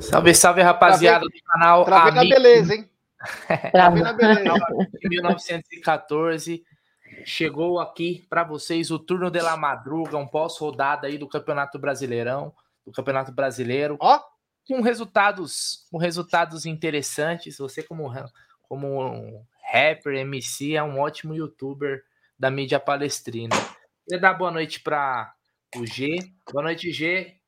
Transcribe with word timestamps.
Salve, 0.00 0.34
salve, 0.34 0.62
rapaziada 0.62 1.24
do 1.24 1.42
canal 1.44 1.84
Travei 1.84 2.12
na 2.12 2.22
beleza, 2.22 2.74
hein? 2.74 2.90
Travei 3.72 4.02
na 4.02 4.12
beleza. 4.12 4.54
Em 5.02 5.08
1914, 5.08 6.64
chegou 7.24 7.80
aqui 7.80 8.24
para 8.28 8.44
vocês 8.44 8.90
o 8.90 8.98
turno 8.98 9.30
de 9.30 9.40
la 9.40 9.56
madruga, 9.56 10.16
um 10.16 10.26
pós-rodada 10.26 11.06
aí 11.06 11.18
do 11.18 11.28
Campeonato 11.28 11.78
Brasileirão, 11.78 12.52
do 12.84 12.92
Campeonato 12.92 13.32
Brasileiro. 13.32 13.96
Ó! 14.00 14.20
Com 14.66 14.80
resultados, 14.80 15.86
com 15.90 15.98
resultados 15.98 16.66
interessantes. 16.66 17.58
Você 17.58 17.82
como 17.82 18.12
como 18.68 19.04
um 19.04 19.44
rapper, 19.72 20.14
MC, 20.14 20.76
é 20.76 20.82
um 20.82 21.00
ótimo 21.00 21.34
youtuber 21.34 22.02
da 22.38 22.50
mídia 22.50 22.78
palestrina. 22.78 23.54
Queria 24.06 24.20
dar 24.20 24.34
boa 24.34 24.50
noite 24.50 24.80
para 24.80 25.32
o 25.76 25.86
G. 25.86 26.16
Boa 26.52 26.62
noite, 26.62 26.92
G. 26.92 27.41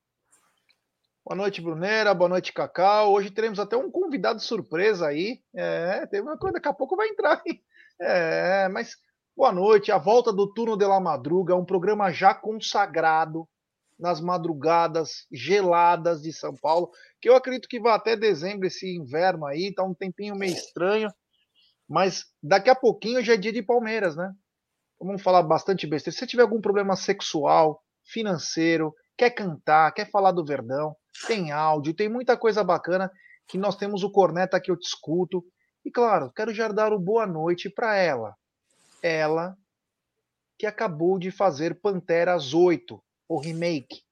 Boa 1.26 1.36
noite, 1.36 1.62
Brunera. 1.62 2.12
Boa 2.12 2.28
noite, 2.28 2.52
Cacau. 2.52 3.14
Hoje 3.14 3.30
teremos 3.30 3.58
até 3.58 3.74
um 3.74 3.90
convidado 3.90 4.42
surpresa 4.42 5.06
aí. 5.08 5.40
É, 5.56 6.06
tem 6.06 6.20
uma 6.20 6.36
coisa, 6.36 6.52
daqui 6.52 6.68
a 6.68 6.74
pouco 6.74 6.96
vai 6.96 7.08
entrar. 7.08 7.42
É, 7.98 8.68
mas 8.68 8.96
boa 9.34 9.50
noite. 9.50 9.90
A 9.90 9.96
volta 9.96 10.30
do 10.30 10.52
Turno 10.52 10.76
de 10.76 10.84
la 10.84 11.00
Madruga, 11.00 11.56
um 11.56 11.64
programa 11.64 12.12
já 12.12 12.34
consagrado 12.34 13.48
nas 13.98 14.20
madrugadas 14.20 15.26
geladas 15.32 16.20
de 16.20 16.30
São 16.30 16.54
Paulo, 16.56 16.90
que 17.22 17.28
eu 17.30 17.36
acredito 17.36 17.68
que 17.68 17.80
vai 17.80 17.94
até 17.94 18.16
dezembro 18.16 18.66
esse 18.66 18.94
inverno 18.94 19.46
aí, 19.46 19.72
tá 19.72 19.82
um 19.82 19.94
tempinho 19.94 20.34
meio 20.34 20.52
estranho, 20.52 21.08
mas 21.88 22.24
daqui 22.42 22.68
a 22.68 22.74
pouquinho 22.74 23.22
já 23.22 23.32
é 23.32 23.36
dia 23.38 23.52
de 23.52 23.62
Palmeiras, 23.62 24.14
né? 24.14 24.30
Vamos 25.00 25.22
falar 25.22 25.42
bastante 25.42 25.86
besteira. 25.86 26.12
Se 26.12 26.18
você 26.18 26.26
tiver 26.26 26.42
algum 26.42 26.60
problema 26.60 26.96
sexual, 26.96 27.80
financeiro, 28.04 28.92
quer 29.16 29.30
cantar, 29.30 29.92
quer 29.92 30.10
falar 30.10 30.32
do 30.32 30.44
Verdão, 30.44 30.94
tem 31.26 31.52
áudio, 31.52 31.94
tem 31.94 32.08
muita 32.08 32.36
coisa 32.36 32.62
bacana 32.64 33.10
que 33.46 33.58
nós 33.58 33.76
temos 33.76 34.02
o 34.02 34.10
Corneta 34.10 34.60
que 34.60 34.70
eu 34.70 34.76
te 34.76 34.86
escuto. 34.86 35.44
E 35.84 35.90
claro, 35.90 36.32
quero 36.34 36.52
já 36.52 36.68
dar 36.68 36.92
o 36.92 36.98
boa 36.98 37.26
noite 37.26 37.68
para 37.68 37.96
ela. 37.96 38.34
Ela 39.02 39.56
que 40.58 40.66
acabou 40.66 41.18
de 41.18 41.30
fazer 41.30 41.80
Panteras 41.80 42.54
8, 42.54 43.02
o 43.28 43.38
remake. 43.38 44.02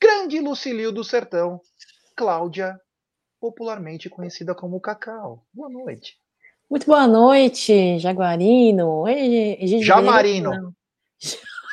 Grande 0.00 0.40
Lucilio 0.40 0.90
do 0.90 1.04
Sertão, 1.04 1.60
Cláudia, 2.16 2.78
popularmente 3.40 4.08
conhecida 4.08 4.54
como 4.54 4.80
Cacau. 4.80 5.44
Boa 5.52 5.68
noite. 5.68 6.18
Muito 6.68 6.86
boa 6.86 7.06
noite, 7.06 7.98
Jaguarino. 7.98 9.06
Ei, 9.06 9.82
Jamarino. 9.82 10.74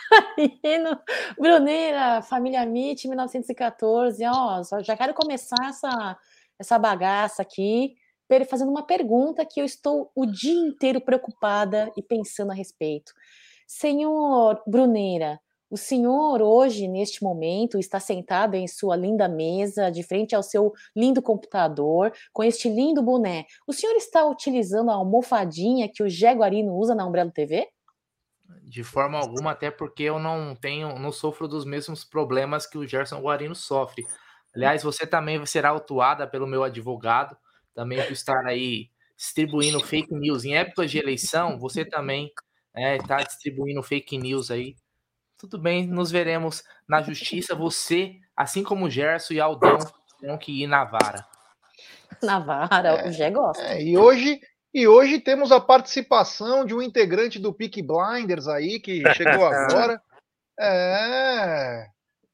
Jamarino. 0.09 0.99
Bruneira, 1.37 2.21
família 2.21 2.63
MIT, 2.63 3.07
1914. 3.07 4.23
Ó, 4.25 4.63
já 4.81 4.95
quero 4.97 5.13
começar 5.13 5.69
essa, 5.69 6.17
essa 6.59 6.79
bagaça 6.79 7.41
aqui 7.41 7.95
fazendo 8.47 8.69
uma 8.69 8.85
pergunta 8.85 9.43
que 9.43 9.59
eu 9.59 9.65
estou 9.65 10.11
o 10.15 10.25
dia 10.25 10.53
inteiro 10.53 11.01
preocupada 11.01 11.91
e 11.97 12.03
pensando 12.03 12.51
a 12.51 12.55
respeito. 12.55 13.11
Senhor 13.67 14.61
Bruneira, 14.67 15.39
o 15.71 15.77
senhor, 15.77 16.41
hoje, 16.41 16.87
neste 16.87 17.23
momento, 17.23 17.77
está 17.77 17.99
sentado 17.99 18.55
em 18.55 18.67
sua 18.67 18.95
linda 18.95 19.27
mesa, 19.27 19.91
de 19.91 20.01
frente 20.01 20.35
ao 20.35 20.41
seu 20.41 20.73
lindo 20.95 21.21
computador, 21.21 22.11
com 22.33 22.43
este 22.43 22.67
lindo 22.67 23.03
boné. 23.03 23.45
O 23.67 23.73
senhor 23.73 23.95
está 23.95 24.25
utilizando 24.25 24.89
a 24.89 24.95
almofadinha 24.95 25.87
que 25.87 26.01
o 26.01 26.09
Jaguarino 26.09 26.75
usa 26.75 26.95
na 26.95 27.05
Umbrella 27.05 27.31
TV? 27.31 27.67
De 28.63 28.83
forma 28.83 29.17
alguma, 29.17 29.51
até 29.51 29.71
porque 29.71 30.03
eu 30.03 30.19
não 30.19 30.55
tenho, 30.55 30.97
não 30.99 31.11
sofro 31.11 31.47
dos 31.47 31.65
mesmos 31.65 32.03
problemas 32.03 32.65
que 32.65 32.77
o 32.77 32.87
Gerson 32.87 33.21
Guarino 33.21 33.55
sofre. 33.55 34.05
Aliás, 34.55 34.83
você 34.83 35.05
também 35.05 35.43
será 35.45 35.69
autuada 35.69 36.27
pelo 36.27 36.47
meu 36.47 36.63
advogado, 36.63 37.37
também 37.73 38.01
por 38.03 38.11
estar 38.11 38.45
aí 38.45 38.89
distribuindo 39.15 39.79
fake 39.79 40.13
news. 40.13 40.45
Em 40.45 40.55
épocas 40.55 40.89
de 40.89 40.97
eleição, 40.97 41.59
você 41.59 41.85
também 41.85 42.31
está 42.75 43.19
é, 43.19 43.23
distribuindo 43.23 43.83
fake 43.83 44.17
news 44.17 44.49
aí 44.49 44.75
tudo 45.39 45.57
bem, 45.57 45.87
nos 45.87 46.11
veremos 46.11 46.61
na 46.87 47.01
justiça. 47.01 47.55
Você, 47.55 48.15
assim 48.35 48.61
como 48.61 48.85
o 48.85 48.89
Gerson 48.89 49.33
e 49.33 49.39
Aldão, 49.39 49.77
terão 50.19 50.37
que 50.37 50.63
ir 50.63 50.67
na 50.67 50.83
vara. 50.83 51.25
Na 52.21 52.39
vara, 52.39 52.89
é, 52.89 53.07
o 53.07 53.11
Gé 53.13 53.31
gosta. 53.31 53.63
É, 53.63 53.81
e 53.81 53.97
hoje, 53.97 54.41
e 54.73 54.87
hoje 54.87 55.19
temos 55.19 55.51
a 55.51 55.59
participação 55.59 56.65
de 56.65 56.75
um 56.75 56.81
integrante 56.81 57.39
do 57.39 57.53
Peak 57.53 57.81
Blinders 57.81 58.47
aí, 58.47 58.79
que 58.79 59.01
chegou 59.15 59.45
agora. 59.45 60.01
É. 60.59 61.87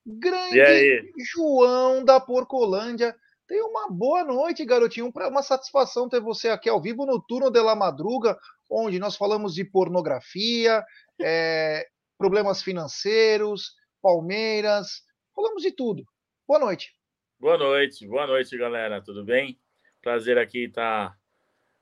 Grande 0.05 1.13
João 1.33 2.03
da 2.03 2.19
Porcolândia. 2.19 3.15
Tem 3.47 3.61
uma 3.61 3.89
boa 3.89 4.23
noite, 4.23 4.65
garotinho. 4.65 5.11
Uma 5.13 5.43
satisfação 5.43 6.09
ter 6.09 6.19
você 6.19 6.49
aqui 6.49 6.67
ao 6.67 6.81
vivo 6.81 7.05
no 7.05 7.21
Turno 7.21 7.49
de 7.49 7.61
la 7.61 7.75
Madruga, 7.75 8.37
onde 8.69 8.99
nós 8.99 9.15
falamos 9.15 9.53
de 9.53 9.63
pornografia, 9.63 10.83
é, 11.21 11.87
problemas 12.17 12.61
financeiros, 12.61 13.73
Palmeiras, 14.01 15.03
falamos 15.35 15.61
de 15.61 15.71
tudo. 15.71 16.03
Boa 16.47 16.59
noite. 16.59 16.93
Boa 17.39 17.57
noite, 17.57 18.07
boa 18.07 18.27
noite, 18.27 18.57
galera. 18.57 19.01
Tudo 19.01 19.23
bem? 19.23 19.59
Prazer 20.01 20.37
aqui 20.37 20.65
estar 20.65 21.15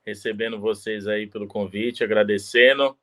recebendo 0.05 0.59
vocês 0.59 1.07
aí 1.07 1.27
pelo 1.27 1.47
convite, 1.47 2.03
agradecendo. 2.03 2.97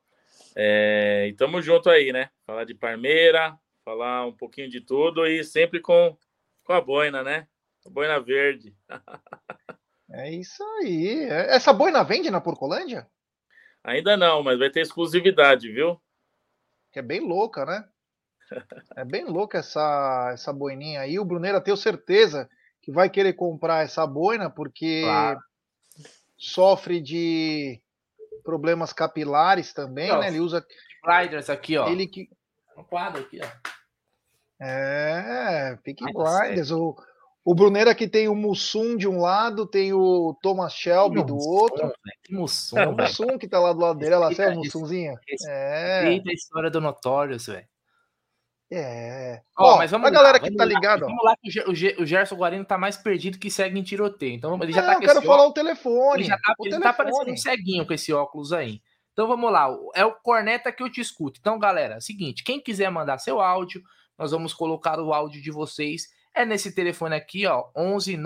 É, 0.55 1.27
e 1.29 1.33
tamo 1.33 1.61
junto 1.61 1.89
aí, 1.89 2.11
né? 2.11 2.29
Falar 2.45 2.65
de 2.65 2.73
Parmeira, 2.73 3.57
falar 3.83 4.25
um 4.25 4.33
pouquinho 4.33 4.69
de 4.69 4.81
tudo 4.81 5.25
e 5.25 5.43
sempre 5.43 5.79
com, 5.79 6.17
com 6.63 6.73
a 6.73 6.81
boina, 6.81 7.23
né? 7.23 7.47
A 7.85 7.89
boina 7.89 8.19
verde. 8.19 8.75
é 10.11 10.31
isso 10.31 10.63
aí. 10.79 11.27
Essa 11.29 11.73
boina 11.73 12.03
vende 12.03 12.29
na 12.29 12.41
Porcolândia? 12.41 13.07
Ainda 13.83 14.15
não, 14.15 14.43
mas 14.43 14.59
vai 14.59 14.69
ter 14.69 14.81
exclusividade, 14.81 15.71
viu? 15.71 15.99
que 16.91 16.99
é 16.99 17.01
bem 17.01 17.21
louca, 17.21 17.65
né? 17.65 17.85
É 18.97 19.05
bem 19.05 19.23
louca 19.23 19.59
essa, 19.59 20.31
essa 20.33 20.51
boininha 20.51 20.99
aí. 20.99 21.17
O 21.17 21.23
Bruneira 21.23 21.61
tenho 21.61 21.77
certeza 21.77 22.49
que 22.81 22.91
vai 22.91 23.09
querer 23.09 23.33
comprar 23.33 23.85
essa 23.85 24.05
boina 24.05 24.49
porque 24.49 25.03
claro. 25.03 25.39
Sofre 26.41 26.99
de 26.99 27.79
problemas 28.43 28.91
capilares 28.91 29.73
também, 29.73 30.11
né? 30.19 30.27
Ele 30.27 30.39
usa. 30.39 30.65
Blinders 31.03 31.49
aqui, 31.49 31.77
ó. 31.77 31.87
Ele 31.87 32.07
que. 32.07 32.27
Um 32.75 32.83
quadro 32.83 33.21
aqui, 33.21 33.39
ó. 33.43 33.47
É, 34.63 35.77
Peak 35.83 36.03
Blinders. 36.03 36.71
O, 36.71 36.95
o 37.45 37.55
Brunera 37.55 37.93
que 37.93 38.07
tem 38.07 38.27
o 38.27 38.35
Mussum 38.35 38.97
de 38.97 39.07
um 39.07 39.19
lado, 39.19 39.67
tem 39.67 39.93
o 39.93 40.35
Thomas 40.41 40.73
Shelby 40.73 41.23
do 41.23 41.37
outro. 41.37 41.93
Que 42.23 42.33
Mussum, 42.33 42.77
é 42.77 42.87
o 42.87 42.95
Mussum 42.95 43.37
que 43.37 43.47
tá 43.47 43.59
lá 43.59 43.73
do 43.73 43.79
lado 43.79 43.99
dele, 43.99 44.15
ela 44.15 44.33
sabe 44.33 44.55
o 44.55 44.59
Mussumzinha? 44.59 45.19
É. 45.47 46.07
A 46.07 46.33
história 46.33 46.71
do 46.71 46.81
Notorious, 46.81 47.45
velho. 47.47 47.67
É. 48.73 49.41
Ó, 49.57 49.77
mas 49.77 49.91
vamos 49.91 50.07
a 50.07 50.11
galera 50.11 50.37
lá, 50.37 50.39
que 50.39 50.55
tá 50.55 50.63
ligada. 50.63 51.05
Vamos 51.05 51.23
lá 51.23 51.35
que 51.41 51.59
o, 51.59 52.01
o 52.01 52.05
Gerson 52.05 52.35
Guarino 52.35 52.63
tá 52.63 52.77
mais 52.77 52.95
perdido 52.95 53.37
que 53.37 53.51
segue 53.51 53.77
em 53.77 53.83
tiroteio. 53.83 54.33
Então 54.33 54.57
ele 54.63 54.71
já 54.71 54.81
é, 54.81 54.85
tá 54.85 54.95
com 54.95 55.03
Eu 55.03 55.07
quero 55.07 55.21
falar 55.21 55.43
óculos, 55.43 55.51
o 55.51 55.53
telefone. 55.53 56.21
Ele 56.21 56.29
já 56.29 56.37
tá, 56.37 56.53
o 56.57 56.65
ele 56.65 56.79
tá 56.79 56.93
parecendo 56.93 57.31
um 57.31 57.37
ceguinho 57.37 57.85
com 57.85 57.93
esse 57.93 58.13
óculos 58.13 58.53
aí. 58.53 58.81
Então 59.11 59.27
vamos 59.27 59.51
lá. 59.51 59.67
É 59.93 60.05
o 60.05 60.13
corneta 60.13 60.71
que 60.71 60.81
eu 60.81 60.89
te 60.89 61.01
escuto. 61.01 61.37
Então, 61.41 61.59
galera, 61.59 61.95
é 61.95 61.99
seguinte, 61.99 62.45
quem 62.45 62.61
quiser 62.61 62.89
mandar 62.89 63.17
seu 63.17 63.41
áudio, 63.41 63.81
nós 64.17 64.31
vamos 64.31 64.53
colocar 64.53 64.99
o 65.01 65.13
áudio 65.13 65.41
de 65.41 65.51
vocês 65.51 66.03
é 66.33 66.45
nesse 66.45 66.73
telefone 66.73 67.15
aqui, 67.15 67.45
ó, 67.45 67.65
11 67.75 68.17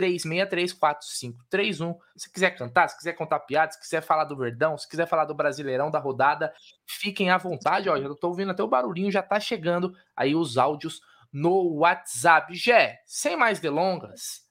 983634531. 0.00 1.98
Se 2.16 2.32
quiser 2.32 2.50
cantar, 2.56 2.88
se 2.88 2.96
quiser 2.96 3.12
contar 3.14 3.40
piadas, 3.40 3.74
se 3.74 3.80
quiser 3.80 4.00
falar 4.02 4.24
do 4.24 4.36
Verdão, 4.36 4.78
se 4.78 4.88
quiser 4.88 5.06
falar 5.06 5.24
do 5.24 5.34
Brasileirão, 5.34 5.90
da 5.90 5.98
rodada, 5.98 6.52
fiquem 6.86 7.30
à 7.30 7.38
vontade, 7.38 7.88
ó, 7.88 8.00
já 8.00 8.08
tô 8.14 8.28
ouvindo 8.28 8.50
até 8.52 8.62
o 8.62 8.68
barulhinho, 8.68 9.10
já 9.10 9.22
tá 9.22 9.38
chegando 9.40 9.94
aí 10.16 10.34
os 10.34 10.56
áudios 10.58 11.00
no 11.32 11.78
WhatsApp. 11.78 12.54
Jé, 12.54 13.00
sem 13.06 13.36
mais 13.36 13.60
delongas, 13.60 14.42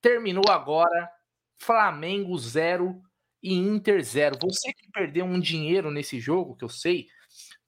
terminou 0.00 0.48
agora 0.50 1.10
Flamengo 1.58 2.38
0 2.38 3.00
e 3.42 3.54
Inter 3.54 4.02
0. 4.02 4.38
Você 4.42 4.72
que 4.72 4.90
perdeu 4.92 5.24
um 5.24 5.40
dinheiro 5.40 5.90
nesse 5.90 6.20
jogo, 6.20 6.56
que 6.56 6.64
eu 6.64 6.68
sei, 6.68 7.06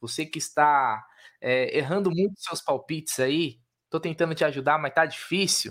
você 0.01 0.27
que 0.27 0.39
está 0.39 1.05
é, 1.41 1.77
errando 1.77 2.11
muito 2.11 2.41
seus 2.41 2.61
palpites 2.61 3.19
aí, 3.21 3.63
Tô 3.93 4.01
tentando 4.01 4.35
te 4.35 4.43
ajudar, 4.43 4.79
mas 4.79 4.95
tá 4.95 5.05
difícil. 5.05 5.71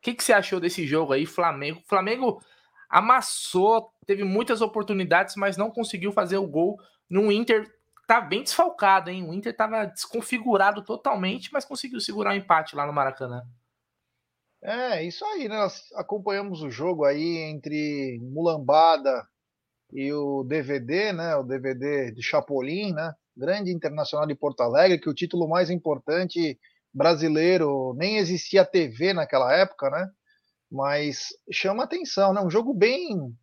O 0.00 0.02
que, 0.02 0.14
que 0.14 0.24
você 0.24 0.32
achou 0.32 0.58
desse 0.58 0.86
jogo 0.86 1.12
aí, 1.12 1.26
Flamengo? 1.26 1.82
Flamengo 1.86 2.42
amassou, 2.88 3.92
teve 4.06 4.24
muitas 4.24 4.62
oportunidades, 4.62 5.36
mas 5.36 5.58
não 5.58 5.70
conseguiu 5.70 6.10
fazer 6.10 6.38
o 6.38 6.46
gol 6.46 6.80
no 7.08 7.30
Inter. 7.30 7.70
Tá 8.06 8.20
bem 8.20 8.42
desfalcado, 8.42 9.10
hein? 9.10 9.28
O 9.28 9.34
Inter 9.34 9.54
tava 9.54 9.84
desconfigurado 9.84 10.82
totalmente, 10.82 11.52
mas 11.52 11.64
conseguiu 11.64 12.00
segurar 12.00 12.30
o 12.30 12.32
um 12.32 12.36
empate 12.36 12.74
lá 12.74 12.86
no 12.86 12.92
Maracanã. 12.92 13.42
É, 14.62 15.04
isso 15.04 15.24
aí, 15.26 15.48
né? 15.48 15.56
Nós 15.56 15.84
acompanhamos 15.94 16.62
o 16.62 16.70
jogo 16.70 17.04
aí 17.04 17.36
entre 17.36 18.18
Mulambada 18.22 19.26
e 19.92 20.12
o 20.12 20.42
DVD, 20.44 21.12
né? 21.12 21.36
O 21.36 21.42
DVD 21.42 22.10
de 22.10 22.22
Chapolin, 22.22 22.92
né? 22.92 23.14
grande 23.36 23.72
internacional 23.72 24.26
de 24.26 24.34
Porto 24.34 24.60
Alegre, 24.60 25.00
que 25.00 25.08
o 25.08 25.14
título 25.14 25.48
mais 25.48 25.70
importante 25.70 26.58
brasileiro 26.92 27.94
nem 27.96 28.18
existia 28.18 28.64
TV 28.64 29.12
naquela 29.12 29.52
época, 29.54 29.90
né? 29.90 30.08
Mas 30.70 31.28
chama 31.52 31.84
atenção, 31.84 32.32
né? 32.32 32.40
Um 32.40 32.50
jogo 32.50 32.72
bem 32.74 33.34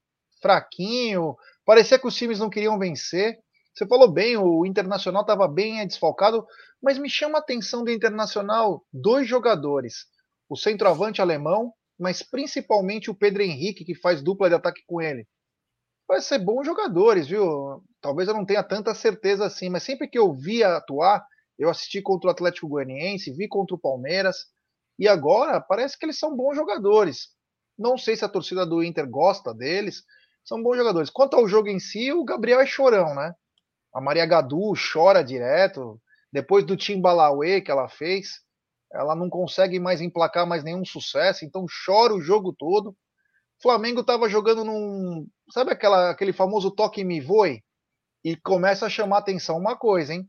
fraquinho, 0.42 1.36
parecia 1.66 2.00
que 2.00 2.08
os 2.08 2.16
times 2.16 2.40
não 2.40 2.50
queriam 2.50 2.78
vencer. 2.80 3.38
Você 3.74 3.86
falou 3.88 4.12
bem, 4.12 4.38
o 4.38 4.66
Internacional 4.66 5.22
estava 5.22 5.48
bem 5.48 5.86
desfalcado, 5.86 6.46
mas 6.82 6.98
me 6.98 7.10
chama 7.10 7.38
a 7.38 7.42
atenção 7.42 7.84
do 7.84 7.92
Internacional 7.92 8.84
dois 8.92 9.28
jogadores: 9.28 10.06
o 10.50 10.56
centroavante 10.56 11.22
alemão, 11.22 11.74
mas 12.00 12.24
principalmente 12.24 13.10
o 13.10 13.16
Pedro 13.16 13.44
Henrique, 13.44 13.86
que 13.86 13.96
faz 13.96 14.22
dupla 14.22 14.50
de 14.50 14.56
ataque 14.56 14.82
com 14.88 15.02
ele. 15.02 15.28
Vai 16.08 16.22
ser 16.22 16.40
bons 16.40 16.66
jogadores, 16.66 17.28
viu? 17.28 17.84
Talvez 18.00 18.30
eu 18.30 18.34
não 18.34 18.46
tenha 18.46 18.64
tanta 18.64 18.94
certeza 18.96 19.46
assim, 19.46 19.70
mas 19.70 19.84
sempre 19.84 20.08
que 20.08 20.18
eu 20.18 20.34
via 20.34 20.78
atuar, 20.78 21.26
eu 21.58 21.70
assisti 21.70 22.02
contra 22.02 22.30
o 22.30 22.32
Atlético 22.32 22.68
Goianiense, 22.68 23.32
vi 23.32 23.48
contra 23.48 23.76
o 23.76 23.80
Palmeiras, 23.80 24.46
e 25.00 25.08
agora 25.08 25.62
parece 25.62 25.98
que 25.98 26.06
eles 26.06 26.20
são 26.20 26.36
bons 26.36 26.56
jogadores. 26.56 27.30
Não 27.78 27.98
sei 27.98 28.16
se 28.16 28.26
a 28.26 28.30
torcida 28.30 28.66
do 28.66 28.84
Inter 28.84 29.08
gosta 29.10 29.54
deles, 29.54 30.04
são 30.44 30.62
bons 30.64 30.78
jogadores. 30.78 31.10
Quanto 31.10 31.36
ao 31.36 31.48
jogo 31.48 31.68
em 31.68 31.80
si, 31.80 32.12
o 32.12 32.24
Gabriel 32.24 32.60
é 32.60 32.66
chorão, 32.66 33.14
né? 33.14 33.34
A 33.94 34.02
Maria 34.02 34.26
Gadu 34.26 34.74
chora 34.76 35.24
direto. 35.24 36.02
Depois 36.32 36.66
do 36.66 36.78
Timbalauê 36.78 37.62
que 37.62 37.72
ela 37.72 37.88
fez, 37.88 38.42
ela 38.92 39.16
não 39.16 39.30
consegue 39.30 39.80
mais 39.80 40.02
emplacar 40.02 40.48
mais 40.48 40.64
nenhum 40.64 40.86
sucesso, 40.86 41.46
então 41.46 41.66
chora 41.86 42.14
o 42.14 42.22
jogo 42.22 42.54
todo. 42.54 42.90
O 42.92 43.62
Flamengo 43.62 44.02
estava 44.02 44.30
jogando 44.30 44.64
num. 44.64 45.28
Sabe 45.52 45.72
aquela, 45.72 46.12
aquele 46.12 46.32
famoso 46.32 46.72
toque 46.72 47.04
me 47.04 47.20
voe? 47.20 47.64
E 48.24 48.36
começa 48.36 48.86
a 48.86 48.90
chamar 48.90 49.20
atenção 49.20 49.58
uma 49.58 49.76
coisa, 49.76 50.14
hein? 50.14 50.28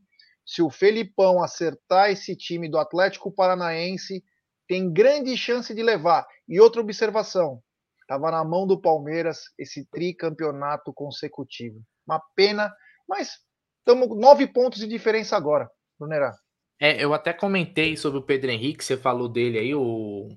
Se 0.49 0.63
o 0.63 0.69
Felipão 0.71 1.43
acertar 1.43 2.09
esse 2.09 2.35
time 2.35 2.67
do 2.67 2.79
Atlético 2.79 3.31
Paranaense, 3.31 4.23
tem 4.67 4.91
grande 4.91 5.37
chance 5.37 5.75
de 5.75 5.83
levar. 5.83 6.25
E 6.47 6.59
outra 6.59 6.81
observação: 6.81 7.61
estava 8.01 8.31
na 8.31 8.43
mão 8.43 8.65
do 8.65 8.81
Palmeiras 8.81 9.41
esse 9.59 9.85
tricampeonato 9.91 10.91
consecutivo. 10.91 11.79
Uma 12.03 12.19
pena, 12.35 12.73
mas 13.07 13.37
estamos 13.77 14.09
nove 14.19 14.47
pontos 14.47 14.79
de 14.79 14.87
diferença 14.87 15.37
agora, 15.37 15.69
Brunerá. 15.99 16.33
É, 16.81 17.03
eu 17.03 17.13
até 17.13 17.31
comentei 17.31 17.95
sobre 17.95 18.17
o 18.17 18.23
Pedro 18.23 18.49
Henrique, 18.49 18.83
você 18.83 18.97
falou 18.97 19.29
dele 19.29 19.59
aí, 19.59 19.75
o 19.75 20.29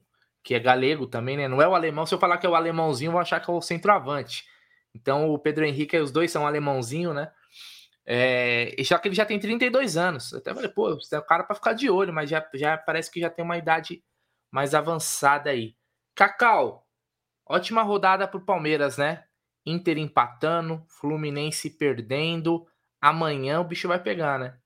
que 0.44 0.54
é 0.54 0.60
galego 0.60 1.06
também, 1.06 1.38
né? 1.38 1.48
Não 1.48 1.62
é 1.62 1.66
o 1.66 1.74
alemão. 1.74 2.04
Se 2.04 2.14
eu 2.14 2.18
falar 2.18 2.36
que 2.36 2.46
é 2.46 2.50
o 2.50 2.54
alemãozinho, 2.54 3.12
vou 3.12 3.20
achar 3.20 3.40
que 3.40 3.50
é 3.50 3.54
o 3.54 3.62
centroavante. 3.62 4.44
Então 4.94 5.30
o 5.30 5.38
Pedro 5.38 5.64
Henrique, 5.64 5.96
os 5.96 6.10
dois 6.10 6.30
são 6.30 6.46
alemãozinho, 6.46 7.14
né? 7.14 7.32
É, 8.04 8.74
já 8.80 8.98
que 8.98 9.08
ele 9.08 9.14
já 9.14 9.24
tem 9.24 9.38
32 9.38 9.96
anos. 9.96 10.32
Eu 10.32 10.38
até 10.38 10.54
falei, 10.54 10.68
pô, 10.68 10.94
você 10.94 11.16
é 11.16 11.18
o 11.18 11.24
cara 11.24 11.44
para 11.44 11.54
ficar 11.54 11.72
de 11.72 11.88
olho, 11.88 12.12
mas 12.12 12.28
já, 12.28 12.46
já 12.54 12.76
parece 12.76 13.10
que 13.10 13.20
já 13.20 13.30
tem 13.30 13.44
uma 13.44 13.56
idade 13.56 14.02
mais 14.50 14.74
avançada 14.74 15.50
aí. 15.50 15.76
Cacau, 16.14 16.86
ótima 17.46 17.82
rodada 17.82 18.26
pro 18.26 18.44
Palmeiras, 18.44 18.98
né? 18.98 19.24
Inter 19.64 19.98
empatando, 19.98 20.84
Fluminense 20.88 21.70
perdendo. 21.70 22.66
Amanhã 23.00 23.60
o 23.60 23.64
bicho 23.64 23.88
vai 23.88 24.02
pegar, 24.02 24.38
né? 24.38 24.56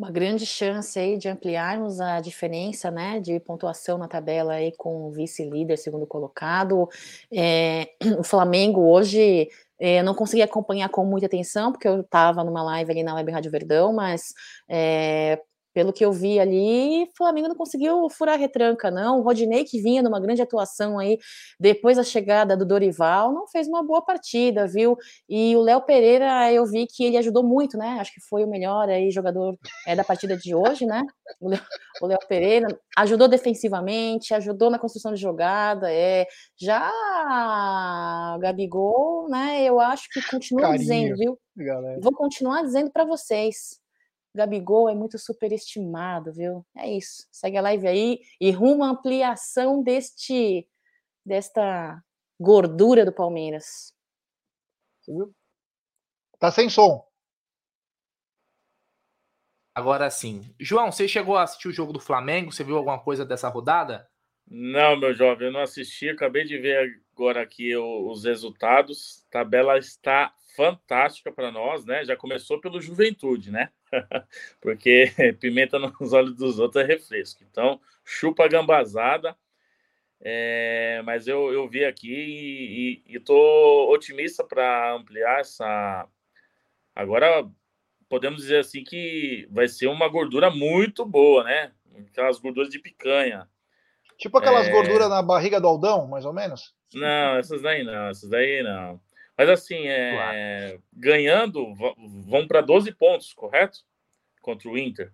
uma 0.00 0.10
grande 0.10 0.46
chance 0.46 0.98
aí 0.98 1.18
de 1.18 1.28
ampliarmos 1.28 2.00
a 2.00 2.20
diferença, 2.20 2.90
né, 2.90 3.20
de 3.20 3.38
pontuação 3.38 3.98
na 3.98 4.08
tabela 4.08 4.54
aí 4.54 4.72
com 4.72 5.06
o 5.06 5.10
vice-líder, 5.10 5.76
segundo 5.76 6.06
colocado. 6.06 6.88
É, 7.30 7.90
o 8.18 8.24
Flamengo 8.24 8.80
hoje 8.80 9.50
é, 9.80 10.02
não 10.02 10.14
consegui 10.14 10.42
acompanhar 10.42 10.88
com 10.90 11.04
muita 11.04 11.26
atenção, 11.26 11.72
porque 11.72 11.88
eu 11.88 12.02
estava 12.02 12.44
numa 12.44 12.62
live 12.62 12.90
ali 12.90 13.02
na 13.02 13.14
Web 13.14 13.32
Rádio 13.32 13.50
Verdão, 13.50 13.92
mas 13.92 14.34
é, 14.68 15.40
pelo 15.80 15.94
que 15.94 16.04
eu 16.04 16.12
vi 16.12 16.38
ali, 16.38 17.04
o 17.04 17.16
Flamengo 17.16 17.48
não 17.48 17.54
conseguiu 17.54 18.06
furar 18.10 18.34
a 18.34 18.38
retranca, 18.38 18.90
não. 18.90 19.18
O 19.18 19.22
Rodinei, 19.22 19.64
que 19.64 19.80
vinha 19.80 20.02
numa 20.02 20.20
grande 20.20 20.42
atuação 20.42 20.98
aí 20.98 21.18
depois 21.58 21.96
da 21.96 22.02
chegada 22.02 22.54
do 22.54 22.66
Dorival, 22.66 23.32
não 23.32 23.48
fez 23.48 23.66
uma 23.66 23.82
boa 23.82 24.02
partida, 24.02 24.66
viu? 24.66 24.94
E 25.26 25.56
o 25.56 25.62
Léo 25.62 25.80
Pereira, 25.80 26.52
eu 26.52 26.66
vi 26.66 26.86
que 26.86 27.02
ele 27.02 27.16
ajudou 27.16 27.42
muito, 27.42 27.78
né? 27.78 27.96
Acho 27.98 28.12
que 28.12 28.20
foi 28.20 28.44
o 28.44 28.46
melhor 28.46 28.90
aí 28.90 29.10
jogador 29.10 29.58
é, 29.86 29.96
da 29.96 30.04
partida 30.04 30.36
de 30.36 30.54
hoje, 30.54 30.84
né? 30.84 31.02
O 31.40 32.06
Léo 32.06 32.18
Pereira 32.28 32.68
ajudou 32.98 33.26
defensivamente, 33.26 34.34
ajudou 34.34 34.68
na 34.68 34.78
construção 34.78 35.14
de 35.14 35.20
jogada. 35.20 35.90
É, 35.90 36.26
já 36.60 36.92
Gabigol, 38.38 39.30
né? 39.30 39.64
Eu 39.64 39.80
acho 39.80 40.10
que 40.12 40.20
continua 40.28 40.76
dizendo, 40.76 41.16
viu? 41.16 41.38
Galera. 41.56 41.98
Vou 42.02 42.12
continuar 42.12 42.62
dizendo 42.64 42.90
para 42.90 43.06
vocês 43.06 43.79
Gabigol 44.34 44.88
é 44.88 44.94
muito 44.94 45.18
superestimado, 45.18 46.32
viu? 46.32 46.64
É 46.76 46.90
isso. 46.90 47.26
Segue 47.30 47.56
a 47.56 47.62
live 47.62 47.86
aí 47.86 48.20
e 48.40 48.50
rumo 48.50 48.84
à 48.84 48.88
ampliação 48.88 49.82
deste 49.82 50.68
desta 51.24 52.02
gordura 52.38 53.04
do 53.04 53.12
Palmeiras. 53.12 53.94
Viu? 55.06 55.34
Tá 56.38 56.50
sem 56.50 56.70
som. 56.70 57.06
Agora 59.74 60.10
sim. 60.10 60.54
João, 60.58 60.90
você 60.90 61.06
chegou 61.06 61.36
a 61.36 61.42
assistir 61.42 61.68
o 61.68 61.72
jogo 61.72 61.92
do 61.92 62.00
Flamengo? 62.00 62.52
Você 62.52 62.64
viu 62.64 62.76
alguma 62.76 62.98
coisa 62.98 63.24
dessa 63.24 63.48
rodada? 63.48 64.09
Não, 64.52 64.96
meu 64.96 65.14
jovem, 65.14 65.46
eu 65.46 65.52
não 65.52 65.60
assisti. 65.60 66.08
Acabei 66.08 66.44
de 66.44 66.58
ver 66.58 67.00
agora 67.14 67.40
aqui 67.40 67.76
os 67.76 68.24
resultados. 68.24 69.24
A 69.28 69.30
tabela 69.30 69.78
está 69.78 70.34
fantástica 70.56 71.30
para 71.30 71.52
nós, 71.52 71.84
né? 71.84 72.04
Já 72.04 72.16
começou 72.16 72.60
pelo 72.60 72.80
Juventude, 72.80 73.52
né? 73.52 73.70
Porque 74.60 75.12
pimenta 75.38 75.78
nos 75.78 76.12
olhos 76.12 76.34
dos 76.34 76.58
outros 76.58 76.82
é 76.82 76.86
refresco. 76.86 77.44
Então, 77.48 77.80
chupa 78.04 78.44
a 78.44 78.48
gambazada. 78.48 79.36
É, 80.20 81.00
mas 81.04 81.28
eu, 81.28 81.52
eu 81.52 81.68
vi 81.68 81.84
aqui 81.84 83.02
e 83.06 83.16
estou 83.16 83.92
otimista 83.92 84.44
para 84.44 84.94
ampliar 84.94 85.40
essa. 85.40 86.08
Agora, 86.94 87.48
podemos 88.08 88.42
dizer 88.42 88.58
assim 88.58 88.82
que 88.82 89.46
vai 89.50 89.68
ser 89.68 89.86
uma 89.86 90.08
gordura 90.08 90.50
muito 90.50 91.06
boa, 91.06 91.44
né? 91.44 91.72
Aquelas 92.08 92.40
gorduras 92.40 92.68
de 92.68 92.80
picanha. 92.80 93.48
Tipo 94.20 94.36
aquelas 94.36 94.68
é... 94.68 94.70
gorduras 94.70 95.08
na 95.08 95.22
barriga 95.22 95.58
do 95.58 95.66
Aldão, 95.66 96.06
mais 96.06 96.26
ou 96.26 96.32
menos? 96.32 96.74
Não, 96.92 97.38
essas 97.38 97.62
daí 97.62 97.82
não, 97.82 98.08
essas 98.08 98.28
daí 98.28 98.62
não. 98.62 99.00
Mas 99.36 99.48
assim, 99.48 99.86
é, 99.86 100.12
claro. 100.12 100.82
ganhando, 100.92 101.74
vão 102.26 102.46
para 102.46 102.60
12 102.60 102.92
pontos, 102.92 103.32
correto? 103.32 103.78
Contra 104.42 104.68
o 104.68 104.76
Inter. 104.76 105.10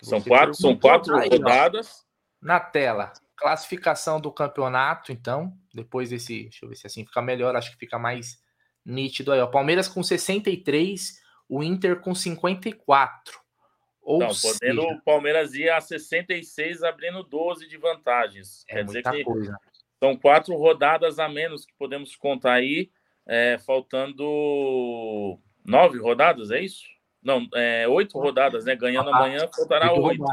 são 0.00 0.22
quatro, 0.22 0.54
são 0.54 0.74
quatro 0.74 1.14
aí, 1.14 1.28
rodadas. 1.28 2.06
Na 2.40 2.58
tela, 2.58 3.12
classificação 3.36 4.18
do 4.18 4.32
campeonato, 4.32 5.12
então, 5.12 5.52
depois 5.74 6.08
desse, 6.08 6.44
deixa 6.44 6.64
eu 6.64 6.70
ver 6.70 6.76
se 6.76 6.86
assim 6.86 7.04
fica 7.04 7.20
melhor, 7.20 7.54
acho 7.54 7.70
que 7.72 7.76
fica 7.76 7.98
mais 7.98 8.42
nítido 8.82 9.30
aí. 9.30 9.40
O 9.42 9.50
Palmeiras 9.50 9.88
com 9.88 10.02
63, 10.02 11.20
o 11.46 11.62
Inter 11.62 12.00
com 12.00 12.14
54. 12.14 13.43
Ou 14.04 14.18
não, 14.18 14.28
podendo 14.28 14.82
seja... 14.82 14.94
o 14.94 15.00
Palmeiras 15.00 15.54
ir 15.54 15.70
a 15.70 15.80
66, 15.80 16.82
abrindo 16.82 17.22
12 17.22 17.66
de 17.66 17.78
vantagens. 17.78 18.64
É 18.68 18.74
Quer 18.74 18.84
dizer 18.84 19.02
que 19.02 19.24
coisa. 19.24 19.56
São 19.98 20.14
quatro 20.16 20.54
rodadas 20.54 21.18
a 21.18 21.28
menos 21.28 21.64
que 21.64 21.72
podemos 21.78 22.14
contar 22.14 22.52
aí, 22.54 22.90
é, 23.26 23.56
faltando 23.58 25.38
nove 25.64 25.98
rodadas, 25.98 26.50
é 26.50 26.60
isso? 26.60 26.84
Não, 27.22 27.48
é, 27.54 27.88
oito 27.88 28.18
rodadas, 28.18 28.66
né? 28.66 28.76
Ganhando 28.76 29.08
ah, 29.08 29.16
amanhã, 29.16 29.48
faltará 29.48 29.90
oito. 29.94 30.24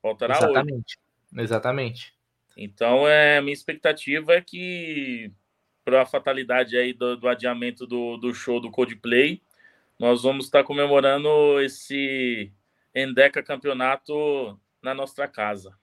Faltará 0.00 0.38
Exatamente. 0.38 0.72
oito. 0.72 1.42
Exatamente. 1.42 2.14
Então, 2.56 3.06
é, 3.06 3.40
minha 3.42 3.52
expectativa 3.52 4.32
é 4.32 4.40
que, 4.40 5.30
para 5.84 6.02
a 6.02 6.06
fatalidade 6.06 6.78
aí 6.78 6.94
do, 6.94 7.18
do 7.18 7.28
adiamento 7.28 7.86
do, 7.86 8.16
do 8.16 8.32
show 8.32 8.58
do 8.58 8.70
Coldplay, 8.70 9.42
nós 9.98 10.22
vamos 10.22 10.46
estar 10.46 10.62
comemorando 10.64 11.60
esse 11.60 12.52
Endeca 12.94 13.42
Campeonato 13.42 14.58
na 14.82 14.94
nossa 14.94 15.26
casa 15.26 15.76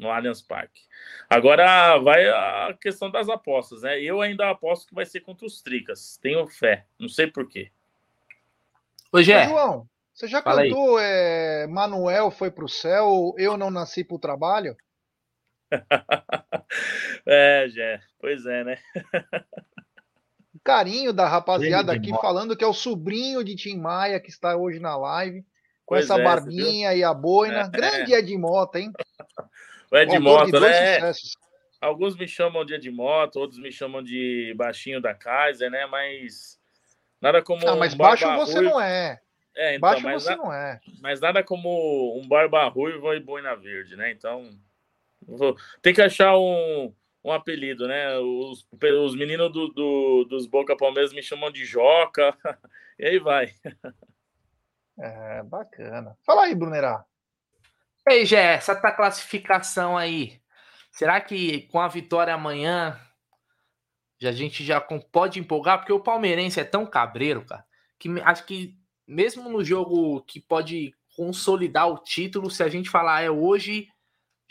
no 0.00 0.10
Allianz 0.10 0.40
Parque. 0.40 0.82
Agora 1.28 1.98
vai 1.98 2.28
a 2.28 2.76
questão 2.80 3.10
das 3.10 3.28
apostas, 3.28 3.82
né? 3.82 4.00
Eu 4.00 4.20
ainda 4.20 4.50
aposto 4.50 4.88
que 4.88 4.94
vai 4.94 5.04
ser 5.04 5.20
contra 5.20 5.46
os 5.46 5.60
Tricas. 5.60 6.18
Tenho 6.20 6.46
fé. 6.46 6.86
Não 6.98 7.08
sei 7.08 7.26
porquê. 7.26 7.70
Ô, 9.12 9.22
Gé. 9.22 9.46
João, 9.46 9.86
você 10.14 10.26
já 10.26 10.42
Fala 10.42 10.62
cantou 10.62 10.98
é, 10.98 11.66
Manuel 11.66 12.30
foi 12.30 12.50
pro 12.50 12.68
céu, 12.68 13.34
eu 13.36 13.56
não 13.56 13.70
nasci 13.70 14.02
pro 14.02 14.18
trabalho? 14.18 14.76
é, 17.26 17.68
Gé. 17.68 18.00
Pois 18.18 18.46
é, 18.46 18.64
né? 18.64 18.78
Carinho 20.62 21.12
da 21.12 21.26
rapaziada 21.26 21.92
aqui 21.92 22.10
falando 22.20 22.56
que 22.56 22.64
é 22.64 22.66
o 22.66 22.72
sobrinho 22.72 23.42
de 23.42 23.56
Tim 23.56 23.78
Maia 23.78 24.20
que 24.20 24.28
está 24.28 24.56
hoje 24.56 24.78
na 24.78 24.96
live 24.96 25.44
com 25.90 25.96
pois 25.96 26.04
essa 26.04 26.20
é, 26.20 26.22
barbinha 26.22 26.94
e 26.94 27.02
a 27.02 27.12
boina. 27.12 27.62
É. 27.62 27.68
Grande 27.68 28.14
Ed 28.14 28.38
Mota, 28.38 28.78
hein? 28.78 28.92
O 29.90 29.96
Ed 29.96 30.16
Moto, 30.20 30.60
né? 30.60 30.94
Sucessos. 30.94 31.36
Alguns 31.80 32.16
me 32.16 32.28
chamam 32.28 32.64
de 32.64 32.74
Ed 32.74 32.88
Moto, 32.92 33.40
outros 33.40 33.58
me 33.58 33.72
chamam 33.72 34.00
de 34.00 34.54
baixinho 34.56 35.00
da 35.00 35.12
Kaiser, 35.14 35.68
né? 35.68 35.86
Mas 35.86 36.60
nada 37.20 37.42
como. 37.42 37.66
Ah, 37.68 37.74
mas 37.74 37.92
baixo 37.92 38.24
você 38.36 38.60
não 38.60 38.80
é. 38.80 39.20
É, 39.56 39.74
então, 39.74 39.90
Baixo 39.90 40.04
mas, 40.04 40.22
você 40.22 40.36
não 40.36 40.52
é. 40.52 40.80
mas 41.00 41.20
nada 41.20 41.42
como 41.42 42.16
um 42.16 42.26
barba 42.28 42.68
ruiva 42.68 43.16
e 43.16 43.20
boina 43.20 43.56
verde, 43.56 43.96
né? 43.96 44.12
Então, 44.12 44.48
tem 45.82 45.92
que 45.92 46.00
achar 46.00 46.38
um, 46.38 46.94
um 47.24 47.32
apelido, 47.32 47.86
né? 47.86 48.16
Os, 48.18 48.66
os 48.72 49.14
meninos 49.16 49.52
do, 49.52 49.68
do- 49.68 50.24
dos 50.28 50.46
Boca 50.46 50.76
Palmeiras 50.76 51.12
me 51.12 51.22
chamam 51.22 51.50
de 51.50 51.64
Joca, 51.64 52.36
e 52.98 53.06
aí 53.06 53.18
vai. 53.18 53.52
É, 54.98 55.42
bacana. 55.42 56.16
Fala 56.24 56.44
aí, 56.44 56.54
Brunerá. 56.54 57.04
E 58.08 58.12
aí, 58.12 58.24
Gé, 58.26 58.54
essa 58.54 58.74
tua 58.74 58.92
classificação 58.92 59.96
aí, 59.96 60.40
será 60.90 61.20
que 61.20 61.62
com 61.68 61.78
a 61.80 61.88
vitória 61.88 62.34
amanhã 62.34 62.98
já 64.18 64.30
a 64.30 64.32
gente 64.32 64.64
já 64.64 64.80
pode 64.80 65.38
empolgar? 65.38 65.78
Porque 65.78 65.92
o 65.92 66.00
palmeirense 66.00 66.60
é 66.60 66.64
tão 66.64 66.86
cabreiro, 66.86 67.44
cara, 67.44 67.64
que 67.98 68.08
acho 68.22 68.44
que 68.46 68.74
mesmo 69.06 69.48
no 69.48 69.64
jogo 69.64 70.22
que 70.22 70.40
pode 70.40 70.94
consolidar 71.16 71.88
o 71.88 71.98
título, 71.98 72.50
se 72.50 72.62
a 72.62 72.68
gente 72.68 72.88
falar 72.88 73.22
é 73.22 73.30
hoje, 73.30 73.88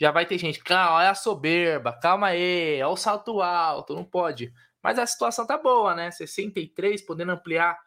já 0.00 0.10
vai 0.10 0.24
ter 0.24 0.38
gente, 0.38 0.60
calma, 0.60 0.96
olha 0.96 1.10
a 1.10 1.14
soberba, 1.14 1.92
calma 1.92 2.28
aí, 2.28 2.82
olha 2.82 2.88
o 2.88 2.96
salto 2.96 3.42
alto, 3.42 3.94
não 3.94 4.02
pode. 4.02 4.50
Mas 4.82 4.98
a 4.98 5.04
situação 5.04 5.46
tá 5.46 5.58
boa, 5.58 5.94
né? 5.94 6.10
63, 6.10 7.02
podendo 7.02 7.32
ampliar, 7.32 7.78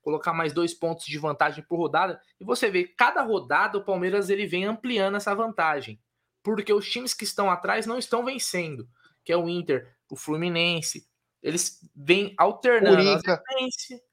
colocar 0.00 0.32
mais 0.32 0.52
dois 0.52 0.72
pontos 0.72 1.04
de 1.06 1.18
vantagem 1.18 1.64
por 1.68 1.76
rodada. 1.76 2.20
E 2.40 2.44
você 2.44 2.70
vê, 2.70 2.84
cada 2.84 3.20
rodada 3.22 3.78
o 3.78 3.84
Palmeiras 3.84 4.30
ele 4.30 4.46
vem 4.46 4.64
ampliando 4.64 5.16
essa 5.16 5.34
vantagem. 5.34 6.00
Porque 6.40 6.72
os 6.72 6.88
times 6.88 7.12
que 7.12 7.24
estão 7.24 7.50
atrás 7.50 7.84
não 7.84 7.98
estão 7.98 8.24
vencendo, 8.24 8.88
que 9.24 9.32
é 9.32 9.36
o 9.36 9.48
Inter, 9.48 9.92
o 10.08 10.14
Fluminense. 10.14 11.04
Eles 11.42 11.80
vêm 11.92 12.32
alternando. 12.38 12.96
Vezes, 12.96 13.22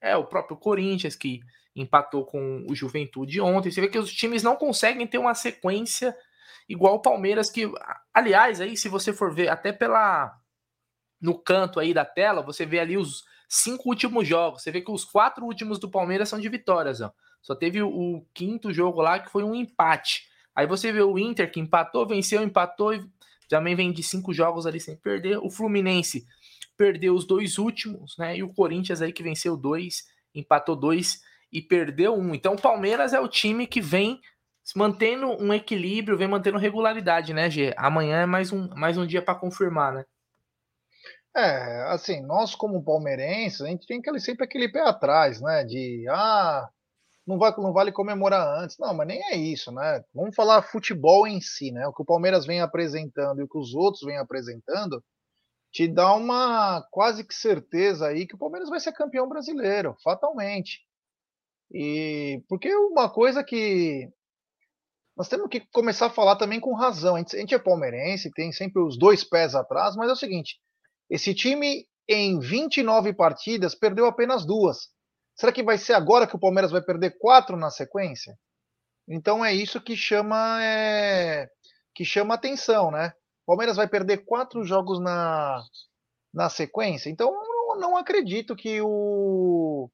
É, 0.01 0.17
o 0.17 0.25
próprio 0.25 0.57
Corinthians 0.57 1.15
que 1.15 1.41
empatou 1.75 2.25
com 2.25 2.65
o 2.67 2.73
Juventude 2.73 3.39
ontem. 3.39 3.69
Você 3.69 3.79
vê 3.79 3.87
que 3.87 3.99
os 3.99 4.11
times 4.11 4.41
não 4.41 4.55
conseguem 4.55 5.05
ter 5.05 5.19
uma 5.19 5.35
sequência 5.35 6.15
igual 6.67 6.95
o 6.95 7.01
Palmeiras, 7.01 7.49
que, 7.49 7.71
aliás, 8.13 8.61
aí, 8.61 8.77
se 8.77 8.89
você 8.89 9.13
for 9.13 9.33
ver 9.33 9.49
até 9.49 9.71
pela. 9.71 10.39
No 11.21 11.39
canto 11.39 11.79
aí 11.79 11.93
da 11.93 12.03
tela, 12.03 12.41
você 12.41 12.65
vê 12.65 12.79
ali 12.79 12.97
os 12.97 13.23
cinco 13.47 13.89
últimos 13.89 14.27
jogos. 14.27 14.61
Você 14.61 14.71
vê 14.71 14.81
que 14.81 14.91
os 14.91 15.05
quatro 15.05 15.45
últimos 15.45 15.79
do 15.79 15.89
Palmeiras 15.89 16.27
são 16.27 16.39
de 16.39 16.49
vitórias, 16.49 16.99
ó. 16.99 17.13
Só 17.41 17.55
teve 17.55 17.81
o, 17.81 17.89
o 17.89 18.25
quinto 18.33 18.73
jogo 18.73 19.01
lá 19.01 19.19
que 19.19 19.31
foi 19.31 19.43
um 19.43 19.55
empate. 19.55 20.27
Aí 20.55 20.67
você 20.67 20.91
vê 20.91 21.01
o 21.01 21.17
Inter 21.17 21.51
que 21.51 21.59
empatou, 21.59 22.07
venceu, 22.07 22.43
empatou 22.43 22.93
e 22.93 23.05
também 23.49 23.75
vem 23.75 23.91
de 23.91 24.01
cinco 24.01 24.33
jogos 24.33 24.65
ali 24.65 24.79
sem 24.79 24.95
perder. 24.95 25.37
O 25.37 25.49
Fluminense 25.49 26.25
perdeu 26.77 27.13
os 27.13 27.25
dois 27.25 27.57
últimos, 27.57 28.17
né? 28.17 28.37
E 28.37 28.43
o 28.43 28.53
Corinthians 28.53 29.01
aí 29.01 29.11
que 29.11 29.23
venceu 29.23 29.55
dois, 29.55 30.07
empatou 30.33 30.75
dois 30.75 31.21
e 31.51 31.61
perdeu 31.61 32.15
um. 32.15 32.33
Então 32.33 32.53
o 32.53 32.61
Palmeiras 32.61 33.13
é 33.13 33.19
o 33.19 33.27
time 33.27 33.67
que 33.67 33.81
vem 33.81 34.19
se 34.63 34.77
mantendo 34.77 35.27
um 35.41 35.53
equilíbrio, 35.53 36.17
vem 36.17 36.27
mantendo 36.27 36.57
regularidade, 36.57 37.33
né, 37.33 37.49
Gê? 37.49 37.73
Amanhã 37.77 38.21
é 38.21 38.25
mais 38.25 38.51
um, 38.51 38.69
mais 38.75 38.97
um 38.97 39.05
dia 39.05 39.21
para 39.21 39.35
confirmar, 39.35 39.93
né? 39.93 40.05
É, 41.35 41.91
assim, 41.91 42.21
nós 42.21 42.53
como 42.55 42.83
palmeirenses, 42.83 43.61
a 43.61 43.67
gente 43.67 43.87
tem 43.87 43.99
aquele, 43.99 44.19
sempre 44.19 44.45
aquele 44.45 44.71
pé 44.71 44.81
atrás, 44.81 45.41
né? 45.41 45.63
De, 45.63 46.05
ah, 46.09 46.69
não, 47.25 47.37
vai, 47.39 47.51
não 47.57 47.73
vale 47.73 47.91
comemorar 47.91 48.61
antes. 48.61 48.77
Não, 48.77 48.93
mas 48.93 49.07
nem 49.07 49.21
é 49.31 49.35
isso, 49.35 49.71
né? 49.71 50.03
Vamos 50.13 50.35
falar 50.35 50.61
futebol 50.61 51.27
em 51.27 51.41
si, 51.41 51.71
né? 51.71 51.87
O 51.87 51.93
que 51.93 52.03
o 52.03 52.05
Palmeiras 52.05 52.45
vem 52.45 52.61
apresentando 52.61 53.39
e 53.41 53.43
o 53.43 53.47
que 53.49 53.57
os 53.57 53.73
outros 53.73 54.03
vêm 54.03 54.17
apresentando 54.17 55.03
te 55.71 55.87
dá 55.87 56.13
uma 56.13 56.83
quase 56.91 57.25
que 57.25 57.33
certeza 57.33 58.07
aí 58.07 58.27
que 58.27 58.35
o 58.35 58.37
Palmeiras 58.37 58.69
vai 58.69 58.79
ser 58.79 58.93
campeão 58.93 59.27
brasileiro, 59.27 59.95
fatalmente. 60.03 60.81
E 61.71 62.43
porque 62.47 62.73
uma 62.75 63.09
coisa 63.09 63.43
que 63.43 64.07
nós 65.15 65.27
temos 65.27 65.47
que 65.49 65.61
começar 65.71 66.07
a 66.07 66.11
falar 66.11 66.35
também 66.35 66.59
com 66.59 66.73
razão. 66.73 67.15
A 67.15 67.19
gente, 67.19 67.35
a 67.35 67.39
gente 67.39 67.53
é 67.53 67.59
palmeirense, 67.59 68.31
tem 68.31 68.51
sempre 68.51 68.81
os 68.81 68.97
dois 68.97 69.23
pés 69.23 69.53
atrás, 69.53 69.95
mas 69.95 70.09
é 70.09 70.13
o 70.13 70.17
seguinte: 70.17 70.59
esse 71.09 71.33
time 71.33 71.85
em 72.07 72.39
29 72.39 73.13
partidas 73.13 73.75
perdeu 73.75 74.05
apenas 74.05 74.45
duas. 74.45 74.89
Será 75.35 75.51
que 75.51 75.63
vai 75.63 75.77
ser 75.77 75.93
agora 75.93 76.27
que 76.27 76.35
o 76.35 76.39
Palmeiras 76.39 76.71
vai 76.71 76.81
perder 76.81 77.17
quatro 77.17 77.55
na 77.57 77.69
sequência? 77.69 78.37
Então 79.07 79.43
é 79.43 79.53
isso 79.53 79.81
que 79.81 79.95
chama 79.95 80.63
é, 80.63 81.47
que 81.93 82.05
chama 82.05 82.35
atenção, 82.35 82.91
né? 82.91 83.13
O 83.43 83.47
Palmeiras 83.47 83.75
vai 83.75 83.87
perder 83.87 84.25
quatro 84.25 84.63
jogos 84.63 84.99
na, 84.99 85.61
na 86.33 86.49
sequência. 86.49 87.09
Então 87.09 87.31
não, 87.31 87.75
não 87.79 87.97
acredito 87.97 88.55
que 88.55 88.81
o 88.81 89.89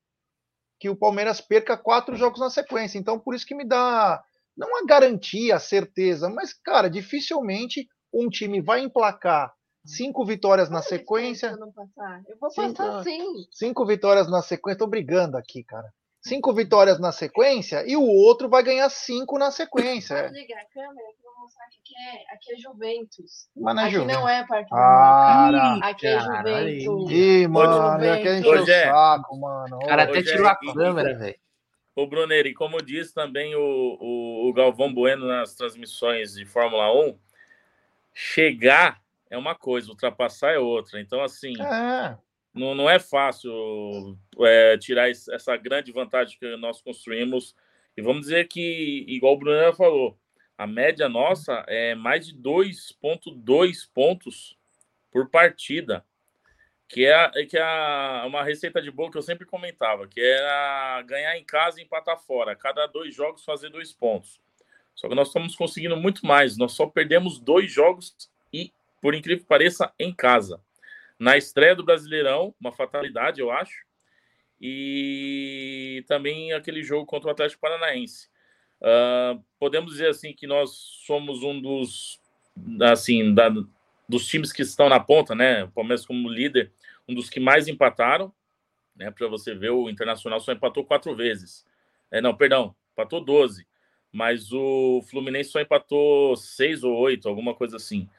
que 0.79 0.89
o 0.89 0.95
Palmeiras 0.95 1.41
perca 1.41 1.75
quatro 1.75 2.15
jogos 2.15 2.39
na 2.39 2.49
sequência. 2.49 2.97
Então 2.97 3.19
por 3.19 3.33
isso 3.35 3.45
que 3.45 3.55
me 3.55 3.65
dá 3.65 4.23
não 4.60 4.78
a 4.78 4.86
garantia, 4.86 5.56
a 5.56 5.60
certeza, 5.60 6.30
mas 6.30 6.54
cara, 6.54 6.89
dificilmente 6.89 7.88
um 8.13 8.28
time 8.30 8.62
vai 8.62 8.82
emplacar 8.82 9.51
cinco 9.86 10.25
vitórias 10.25 10.70
na 10.70 10.80
a 10.80 10.84
sequência. 10.84 11.48
eu 11.48 11.58
não 11.58 11.72
passar? 11.72 12.22
Eu 12.28 12.38
vou 12.39 12.51
Cinco- 12.51 12.74
passar 12.75 13.04
sim. 13.04 13.24
Cinco 13.51 13.86
vitórias 13.86 14.30
na 14.30 14.42
sequência. 14.42 14.78
Tô 14.80 14.88
brigando 14.88 15.38
aqui, 15.38 15.63
cara. 15.63 15.88
Cinco 16.22 16.54
vitórias 16.54 17.00
na 17.00 17.13
sequência 17.13 17.82
e 17.88 17.96
o 17.96 18.04
outro 18.04 18.50
vai 18.50 18.62
ganhar 18.62 18.89
cinco 18.89 19.39
na 19.39 19.51
sequência. 19.51 20.24
Pode 20.24 20.38
É. 20.38 20.42
ligar 20.42 20.60
a 20.60 20.66
câmera 20.74 21.08
que 21.18 21.25
eu 21.25 21.32
vou 21.34 21.44
mostrar 21.44 21.66
que 21.70 21.78
aqui 21.80 21.96
é, 21.96 22.34
aqui 22.36 22.54
é 22.54 22.58
Juventus. 22.58 23.32
Mas 23.56 23.75
não 23.75 23.82
é 23.82 23.86
aqui 23.86 23.94
Juventus. 23.96 24.16
não 24.18 24.30
é 24.30 24.46
Parque 24.48 24.70
do 24.70 24.75
Cara. 24.75 25.74
Aqui 25.82 26.08
é. 26.08 26.20
Juventus. 26.20 27.12
Ih, 27.12 27.48
mano, 27.48 27.94
Juventus. 27.94 28.24
quer 28.24 28.38
encher 28.39 28.48
o 28.48 28.51
Hoje 28.62 28.72
é. 28.72 28.86
saco, 28.92 29.39
mano. 29.39 29.75
O 29.78 29.86
cara 29.88 30.04
até 30.04 30.18
é- 30.20 30.24
tirou 30.24 30.48
a 30.48 30.56
câmera, 30.58 31.18
velho. 31.18 31.36
Ô, 31.96 32.06
Brunner, 32.08 32.46
e 32.46 32.54
como 32.54 32.82
diz 32.82 33.12
também 33.13 33.56
o, 33.56 33.60
o, 33.62 34.28
o 34.50 34.53
Galvão 34.53 34.94
Bueno 34.94 35.27
nas 35.27 35.56
transmissões 35.56 36.34
de 36.34 36.46
Fórmula 36.46 36.91
1, 36.94 37.18
chegar 38.13 39.01
é 39.29 39.38
uma 39.38 39.56
coisa, 39.56 39.89
ultrapassar 39.89 40.51
é 40.53 40.60
outra. 40.60 41.00
Então, 41.00 41.22
assim, 41.24 41.53
É, 41.62 42.18
não, 42.53 42.74
não 42.74 42.89
é 42.89 43.00
fácil 43.00 44.18
é, 44.39 44.77
tirar 44.77 45.10
essa 45.10 45.56
grande 45.56 45.91
vantagem 45.91 46.38
que 46.38 46.58
nós 46.58 46.82
construímos. 46.82 47.56
E 47.96 48.01
vamos 48.01 48.22
dizer 48.22 48.48
que, 48.48 49.06
igual 49.08 49.34
o 49.36 49.38
Brunner 49.38 49.74
falou, 49.75 50.18
a 50.58 50.65
média 50.65 51.08
nossa 51.08 51.63
é 51.68 51.94
mais 51.96 52.25
de 52.27 52.36
2,2 52.36 53.88
pontos 53.94 54.58
por 55.12 55.29
partida, 55.29 56.03
que 56.89 57.05
é, 57.05 57.46
que 57.46 57.58
é 57.58 58.24
uma 58.25 58.43
receita 58.43 58.81
de 58.81 58.91
bolo 58.91 59.12
que 59.12 59.17
eu 59.17 59.22
sempre 59.22 59.46
comentava, 59.46 60.08
que 60.08 60.19
era 60.19 61.01
ganhar 61.03 61.38
em 61.38 61.43
casa 61.46 61.79
e 61.79 61.84
empatar 61.84 62.19
fora. 62.19 62.55
Cada 62.55 62.86
dois 62.88 63.15
jogos 63.15 63.46
fazer 63.46 63.69
dois 63.69 63.93
pontos. 63.93 64.41
Só 64.93 65.08
que 65.08 65.15
nós 65.15 65.27
estamos 65.27 65.55
conseguindo 65.55 65.96
muito 65.96 66.25
mais. 66.25 66.58
Nós 66.58 66.74
só 66.74 66.88
perdemos 66.88 67.39
dois 67.39 67.72
jogos 67.72 68.13
e, 68.51 68.74
por 69.01 69.15
incrível 69.15 69.43
que 69.43 69.48
pareça, 69.48 69.93
em 69.98 70.13
casa 70.13 70.60
na 71.19 71.38
estreia 71.38 71.75
do 71.75 71.84
Brasileirão, 71.84 72.55
uma 72.60 72.72
fatalidade, 72.72 73.41
eu 73.41 73.51
acho, 73.51 73.86
e 74.60 76.03
também 76.08 76.53
aquele 76.53 76.81
jogo 76.81 77.05
contra 77.05 77.27
o 77.27 77.31
Atlético 77.31 77.62
Paranaense. 77.62 78.29
Uh, 78.81 79.43
podemos 79.60 79.91
dizer 79.91 80.08
assim 80.08 80.34
que 80.34 80.48
nós 80.48 80.72
somos 81.05 81.43
um 81.43 81.62
dos 81.62 82.22
assim 82.81 83.34
da, 83.34 83.50
dos 84.10 84.25
times 84.25 84.51
que 84.51 84.63
estão 84.63 84.89
na 84.89 85.00
ponta, 85.00 85.36
né? 85.36 85.63
O 85.66 85.70
Palmeiras 85.70 86.04
como 86.04 86.28
líder, 86.28 86.72
um 87.08 87.13
dos 87.13 87.30
que 87.30 87.39
mais 87.39 87.68
empataram, 87.68 88.34
né? 88.96 89.12
Para 89.12 89.28
você 89.28 89.54
ver, 89.54 89.70
o 89.70 89.88
Internacional 89.88 90.39
só 90.39 90.51
empatou 90.51 90.84
quatro 90.84 91.16
vezes. 91.16 91.63
É, 92.10 92.20
não, 92.20 92.36
perdão, 92.36 92.75
empatou 92.92 93.24
12, 93.24 93.68
mas 94.12 94.51
o 94.51 95.04
Fluminense 95.04 95.51
só 95.51 95.62
empatou 95.62 96.36
seis 96.36 96.84
ou 96.84 96.98
oito, 96.98 97.30
alguma 97.30 97.54
coisa 97.54 97.78
assim. 97.78 98.10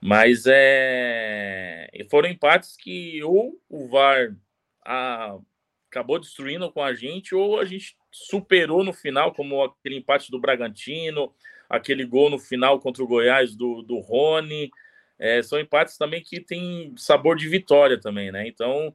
Mas 0.00 0.44
é... 0.46 1.88
foram 2.08 2.28
empates 2.28 2.76
que 2.76 3.22
ou 3.24 3.60
o 3.68 3.88
VAR 3.88 4.36
a... 4.84 5.38
acabou 5.90 6.20
destruindo 6.20 6.70
com 6.70 6.82
a 6.82 6.94
gente, 6.94 7.34
ou 7.34 7.58
a 7.58 7.64
gente 7.64 7.96
superou 8.12 8.84
no 8.84 8.92
final, 8.92 9.34
como 9.34 9.62
aquele 9.64 9.96
empate 9.96 10.30
do 10.30 10.40
Bragantino, 10.40 11.34
aquele 11.68 12.04
gol 12.04 12.30
no 12.30 12.38
final 12.38 12.78
contra 12.78 13.02
o 13.02 13.08
Goiás 13.08 13.56
do, 13.56 13.82
do 13.82 13.98
Rony. 13.98 14.70
É, 15.24 15.42
são 15.42 15.60
empates 15.60 15.96
também 15.96 16.20
que 16.20 16.40
tem 16.40 16.92
sabor 16.96 17.36
de 17.36 17.48
vitória 17.48 18.00
também, 18.00 18.32
né? 18.32 18.46
Então, 18.48 18.92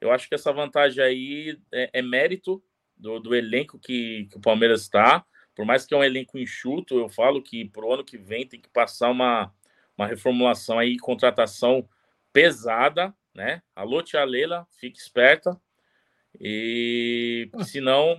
eu 0.00 0.12
acho 0.12 0.28
que 0.28 0.34
essa 0.34 0.52
vantagem 0.52 1.02
aí 1.02 1.58
é, 1.72 1.90
é 1.94 2.02
mérito 2.02 2.62
do, 2.96 3.18
do 3.18 3.34
elenco 3.34 3.78
que, 3.78 4.26
que 4.30 4.36
o 4.36 4.40
Palmeiras 4.40 4.82
está. 4.82 5.24
Por 5.54 5.64
mais 5.64 5.86
que 5.86 5.94
é 5.94 5.96
um 5.96 6.04
elenco 6.04 6.38
enxuto, 6.38 6.98
eu 6.98 7.08
falo 7.08 7.42
que 7.42 7.64
para 7.64 7.84
o 7.84 7.92
ano 7.94 8.04
que 8.04 8.18
vem 8.18 8.46
tem 8.46 8.60
que 8.60 8.68
passar 8.68 9.10
uma 9.10 9.52
uma 10.00 10.06
reformulação 10.06 10.78
aí, 10.78 10.96
contratação 10.96 11.86
pesada, 12.32 13.14
né? 13.34 13.62
Alô, 13.76 14.02
tia 14.02 14.24
Leila, 14.24 14.66
fique 14.78 14.98
esperta. 14.98 15.60
E 16.40 17.50
senão 17.64 18.18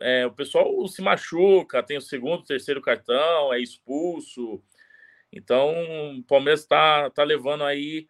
é, 0.00 0.26
o 0.26 0.32
pessoal 0.32 0.86
se 0.88 1.00
machuca, 1.00 1.82
tem 1.82 1.96
o 1.96 2.02
segundo, 2.02 2.44
terceiro 2.44 2.82
cartão, 2.82 3.52
é 3.52 3.58
expulso. 3.58 4.62
Então 5.32 5.72
o 6.18 6.22
Palmeiras 6.24 6.60
está 6.60 7.08
tá 7.10 7.24
levando 7.24 7.64
aí 7.64 8.06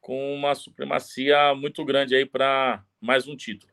com 0.00 0.34
uma 0.34 0.54
supremacia 0.54 1.54
muito 1.54 1.84
grande 1.84 2.14
aí 2.14 2.26
para 2.26 2.84
mais 3.00 3.26
um 3.26 3.34
título. 3.34 3.72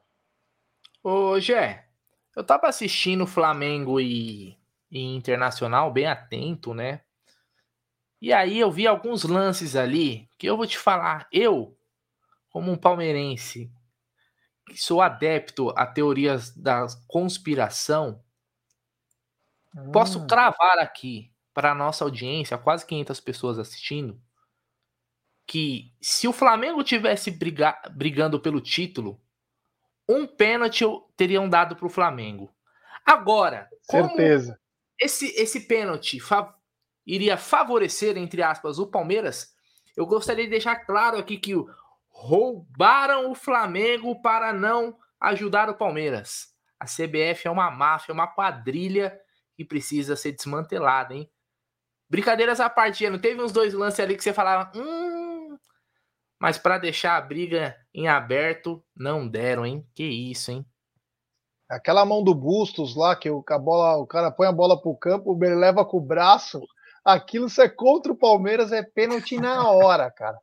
Ô, 1.04 1.38
Gé, 1.40 1.90
eu 2.36 2.44
tava 2.44 2.68
assistindo 2.68 3.28
Flamengo 3.28 4.00
e, 4.00 4.58
e 4.90 5.02
Internacional 5.16 5.92
bem 5.92 6.08
atento, 6.08 6.74
né? 6.74 7.02
E 8.22 8.32
aí 8.32 8.58
eu 8.58 8.72
vi 8.72 8.88
alguns 8.88 9.24
lances 9.24 9.76
ali 9.76 10.30
que 10.38 10.48
eu 10.48 10.56
vou 10.56 10.66
te 10.66 10.78
falar, 10.78 11.28
eu, 11.30 11.78
como 12.50 12.72
um 12.72 12.78
palmeirense, 12.78 13.70
que 14.66 14.78
sou 14.78 15.02
adepto 15.02 15.72
a 15.76 15.86
teorias 15.86 16.56
da 16.56 16.88
conspiração, 17.06 18.24
hum. 19.76 19.92
posso 19.92 20.26
cravar 20.26 20.80
aqui 20.80 21.33
para 21.54 21.72
a 21.72 21.76
nossa 21.76 22.04
audiência, 22.04 22.58
quase 22.58 22.86
500 22.86 23.20
pessoas 23.20 23.60
assistindo, 23.60 24.20
que 25.46 25.94
se 26.02 26.28
o 26.28 26.34
Flamengo 26.34 26.84
tivesse 26.84 27.30
briga 27.30 27.78
brigando 27.92 28.40
pelo 28.40 28.62
título, 28.62 29.22
um 30.08 30.26
pênalti 30.26 30.84
teriam 31.16 31.48
dado 31.48 31.76
para 31.76 31.86
o 31.86 31.90
Flamengo. 31.90 32.54
Agora, 33.06 33.70
certeza. 33.82 34.60
Esse, 35.00 35.28
esse 35.40 35.62
pênalti 35.62 36.20
fa 36.20 36.54
iria 37.06 37.38
favorecer, 37.38 38.18
entre 38.18 38.42
aspas, 38.42 38.80
o 38.80 38.88
Palmeiras, 38.88 39.54
eu 39.96 40.06
gostaria 40.06 40.46
de 40.46 40.50
deixar 40.50 40.78
claro 40.86 41.18
aqui 41.18 41.38
que 41.38 41.54
roubaram 42.08 43.30
o 43.30 43.36
Flamengo 43.36 44.22
para 44.22 44.54
não 44.54 44.98
ajudar 45.20 45.70
o 45.70 45.76
Palmeiras. 45.76 46.54
A 46.80 46.86
CBF 46.86 47.48
é 47.48 47.52
uma 47.52 47.70
máfia, 47.70 48.14
uma 48.14 48.28
quadrilha 48.28 49.20
que 49.56 49.66
precisa 49.66 50.16
ser 50.16 50.32
desmantelada, 50.32 51.14
hein? 51.14 51.30
Brincadeiras 52.10 52.60
à 52.60 52.70
parte, 52.70 53.10
não 53.10 53.20
teve 53.20 53.42
uns 53.42 53.52
dois 53.52 53.74
lances 53.74 54.00
ali 54.00 54.16
que 54.16 54.24
você 54.24 54.34
falava, 54.34 54.72
hum, 54.78 55.58
mas 56.40 56.58
para 56.58 56.78
deixar 56.78 57.18
a 57.18 57.22
briga 57.22 57.76
em 57.94 58.08
aberto, 58.08 58.84
não 58.96 59.28
deram, 59.28 59.66
hein? 59.66 59.88
Que 59.96 60.04
isso, 60.04 60.52
hein? 60.52 60.66
Aquela 61.70 62.06
mão 62.06 62.24
do 62.24 62.36
Bustos 62.36 62.96
lá, 62.96 63.16
que 63.16 63.30
o, 63.30 63.44
a 63.48 63.58
bola, 63.58 63.98
o 63.98 64.06
cara 64.06 64.30
põe 64.30 64.48
a 64.48 64.52
bola 64.52 64.80
pro 64.80 64.96
campo, 64.96 65.38
ele 65.42 65.56
leva 65.56 65.86
com 65.86 65.98
o 65.98 66.06
braço, 66.06 66.62
aquilo 67.04 67.50
se 67.50 67.62
é 67.62 67.70
contra 67.70 68.12
o 68.12 68.18
Palmeiras, 68.18 68.72
é 68.72 68.84
pênalti 68.84 69.38
na 69.38 69.70
hora, 69.70 70.12
cara. 70.12 70.38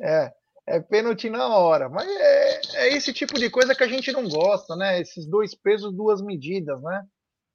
É, 0.00 0.32
é 0.66 0.80
pênalti 0.80 1.30
na 1.30 1.46
hora. 1.56 1.88
Mas 1.88 2.08
é, 2.08 2.60
é 2.74 2.96
esse 2.96 3.12
tipo 3.12 3.34
de 3.34 3.50
coisa 3.50 3.74
que 3.74 3.84
a 3.84 3.88
gente 3.88 4.10
não 4.12 4.28
gosta, 4.28 4.74
né? 4.74 5.00
Esses 5.00 5.26
dois 5.26 5.54
pesos, 5.54 5.94
duas 5.94 6.22
medidas, 6.22 6.82
né? 6.82 7.04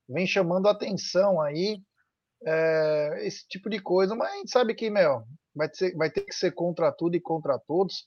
Vem 0.08 0.26
chamando 0.26 0.68
atenção 0.68 1.40
aí 1.40 1.82
é, 2.46 3.26
esse 3.26 3.46
tipo 3.48 3.70
de 3.70 3.80
coisa, 3.80 4.14
mas 4.14 4.32
a 4.32 4.36
gente 4.36 4.50
sabe 4.50 4.74
que, 4.74 4.90
meu, 4.90 5.22
vai 5.54 5.68
ter, 5.68 5.94
vai 5.96 6.10
ter 6.10 6.22
que 6.22 6.34
ser 6.34 6.52
contra 6.52 6.92
tudo 6.92 7.16
e 7.16 7.20
contra 7.20 7.58
todos. 7.58 8.06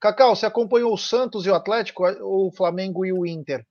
Cacau, 0.00 0.34
você 0.34 0.46
acompanhou 0.46 0.92
o 0.92 0.98
Santos 0.98 1.44
e 1.44 1.50
o 1.50 1.54
Atlético, 1.54 2.04
ou 2.22 2.48
o 2.48 2.52
Flamengo 2.52 3.04
e 3.04 3.12
o 3.12 3.26
Inter? 3.26 3.66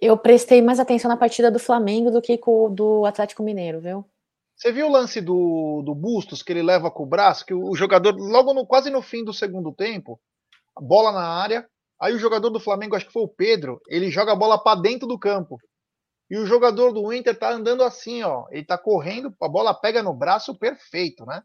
Eu 0.00 0.16
prestei 0.16 0.62
mais 0.62 0.80
atenção 0.80 1.10
na 1.10 1.16
partida 1.16 1.50
do 1.50 1.58
Flamengo 1.58 2.10
do 2.10 2.22
que 2.22 2.38
com 2.38 2.72
do 2.72 3.04
Atlético 3.04 3.42
Mineiro, 3.42 3.80
viu? 3.80 4.04
Você 4.56 4.72
viu 4.72 4.86
o 4.86 4.90
lance 4.90 5.20
do, 5.20 5.82
do 5.84 5.94
Bustos, 5.94 6.42
que 6.42 6.52
ele 6.52 6.62
leva 6.62 6.90
com 6.90 7.02
o 7.02 7.06
braço, 7.06 7.44
que 7.44 7.52
o, 7.52 7.70
o 7.70 7.74
jogador, 7.74 8.14
logo 8.16 8.54
no, 8.54 8.66
quase 8.66 8.90
no 8.90 9.02
fim 9.02 9.24
do 9.24 9.32
segundo 9.32 9.72
tempo, 9.72 10.20
bola 10.78 11.12
na 11.12 11.26
área, 11.26 11.66
aí 12.00 12.14
o 12.14 12.18
jogador 12.18 12.50
do 12.50 12.60
Flamengo, 12.60 12.94
acho 12.94 13.06
que 13.06 13.12
foi 13.12 13.22
o 13.22 13.28
Pedro, 13.28 13.80
ele 13.88 14.10
joga 14.10 14.32
a 14.32 14.36
bola 14.36 14.62
para 14.62 14.80
dentro 14.80 15.08
do 15.08 15.18
campo. 15.18 15.58
E 16.30 16.38
o 16.38 16.46
jogador 16.46 16.92
do 16.92 17.12
Inter 17.12 17.36
tá 17.36 17.50
andando 17.50 17.82
assim, 17.82 18.22
ó. 18.22 18.46
Ele 18.50 18.64
tá 18.64 18.78
correndo, 18.78 19.34
a 19.42 19.48
bola 19.48 19.74
pega 19.74 20.02
no 20.02 20.14
braço 20.14 20.56
perfeito, 20.56 21.26
né? 21.26 21.42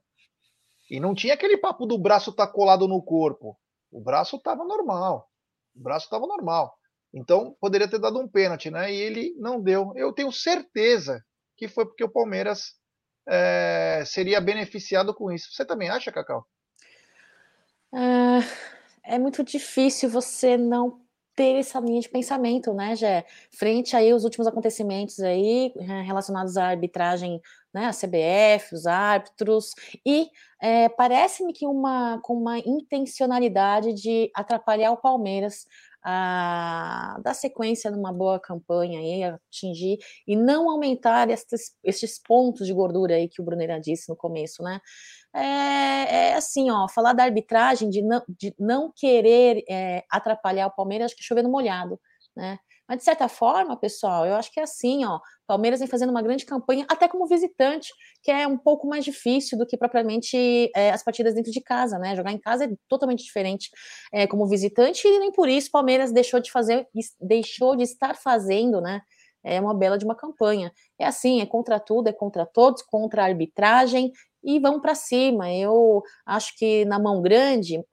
E 0.89 0.99
não 0.99 1.15
tinha 1.15 1.33
aquele 1.33 1.57
papo 1.57 1.87
do 1.87 1.97
braço 1.97 2.31
tá 2.31 2.45
colado 2.45 2.87
no 2.87 3.01
corpo. 3.01 3.57
O 3.91 3.99
braço 3.99 4.39
tava 4.39 4.63
normal. 4.63 5.27
O 5.75 5.81
braço 5.81 6.07
tava 6.07 6.27
normal. 6.27 6.77
Então 7.11 7.55
poderia 7.59 7.89
ter 7.89 7.97
dado 7.97 8.19
um 8.19 8.27
pênalti, 8.27 8.69
né? 8.69 8.93
E 8.93 8.95
ele 8.95 9.33
não 9.39 9.59
deu. 9.59 9.91
Eu 9.95 10.13
tenho 10.13 10.31
certeza 10.31 11.23
que 11.57 11.67
foi 11.67 11.85
porque 11.85 12.03
o 12.03 12.11
Palmeiras 12.11 12.75
é, 13.27 14.03
seria 14.05 14.39
beneficiado 14.39 15.15
com 15.15 15.31
isso. 15.31 15.51
Você 15.51 15.65
também 15.65 15.89
acha, 15.89 16.11
Cacau? 16.11 16.45
É, 17.93 19.15
é 19.15 19.19
muito 19.19 19.43
difícil 19.43 20.09
você 20.09 20.57
não 20.57 21.04
ter 21.35 21.57
essa 21.57 21.79
linha 21.79 21.99
de 21.99 22.09
pensamento, 22.09 22.73
né, 22.73 22.95
Jé? 22.95 23.25
Frente 23.51 23.95
aí 23.95 24.13
os 24.13 24.23
últimos 24.23 24.47
acontecimentos 24.47 25.19
aí 25.19 25.73
eh, 25.77 26.01
relacionados 26.03 26.57
à 26.57 26.67
arbitragem, 26.67 27.41
né, 27.73 27.87
a 27.87 27.91
CBF, 27.91 28.73
os 28.73 28.87
árbitros, 28.87 29.73
e 30.05 30.29
é, 30.61 30.87
parece-me 30.87 31.51
que 31.51 31.67
uma 31.67 32.19
com 32.21 32.33
uma 32.35 32.57
intencionalidade 32.59 33.93
de 33.93 34.31
atrapalhar 34.33 34.91
o 34.91 34.97
Palmeiras 34.97 35.67
a 36.07 37.19
dar 37.23 37.33
sequência 37.33 37.89
numa 37.89 38.13
boa 38.13 38.39
campanha 38.39 38.99
aí, 38.99 39.23
atingir 39.23 39.97
e 40.27 40.35
não 40.35 40.69
aumentar 40.69 41.29
esses, 41.31 41.75
esses 41.83 42.19
pontos 42.19 42.67
de 42.67 42.73
gordura 42.73 43.15
aí 43.15 43.27
que 43.27 43.41
o 43.41 43.43
Bruneira 43.43 43.79
disse 43.81 44.07
no 44.07 44.15
começo, 44.15 44.61
né? 44.61 44.79
É, 45.35 46.29
é, 46.29 46.33
assim, 46.35 46.71
ó, 46.71 46.87
falar 46.87 47.13
da 47.13 47.23
arbitragem, 47.23 47.89
de 47.89 48.01
não, 48.01 48.23
de 48.27 48.55
não 48.57 48.91
querer 48.95 49.63
é, 49.69 50.03
atrapalhar 50.09 50.67
o 50.67 50.75
Palmeiras, 50.75 51.07
acho 51.07 51.17
que 51.17 51.23
chovendo 51.23 51.49
molhado, 51.49 51.99
né? 52.35 52.57
Mas, 52.87 52.99
de 52.99 53.03
certa 53.03 53.27
forma, 53.27 53.75
pessoal, 53.75 54.27
eu 54.27 54.35
acho 54.35 54.51
que 54.51 54.59
é 54.59 54.63
assim, 54.63 55.03
ó, 55.05 55.19
Palmeiras 55.47 55.79
vem 55.79 55.89
fazendo 55.89 56.11
uma 56.11 56.21
grande 56.21 56.45
campanha, 56.45 56.85
até 56.87 57.07
como 57.07 57.25
visitante, 57.27 57.91
que 58.23 58.31
é 58.31 58.47
um 58.47 58.57
pouco 58.57 58.87
mais 58.87 59.03
difícil 59.03 59.57
do 59.57 59.65
que 59.65 59.75
propriamente 59.75 60.71
é, 60.75 60.91
as 60.91 61.03
partidas 61.03 61.33
dentro 61.33 61.51
de 61.51 61.61
casa, 61.61 61.97
né? 61.97 62.15
Jogar 62.15 62.31
em 62.31 62.39
casa 62.39 62.65
é 62.65 62.69
totalmente 62.87 63.23
diferente 63.23 63.69
é, 64.13 64.27
como 64.27 64.47
visitante, 64.47 65.07
e 65.07 65.19
nem 65.19 65.31
por 65.31 65.49
isso 65.49 65.71
Palmeiras 65.71 66.11
deixou 66.11 66.39
de 66.39 66.51
fazer, 66.51 66.87
deixou 67.19 67.75
de 67.75 67.83
estar 67.83 68.15
fazendo, 68.15 68.79
né? 68.79 69.01
É 69.43 69.61
uma 69.61 69.75
bela 69.75 69.97
de 69.97 70.05
uma 70.05 70.15
campanha. 70.15 70.71
É 70.97 71.05
assim, 71.05 71.39
é 71.41 71.45
contra 71.45 71.79
tudo, 71.79 72.07
é 72.07 72.13
contra 72.13 72.45
todos, 72.47 72.81
contra 72.81 73.21
a 73.21 73.25
arbitragem, 73.25 74.11
e 74.45 74.59
vão 74.59 74.79
para 74.79 74.93
cima. 74.93 75.51
Eu 75.51 76.03
acho 76.25 76.55
que 76.55 76.85
na 76.85 76.99
mão 76.99 77.21
grande, 77.21 77.83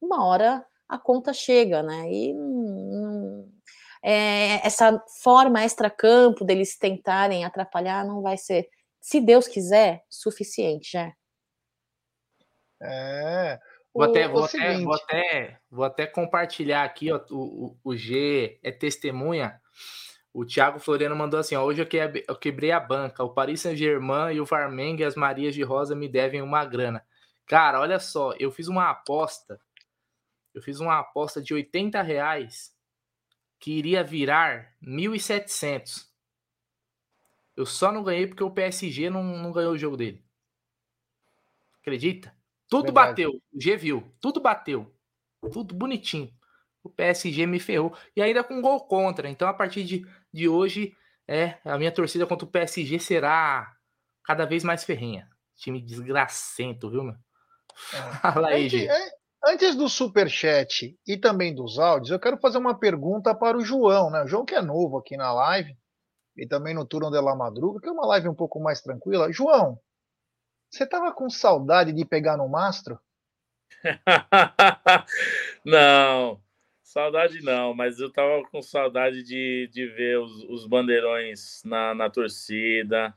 uma 0.00 0.24
hora 0.24 0.64
a 0.88 0.96
conta 0.96 1.32
chega, 1.32 1.82
né? 1.82 2.10
E 2.10 2.32
hum, 2.32 3.50
é, 4.02 4.64
essa 4.64 5.02
forma 5.22 5.64
extra-campo 5.64 6.44
deles 6.44 6.78
tentarem 6.78 7.44
atrapalhar 7.44 8.06
não 8.06 8.22
vai 8.22 8.36
ser, 8.36 8.68
se 9.00 9.20
Deus 9.20 9.48
quiser, 9.48 10.04
suficiente, 10.08 10.92
já. 10.92 11.12
É. 12.80 13.58
Vou 13.92 14.04
até, 14.04 14.28
vou, 14.28 14.44
até, 14.44 14.78
vou, 14.78 14.94
até, 14.94 15.60
vou 15.70 15.84
até 15.84 16.06
compartilhar 16.06 16.84
aqui, 16.84 17.10
ó, 17.10 17.18
o, 17.30 17.66
o, 17.66 17.76
o 17.82 17.96
G 17.96 18.60
é 18.62 18.70
testemunha 18.70 19.58
o 20.36 20.44
Thiago 20.44 20.78
Floriano 20.78 21.16
mandou 21.16 21.40
assim: 21.40 21.54
ó, 21.54 21.64
hoje 21.64 21.80
eu 21.80 22.36
quebrei 22.36 22.70
a 22.70 22.78
banca. 22.78 23.24
O 23.24 23.30
Paris 23.30 23.62
Saint-Germain 23.62 24.34
e 24.34 24.40
o 24.40 24.44
Varmengue 24.44 25.02
e 25.02 25.06
as 25.06 25.16
Marias 25.16 25.54
de 25.54 25.62
Rosa 25.62 25.96
me 25.96 26.10
devem 26.10 26.42
uma 26.42 26.62
grana. 26.62 27.02
Cara, 27.46 27.80
olha 27.80 27.98
só, 27.98 28.34
eu 28.38 28.50
fiz 28.50 28.68
uma 28.68 28.90
aposta. 28.90 29.58
Eu 30.52 30.60
fiz 30.60 30.78
uma 30.78 30.98
aposta 30.98 31.40
de 31.40 31.54
80 31.54 32.02
reais 32.02 32.76
que 33.58 33.72
iria 33.72 34.04
virar 34.04 34.74
1.700. 34.82 36.06
Eu 37.56 37.64
só 37.64 37.90
não 37.90 38.04
ganhei 38.04 38.26
porque 38.26 38.44
o 38.44 38.50
PSG 38.50 39.08
não, 39.08 39.22
não 39.24 39.50
ganhou 39.50 39.72
o 39.72 39.78
jogo 39.78 39.96
dele. 39.96 40.22
Acredita? 41.80 42.36
Tudo 42.68 42.92
Verdade. 42.92 43.08
bateu. 43.08 43.30
O 43.54 43.58
G 43.58 43.74
viu. 43.74 44.12
Tudo 44.20 44.38
bateu. 44.38 44.94
Tudo 45.50 45.74
bonitinho 45.74 46.30
o 46.86 46.90
PSG 46.90 47.46
me 47.46 47.58
ferrou. 47.58 47.94
E 48.14 48.22
ainda 48.22 48.42
com 48.42 48.62
gol 48.62 48.80
contra. 48.80 49.28
Então, 49.28 49.48
a 49.48 49.54
partir 49.54 49.84
de, 49.84 50.06
de 50.36 50.48
hoje, 50.48 50.92
é 51.26 51.58
a 51.64 51.78
minha 51.78 51.90
torcida 51.90 52.26
contra 52.26 52.46
o 52.46 52.50
PSG 52.50 52.98
será 52.98 53.72
cada 54.24 54.44
vez 54.44 54.62
mais 54.62 54.84
ferrenha. 54.84 55.28
Time 55.56 55.80
desgracento, 55.80 56.90
viu, 56.90 57.02
meu? 57.02 57.14
É. 57.92 58.32
Fala 58.32 58.48
aí, 58.48 58.68
G. 58.68 58.88
Antes 59.44 59.74
do 59.74 59.88
super 59.88 60.28
chat 60.28 60.98
e 61.06 61.16
também 61.16 61.54
dos 61.54 61.78
áudios, 61.78 62.10
eu 62.10 62.18
quero 62.18 62.36
fazer 62.38 62.58
uma 62.58 62.78
pergunta 62.78 63.34
para 63.34 63.56
o 63.56 63.64
João, 63.64 64.10
né? 64.10 64.22
O 64.22 64.26
João 64.26 64.44
que 64.44 64.54
é 64.54 64.62
novo 64.62 64.98
aqui 64.98 65.16
na 65.16 65.32
live 65.32 65.76
e 66.36 66.46
também 66.46 66.74
no 66.74 66.84
Turno 66.84 67.10
de 67.10 67.20
la 67.20 67.34
Madruga, 67.34 67.80
que 67.80 67.88
é 67.88 67.92
uma 67.92 68.06
live 68.06 68.28
um 68.28 68.34
pouco 68.34 68.60
mais 68.60 68.82
tranquila. 68.82 69.32
João, 69.32 69.80
você 70.70 70.86
tava 70.86 71.12
com 71.12 71.30
saudade 71.30 71.92
de 71.92 72.04
pegar 72.04 72.36
no 72.36 72.48
mastro? 72.48 73.00
não, 75.64 76.40
Saudade 76.96 77.42
não, 77.42 77.74
mas 77.74 78.00
eu 78.00 78.10
tava 78.10 78.42
com 78.50 78.62
saudade 78.62 79.22
de, 79.22 79.68
de 79.70 79.86
ver 79.86 80.18
os, 80.18 80.42
os 80.44 80.66
bandeirões 80.66 81.60
na, 81.62 81.94
na 81.94 82.08
torcida. 82.08 83.14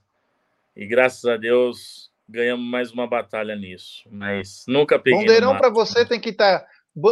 E 0.76 0.86
graças 0.86 1.24
a 1.24 1.38
Deus 1.38 2.12
ganhamos 2.28 2.66
mais 2.70 2.92
uma 2.92 3.08
batalha 3.08 3.56
nisso. 3.56 4.04
Mas 4.12 4.66
nunca 4.68 5.00
peguei. 5.00 5.22
Bandeirão 5.22 5.58
para 5.58 5.70
você 5.70 6.06
tem 6.06 6.20
que 6.20 6.32
estar. 6.32 6.60
Tá, 6.60 6.68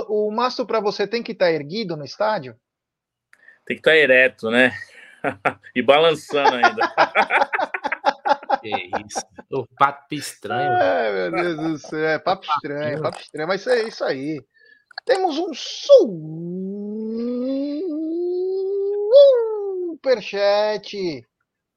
o 0.09 0.29
mastro 0.29 0.65
para 0.65 0.81
você 0.81 1.07
tem 1.07 1.23
que 1.23 1.31
estar 1.31 1.45
tá 1.45 1.51
erguido 1.53 1.95
no 1.95 2.03
estádio? 2.03 2.53
Tem 3.65 3.77
que 3.77 3.79
estar 3.79 3.91
tá 3.91 3.97
ereto, 3.97 4.51
né? 4.51 4.73
e 5.73 5.81
balançando 5.81 6.53
ainda. 6.53 6.93
que 8.59 8.89
isso. 9.07 9.25
O 9.49 9.65
papo 9.65 10.13
estranho. 10.13 10.73
É, 10.73 11.29
meu 11.29 11.31
Deus 11.31 11.57
do 11.57 11.77
céu. 11.77 12.09
É 12.09 12.19
papo 12.19 12.45
estranho, 12.45 13.01
papo 13.01 13.21
estranho. 13.21 13.47
Mas 13.47 13.65
é 13.67 13.87
isso 13.87 14.03
aí. 14.03 14.43
Temos 15.05 15.37
um 15.37 15.53
superchat 19.93 21.25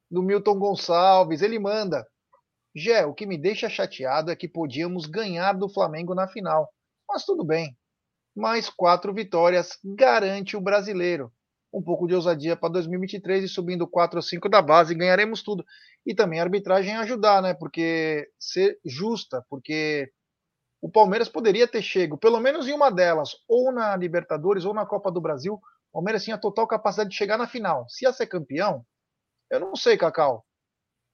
do 0.09 0.21
Milton 0.21 0.59
Gonçalves. 0.59 1.41
Ele 1.41 1.59
manda. 1.59 2.05
Gé, 2.75 3.05
o 3.05 3.13
que 3.13 3.25
me 3.25 3.37
deixa 3.37 3.69
chateado 3.69 4.31
é 4.31 4.35
que 4.35 4.47
podíamos 4.47 5.05
ganhar 5.05 5.53
do 5.53 5.69
Flamengo 5.69 6.15
na 6.15 6.27
final. 6.27 6.69
Mas 7.07 7.25
tudo 7.25 7.43
bem. 7.43 7.77
Mais 8.35 8.69
quatro 8.69 9.13
vitórias 9.13 9.77
garante 9.83 10.55
o 10.55 10.61
brasileiro. 10.61 11.31
Um 11.73 11.81
pouco 11.81 12.07
de 12.07 12.15
ousadia 12.15 12.55
para 12.55 12.73
2023 12.73 13.45
e 13.45 13.47
subindo 13.47 13.87
4 13.87 14.17
ou 14.17 14.21
5 14.21 14.49
da 14.49 14.61
base, 14.61 14.95
ganharemos 14.95 15.41
tudo. 15.41 15.65
E 16.05 16.13
também 16.13 16.39
a 16.39 16.43
arbitragem 16.43 16.95
ajudar, 16.97 17.41
né? 17.41 17.53
Porque 17.53 18.29
ser 18.39 18.77
justa, 18.85 19.45
porque 19.49 20.11
o 20.81 20.89
Palmeiras 20.89 21.29
poderia 21.29 21.67
ter 21.67 21.81
chego, 21.81 22.17
pelo 22.17 22.39
menos 22.39 22.67
em 22.67 22.73
uma 22.73 22.89
delas, 22.89 23.35
ou 23.47 23.71
na 23.71 23.95
Libertadores 23.95 24.65
ou 24.65 24.73
na 24.73 24.85
Copa 24.85 25.11
do 25.11 25.21
Brasil. 25.21 25.53
O 25.53 25.93
Palmeiras 25.93 26.23
tinha 26.23 26.37
total 26.37 26.65
capacidade 26.65 27.11
de 27.11 27.15
chegar 27.15 27.37
na 27.37 27.47
final. 27.47 27.85
Se 27.87 28.05
ia 28.05 28.11
ser 28.11 28.25
campeão, 28.25 28.83
eu 29.49 29.59
não 29.59 29.75
sei, 29.75 29.95
Cacau. 29.95 30.43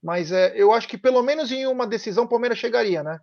Mas 0.02 0.32
é, 0.32 0.52
eu 0.56 0.72
acho 0.72 0.88
que 0.88 0.96
pelo 0.96 1.22
menos 1.22 1.52
em 1.52 1.66
uma 1.66 1.86
decisão 1.86 2.24
o 2.24 2.28
Palmeiras 2.28 2.58
chegaria, 2.58 3.02
né? 3.02 3.20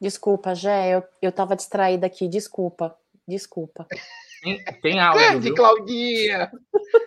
Desculpa, 0.00 0.54
Jé, 0.54 0.94
eu, 0.94 1.02
eu 1.22 1.32
tava 1.32 1.56
distraída 1.56 2.06
aqui, 2.06 2.28
desculpa. 2.28 2.96
Desculpa. 3.26 3.86
Tem, 4.42 4.62
tem 4.80 5.00
áudio, 5.00 5.40
viu? 5.40 5.54
Claudinha! 5.54 6.52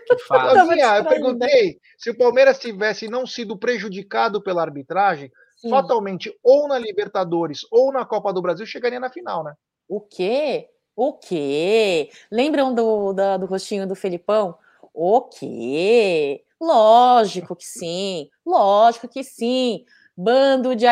Que 0.07 0.15
Claudinha, 0.27 0.65
eu 0.65 1.03
distraída. 1.03 1.09
perguntei 1.09 1.79
se 1.97 2.09
o 2.09 2.17
Palmeiras 2.17 2.59
tivesse 2.59 3.07
não 3.07 3.25
sido 3.25 3.57
prejudicado 3.57 4.41
pela 4.41 4.63
arbitragem, 4.63 5.31
Sim. 5.59 5.69
fatalmente 5.69 6.33
ou 6.41 6.67
na 6.69 6.79
Libertadores 6.79 7.61
ou 7.69 7.91
na 7.91 8.05
Copa 8.05 8.31
do 8.31 8.41
Brasil 8.41 8.65
chegaria 8.65 8.99
na 8.99 9.09
final, 9.09 9.43
né? 9.43 9.53
O 9.87 9.99
quê? 9.99 10.69
O 10.95 11.13
quê? 11.13 12.09
Lembram 12.31 12.73
do, 12.73 13.11
da- 13.13 13.35
do 13.37 13.45
rostinho 13.45 13.85
do 13.87 13.95
Felipão? 13.95 14.57
O 14.93 15.21
quê? 15.23 16.43
Lógico 16.61 17.55
que 17.55 17.65
sim. 17.65 18.29
Lógico 18.45 19.07
que 19.07 19.23
sim. 19.23 19.85
Bando 20.15 20.75
de. 20.75 20.85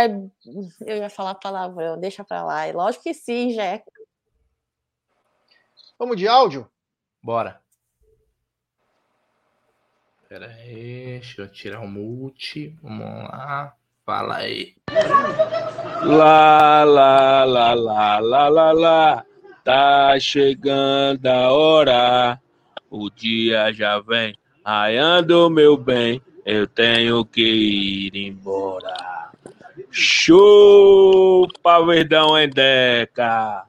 Eu 0.86 0.98
ia 0.98 1.10
falar 1.10 1.36
palavrão, 1.36 1.98
deixa 2.00 2.24
pra 2.24 2.44
lá. 2.44 2.66
Lógico 2.72 3.04
que 3.04 3.14
sim, 3.14 3.52
Jé. 3.52 3.84
Vamos 6.00 6.18
de 6.18 6.28
áudio? 6.28 6.70
Bora. 7.24 7.62
Pera 10.28 10.48
aí, 10.48 11.20
deixa 11.20 11.42
eu 11.42 11.52
tirar 11.52 11.80
o 11.80 11.88
mute. 11.88 12.70
Vamos 12.82 13.06
lá. 13.30 13.77
Fala 14.08 14.38
aí. 14.38 14.74
Lá, 16.02 16.86
lá, 16.86 17.44
lá, 17.44 17.74
lá, 17.74 18.20
lá, 18.20 18.48
lá, 18.48 18.72
lá. 18.72 19.26
Tá 19.66 20.18
chegando 20.18 21.28
a 21.28 21.52
hora. 21.52 22.40
O 22.90 23.10
dia 23.10 23.74
já 23.74 24.00
vem 24.00 24.34
raiando, 24.66 25.50
meu 25.50 25.76
bem. 25.76 26.22
Eu 26.46 26.66
tenho 26.66 27.26
que 27.26 27.42
ir 27.44 28.16
embora. 28.16 28.96
Chupa, 29.92 31.86
Verdão 31.86 32.42
Endeca. 32.42 33.66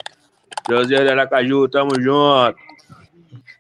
José 0.70 1.03
de 1.03 1.11
Aracaju, 1.11 1.68
tamo 1.68 2.01
junto. 2.01 2.57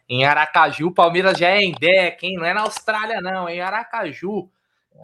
Em 0.08 0.24
Aracaju, 0.24 0.92
Palmeiras 0.92 1.36
já 1.36 1.48
é 1.48 1.58
em 1.58 1.72
deck, 1.72 2.24
hein? 2.24 2.36
Não 2.36 2.44
é 2.44 2.54
na 2.54 2.60
Austrália, 2.60 3.20
não. 3.20 3.48
É 3.48 3.56
em 3.56 3.60
Aracaju. 3.60 4.48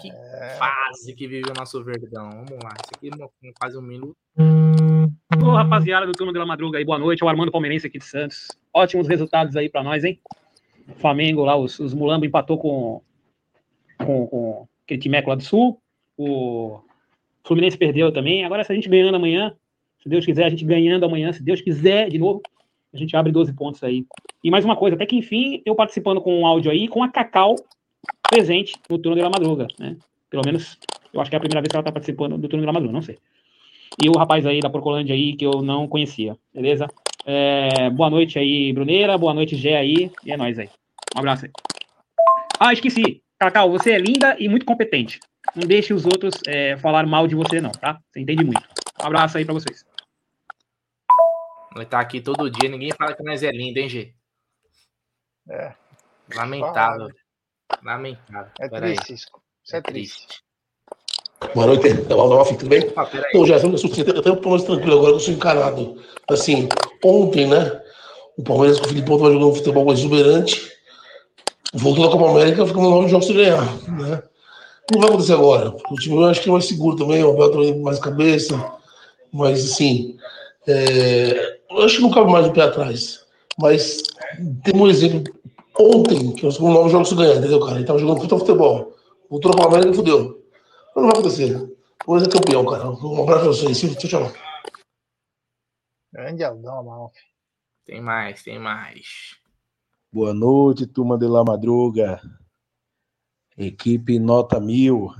Que 0.01 0.11
fase 0.59 1.15
que 1.15 1.29
vive 1.29 1.51
o 1.51 1.55
nosso 1.57 1.83
Verdão. 1.85 2.29
Vamos 2.31 2.65
lá. 2.65 2.75
Isso 2.83 2.91
aqui 2.97 3.11
não 3.11 3.31
quase 3.59 3.79
um 3.79 3.83
minuto. 3.83 4.17
Ô, 4.37 5.51
rapaziada 5.51 6.07
do 6.07 6.13
Turma 6.13 6.33
de 6.33 6.39
la 6.39 6.47
Madruga 6.47 6.79
aí, 6.79 6.85
boa 6.85 6.99
noite. 6.99 7.23
É 7.23 7.27
o 7.27 7.29
Armando 7.29 7.53
Palmeirense 7.53 7.87
aqui 7.87 7.99
de 7.99 8.05
Santos. 8.05 8.49
Ótimos 8.73 9.07
resultados 9.07 9.57
aí 9.57 9.69
pra 9.69 9.83
nós, 9.83 10.03
hein? 10.03 10.21
Flamengo 10.97 11.45
lá, 11.45 11.57
os, 11.57 11.79
os 11.79 11.95
Mulambo 11.95 12.27
empatou 12.27 12.59
com, 12.59 13.03
com, 13.99 14.27
com 14.27 14.69
aquele 14.85 15.01
timeco 15.01 15.31
lá 15.31 15.37
do 15.37 15.45
Sul. 15.45 15.81
O 16.17 16.81
Fluminense 17.45 17.79
perdeu 17.79 18.13
também. 18.13 18.45
Agora, 18.45 18.65
se 18.65 18.73
a 18.73 18.75
gente 18.75 18.89
ganhando 18.89 19.15
amanhã, 19.15 19.57
se 20.03 20.09
Deus 20.09 20.27
quiser, 20.27 20.45
a 20.45 20.51
gente 20.51 20.65
ganhando 20.65 21.07
amanhã, 21.07 21.33
se 21.33 21.43
Deus 21.43 21.61
quiser 21.61 22.11
de 22.11 22.19
novo, 22.19 22.43
a 22.93 22.97
gente 22.97 23.17
abre 23.17 23.31
12 23.31 23.53
pontos 23.53 23.83
aí. 23.83 24.05
E 24.43 24.51
mais 24.51 24.65
uma 24.65 24.77
coisa, 24.77 24.97
até 24.97 25.07
que 25.07 25.17
enfim, 25.17 25.63
eu 25.65 25.75
participando 25.75 26.21
com 26.21 26.41
um 26.41 26.47
áudio 26.47 26.71
aí, 26.71 26.89
com 26.89 27.03
a 27.03 27.09
Cacau 27.09 27.57
presente 28.29 28.75
no 28.89 28.99
Turno 28.99 29.17
de 29.17 29.23
la 29.23 29.31
Madruga, 29.31 29.67
né? 29.79 29.97
Pelo 30.31 30.43
menos, 30.45 30.79
eu 31.13 31.21
acho 31.21 31.31
que 31.31 31.37
é 31.37 31.39
a 31.39 31.41
primeira 31.41 31.61
vez 31.61 31.71
que 31.71 31.77
ela 31.77 31.85
tá 31.85 31.93
participando 31.93 32.37
do 32.37 32.49
Turno 32.49 32.63
de 32.63 32.67
la 32.67 32.73
Madruga, 32.73 32.93
não 32.93 33.03
sei 33.03 33.19
e 34.03 34.09
o 34.09 34.19
rapaz 34.19 34.45
aí 34.47 34.61
da 34.61 34.71
Porcolândia 34.71 35.15
aí 35.15 35.37
que 35.37 35.47
eu 35.47 35.63
não 35.63 35.87
conhecia, 35.87 36.37
beleza? 36.53 36.87
É, 37.27 37.89
boa 37.91 38.11
noite 38.11 38.39
aí, 38.39 38.73
Bruneira, 38.73 39.17
boa 39.17 39.33
noite, 39.33 39.57
Gé 39.57 39.77
aí, 39.77 40.11
e 40.25 40.33
é 40.33 40.37
nóis 40.37 40.59
aí. 40.59 40.69
Um 41.15 41.21
abraço 41.21 41.47
aí. 41.47 41.53
Ah, 42.59 42.73
esqueci. 42.73 43.23
Cacau, 43.39 43.71
você 43.71 43.93
é 43.93 43.99
linda 43.99 44.37
e 44.39 44.49
muito 44.49 44.67
competente. 44.67 45.21
Não 45.55 45.67
deixe 45.67 45.93
os 45.93 46.05
outros 46.05 46.35
é, 46.47 46.77
falar 46.79 47.07
mal 47.07 47.27
de 47.27 47.35
você, 47.35 47.61
não, 47.61 47.71
tá? 47.71 47.99
Você 48.11 48.21
entende 48.21 48.45
muito. 48.45 48.63
Um 49.03 49.07
abraço 49.07 49.39
aí 49.39 49.45
pra 49.45 49.55
vocês. 49.55 49.85
Ele 51.75 51.87
tá 51.87 52.01
aqui 52.01 52.21
todo 52.21 52.51
dia. 52.51 52.69
Ninguém 52.69 52.93
fala 52.93 53.15
que 53.15 53.23
nós 53.23 53.43
é 53.43 53.51
lindo, 53.51 53.79
hein, 53.79 53.89
G? 53.89 54.15
É. 55.51 55.75
Lamentável. 56.35 57.09
Lamentável. 57.83 58.51
É 58.61 58.69
Pera 58.69 58.87
aí. 58.87 58.95
triste 58.95 59.15
isso. 59.15 59.27
Isso 59.65 59.77
é 59.77 59.81
triste. 59.81 60.45
Boa 61.55 61.67
noite, 61.67 61.89
Ralf, 62.09 62.51
tudo 62.51 62.69
bem? 62.69 62.93
Ah. 62.97 63.09
Então, 63.29 63.47
já 63.47 63.57
eu 63.57 63.79
sou 63.79 63.91
até 63.91 64.31
um 64.31 64.51
mais 64.51 64.65
tranquilo 64.65 64.99
agora 64.99 65.13
eu 65.13 65.21
sou 65.21 65.35
encarado. 65.35 65.97
Assim, 66.29 66.69
ontem, 67.05 67.47
né? 67.47 67.81
O 68.37 68.43
Palmeiras 68.43 68.81
com 68.81 68.87
o 68.87 68.89
Filipão 68.89 69.17
estava 69.17 69.33
jogando 69.33 69.51
um 69.51 69.55
futebol 69.55 69.93
exuberante. 69.93 70.73
Voltou 71.75 72.07
da 72.07 72.13
Copa 72.13 72.31
América, 72.31 72.67
ficamos 72.67 72.91
nove 72.91 73.09
jogos 73.09 73.27
sem 73.27 73.37
ganhar, 73.37 73.65
né? 73.89 74.23
Não 74.93 75.01
vai 75.01 75.09
acontecer 75.09 75.33
agora. 75.33 75.75
O 75.91 75.95
time 75.97 76.17
eu 76.17 76.25
acho 76.25 76.41
que 76.41 76.49
é 76.49 76.53
mais 76.53 76.67
seguro 76.67 76.97
também, 76.97 77.23
o 77.23 77.31
Abel 77.31 77.51
também 77.51 77.81
mais 77.81 77.99
cabeça. 77.99 78.73
Mas, 79.33 79.73
assim, 79.73 80.17
é, 80.67 81.59
eu 81.71 81.83
acho 81.83 81.97
que 81.97 82.03
não 82.03 82.11
cabe 82.11 82.31
mais 82.31 82.47
do 82.47 82.53
pé 82.53 82.63
atrás. 82.63 83.25
Mas 83.59 84.03
tem 84.63 84.75
um 84.75 84.89
exemplo 84.89 85.23
ontem, 85.79 86.35
que 86.35 86.45
nós 86.45 86.55
ficamos 86.55 86.75
nove 86.75 86.91
jogos 86.91 87.09
sem 87.09 87.19
ganhar, 87.19 87.37
entendeu, 87.37 87.61
cara? 87.61 87.77
Ele 87.77 87.85
tava 87.85 87.99
jogando 87.99 88.21
puta 88.21 88.39
futebol. 88.39 88.95
Voltou 89.29 89.53
Copa 89.53 89.69
América 89.69 89.91
e 89.91 89.95
fudeu. 89.95 90.45
Mas 90.95 90.97
não 90.97 91.11
vai 91.11 91.13
acontecer. 91.13 91.75
Hoje 92.07 92.27
é 92.27 92.29
campeão, 92.29 92.65
cara. 92.65 92.91
Um 92.91 93.23
abraço 93.23 93.41
pra 93.41 93.53
vocês. 93.53 93.81
Tchau, 93.81 94.09
tchau. 94.09 94.33
Grande 96.13 96.45
Aldão, 96.45 96.79
Amalfi. 96.79 97.21
Tem 97.85 98.01
mais, 98.01 98.43
tem 98.43 98.59
mais. 98.59 99.37
Boa 100.13 100.33
noite, 100.33 100.87
turma 100.87 101.19
de 101.19 101.27
La 101.27 101.43
Madruga. 101.43 102.21
Equipe 103.59 104.19
Nota 104.19 104.61
Mil. 104.61 105.11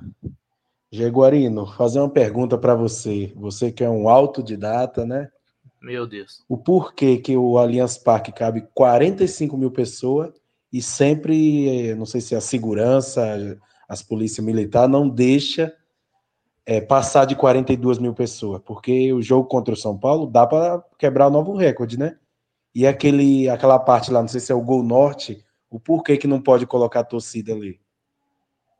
Jaguarino, 0.93 1.67
fazer 1.73 1.99
uma 1.99 2.09
pergunta 2.09 2.57
para 2.57 2.77
você. 2.77 3.33
Você 3.35 3.73
que 3.73 3.83
é 3.83 3.91
um 3.91 4.09
autodidata, 4.09 5.05
né? 5.05 5.29
Meu 5.83 6.07
Deus. 6.07 6.45
O 6.49 6.57
porquê 6.57 7.19
que 7.19 7.37
o 7.37 7.59
Allianz 7.59 7.99
Parque 7.99 8.31
cabe 8.31 8.69
45 8.73 9.57
mil 9.57 9.71
pessoas 9.71 10.33
e 10.75 10.83
sempre, 10.83 11.95
não 11.95 12.05
sei 12.05 12.21
se 12.21 12.35
a 12.35 12.41
segurança, 12.41 13.23
as 13.89 14.03
polícias 14.03 14.45
militares 14.45 14.91
não 14.91 15.09
deixa 15.09 15.73
eh, 16.67 16.81
passar 16.81 17.27
de 17.27 17.37
42 17.37 18.01
mil 18.01 18.13
pessoas, 18.13 18.61
porque 18.61 19.13
o 19.13 19.23
jogo 19.23 19.47
contra 19.47 19.73
o 19.73 19.77
São 19.77 19.97
Paulo 19.97 20.27
dá 20.27 20.45
para 20.45 20.83
quebrar 20.99 21.29
o 21.29 21.31
novo 21.31 21.55
recorde, 21.55 21.97
né? 21.97 22.19
E 22.75 22.89
aquele, 22.89 23.49
aquela 23.49 23.79
parte 23.79 24.11
lá, 24.11 24.21
não 24.21 24.27
sei 24.27 24.41
se 24.41 24.51
é 24.51 24.55
o 24.57 24.61
Gol 24.61 24.83
Norte, 24.83 25.47
o 25.71 25.79
porquê 25.79 26.17
que 26.17 26.27
não 26.27 26.43
pode 26.43 26.67
colocar 26.67 27.01
a 27.01 27.05
torcida 27.05 27.53
ali? 27.53 27.81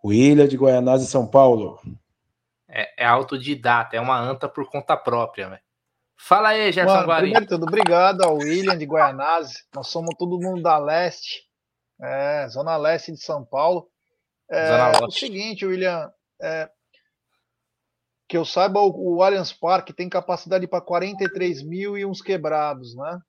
O 0.03 0.13
Ilha 0.13 0.49
de 0.49 0.57
Goianás 0.57 1.01
e 1.01 1.07
São 1.07 1.29
Paulo. 1.29 1.79
É, 2.69 3.05
é 3.05 3.07
autodidata, 3.07 3.97
é 3.97 4.01
uma 4.01 4.19
anta 4.21 4.49
por 4.49 4.69
conta 4.69 4.97
própria, 4.97 5.49
velho. 5.49 5.63
Fala 6.17 6.49
aí, 6.49 6.73
Gerson 6.73 6.93
Mano, 6.93 7.07
Guarim. 7.07 7.31
primeiro 7.31 7.47
tudo, 7.47 7.67
obrigado 7.69 8.23
ao 8.23 8.37
William 8.37 8.77
de 8.77 8.85
Guaianazes. 8.85 9.65
Nós 9.73 9.87
somos 9.87 10.13
todo 10.19 10.41
mundo 10.41 10.61
da 10.61 10.77
leste, 10.77 11.45
é, 12.01 12.49
zona 12.49 12.77
leste 12.77 13.13
de 13.13 13.21
São 13.21 13.45
Paulo. 13.45 13.91
É, 14.51 14.67
Zona 14.67 14.99
o 14.99 15.07
Leste. 15.07 15.21
seguinte, 15.21 15.65
William, 15.67 16.13
é, 16.41 16.71
que 18.29 18.37
eu 18.37 18.45
saiba, 18.45 18.81
o, 18.81 19.17
o 19.17 19.23
Allianz 19.23 19.53
Parque 19.53 19.93
tem 19.93 20.09
capacidade 20.09 20.67
para 20.67 20.81
43 20.81 21.63
mil 21.63 21.97
e 21.97 22.05
uns 22.05 22.21
quebrados, 22.21 22.95
né? 22.95 23.21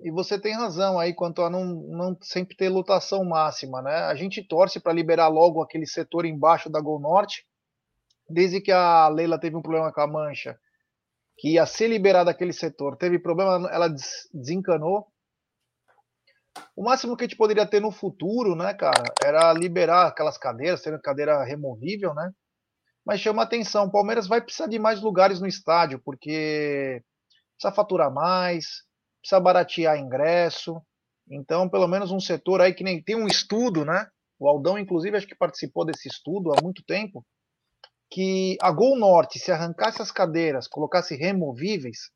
E 0.00 0.10
você 0.10 0.40
tem 0.40 0.54
razão 0.54 0.98
aí 0.98 1.14
quanto 1.14 1.42
a 1.42 1.50
não, 1.50 1.64
não 1.64 2.16
sempre 2.20 2.56
ter 2.56 2.68
lotação 2.68 3.24
máxima, 3.24 3.80
né? 3.80 3.94
A 4.04 4.14
gente 4.16 4.42
torce 4.42 4.80
para 4.80 4.92
liberar 4.92 5.28
logo 5.28 5.62
aquele 5.62 5.86
setor 5.86 6.24
embaixo 6.24 6.68
da 6.68 6.80
Gol 6.80 7.00
Norte, 7.00 7.46
desde 8.28 8.60
que 8.60 8.72
a 8.72 9.06
Leila 9.08 9.38
teve 9.38 9.54
um 9.56 9.62
problema 9.62 9.92
com 9.92 10.00
a 10.00 10.06
Mancha 10.06 10.58
que 11.38 11.54
ia 11.54 11.66
ser 11.66 11.88
liberado 11.88 12.30
aquele 12.30 12.52
setor, 12.52 12.96
teve 12.96 13.18
problema, 13.18 13.68
ela 13.70 13.88
des- 13.88 14.28
desencanou. 14.32 15.11
O 16.76 16.82
máximo 16.84 17.16
que 17.16 17.24
a 17.24 17.26
gente 17.26 17.36
poderia 17.36 17.66
ter 17.66 17.80
no 17.80 17.90
futuro, 17.90 18.54
né, 18.54 18.74
cara, 18.74 19.04
era 19.22 19.52
liberar 19.52 20.06
aquelas 20.06 20.38
cadeiras, 20.38 20.82
tendo 20.82 21.00
cadeira 21.00 21.42
removível, 21.44 22.14
né? 22.14 22.30
Mas 23.04 23.20
chama 23.20 23.42
atenção, 23.42 23.86
o 23.86 23.90
Palmeiras 23.90 24.26
vai 24.26 24.40
precisar 24.40 24.68
de 24.68 24.78
mais 24.78 25.00
lugares 25.00 25.40
no 25.40 25.46
estádio, 25.46 26.00
porque 26.04 27.02
precisa 27.56 27.74
faturar 27.74 28.12
mais, 28.12 28.84
precisa 29.20 29.40
baratear 29.40 29.98
ingresso. 29.98 30.80
Então, 31.30 31.68
pelo 31.68 31.88
menos 31.88 32.10
um 32.10 32.20
setor 32.20 32.60
aí 32.60 32.74
que 32.74 32.84
nem 32.84 33.02
tem 33.02 33.16
um 33.16 33.26
estudo, 33.26 33.84
né? 33.84 34.06
O 34.38 34.48
Aldão, 34.48 34.78
inclusive, 34.78 35.16
acho 35.16 35.26
que 35.26 35.34
participou 35.34 35.84
desse 35.84 36.08
estudo 36.08 36.52
há 36.52 36.62
muito 36.62 36.82
tempo, 36.84 37.24
que 38.10 38.56
a 38.60 38.70
Gol 38.70 38.98
Norte, 38.98 39.38
se 39.38 39.50
arrancasse 39.50 40.02
as 40.02 40.10
cadeiras, 40.10 40.68
colocasse 40.68 41.16
removíveis, 41.16 42.10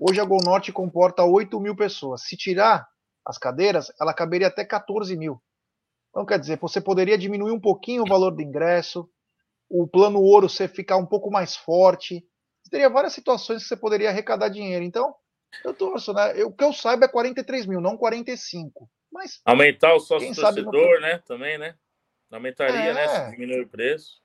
hoje 0.00 0.20
a 0.20 0.24
Gol 0.24 0.40
Norte 0.44 0.72
comporta 0.72 1.24
8 1.24 1.60
mil 1.60 1.76
pessoas. 1.76 2.22
Se 2.22 2.36
tirar 2.36 2.86
as 3.28 3.36
cadeiras, 3.36 3.92
ela 4.00 4.14
caberia 4.14 4.46
até 4.46 4.64
14 4.64 5.14
mil. 5.14 5.38
Então, 6.08 6.24
quer 6.24 6.38
dizer, 6.38 6.58
você 6.58 6.80
poderia 6.80 7.18
diminuir 7.18 7.52
um 7.52 7.60
pouquinho 7.60 8.02
o 8.02 8.08
valor 8.08 8.30
do 8.30 8.40
ingresso, 8.40 9.06
o 9.68 9.86
plano 9.86 10.18
ouro 10.18 10.48
você 10.48 10.66
ficar 10.66 10.96
um 10.96 11.04
pouco 11.04 11.30
mais 11.30 11.54
forte. 11.54 12.24
Você 12.62 12.70
teria 12.70 12.88
várias 12.88 13.12
situações 13.12 13.62
que 13.62 13.68
você 13.68 13.76
poderia 13.76 14.08
arrecadar 14.08 14.48
dinheiro. 14.48 14.82
Então, 14.82 15.14
eu 15.62 15.74
torço, 15.74 16.14
né? 16.14 16.32
Eu, 16.40 16.48
o 16.48 16.52
que 16.52 16.64
eu 16.64 16.72
saiba 16.72 17.04
é 17.04 17.08
43 17.08 17.66
mil, 17.66 17.82
não 17.82 17.98
45. 17.98 18.88
Mas. 19.12 19.42
Aumentar 19.44 19.94
o 19.94 20.00
sócio 20.00 20.34
torcedor, 20.34 20.94
no... 20.94 21.00
né? 21.00 21.18
Também, 21.26 21.58
né? 21.58 21.74
Aumentaria, 22.30 22.76
é. 22.76 22.94
né? 22.94 23.08
Se 23.08 23.30
diminuir 23.32 23.60
o 23.60 23.68
preço. 23.68 24.22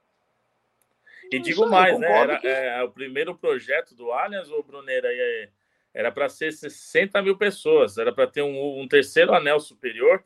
E 1.29 1.37
Não 1.37 1.43
digo 1.43 1.65
mais, 1.67 1.99
né? 1.99 2.09
Era, 2.09 2.39
que... 2.39 2.47
é, 2.47 2.81
o 2.83 2.91
primeiro 2.91 3.37
projeto 3.37 3.93
do 3.95 4.11
Allianz, 4.13 4.49
ou 4.49 4.63
Bruneira, 4.63 5.09
era 5.93 6.11
para 6.11 6.27
ser 6.27 6.51
60 6.51 7.21
mil 7.21 7.37
pessoas, 7.37 7.97
era 7.97 8.11
para 8.11 8.27
ter 8.27 8.41
um, 8.41 8.81
um, 8.81 8.87
terceiro 8.87 9.33
anel 9.33 9.59
superior, 9.59 10.23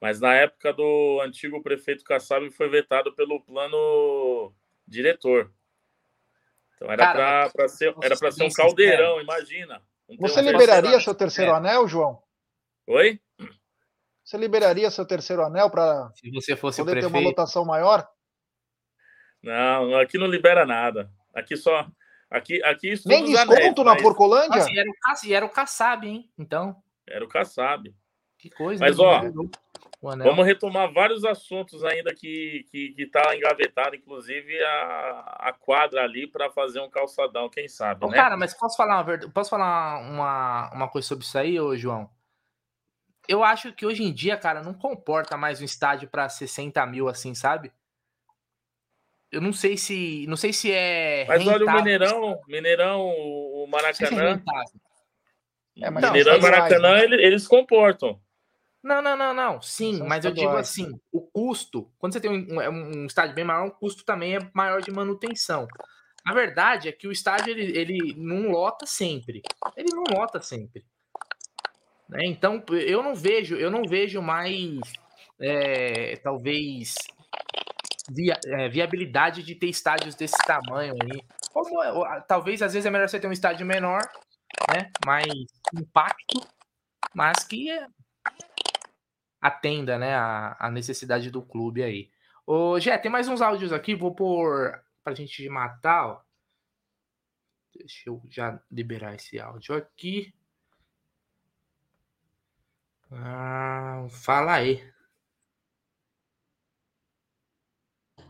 mas 0.00 0.20
na 0.20 0.34
época 0.34 0.72
do 0.72 1.20
antigo 1.22 1.62
prefeito 1.62 2.04
Kassab 2.04 2.50
foi 2.50 2.68
vetado 2.68 3.14
pelo 3.14 3.40
plano 3.40 4.52
diretor. 4.86 5.50
Então 6.76 6.92
era 6.92 7.48
para 7.50 7.68
ser, 7.68 7.94
era 8.02 8.14
ser 8.30 8.44
um 8.44 8.50
caldeirão, 8.50 9.20
imagina. 9.20 9.82
Você 10.20 10.42
liberaria 10.42 11.00
seu 11.00 11.14
terceiro 11.14 11.52
é. 11.52 11.54
anel, 11.54 11.88
João? 11.88 12.22
Oi? 12.86 13.18
Você 14.22 14.36
liberaria 14.36 14.90
seu 14.90 15.06
terceiro 15.06 15.42
anel 15.42 15.70
para 15.70 16.10
se 16.14 16.30
você 16.30 16.54
fosse 16.54 16.80
poder 16.80 16.92
prefeito... 16.92 17.12
ter 17.12 17.18
uma 17.18 17.28
lotação 17.28 17.64
maior? 17.64 18.06
Não, 19.42 19.96
aqui 19.98 20.18
não 20.18 20.26
libera 20.26 20.66
nada. 20.66 21.10
Aqui 21.34 21.56
só. 21.56 21.88
Aqui, 22.30 22.62
aqui 22.64 22.94
Nem 23.06 23.24
desconto 23.24 23.84
na 23.84 23.94
mas... 23.94 24.02
Porcolândia? 24.02 24.60
Assim, 24.60 24.76
era, 24.76 24.88
o, 24.88 25.32
era 25.32 25.46
o 25.46 25.50
Kassab, 25.50 26.06
hein? 26.06 26.28
Então. 26.36 26.82
Era 27.06 27.24
o 27.24 27.28
Kassab. 27.28 27.94
Que 28.36 28.50
coisa. 28.50 28.84
Mas, 28.84 28.98
ó, 28.98 29.22
vamos 30.00 30.44
retomar 30.44 30.92
vários 30.92 31.24
assuntos 31.24 31.84
ainda 31.84 32.14
que, 32.14 32.66
que, 32.70 32.90
que 32.90 33.06
tá 33.06 33.34
engavetado, 33.34 33.96
inclusive 33.96 34.62
a, 34.62 35.36
a 35.40 35.52
quadra 35.52 36.02
ali 36.02 36.26
para 36.26 36.50
fazer 36.50 36.80
um 36.80 36.90
calçadão, 36.90 37.48
quem 37.48 37.68
sabe, 37.68 38.04
Ô, 38.04 38.08
né? 38.08 38.16
Cara, 38.16 38.36
mas 38.36 38.54
posso 38.54 38.76
falar 38.76 38.96
uma 38.96 39.04
verdade? 39.04 39.32
Posso 39.32 39.50
falar 39.50 40.00
uma, 40.00 40.70
uma 40.74 40.88
coisa 40.88 41.06
sobre 41.06 41.24
isso 41.24 41.38
aí, 41.38 41.58
ô 41.58 41.76
João? 41.76 42.10
Eu 43.28 43.42
acho 43.42 43.72
que 43.72 43.86
hoje 43.86 44.04
em 44.04 44.12
dia, 44.12 44.36
cara, 44.36 44.62
não 44.62 44.74
comporta 44.74 45.36
mais 45.36 45.60
um 45.60 45.64
estádio 45.64 46.08
para 46.08 46.28
60 46.28 46.84
mil, 46.86 47.08
assim, 47.08 47.34
sabe? 47.34 47.72
Eu 49.36 49.42
não 49.42 49.52
sei 49.52 49.76
se. 49.76 50.24
Não 50.26 50.36
sei 50.36 50.50
se 50.50 50.72
é. 50.72 51.26
Mas 51.28 51.46
olha 51.46 51.66
o 51.66 51.74
Mineirão, 51.74 52.40
Mineirão, 52.48 53.06
o 53.06 53.66
Maracanã. 53.68 54.42
É, 55.78 55.90
mas 55.90 56.04
Mineirão 56.04 56.36
e 56.36 56.40
Maracanã, 56.40 56.94
né? 56.94 57.16
eles 57.16 57.46
comportam. 57.46 58.18
Não, 58.82 59.02
não, 59.02 59.14
não, 59.14 59.34
não. 59.34 59.60
Sim, 59.60 60.02
mas 60.04 60.24
eu 60.24 60.30
digo 60.30 60.56
assim, 60.56 60.98
o 61.12 61.20
custo, 61.20 61.90
quando 61.98 62.14
você 62.14 62.20
tem 62.20 62.30
um, 62.30 62.46
um, 62.54 63.02
um, 63.02 63.06
estádio 63.06 63.34
bem 63.34 63.44
maior, 63.44 63.66
o 63.66 63.72
custo 63.72 64.06
também 64.06 64.36
é 64.36 64.50
maior 64.54 64.80
de 64.80 64.90
manutenção. 64.90 65.68
A 66.24 66.32
verdade 66.32 66.88
é 66.88 66.92
que 66.92 67.06
o 67.06 67.12
estádio 67.12 67.50
ele, 67.50 67.76
ele 67.76 68.14
não 68.16 68.50
lota 68.50 68.86
sempre. 68.86 69.42
Ele 69.76 69.88
não 69.92 70.04
lota 70.16 70.40
sempre. 70.40 70.82
Né? 72.08 72.24
Então 72.24 72.64
eu 72.70 73.02
não 73.02 73.14
vejo, 73.14 73.54
eu 73.56 73.70
não 73.70 73.82
vejo 73.82 74.22
mais 74.22 74.80
é, 75.38 76.16
talvez 76.22 76.94
é, 78.46 78.68
viabilidade 78.68 79.42
de 79.42 79.54
ter 79.54 79.68
estádios 79.68 80.14
desse 80.14 80.36
tamanho 80.46 80.94
aí. 81.02 81.22
Como, 81.52 81.82
é, 81.82 82.20
talvez 82.22 82.62
às 82.62 82.72
vezes 82.72 82.86
é 82.86 82.90
melhor 82.90 83.08
você 83.08 83.20
ter 83.20 83.26
um 83.26 83.32
estádio 83.32 83.66
menor, 83.66 84.00
né? 84.72 84.90
Mais 85.04 85.26
impacto, 85.74 86.40
mas 87.14 87.44
que 87.44 87.68
atenda, 89.40 89.98
né, 89.98 90.14
a, 90.14 90.56
a 90.58 90.70
necessidade 90.70 91.30
do 91.30 91.42
clube 91.42 91.82
aí. 91.82 92.10
Ô, 92.46 92.78
Gé, 92.78 92.96
tem 92.98 93.10
mais 93.10 93.28
uns 93.28 93.40
áudios 93.40 93.72
aqui, 93.72 93.94
vou 93.94 94.14
pôr 94.14 94.80
pra 95.02 95.14
gente 95.14 95.48
matar, 95.48 96.06
ó. 96.06 96.20
Deixa 97.74 98.08
eu 98.08 98.22
já 98.30 98.58
liberar 98.70 99.14
esse 99.14 99.38
áudio 99.38 99.74
aqui. 99.74 100.34
Ah, 103.10 104.06
fala 104.10 104.54
aí. 104.54 104.82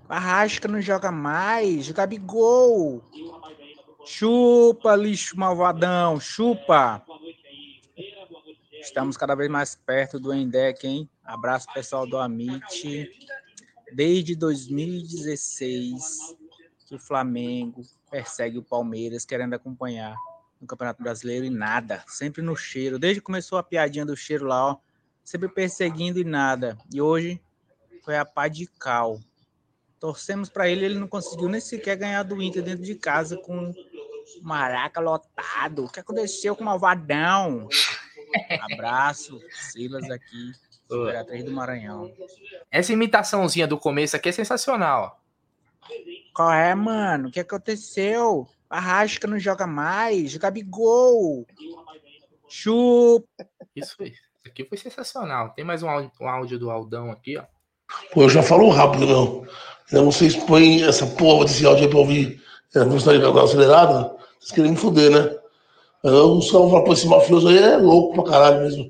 Arrasca 0.08 0.68
não 0.68 0.80
joga 0.80 1.10
mais. 1.10 1.90
Gabigol. 1.90 3.02
Chupa, 4.04 4.94
lixo 4.94 5.38
malvadão. 5.38 6.20
Chupa. 6.20 7.02
Estamos 8.80 9.16
cada 9.16 9.34
vez 9.34 9.50
mais 9.50 9.74
perto 9.74 10.20
do 10.20 10.32
Endec, 10.32 10.86
hein? 10.86 11.10
Abraço 11.24 11.66
pessoal 11.74 12.06
do 12.06 12.18
Amit. 12.18 13.10
Desde 13.92 14.36
2016 14.36 16.36
que 16.86 16.94
o 16.94 16.98
Flamengo 16.98 17.82
persegue 18.08 18.58
o 18.58 18.62
Palmeiras 18.62 19.24
querendo 19.24 19.54
acompanhar 19.54 20.14
no 20.60 20.66
Campeonato 20.66 21.02
Brasileiro 21.02 21.44
e 21.44 21.50
nada, 21.50 22.04
sempre 22.06 22.42
no 22.42 22.56
cheiro. 22.56 22.98
Desde 22.98 23.20
que 23.20 23.26
começou 23.26 23.58
a 23.58 23.62
piadinha 23.62 24.06
do 24.06 24.16
cheiro 24.16 24.46
lá, 24.46 24.70
ó, 24.70 24.76
sempre 25.24 25.48
perseguindo 25.48 26.20
e 26.20 26.24
nada. 26.24 26.78
E 26.92 27.00
hoje 27.00 27.40
foi 28.04 28.16
a 28.16 28.24
pá 28.24 28.46
de 28.46 28.66
cal. 28.66 29.20
Torcemos 29.98 30.48
para 30.48 30.68
ele, 30.68 30.85
ele 30.85 30.98
não 30.98 31.09
conseguiu 31.09 31.48
nem 31.48 31.61
sequer 31.61 31.96
ganhar 31.96 32.22
do 32.22 32.42
Inter 32.42 32.62
dentro 32.62 32.85
de 32.85 32.94
casa 32.94 33.37
com 33.37 33.72
Maraca 34.42 35.00
lotado. 35.00 35.85
O 35.85 35.88
que 35.88 36.00
aconteceu 36.00 36.54
com 36.54 36.62
o 36.62 36.66
Malvadão? 36.66 37.68
Abraço, 38.72 39.40
Silas 39.50 40.11
aqui, 40.11 40.52
Imperatriz 40.90 41.44
do 41.44 41.52
Maranhão. 41.52 42.12
Essa 42.70 42.92
imitaçãozinha 42.92 43.66
do 43.66 43.78
começo 43.78 44.16
aqui 44.16 44.28
é 44.28 44.32
sensacional. 44.32 45.20
Qual 46.35 46.52
é, 46.52 46.74
mano? 46.74 47.28
O 47.28 47.32
que 47.32 47.40
aconteceu? 47.40 48.46
Arrasca 48.68 49.26
não 49.26 49.38
joga 49.38 49.66
mais. 49.66 50.37
Gabigol. 50.37 51.46
Chupa. 52.48 53.26
Isso, 53.74 53.96
isso 54.02 54.22
aqui 54.44 54.64
foi 54.64 54.76
sensacional. 54.76 55.50
Tem 55.50 55.64
mais 55.64 55.82
um 55.82 55.88
áudio, 55.88 56.12
um 56.20 56.28
áudio 56.28 56.59
do 56.59 56.70
Aldão 56.70 57.11
aqui, 57.11 57.38
ó. 57.38 57.44
Pô, 58.12 58.22
eu 58.22 58.29
já 58.29 58.42
falo 58.42 58.68
rápido, 58.70 59.07
não. 59.07 59.46
Não, 59.92 60.11
vocês 60.11 60.35
põem 60.35 60.83
essa 60.83 61.07
porra 61.07 61.44
desse 61.44 61.64
áudio 61.64 61.85
aí 61.85 61.90
pra 61.90 61.99
ouvir 61.99 62.42
a 62.75 62.81
velocidade 62.81 63.25
acelerada. 63.25 64.16
Vocês 64.38 64.53
querem 64.53 64.72
me 64.72 64.77
foder, 64.77 65.11
né? 65.11 65.38
Eu 66.03 66.40
só 66.40 66.68
falo, 66.68 66.85
pô, 66.85 66.92
esse 66.92 67.07
mafioso 67.07 67.49
aí 67.49 67.59
é 67.59 67.77
louco 67.77 68.14
pra 68.14 68.33
caralho 68.33 68.61
mesmo. 68.62 68.88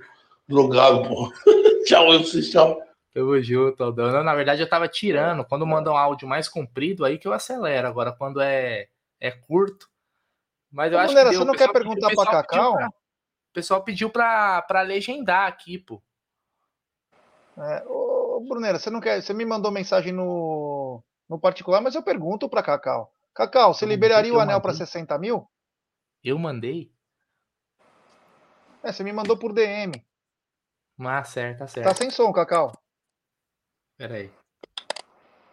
Drogado, 0.49 1.09
pô. 1.09 1.33
tchau, 1.87 2.13
eu 2.13 2.21
vocês, 2.21 2.51
tchau. 2.51 2.81
Tamo 3.13 3.41
junto, 3.43 3.83
Aldão. 3.83 4.23
Na 4.23 4.35
verdade, 4.35 4.61
eu 4.61 4.69
tava 4.69 4.87
tirando. 4.87 5.45
Quando 5.45 5.67
manda 5.67 5.91
um 5.91 5.97
áudio 5.97 6.29
mais 6.29 6.49
comprido, 6.49 7.05
aí 7.05 7.19
que 7.19 7.27
eu 7.27 7.33
acelero. 7.33 7.89
Agora, 7.89 8.13
quando 8.13 8.41
é, 8.41 8.89
é 9.19 9.31
curto. 9.31 9.89
Mas 10.71 10.93
eu 10.93 10.99
Ô, 10.99 11.01
acho 11.01 11.15
galera, 11.15 11.31
que. 11.31 11.37
Deu. 11.37 11.41
Você 11.41 11.47
não 11.47 11.55
quer 11.55 11.73
perguntar 11.73 12.11
pra 12.15 12.27
Cacau? 12.27 12.75
Pra, 12.75 12.89
o 12.89 12.93
pessoal 13.55 13.83
pediu 13.83 14.11
pra, 14.11 14.61
pra 14.63 14.83
legendar 14.83 15.49
aqui, 15.49 15.79
pô. 15.79 16.03
É, 17.59 17.85
ô, 18.37 18.41
Brunera, 18.41 18.79
você 18.79 18.91
não 18.91 19.01
quer. 19.01 19.23
Você 19.23 19.33
me 19.33 19.45
mandou 19.45 19.73
mensagem 19.73 20.13
no, 20.13 21.03
no 21.29 21.39
particular, 21.39 21.81
mas 21.81 21.95
eu 21.95 22.03
pergunto 22.03 22.49
pra 22.49 22.63
Cacau. 22.63 23.13
Cacau, 23.35 23.75
você 23.75 23.87
liberaria 23.87 24.33
o 24.33 24.41
anel 24.41 24.61
para 24.61 24.73
60 24.73 25.19
mil? 25.19 25.49
Eu 26.23 26.39
mandei? 26.39 26.91
É, 28.83 28.93
você 28.93 29.03
me 29.03 29.13
mandou 29.13 29.37
por 29.37 29.53
DM. 29.53 29.93
Ah, 31.01 31.25
certo, 31.25 31.59
tá 31.59 31.67
certo. 31.67 31.87
Tá 31.87 31.95
sem 31.95 32.11
som, 32.11 32.33
Cacau. 32.33 32.73
Peraí. 33.99 34.31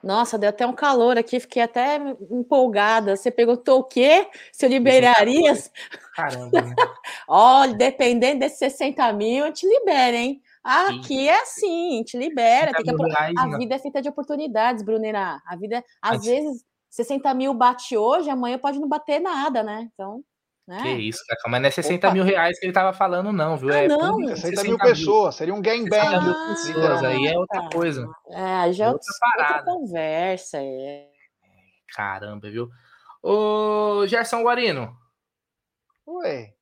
Nossa, 0.02 0.38
deu 0.38 0.50
até 0.50 0.68
um 0.68 0.74
calor 0.74 1.18
aqui, 1.18 1.40
fiquei 1.40 1.62
até 1.62 1.96
empolgada. 2.30 3.16
Você 3.16 3.32
perguntou 3.32 3.80
o 3.80 3.84
quê? 3.86 4.30
Se 4.52 4.66
eu 4.66 4.70
liberaria? 4.70 5.54
Caramba. 6.14 6.62
Né? 6.62 6.76
Olha, 7.28 7.74
dependendo 7.74 8.42
desses 8.42 8.60
60 8.60 9.14
mil, 9.14 9.46
eu 9.46 9.54
te 9.54 9.66
libero, 9.66 10.18
hein? 10.18 10.43
Aqui 10.64 11.08
Sim. 11.08 11.28
é 11.28 11.42
assim, 11.42 12.04
te 12.04 12.18
libera. 12.18 12.72
Tem 12.72 12.86
que... 12.86 13.38
A 13.38 13.58
vida 13.58 13.76
é 13.76 13.80
feita 13.80 14.02
de 14.02 14.08
oportunidades, 14.08 14.84
Brunera. 14.84 15.42
A 15.46 15.56
vida, 15.58 15.78
é, 15.78 15.84
às 16.02 16.18
Mas... 16.18 16.26
vezes, 16.26 16.64
60 16.90 17.34
mil 17.34 17.54
bate 17.54 17.98
hoje, 17.98 18.30
amanhã 18.30 18.58
pode 18.58 18.80
não 18.80 18.88
bater 18.88 19.20
nada, 19.20 19.62
né? 19.62 19.90
Então. 19.94 20.24
Né? 20.66 20.82
Que 20.82 20.90
isso, 20.92 21.20
mas 21.48 21.62
não 21.62 21.68
é 21.68 21.72
60 21.72 22.08
Opa. 22.08 22.14
mil 22.14 22.24
reais 22.24 22.58
que 22.58 22.66
ele 22.66 22.72
tava 22.72 22.94
falando, 22.94 23.34
não, 23.34 23.58
viu? 23.58 23.74
Ah, 23.74 23.80
é 23.80 23.88
não, 23.90 24.18
60, 24.20 24.36
60 24.38 24.64
mil 24.64 24.78
pessoas, 24.78 25.36
seria 25.36 25.54
um 25.54 25.62
gangbang. 25.62 26.16
Ah, 26.16 26.22
mil 26.22 26.34
pessoas, 26.34 27.04
aí 27.04 27.28
é 27.28 27.38
outra 27.38 27.70
coisa. 27.70 28.08
É, 28.30 28.72
já 28.72 28.86
é 28.86 28.90
outra, 28.90 29.08
outra 29.38 29.64
conversa. 29.64 30.60
É. 30.62 31.10
Caramba, 31.94 32.50
viu? 32.50 32.70
Ô, 33.22 34.08
Gerson 34.08 34.42
Guarino. 34.42 34.96
Oi. 36.06 36.54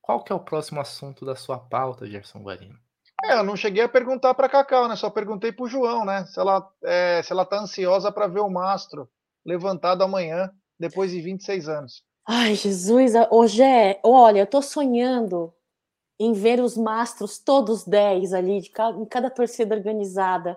Qual 0.00 0.24
que 0.24 0.32
é 0.32 0.34
o 0.34 0.40
próximo 0.40 0.80
assunto 0.80 1.26
da 1.26 1.36
sua 1.36 1.58
pauta, 1.58 2.08
Gerson 2.08 2.40
Guarino? 2.42 2.78
É, 3.24 3.34
eu 3.34 3.44
não 3.44 3.56
cheguei 3.56 3.84
a 3.84 3.88
perguntar 3.88 4.34
para 4.34 4.48
Cacau, 4.48 4.88
né? 4.88 4.96
Só 4.96 5.08
perguntei 5.08 5.52
pro 5.52 5.68
João, 5.68 6.04
né? 6.04 6.24
Se 6.26 6.40
ela, 6.40 6.68
é, 6.84 7.22
se 7.22 7.32
ela 7.32 7.44
tá 7.44 7.60
ansiosa 7.60 8.10
para 8.10 8.26
ver 8.26 8.40
o 8.40 8.50
mastro 8.50 9.08
levantado 9.44 10.02
amanhã, 10.02 10.50
depois 10.78 11.12
de 11.12 11.20
26 11.20 11.68
anos. 11.68 12.04
Ai, 12.26 12.54
Jesus, 12.54 13.12
ô 13.30 13.46
Gé, 13.46 14.00
olha, 14.02 14.40
eu 14.40 14.46
tô 14.46 14.62
sonhando 14.62 15.52
em 16.18 16.32
ver 16.32 16.60
os 16.60 16.76
mastros, 16.76 17.38
todos 17.38 17.84
10 17.84 18.32
ali, 18.32 18.60
de 18.60 18.70
cada, 18.70 18.96
em 18.96 19.04
cada 19.04 19.28
torcida 19.28 19.74
organizada, 19.74 20.56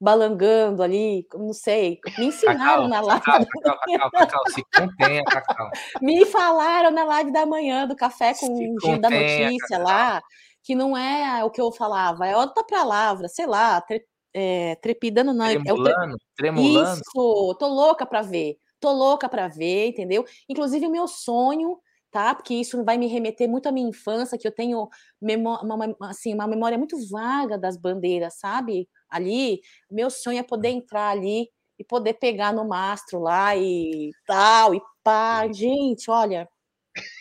balangando 0.00 0.82
ali, 0.82 1.26
não 1.34 1.52
sei. 1.52 1.98
Me 2.18 2.26
ensinaram 2.26 2.58
Cacau, 2.58 2.88
na 2.88 3.00
live. 3.00 3.24
Cacau, 3.24 3.78
Cacau. 3.88 4.10
Cacau, 4.10 4.42
se 4.48 4.62
contenha, 4.74 5.24
Cacau. 5.24 5.70
Me 6.00 6.26
falaram 6.26 6.90
na 6.90 7.04
live 7.04 7.32
da 7.32 7.46
manhã 7.46 7.86
do 7.86 7.96
café 7.96 8.34
com 8.34 8.52
o 8.52 8.80
Giro 8.80 9.00
da 9.00 9.10
Notícia 9.10 9.78
Cacau. 9.78 9.84
lá, 9.84 10.22
que 10.68 10.74
não 10.74 10.94
é 10.94 11.42
o 11.42 11.50
que 11.50 11.62
eu 11.62 11.72
falava, 11.72 12.26
é 12.26 12.36
outra 12.36 12.62
palavra, 12.62 13.26
sei 13.26 13.46
lá, 13.46 13.80
tre- 13.80 14.04
é, 14.34 14.74
trepidando 14.76 15.32
não, 15.32 15.46
é 15.46 15.52
o 15.56 15.62
tre- 15.62 15.72
Tremulando, 15.72 16.18
tremulando. 16.36 17.00
isso, 17.00 17.56
tô 17.58 17.66
louca 17.68 18.04
para 18.04 18.20
ver. 18.20 18.58
Tô 18.78 18.92
louca 18.92 19.30
para 19.30 19.48
ver, 19.48 19.86
entendeu? 19.88 20.26
Inclusive 20.46 20.86
o 20.86 20.90
meu 20.90 21.08
sonho, 21.08 21.80
tá? 22.10 22.34
Porque 22.34 22.52
isso 22.52 22.84
vai 22.84 22.98
me 22.98 23.06
remeter 23.06 23.48
muito 23.48 23.66
à 23.66 23.72
minha 23.72 23.88
infância, 23.88 24.36
que 24.36 24.46
eu 24.46 24.52
tenho 24.54 24.86
memó- 25.18 25.58
uma, 25.62 25.74
uma- 25.74 25.96
assim, 26.02 26.34
uma 26.34 26.46
memória 26.46 26.76
muito 26.76 26.98
vaga 27.08 27.56
das 27.56 27.78
bandeiras, 27.78 28.34
sabe? 28.38 28.86
Ali, 29.08 29.62
meu 29.90 30.10
sonho 30.10 30.38
é 30.38 30.42
poder 30.42 30.68
entrar 30.68 31.08
ali 31.08 31.48
e 31.78 31.82
poder 31.84 32.12
pegar 32.14 32.52
no 32.52 32.68
mastro 32.68 33.20
lá 33.20 33.56
e 33.56 34.10
tal, 34.26 34.74
e 34.74 34.82
pá. 35.02 35.50
Gente, 35.50 36.10
olha, 36.10 36.46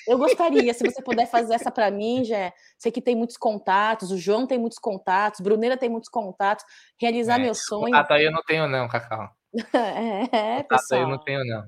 eu 0.07 0.17
gostaria, 0.17 0.73
se 0.73 0.83
você 0.83 1.01
puder 1.01 1.25
fazer 1.27 1.53
essa 1.55 1.71
para 1.71 1.89
mim, 1.91 2.23
já 2.23 2.51
sei 2.77 2.91
que 2.91 3.01
tem 3.01 3.15
muitos 3.15 3.37
contatos, 3.37 4.11
o 4.11 4.17
João 4.17 4.45
tem 4.47 4.57
muitos 4.57 4.79
contatos, 4.79 5.39
Bruneira 5.41 5.77
tem 5.77 5.89
muitos 5.89 6.09
contatos, 6.09 6.65
realizar 6.99 7.35
É, 7.39 7.43
meu 7.43 7.53
sonho. 7.55 7.85
contato 7.85 8.11
aí 8.11 8.25
eu 8.25 8.31
não 8.31 8.41
tenho, 8.43 8.67
não, 8.67 8.87
Cacau. 8.87 9.29
É, 9.73 10.63
Contato 10.63 10.93
aí 10.93 11.01
eu 11.01 11.07
não 11.07 11.17
tenho, 11.19 11.45
não. 11.45 11.67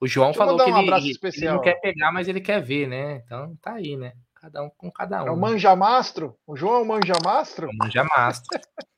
O 0.00 0.06
João 0.06 0.28
Deixa 0.32 0.38
falou 0.44 0.56
que 0.58 0.70
um 0.70 0.76
ele, 0.76 0.86
abraço 0.86 1.04
ele 1.06 1.12
especial. 1.12 1.54
não 1.54 1.62
quer 1.62 1.80
pegar, 1.80 2.12
mas 2.12 2.28
ele 2.28 2.40
quer 2.40 2.60
ver, 2.60 2.86
né? 2.86 3.22
Então 3.24 3.56
tá 3.62 3.72
aí, 3.74 3.96
né? 3.96 4.12
Cada 4.34 4.62
um 4.62 4.68
com 4.70 4.90
cada 4.90 5.22
um. 5.22 5.28
É 5.28 5.30
o 5.30 5.34
né? 5.34 5.40
Manja 5.40 5.74
Mastro? 5.74 6.36
O 6.46 6.54
João 6.54 6.76
é 6.76 6.82
o 6.82 6.84
Manja 6.84 7.14
Mastro? 7.24 7.68
Manja 7.78 8.04
mastro. 8.04 8.48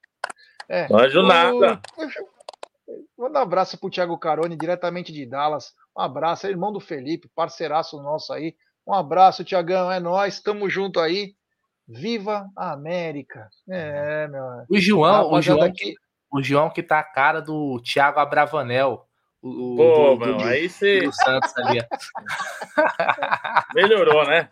É. 0.69 0.89
Manjo 0.89 1.21
O- 1.21 1.23
nada. 1.29 1.81
Vou 1.97 2.09
dar 3.33 3.41
um 3.41 3.43
abraço 3.43 3.79
pro 3.79 3.91
Thiago 3.91 4.17
Carone, 4.19 4.57
diretamente 4.57 5.13
de 5.13 5.27
Dallas. 5.27 5.73
Um 5.97 6.01
abraço, 6.03 6.47
é 6.47 6.51
irmão 6.51 6.73
do 6.73 6.81
Felipe, 6.81 7.31
parceiraço 7.35 8.01
nosso 8.03 8.33
aí. 8.33 8.55
Um 8.87 8.95
abraço, 8.95 9.45
Tiagão, 9.45 9.91
é 9.91 9.99
nós, 9.99 10.41
tamo 10.41 10.69
junto 10.71 11.01
aí. 11.01 11.35
Viva 11.89 12.49
a 12.57 12.73
América. 12.73 13.49
É, 13.69 14.27
meu. 14.29 14.43
O 14.69 14.79
João, 14.79 15.33
o 15.33 15.41
João, 15.43 15.63
aqui- 15.63 15.93
que, 15.93 15.95
o 16.33 16.43
João 16.43 16.69
que 16.71 16.83
tá 16.83 16.99
a 16.99 17.05
cara 17.05 17.41
do 17.41 17.81
Thiago 17.81 18.19
Abravanel. 18.19 19.07
O, 19.41 19.75
o- 19.75 19.77
Pô, 19.77 20.15
do, 20.17 20.27
meu, 20.27 20.37
do- 20.39 20.45
aí 20.45 20.69
você 20.69 21.03
do 21.03 21.13
Santos 21.13 21.57
ali. 21.59 21.79
melhorou, 23.75 24.27
né? 24.27 24.49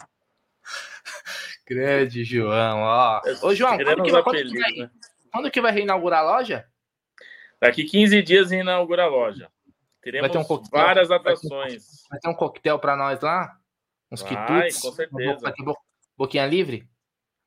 Grande 1.67 2.25
João, 2.25 2.81
ó. 2.83 3.21
Ô, 3.43 3.55
João, 3.55 3.77
quando 3.79 4.03
que, 4.03 4.11
usar 4.11 4.23
quando, 4.23 4.37
que 4.37 4.59
vai, 4.61 4.73
né? 4.73 4.91
quando 5.33 5.51
que 5.51 5.61
vai 5.61 5.73
reinaugurar 5.73 6.21
a 6.21 6.23
loja? 6.37 6.67
Daqui 7.65 7.85
15 7.85 8.23
dias 8.23 8.53
inaugura 8.53 9.05
a 9.05 9.07
loja. 9.09 9.51
Teremos 10.03 10.29
Vai 10.29 10.31
ter 10.31 10.39
um 10.39 10.45
coquetel? 10.45 10.81
várias 10.81 11.11
um- 11.11 11.15
atrações. 11.15 11.85
Vai 12.11 12.21
ter 12.21 12.29
um 12.29 12.35
coquetel 12.35 12.79
pra 12.79 12.97
nós 12.97 13.21
lá? 13.21 13.57
Uns 14.13 14.21
Vai, 14.23 14.31
quitutes? 14.31 14.81
com 14.81 14.93
certeza. 14.93 15.41
Vai 15.41 15.53
ter 15.53 15.63
bo- 15.65 15.79
boquinha 16.17 16.47
livre? 16.47 16.87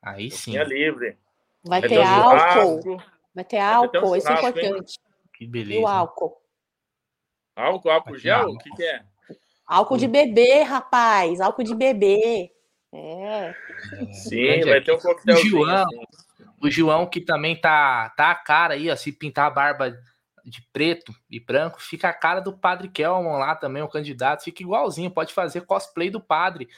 Aí 0.02 0.32
sim. 0.32 0.52
Boquinha 0.52 0.64
livre. 0.64 1.18
Vai 1.64 1.82
Vai 1.82 1.90
ter 1.90 1.96
ter 1.96 2.02
um 2.02 2.08
álcool. 2.08 2.82
churrasco. 2.82 3.04
Vai 3.36 3.44
ter 3.46 3.58
um 3.58 3.64
álcool, 3.64 4.16
isso 4.16 4.30
é 4.30 4.34
importante. 4.34 5.00
Que 5.34 5.44
E 5.44 5.48
beleza. 5.48 5.82
o 5.82 5.88
álcool. 5.88 6.42
Álcool, 7.56 7.90
álcool 7.92 8.18
gel? 8.18 8.50
O 8.50 8.58
que, 8.58 8.70
que 8.72 8.84
é? 8.84 9.04
Álcool 9.66 9.98
de 9.98 10.08
bebê, 10.08 10.62
rapaz. 10.62 11.40
Álcool 11.42 11.64
de 11.64 11.76
bebê. 11.76 12.52
É. 12.94 13.54
Sim, 14.14 14.46
grande 14.46 14.70
vai 14.70 14.82
ter 14.82 14.92
um 14.94 14.96
O 14.96 15.02
coquetelzinho. 15.02 15.50
João, 15.50 15.84
assim. 15.84 16.27
O 16.62 16.70
João 16.70 17.06
que 17.06 17.22
também 17.22 17.60
tá, 17.60 18.10
tá 18.18 18.32
a 18.32 18.36
cara 18.36 18.74
aí, 18.74 18.90
ó, 18.90 18.96
se 18.96 19.12
pintar 19.12 19.48
a 19.48 19.52
barba 19.52 19.98
de 20.46 20.62
preto 20.72 21.14
e 21.30 21.40
branco, 21.40 21.82
fica 21.82 22.08
a 22.10 22.14
cara 22.14 22.40
do 22.40 22.58
Padre 22.58 22.88
Kelman 22.90 23.38
lá 23.38 23.56
também, 23.56 23.84
o 23.84 23.90
candidato, 23.90 24.44
fica 24.44 24.64
igualzinho, 24.64 25.12
pode 25.12 25.34
fazer 25.34 25.62
cosplay 25.66 26.10
do 26.10 26.22
padre, 26.22 26.70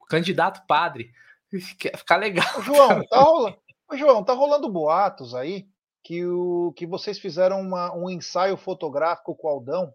o 0.00 0.04
candidato 0.04 0.64
padre. 0.66 1.12
Fica, 1.50 2.16
legal. 2.16 2.46
Ô, 2.58 2.62
João, 2.62 3.02
tá 3.08 3.20
rolando, 3.20 3.58
Ô, 3.90 3.96
João, 3.96 4.22
tá 4.24 4.32
rolando 4.34 4.68
boatos 4.70 5.34
aí 5.34 5.66
que, 6.02 6.24
o, 6.24 6.72
que 6.76 6.86
vocês 6.86 7.18
fizeram 7.18 7.60
uma- 7.60 7.92
um 7.94 8.08
ensaio 8.08 8.56
fotográfico 8.56 9.34
com 9.34 9.46
o 9.48 9.50
Aldão 9.50 9.92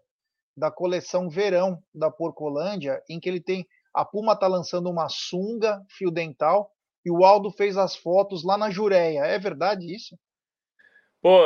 da 0.56 0.70
coleção 0.70 1.28
Verão 1.28 1.82
da 1.94 2.10
Porcolândia, 2.10 3.02
em 3.08 3.18
que 3.18 3.28
ele 3.28 3.40
tem. 3.40 3.66
A 3.92 4.04
Puma 4.04 4.36
tá 4.36 4.46
lançando 4.46 4.90
uma 4.90 5.08
sunga, 5.08 5.84
fio 5.88 6.10
dental, 6.10 6.70
e 7.04 7.10
o 7.10 7.24
Aldo 7.24 7.50
fez 7.50 7.76
as 7.76 7.96
fotos 7.96 8.44
lá 8.44 8.56
na 8.56 8.70
Jureia. 8.70 9.20
É 9.20 9.38
verdade 9.38 9.94
isso? 9.94 10.18
Pô, 11.20 11.40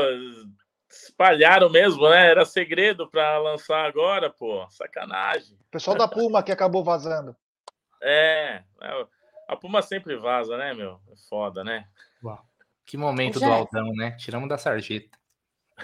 espalharam 0.90 1.70
mesmo, 1.70 2.08
né? 2.08 2.30
Era 2.30 2.44
segredo 2.44 3.08
para 3.08 3.38
lançar 3.38 3.84
agora, 3.84 4.30
pô. 4.30 4.66
Sacanagem. 4.70 5.56
O 5.56 5.70
pessoal 5.70 5.96
da 5.96 6.08
Puma 6.08 6.42
que 6.42 6.52
acabou 6.52 6.82
vazando. 6.82 7.36
É, 8.02 8.62
é, 8.80 9.06
a 9.48 9.56
Puma 9.56 9.82
sempre 9.82 10.16
vaza, 10.16 10.56
né, 10.56 10.74
meu? 10.74 11.00
É 11.12 11.16
foda, 11.28 11.64
né? 11.64 11.88
Que 12.88 12.96
momento 12.96 13.38
Já- 13.38 13.46
do 13.46 13.52
Aldão, 13.52 13.92
né? 13.92 14.12
Tiramos 14.12 14.48
da 14.48 14.56
sarjeta. 14.56 15.18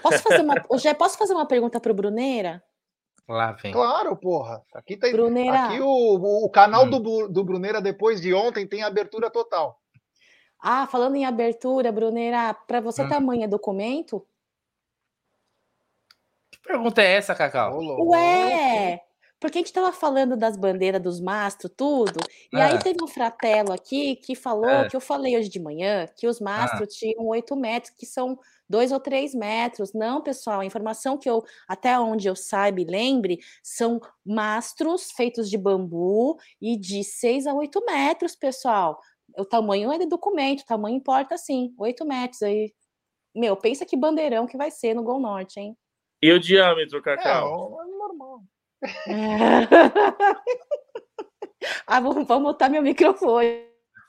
Posso 0.01 0.23
fazer 0.23 0.41
uma, 0.41 0.55
Gé, 0.79 0.93
posso 0.95 1.17
fazer 1.19 1.33
uma 1.35 1.47
pergunta 1.47 1.79
pro 1.79 1.93
Bruneira? 1.93 2.63
Lá 3.27 3.53
vem. 3.53 3.71
Claro, 3.71 4.15
porra. 4.15 4.63
Aqui, 4.73 4.95
tem, 4.95 5.11
Bruneira. 5.11 5.65
aqui 5.65 5.81
o, 5.81 5.87
o, 5.87 6.45
o 6.45 6.49
canal 6.49 6.85
Hum. 6.85 6.89
do, 6.91 7.27
do 7.27 7.43
Bruneira, 7.43 7.81
depois 7.81 8.21
de 8.21 8.33
ontem, 8.33 8.67
tem 8.67 8.83
abertura 8.83 9.29
total. 9.31 9.81
Ah, 10.61 10.87
falando 10.87 11.15
em 11.15 11.25
abertura, 11.25 11.91
Bruneira, 11.91 12.53
para 12.53 12.79
você 12.81 13.03
Hum. 13.03 13.09
tamanho 13.09 13.43
é 13.43 13.47
documento? 13.47 14.25
Que 16.51 16.59
pergunta 16.59 17.01
é 17.01 17.13
essa, 17.13 17.35
Cacau? 17.35 17.79
Ué! 18.07 19.01
Porque 19.45 19.59
a 19.59 19.61
gente 19.61 19.67
estava 19.67 19.91
falando 19.91 20.35
das 20.35 20.57
bandeiras 20.57 20.99
dos 20.99 21.21
mastros, 21.21 21.71
tudo, 21.77 22.19
e 22.51 22.57
aí 22.59 22.73
Ah. 22.77 22.79
teve 22.79 22.97
um 23.03 23.07
fratelo 23.07 23.71
aqui 23.71 24.15
que 24.15 24.33
falou, 24.33 24.67
Ah. 24.67 24.87
que 24.89 24.95
eu 24.95 24.99
falei 24.99 25.37
hoje 25.37 25.49
de 25.49 25.59
manhã, 25.59 26.07
que 26.17 26.25
os 26.27 26.39
mastros 26.39 26.95
tinham 26.95 27.27
8 27.27 27.55
metros, 27.55 27.93
que 27.95 28.07
são 28.07 28.39
2 28.67 28.91
ou 28.91 28.99
3 28.99 29.35
metros. 29.35 29.93
Não, 29.93 30.19
pessoal, 30.19 30.61
a 30.61 30.65
informação 30.65 31.15
que 31.15 31.29
eu, 31.29 31.43
até 31.67 31.99
onde 31.99 32.27
eu 32.27 32.35
saiba 32.35 32.81
e 32.81 32.85
lembre, 32.85 33.37
são 33.61 34.01
mastros 34.25 35.11
feitos 35.11 35.47
de 35.47 35.59
bambu 35.59 36.39
e 36.59 36.75
de 36.75 37.03
6 37.03 37.45
a 37.45 37.53
8 37.53 37.85
metros, 37.85 38.35
pessoal. 38.35 38.99
O 39.37 39.45
tamanho 39.45 39.91
é 39.91 39.99
de 39.99 40.07
documento, 40.07 40.61
o 40.61 40.65
tamanho 40.65 40.97
importa 40.97 41.37
sim, 41.37 41.71
8 41.77 42.03
metros 42.03 42.41
aí. 42.41 42.73
Meu, 43.35 43.55
pensa 43.55 43.85
que 43.85 43.95
bandeirão 43.95 44.47
que 44.47 44.57
vai 44.57 44.71
ser 44.71 44.95
no 44.95 45.03
Gol 45.03 45.19
Norte, 45.19 45.59
hein? 45.59 45.77
E 46.19 46.31
o 46.31 46.39
diâmetro, 46.39 46.97
É, 46.97 47.01
Cacau? 47.03 47.77
é. 47.79 47.94
ah, 51.87 51.99
vou, 51.99 52.25
vou 52.25 52.39
mutar 52.39 52.69
meu 52.69 52.81
microfone. 52.81 53.65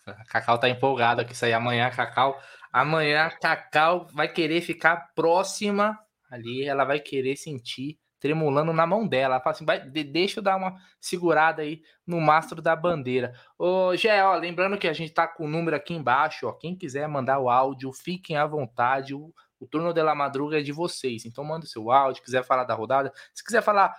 A 0.07 0.25
Cacau 0.25 0.59
tá 0.59 0.69
empolgada 0.69 1.25
que 1.25 1.33
isso 1.33 1.45
aí 1.45 1.53
amanhã, 1.53 1.91
Cacau. 1.91 2.39
Amanhã 2.73 3.27
a 3.27 3.31
Cacau 3.31 4.07
vai 4.13 4.29
querer 4.29 4.61
ficar 4.61 5.13
próxima 5.15 5.99
ali, 6.31 6.65
ela 6.65 6.85
vai 6.85 7.01
querer 7.01 7.37
sentir 7.37 7.99
tremulando 8.21 8.73
na 8.73 8.87
mão 8.87 9.07
dela. 9.07 9.35
Ela 9.35 9.43
fala 9.43 9.55
assim: 9.55 9.65
vai, 9.65 9.81
de- 9.81 10.05
deixa 10.05 10.41
eu 10.41 10.45
dar 10.45 10.57
uma 10.57 10.77
segurada 11.01 11.63
aí 11.63 11.83
no 12.07 12.21
mastro 12.21 12.61
da 12.61 12.75
bandeira. 12.75 13.33
Ô, 13.59 13.95
Gé, 13.97 14.25
ó, 14.25 14.35
lembrando 14.37 14.79
que 14.79 14.89
a 14.89 14.93
gente 14.93 15.13
tá 15.13 15.27
com 15.27 15.45
o 15.45 15.49
número 15.49 15.77
aqui 15.77 15.95
embaixo, 15.95 16.47
ó. 16.47 16.53
Quem 16.53 16.77
quiser 16.77 17.09
mandar 17.09 17.39
o 17.39 17.49
áudio, 17.49 17.93
fiquem 17.93 18.37
à 18.37 18.47
vontade. 18.47 19.15
O, 19.15 19.33
o 19.59 19.67
turno 19.67 19.93
de 19.93 20.03
la 20.03 20.15
madruga 20.15 20.59
é 20.59 20.63
de 20.63 20.73
vocês. 20.73 21.25
Então 21.25 21.45
manda 21.45 21.65
o 21.65 21.69
seu 21.69 21.91
áudio, 21.91 22.23
quiser 22.23 22.45
falar 22.45 22.65
da 22.65 22.75
rodada. 22.75 23.13
Se 23.35 23.45
quiser 23.45 23.63
falar 23.63 23.95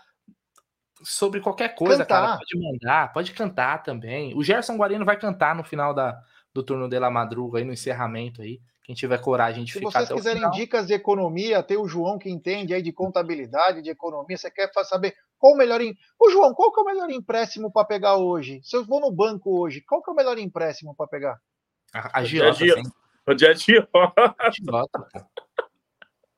sobre 1.03 1.39
qualquer 1.41 1.75
coisa, 1.75 2.05
cara, 2.05 2.27
Cantar. 2.27 2.37
pode 2.39 2.59
mandar, 2.59 3.13
pode 3.13 3.31
cantar 3.33 3.83
também. 3.83 4.35
O 4.35 4.43
Gerson 4.43 4.75
Guarino 4.77 5.05
vai 5.05 5.17
cantar 5.17 5.55
no 5.55 5.63
final 5.63 5.93
da, 5.93 6.19
do 6.53 6.63
turno 6.63 6.89
de 6.89 6.97
la 6.99 7.09
madruga 7.09 7.59
aí, 7.59 7.65
no 7.65 7.73
encerramento 7.73 8.41
aí. 8.41 8.59
Quem 8.83 8.95
tiver 8.95 9.19
coragem 9.19 9.65
de 9.65 9.73
Se 9.73 9.79
ficar 9.79 9.91
vocês 9.91 10.05
até 10.05 10.13
o 10.13 10.17
quiserem 10.17 10.39
final. 10.39 10.51
dicas 10.51 10.87
de 10.87 10.93
economia, 10.93 11.61
tem 11.61 11.75
o 11.75 11.87
João 11.87 12.17
que 12.17 12.29
entende 12.29 12.73
aí 12.73 12.81
de 12.81 12.93
contabilidade, 12.93 13.81
de 13.81 13.89
economia. 13.89 14.37
Você 14.37 14.49
quer 14.49 14.71
saber 14.85 15.13
qual 15.37 15.53
o 15.53 15.57
melhor. 15.57 15.81
Ô, 16.17 16.29
João, 16.29 16.53
qual 16.53 16.71
que 16.71 16.79
é 16.79 16.83
o 16.83 16.85
melhor 16.85 17.09
empréstimo 17.11 17.69
para 17.71 17.85
pegar 17.85 18.15
hoje? 18.15 18.61
Se 18.63 18.77
eu 18.77 18.85
vou 18.85 19.01
no 19.01 19.11
banco 19.11 19.59
hoje, 19.59 19.81
qual 19.81 20.01
que 20.01 20.09
é 20.09 20.13
o 20.13 20.15
melhor 20.15 20.37
empréstimo 20.37 20.95
para 20.95 21.05
pegar? 21.07 21.37
A, 21.93 22.19
a 22.19 22.23
Giota, 22.23 22.53
dia. 22.57 22.75
O 23.27 23.33
dia 23.33 23.49
a 23.51 23.53
dia. 23.53 23.87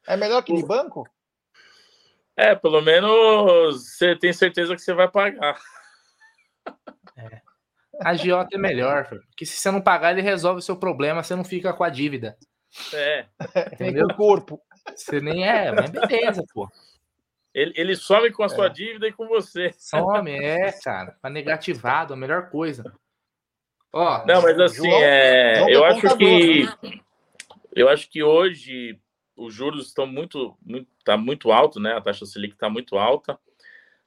É 0.08 0.18
melhor 0.18 0.42
que 0.44 0.56
de 0.56 0.66
banco? 0.66 1.08
É, 2.42 2.56
pelo 2.56 2.80
menos 2.82 3.84
você 3.98 4.16
tem 4.16 4.32
certeza 4.32 4.74
que 4.74 4.82
você 4.82 4.94
vai 4.94 5.10
pagar. 5.12 5.60
A 8.02 8.14
Giota 8.16 8.56
é 8.56 8.58
melhor, 8.58 9.10
porque 9.10 9.46
se 9.46 9.58
você 9.58 9.70
não 9.70 9.82
pagar, 9.82 10.12
ele 10.14 10.22
resolve 10.22 10.60
o 10.60 10.62
seu 10.62 10.78
problema, 10.78 11.22
você 11.22 11.36
não 11.36 11.44
fica 11.44 11.74
com 11.74 11.84
a 11.84 11.90
dívida. 11.90 12.38
É. 12.94 13.26
Nem 13.78 13.90
Entendeu? 13.90 14.08
com 14.08 14.14
o 14.14 14.16
corpo. 14.16 14.62
Você 14.96 15.20
nem 15.20 15.46
é, 15.46 15.70
mas 15.74 15.90
beleza, 15.90 16.42
pô. 16.54 16.70
Ele, 17.54 17.74
ele 17.76 17.96
some 17.98 18.32
com 18.32 18.44
a 18.44 18.48
sua 18.50 18.68
É. 18.68 18.70
dívida 18.70 19.08
e 19.08 19.12
com 19.12 19.28
você. 19.28 19.74
Some, 19.78 20.32
é, 20.32 20.72
cara. 20.82 21.18
Tá 21.22 21.30
negativado, 21.30 22.14
a 22.14 22.18
melhor 22.18 22.50
coisa. 22.50 22.84
Ó, 23.92 24.26
Não, 24.26 24.42
mas 24.42 24.58
assim, 24.62 24.90
João- 24.90 25.02
é, 25.04 25.56
João 25.58 25.70
eu 25.70 25.84
é 25.84 25.88
acho 25.90 26.02
contador, 26.02 26.18
que 26.20 26.64
né? 26.64 27.00
eu 27.76 27.90
acho 27.90 28.10
que 28.10 28.24
hoje 28.24 28.98
os 29.36 29.54
juros 29.54 29.88
estão 29.88 30.06
muito, 30.08 30.56
muito 30.62 30.88
tá 31.10 31.18
muito 31.18 31.52
alto, 31.52 31.80
né? 31.80 31.94
A 31.94 32.02
taxa 32.02 32.24
Selic 32.24 32.54
está 32.54 32.70
muito 32.70 32.96
alta. 32.96 33.40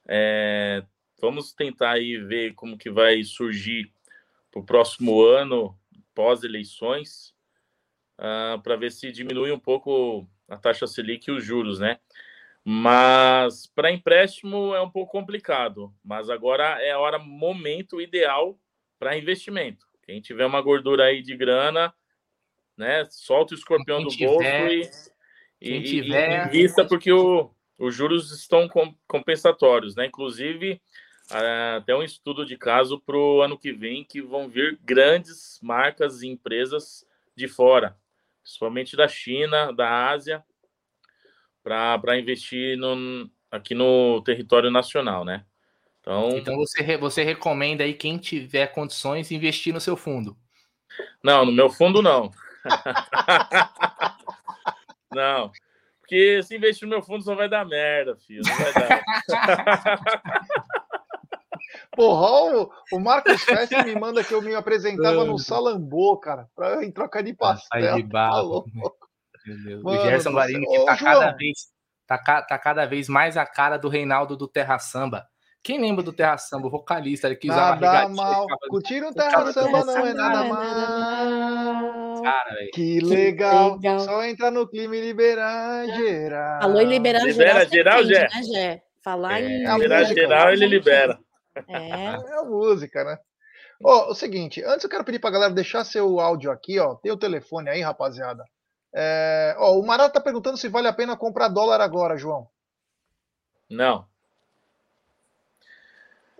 É, 0.06 0.84
vamos 1.20 1.52
tentar 1.52 1.90
aí 1.90 2.16
ver 2.16 2.54
como 2.54 2.78
que 2.78 2.88
vai 2.88 3.24
surgir 3.24 3.92
para 4.52 4.60
o 4.60 4.64
próximo 4.64 5.20
ano 5.24 5.76
pós 6.14 6.44
eleições, 6.44 7.34
para 8.62 8.76
ver 8.76 8.92
se 8.92 9.10
diminui 9.10 9.50
um 9.50 9.58
pouco 9.58 10.28
a 10.48 10.56
taxa 10.56 10.86
Selic 10.86 11.28
e 11.28 11.32
os 11.32 11.44
juros, 11.44 11.80
né? 11.80 11.98
Mas 12.64 13.66
para 13.66 13.90
empréstimo 13.90 14.72
é 14.72 14.80
um 14.80 14.90
pouco 14.90 15.10
complicado. 15.10 15.92
Mas 16.04 16.30
agora 16.30 16.80
é 16.80 16.92
a 16.92 17.00
hora, 17.00 17.18
momento 17.18 18.00
ideal 18.00 18.56
para 18.96 19.18
investimento. 19.18 19.84
Quem 20.04 20.20
tiver 20.20 20.46
uma 20.46 20.60
gordura 20.60 21.06
aí 21.06 21.20
de 21.20 21.36
grana, 21.36 21.92
né? 22.76 23.04
Solta 23.10 23.54
o 23.54 23.58
escorpião 23.58 24.04
do 24.04 24.10
tiver- 24.10 24.26
bolso 24.26 24.44
e, 24.44 24.88
quem 25.62 25.76
e- 25.76 25.84
e- 25.84 26.02
tiver- 26.02 26.44
e 26.44 26.46
invista, 26.48 26.84
porque 26.84 27.12
o, 27.12 27.50
os 27.78 27.94
juros 27.94 28.30
estão 28.32 28.68
com- 28.68 28.94
compensatórios, 29.06 29.94
né? 29.94 30.06
Inclusive, 30.06 30.80
ah, 31.30 31.76
até 31.76 31.94
um 31.94 32.02
estudo 32.02 32.44
de 32.44 32.56
caso 32.56 33.00
para 33.00 33.16
o 33.16 33.40
ano 33.42 33.58
que 33.58 33.72
vem 33.72 34.04
que 34.04 34.20
vão 34.20 34.48
vir 34.48 34.78
grandes 34.82 35.58
marcas 35.62 36.22
e 36.22 36.28
empresas 36.28 37.06
de 37.34 37.48
fora, 37.48 37.96
principalmente 38.42 38.96
da 38.96 39.08
China, 39.08 39.72
da 39.72 40.10
Ásia, 40.10 40.44
para 41.62 42.18
investir 42.18 42.76
no, 42.76 43.30
aqui 43.50 43.74
no 43.74 44.20
território 44.22 44.70
nacional, 44.70 45.24
né? 45.24 45.44
Então, 46.00 46.30
então 46.30 46.56
você, 46.56 46.96
você 46.96 47.22
recomenda 47.22 47.84
aí 47.84 47.94
quem 47.94 48.18
tiver 48.18 48.66
condições 48.68 49.30
investir 49.30 49.72
no 49.72 49.80
seu 49.80 49.96
fundo. 49.96 50.36
não, 51.22 51.44
no 51.46 51.52
meu 51.52 51.70
fundo 51.70 52.02
não. 52.02 52.32
não. 55.14 55.50
Porque 56.00 56.42
se 56.42 56.56
investir 56.56 56.86
no 56.86 56.94
meu 56.94 57.02
fundo 57.02 57.22
só 57.24 57.34
vai 57.34 57.48
dar 57.48 57.64
merda, 57.64 58.16
filho. 58.16 58.42
Não 58.44 58.54
vai 58.54 58.72
dar. 58.74 59.02
Porra, 61.94 62.56
o, 62.56 62.70
o 62.92 63.00
Marcos 63.00 63.42
Fest 63.42 63.72
me 63.84 63.94
manda 63.94 64.24
que 64.24 64.34
eu 64.34 64.42
me 64.42 64.54
apresentava 64.54 65.24
no 65.24 65.38
Salambô, 65.38 66.16
cara, 66.18 66.48
pra, 66.54 66.84
em 66.84 66.90
troca 66.90 67.22
de 67.22 67.34
pastel. 67.34 67.96
De 67.96 68.02
Tá 68.02 68.08
barro. 68.08 68.48
louco. 68.48 68.70
Meu 69.46 69.62
Deus. 69.64 69.82
Mano 69.82 70.00
o 70.00 70.04
Gerson 70.04 70.30
Guarini 70.32 70.66
céu. 70.66 70.80
que 70.80 70.86
tá 70.86 70.96
cada 70.96 71.32
vez 71.32 71.58
tá, 72.06 72.42
tá 72.42 72.58
cada 72.58 72.86
vez 72.86 73.08
mais 73.08 73.36
a 73.36 73.44
cara 73.46 73.76
do 73.76 73.88
Reinaldo 73.88 74.36
do 74.36 74.46
Terra 74.48 74.78
Samba. 74.78 75.26
Quem 75.62 75.80
lembra 75.80 76.02
do 76.02 76.12
Terra 76.12 76.36
Samba, 76.38 76.66
o 76.66 76.70
vocalista 76.70 77.28
ele 77.28 77.36
que 77.36 77.48
usava 77.48 77.76
Nada 77.80 78.08
mal. 78.08 78.42
ficava- 78.42 78.60
Curtir 78.68 79.04
o 79.04 79.14
Terra 79.14 79.52
Samba 79.52 79.84
não 79.84 80.06
é 80.06 80.12
nada 80.12 80.44
é 80.44 80.48
mal. 80.48 82.22
Cara, 82.22 82.54
velho. 82.54 82.70
Que 82.74 83.00
legal. 83.00 83.74
legal. 83.76 84.00
Só 84.00 84.24
entrar 84.24 84.50
no 84.50 84.66
clima 84.68 84.96
e 84.96 85.00
liberar 85.00 85.86
geral. 85.86 86.62
Falou 86.62 86.80
em 86.82 86.86
liberar 86.86 87.24
Libera 87.24 87.64
geral, 87.64 87.68
geral, 87.70 87.98
você 87.98 88.12
entende, 88.12 88.14
Gé? 88.14 88.20
né, 88.36 88.42
Gé? 88.76 88.82
Falar 89.04 89.40
É, 89.40 89.44
em 89.44 89.58
Liberar 89.72 90.00
música, 90.00 90.20
geral, 90.20 90.48
ele 90.48 90.56
gente- 90.58 90.70
libera. 90.70 91.18
É, 91.68 91.88
É 91.90 92.06
a 92.38 92.42
música, 92.44 93.04
né? 93.04 93.18
Ó, 93.84 94.10
o 94.10 94.14
seguinte, 94.14 94.62
antes 94.64 94.84
eu 94.84 94.90
quero 94.90 95.04
pedir 95.04 95.18
pra 95.18 95.30
galera 95.30 95.52
deixar 95.52 95.84
seu 95.84 96.18
áudio 96.20 96.50
aqui, 96.50 96.78
ó. 96.78 96.94
Tem 96.96 97.10
o 97.12 97.16
telefone 97.16 97.68
aí, 97.68 97.80
rapaziada. 97.82 98.44
É, 98.94 99.54
ó, 99.58 99.72
o 99.78 99.84
Marata 99.86 100.14
tá 100.14 100.20
perguntando 100.20 100.56
se 100.56 100.68
vale 100.68 100.86
a 100.88 100.92
pena 100.92 101.16
comprar 101.16 101.48
dólar 101.48 101.80
agora, 101.80 102.16
João. 102.16 102.46
Não. 103.70 104.04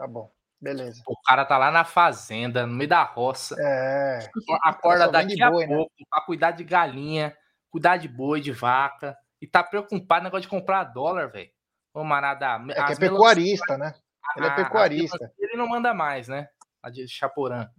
Tá 0.03 0.09
bom, 0.09 0.29
beleza. 0.61 1.01
O 1.07 1.15
cara 1.23 1.45
tá 1.45 1.57
lá 1.57 1.71
na 1.71 1.85
fazenda, 1.85 2.67
no 2.67 2.75
meio 2.75 2.91
da 2.91 3.05
roça. 3.05 3.55
É, 3.57 4.19
Acorda 4.65 5.05
vende 5.05 5.37
daqui 5.37 5.43
a 5.45 5.49
boi, 5.49 5.65
né? 5.65 5.77
pouco 5.77 5.93
pra 6.11 6.21
cuidar 6.23 6.51
de 6.51 6.65
galinha, 6.65 7.39
cuidar 7.71 7.99
de 7.99 8.09
boi, 8.09 8.41
de 8.41 8.51
vaca. 8.51 9.17
E 9.41 9.47
tá 9.47 9.63
preocupado 9.63 10.23
no 10.23 10.25
negócio 10.25 10.43
de 10.43 10.49
comprar 10.49 10.83
dólar, 10.83 11.31
velho. 11.31 11.53
Ô, 11.95 12.03
Marada. 12.03 12.61
é 12.73 12.83
que 12.83 12.93
é 12.95 12.97
pecuarista, 12.97 13.79
né? 13.79 13.95
Ele 14.37 14.47
é 14.49 14.51
pecuarista. 14.51 15.33
Ele 15.39 15.57
não 15.57 15.69
manda 15.69 15.95
mais, 15.95 16.27
né? 16.27 16.49
A 16.83 16.91
de 16.91 17.07
Chaporã. 17.07 17.71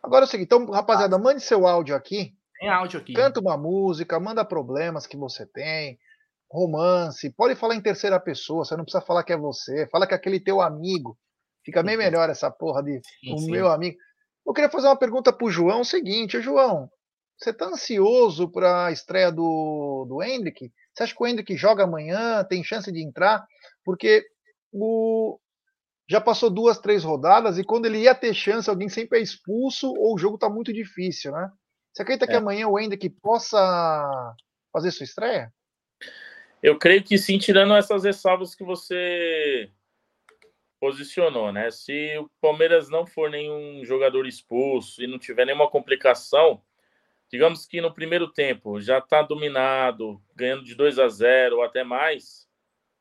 Agora 0.00 0.24
é 0.24 0.26
o 0.26 0.30
seguinte, 0.30 0.46
então, 0.46 0.70
rapaziada, 0.70 1.18
mande 1.18 1.40
seu 1.40 1.66
áudio 1.66 1.96
aqui. 1.96 2.38
Tem 2.60 2.68
áudio 2.68 3.00
aqui. 3.00 3.12
Canta 3.12 3.40
uma 3.40 3.56
música, 3.56 4.20
manda 4.20 4.44
problemas 4.44 5.04
que 5.04 5.16
você 5.16 5.44
tem, 5.44 5.98
romance, 6.50 7.30
pode 7.30 7.54
falar 7.56 7.74
em 7.74 7.80
terceira 7.82 8.20
pessoa, 8.20 8.64
você 8.64 8.76
não 8.76 8.84
precisa 8.84 9.04
falar 9.04 9.24
que 9.24 9.32
é 9.32 9.36
você, 9.36 9.86
fala 9.88 10.06
que 10.06 10.14
é 10.14 10.16
aquele 10.16 10.40
teu 10.40 10.60
amigo. 10.60 11.18
Fica 11.64 11.82
bem 11.82 11.96
melhor 11.96 12.30
essa 12.30 12.50
porra 12.50 12.82
de 12.82 13.00
Sim, 13.20 13.34
o 13.34 13.38
sim. 13.38 13.50
meu 13.50 13.68
amigo. 13.68 13.96
Eu 14.46 14.52
queria 14.52 14.70
fazer 14.70 14.86
uma 14.86 14.96
pergunta 14.96 15.32
pro 15.32 15.50
João, 15.50 15.80
o 15.80 15.84
seguinte, 15.84 16.40
João, 16.40 16.88
você 17.36 17.52
tá 17.52 17.66
ansioso 17.66 18.48
para 18.48 18.86
a 18.86 18.92
estreia 18.92 19.32
do, 19.32 20.06
do 20.08 20.22
Hendrick? 20.22 20.70
Você 20.94 21.02
acha 21.02 21.14
que 21.14 21.22
o 21.22 21.26
Hendrick 21.26 21.56
joga 21.56 21.82
amanhã, 21.84 22.44
tem 22.44 22.62
chance 22.62 22.90
de 22.92 23.02
entrar? 23.02 23.44
Porque 23.84 24.24
o 24.72 25.38
já 26.08 26.20
passou 26.20 26.48
duas, 26.48 26.78
três 26.78 27.02
rodadas 27.02 27.58
e 27.58 27.64
quando 27.64 27.86
ele 27.86 27.98
ia 27.98 28.14
ter 28.14 28.32
chance, 28.32 28.70
alguém 28.70 28.88
sempre 28.88 29.18
é 29.18 29.22
expulso 29.22 29.88
ou 29.88 30.14
o 30.14 30.18
jogo 30.18 30.38
tá 30.38 30.48
muito 30.48 30.72
difícil, 30.72 31.32
né? 31.32 31.50
Você 31.92 32.02
acredita 32.02 32.28
que 32.28 32.34
É. 32.34 32.36
amanhã 32.36 32.68
o 32.68 32.78
Hendrick 32.78 33.10
possa 33.20 33.58
fazer 34.72 34.92
sua 34.92 35.02
estreia? 35.02 35.52
Eu 36.62 36.78
creio 36.78 37.02
que 37.02 37.18
sim, 37.18 37.38
tirando 37.38 37.74
essas 37.74 38.04
ressalvas 38.04 38.54
que 38.54 38.64
você 38.64 39.70
posicionou, 40.80 41.52
né? 41.52 41.70
Se 41.70 42.16
o 42.18 42.30
Palmeiras 42.40 42.88
não 42.88 43.06
for 43.06 43.30
nenhum 43.30 43.84
jogador 43.84 44.26
expulso 44.26 45.02
e 45.02 45.06
não 45.06 45.18
tiver 45.18 45.44
nenhuma 45.44 45.70
complicação, 45.70 46.62
digamos 47.30 47.66
que 47.66 47.80
no 47.80 47.92
primeiro 47.92 48.28
tempo 48.28 48.80
já 48.80 48.98
está 48.98 49.22
dominado, 49.22 50.20
ganhando 50.34 50.64
de 50.64 50.74
2 50.74 50.98
a 50.98 51.08
0 51.08 51.56
ou 51.56 51.62
até 51.62 51.84
mais, 51.84 52.48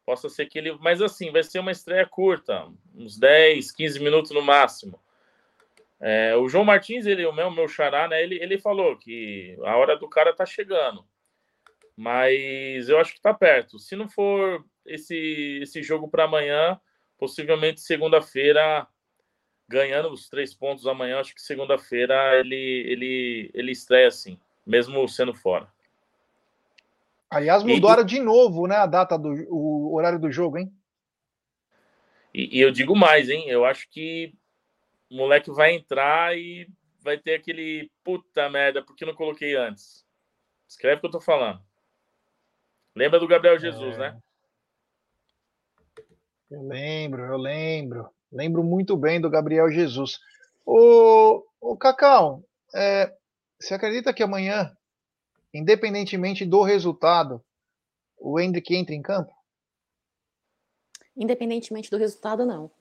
possa 0.06 0.30
ser 0.30 0.48
que 0.48 0.60
ele. 0.60 0.78
Mas 0.80 1.02
assim, 1.02 1.32
vai 1.32 1.44
ser 1.44 1.60
uma 1.60 1.72
estreia 1.72 2.06
curta, 2.06 2.68
uns 2.94 3.18
10, 3.18 3.72
15 3.72 4.00
minutos 4.00 4.32
no 4.32 4.42
máximo. 4.42 5.00
É, 6.00 6.36
o 6.36 6.50
João 6.50 6.66
Martins, 6.66 7.06
ele, 7.06 7.26
o 7.26 7.34
meu, 7.34 7.50
meu 7.50 7.68
xará, 7.68 8.08
né? 8.08 8.22
Ele, 8.22 8.36
ele 8.42 8.58
falou 8.58 8.98
que 8.98 9.58
a 9.64 9.78
hora 9.78 9.98
do 9.98 10.10
cara 10.10 10.34
tá 10.34 10.46
chegando 10.46 11.06
mas 11.96 12.90
eu 12.90 13.00
acho 13.00 13.12
que 13.12 13.20
está 13.20 13.34
perto. 13.34 13.80
Se 13.80 13.96
não 13.96 14.08
for 14.10 14.66
esse, 14.86 15.60
esse 15.62 15.82
jogo 15.82 16.08
para 16.08 16.26
amanhã, 16.26 16.80
possivelmente 17.18 17.82
segunda-feira, 17.82 18.88
ganhando 19.68 20.12
os 20.12 20.30
três 20.30 20.54
pontos 20.54 20.86
amanhã, 20.86 21.20
acho 21.20 21.34
que 21.34 21.42
segunda-feira 21.42 22.40
ele, 22.40 22.56
ele, 22.56 23.52
ele 23.54 23.72
estreia 23.72 24.08
assim, 24.08 24.38
mesmo 24.66 25.08
sendo 25.08 25.34
fora. 25.34 25.68
Aliás, 27.30 27.64
E- 27.64 27.68
mudaram 27.68 28.04
de 28.04 28.20
novo, 28.20 28.68
né, 28.68 28.76
a 28.76 28.86
data 28.86 29.18
do 29.18 29.30
o 29.50 29.96
horário 29.96 30.20
do 30.20 30.32
jogo, 30.32 30.58
hein? 30.58 30.72
E, 32.34 32.58
e 32.58 32.62
eu 32.62 32.72
digo 32.72 32.96
mais, 32.96 33.30
hein? 33.30 33.50
Eu 33.50 33.64
acho 33.66 33.90
que 33.90 34.34
o 35.10 35.16
moleque 35.16 35.50
vai 35.52 35.74
entrar 35.74 36.38
e 36.38 36.68
vai 37.00 37.18
ter 37.18 37.36
aquele 37.36 37.90
puta 38.04 38.50
merda, 38.50 38.84
porque 38.84 39.06
não 39.06 39.14
coloquei 39.14 39.56
antes. 39.56 40.06
Escreve 40.68 40.98
o 40.98 41.00
que 41.02 41.08
eu 41.08 41.12
tô 41.12 41.22
falando. 41.22 41.62
Lembra 42.96 43.20
do 43.20 43.28
Gabriel 43.28 43.60
Jesus, 43.60 43.96
É. 43.96 43.98
né? 43.98 44.20
Eu 46.50 46.62
lembro, 46.62 47.24
eu 47.24 47.38
lembro. 47.38 48.10
Lembro 48.32 48.64
muito 48.64 48.96
bem 48.96 49.20
do 49.20 49.30
Gabriel 49.30 49.70
Jesus. 49.72 50.20
O, 50.66 51.44
o 51.60 51.76
Cacau, 51.76 52.44
é, 52.74 53.14
você 53.60 53.74
acredita 53.74 54.14
que 54.14 54.24
amanhã, 54.24 54.76
independentemente 55.54 56.46
do 56.46 56.62
resultado, 56.62 57.44
o 58.18 58.40
Hendrick 58.40 58.74
entra 58.76 58.96
em 58.96 59.02
campo? 59.02 59.34
Independentemente 61.16 61.90
do 61.90 61.98
resultado, 61.98 62.46
não. 62.46 62.72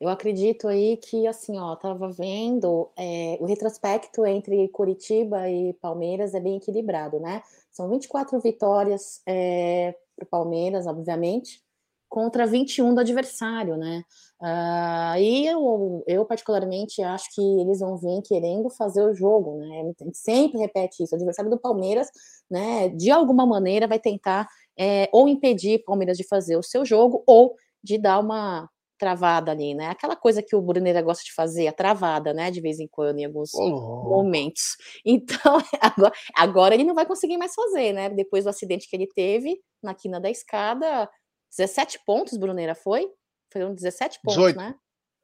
Eu 0.00 0.08
acredito 0.08 0.66
aí 0.66 0.96
que, 0.96 1.26
assim, 1.26 1.58
ó, 1.58 1.76
tava 1.76 2.10
vendo 2.10 2.90
é, 2.96 3.36
o 3.38 3.44
retrospecto 3.44 4.24
entre 4.24 4.66
Curitiba 4.68 5.48
e 5.50 5.74
Palmeiras 5.74 6.32
é 6.34 6.40
bem 6.40 6.56
equilibrado, 6.56 7.20
né? 7.20 7.42
São 7.70 7.88
24 7.88 8.40
vitórias 8.40 9.20
é, 9.26 9.94
para 10.16 10.24
o 10.24 10.28
Palmeiras, 10.28 10.86
obviamente, 10.86 11.62
contra 12.08 12.46
21 12.46 12.94
do 12.94 13.00
adversário, 13.00 13.76
né? 13.76 14.02
Ah, 14.40 15.20
e 15.20 15.46
eu, 15.46 16.02
eu, 16.06 16.24
particularmente, 16.24 17.02
acho 17.02 17.32
que 17.34 17.42
eles 17.60 17.80
vão 17.80 17.98
vir 17.98 18.22
querendo 18.22 18.70
fazer 18.70 19.02
o 19.02 19.12
jogo, 19.12 19.58
né? 19.58 19.82
A 19.82 20.04
gente 20.04 20.16
sempre 20.16 20.58
repete 20.58 21.02
isso. 21.02 21.14
O 21.14 21.16
adversário 21.16 21.50
do 21.50 21.58
Palmeiras, 21.58 22.08
né, 22.50 22.88
de 22.88 23.10
alguma 23.10 23.44
maneira, 23.44 23.86
vai 23.86 23.98
tentar 23.98 24.48
é, 24.78 25.10
ou 25.12 25.28
impedir 25.28 25.76
o 25.76 25.84
Palmeiras 25.84 26.16
de 26.16 26.26
fazer 26.26 26.56
o 26.56 26.62
seu 26.62 26.86
jogo 26.86 27.22
ou 27.26 27.54
de 27.84 27.98
dar 27.98 28.18
uma 28.18 28.68
travada 29.00 29.50
ali, 29.50 29.74
né? 29.74 29.86
Aquela 29.86 30.14
coisa 30.14 30.42
que 30.42 30.54
o 30.54 30.60
Bruneira 30.60 31.00
gosta 31.00 31.24
de 31.24 31.32
fazer, 31.32 31.66
a 31.66 31.72
travada, 31.72 32.34
né? 32.34 32.50
De 32.50 32.60
vez 32.60 32.78
em 32.78 32.86
quando, 32.86 33.18
em 33.18 33.24
alguns 33.24 33.50
momentos. 33.54 34.76
Então, 35.04 35.58
agora, 35.80 36.12
agora 36.36 36.74
ele 36.74 36.84
não 36.84 36.94
vai 36.94 37.06
conseguir 37.06 37.38
mais 37.38 37.54
fazer, 37.54 37.92
né? 37.92 38.10
Depois 38.10 38.44
do 38.44 38.50
acidente 38.50 38.88
que 38.88 38.94
ele 38.94 39.06
teve 39.06 39.58
na 39.82 39.94
quina 39.94 40.20
da 40.20 40.30
escada, 40.30 41.08
17 41.56 42.00
pontos, 42.04 42.36
Bruneira, 42.36 42.74
foi? 42.74 43.08
Foram 43.50 43.74
17 43.74 44.20
pontos, 44.22 44.36
18. 44.36 44.56
né? 44.56 44.74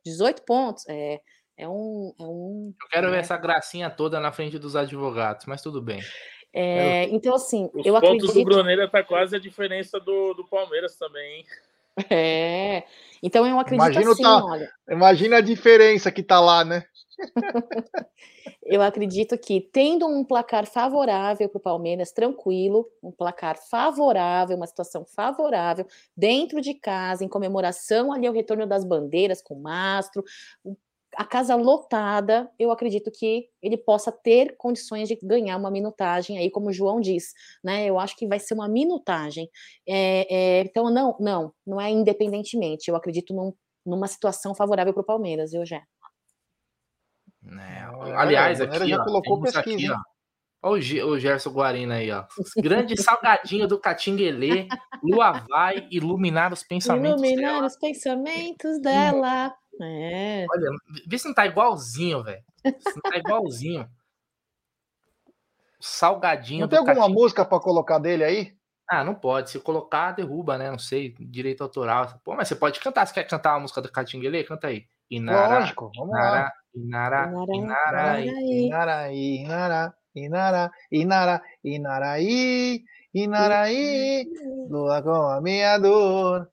18 0.04 0.42
pontos. 0.44 0.84
É, 0.88 1.20
é 1.58 1.68
um. 1.68 2.14
É 2.18 2.22
um 2.22 2.74
Eu 2.82 2.88
quero 2.88 3.06
ver 3.08 3.16
né? 3.16 3.20
essa 3.20 3.36
gracinha 3.36 3.90
toda 3.90 4.18
na 4.18 4.32
frente 4.32 4.58
dos 4.58 4.74
advogados, 4.74 5.44
mas 5.46 5.60
tudo 5.60 5.82
bem. 5.82 6.00
É, 6.58 7.04
então, 7.10 7.34
assim, 7.34 7.68
Os 7.74 7.84
eu 7.84 7.92
pontos 8.00 8.30
acredito. 8.30 8.34
do 8.34 8.44
Bruneira 8.44 8.88
tá 8.88 9.04
quase 9.04 9.36
a 9.36 9.38
diferença 9.38 10.00
do, 10.00 10.32
do 10.32 10.42
Palmeiras 10.46 10.96
também, 10.96 11.40
hein? 11.40 11.46
É. 12.10 12.84
Então 13.22 13.46
eu 13.46 13.58
acredito 13.58 13.86
Imagina, 13.86 14.12
assim, 14.12 14.22
ta- 14.22 14.44
olha. 14.44 14.70
Imagina 14.90 15.36
a 15.38 15.40
diferença 15.40 16.12
que 16.12 16.22
tá 16.22 16.38
lá, 16.40 16.64
né? 16.64 16.84
Eu 18.62 18.82
acredito 18.82 19.38
que, 19.38 19.60
tendo 19.60 20.06
um 20.06 20.24
placar 20.24 20.66
favorável 20.66 21.48
para 21.48 21.58
o 21.58 21.62
Palmeiras, 21.62 22.12
tranquilo, 22.12 22.88
um 23.02 23.12
placar 23.12 23.56
favorável, 23.70 24.56
uma 24.56 24.66
situação 24.66 25.04
favorável, 25.04 25.86
dentro 26.16 26.60
de 26.60 26.74
casa, 26.74 27.24
em 27.24 27.28
comemoração 27.28 28.12
ali 28.12 28.26
ao 28.26 28.34
retorno 28.34 28.66
das 28.66 28.84
bandeiras 28.84 29.40
com 29.40 29.54
mastro, 29.54 30.22
o- 30.64 30.76
a 31.16 31.24
casa 31.24 31.54
lotada, 31.56 32.50
eu 32.58 32.70
acredito 32.70 33.10
que 33.10 33.48
ele 33.62 33.76
possa 33.76 34.12
ter 34.12 34.54
condições 34.56 35.08
de 35.08 35.18
ganhar 35.22 35.56
uma 35.56 35.70
minutagem 35.70 36.36
aí, 36.38 36.50
como 36.50 36.68
o 36.68 36.72
João 36.72 37.00
diz, 37.00 37.32
né? 37.64 37.86
Eu 37.86 37.98
acho 37.98 38.14
que 38.16 38.26
vai 38.26 38.38
ser 38.38 38.54
uma 38.54 38.68
minutagem. 38.68 39.48
É, 39.88 40.26
é, 40.34 40.60
então, 40.60 40.90
não, 40.90 41.16
não, 41.18 41.52
não 41.66 41.80
é 41.80 41.90
independentemente. 41.90 42.88
Eu 42.90 42.96
acredito 42.96 43.32
num- 43.34 43.54
numa 43.84 44.06
situação 44.06 44.54
favorável 44.54 44.92
para 44.92 45.02
o 45.02 45.06
Palmeiras, 45.06 45.52
já. 45.64 45.82
Né? 47.42 47.88
Olha, 47.94 48.18
Aliás, 48.18 48.60
aqui, 48.60 48.88
já 48.88 49.00
ó, 49.00 49.04
colocou 49.04 49.40
pesquisa, 49.40 49.60
aqui, 49.60 49.90
ó. 49.90 49.96
Olha 50.62 50.78
o, 50.78 50.80
Ge- 50.80 51.02
o 51.02 51.18
Gerson 51.18 51.50
Guarina 51.50 51.94
aí, 51.96 52.10
ó. 52.10 52.24
Grande 52.56 52.96
salgadinho 53.00 53.68
do 53.68 53.78
Catinguelê, 53.78 54.66
Lua 55.02 55.44
vai 55.48 55.86
iluminar 55.92 56.52
os 56.52 56.64
pensamentos 56.64 57.22
Iluminar 57.22 57.54
dela. 57.54 57.66
os 57.66 57.76
pensamentos 57.78 58.80
dela. 58.80 59.54
É. 59.80 60.46
Olha, 60.50 60.70
vê 61.06 61.18
se 61.18 61.26
não 61.26 61.34
tá 61.34 61.46
igualzinho, 61.46 62.22
velho. 62.22 62.42
Se 62.64 62.94
não 62.94 63.10
tá 63.10 63.18
igualzinho. 63.18 63.88
Salgadinho 65.80 66.62
Não 66.62 66.68
tem 66.68 66.78
alguma 66.78 66.94
Catinguelê. 66.96 67.20
música 67.22 67.44
pra 67.44 67.60
colocar 67.60 67.98
dele 67.98 68.24
aí? 68.24 68.56
Ah, 68.88 69.04
não 69.04 69.14
pode. 69.14 69.50
Se 69.50 69.60
colocar, 69.60 70.12
derruba, 70.12 70.56
né? 70.56 70.70
Não 70.70 70.78
sei, 70.78 71.14
direito 71.18 71.62
autoral. 71.62 72.20
Pô, 72.24 72.34
mas 72.34 72.48
você 72.48 72.56
pode 72.56 72.80
cantar. 72.80 73.06
Você 73.06 73.12
quer 73.14 73.24
cantar 73.24 73.54
a 73.54 73.60
música 73.60 73.82
do 73.82 73.90
Catinguelê? 73.90 74.44
Canta 74.44 74.68
aí. 74.68 74.86
Inara, 75.10 75.60
Lógico, 75.60 75.90
vamos 75.96 76.14
lá. 76.14 76.50
Inara, 76.74 77.28
Inara, 77.28 77.54
Inara, 77.54 78.20
Inaraí. 78.20 78.66
Inaraí, 78.66 79.36
Inara, 79.44 79.94
Inara, 80.14 80.72
Inara, 80.90 81.42
Inaraí, 81.62 82.84
Inaraí, 83.14 84.26
lua 84.68 85.02
com 85.02 85.10
a 85.10 85.40
minha 85.40 85.78
dor. 85.78 86.48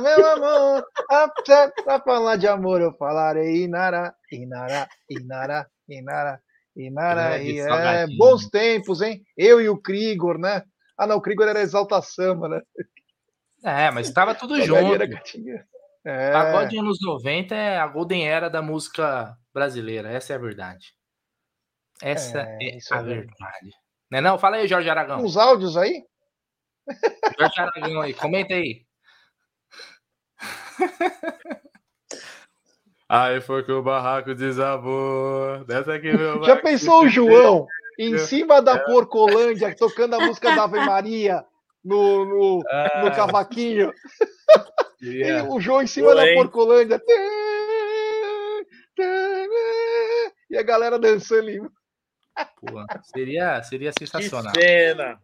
Meu 0.00 0.26
amor, 0.26 0.86
até 1.10 1.68
pra 1.82 2.00
falar 2.00 2.36
de 2.36 2.46
amor 2.46 2.80
eu 2.80 2.92
falarei 2.94 3.64
Inara, 3.64 4.14
Inara, 4.30 4.88
Inara, 5.08 5.66
Inara. 5.88 6.42
Grande 7.38 7.60
É, 7.60 8.06
bons 8.16 8.48
tempos, 8.48 9.00
hein? 9.00 9.22
Eu 9.36 9.60
e 9.60 9.68
o 9.68 9.80
Krigor, 9.80 10.38
né? 10.38 10.62
Ah, 10.98 11.06
não, 11.06 11.16
o 11.16 11.20
Krigor 11.20 11.48
era 11.48 11.60
Exalta 11.60 12.00
Samba, 12.02 12.48
né? 12.48 12.60
É, 13.64 13.90
mas 13.90 14.10
tava 14.10 14.34
tudo 14.34 14.60
junto. 14.60 14.94
era. 14.94 15.08
É, 16.04 16.32
Pagode 16.32 16.78
anos 16.78 16.98
90 17.02 17.54
é 17.54 17.78
a 17.78 17.86
golden 17.88 18.28
era 18.28 18.48
da 18.48 18.62
música 18.62 19.36
brasileira. 19.52 20.08
Essa 20.08 20.34
é 20.34 20.36
a 20.36 20.38
verdade. 20.38 20.94
Essa 22.00 22.42
É, 22.42 22.58
é, 22.60 22.76
isso 22.76 22.94
é 22.94 22.96
a 22.96 23.02
verdade. 23.02 23.26
verdade. 23.26 23.70
Né 24.10 24.20
não? 24.20 24.38
Fala 24.38 24.56
aí, 24.56 24.68
Jorge 24.68 24.88
Aragão. 24.88 25.18
uns 25.18 25.36
áudios 25.36 25.76
aí? 25.76 26.04
Jorge 27.36 27.60
Aragão 27.60 28.00
aí, 28.02 28.14
comenta 28.14 28.54
aí. 28.54 28.85
Aí 33.08 33.40
foi 33.40 33.62
que 33.64 33.70
o 33.72 33.82
barraco 33.82 34.34
desabou. 34.34 35.64
Dessa 35.64 35.94
aqui, 35.94 36.12
meu 36.12 36.42
Já 36.44 36.56
pensou 36.56 37.04
o 37.04 37.08
João 37.08 37.66
em 37.98 38.14
É. 38.14 38.18
cima 38.18 38.60
da 38.60 38.78
Porcolândia 38.80 39.74
tocando 39.76 40.14
a 40.14 40.20
música 40.20 40.54
da 40.54 40.64
Ave 40.64 40.80
Maria 40.80 41.44
no, 41.84 42.24
no, 42.24 42.62
Ah. 42.68 43.02
no 43.04 43.10
cavaquinho? 43.14 43.92
É. 45.02 45.06
E 45.06 45.42
o 45.42 45.60
João 45.60 45.82
em 45.82 45.86
cima 45.86 46.08
da 46.14 46.22
Boa, 46.22 46.28
hein? 46.28 46.36
Porcolândia. 46.36 47.00
E 50.50 50.56
a 50.58 50.62
galera 50.62 50.98
dançando 50.98 51.42
ali. 51.42 51.60
Pô, 51.60 52.84
seria, 53.14 53.62
seria 53.62 53.92
Que 53.92 54.06
sensacional. 54.06 54.52
cena! 54.54 55.18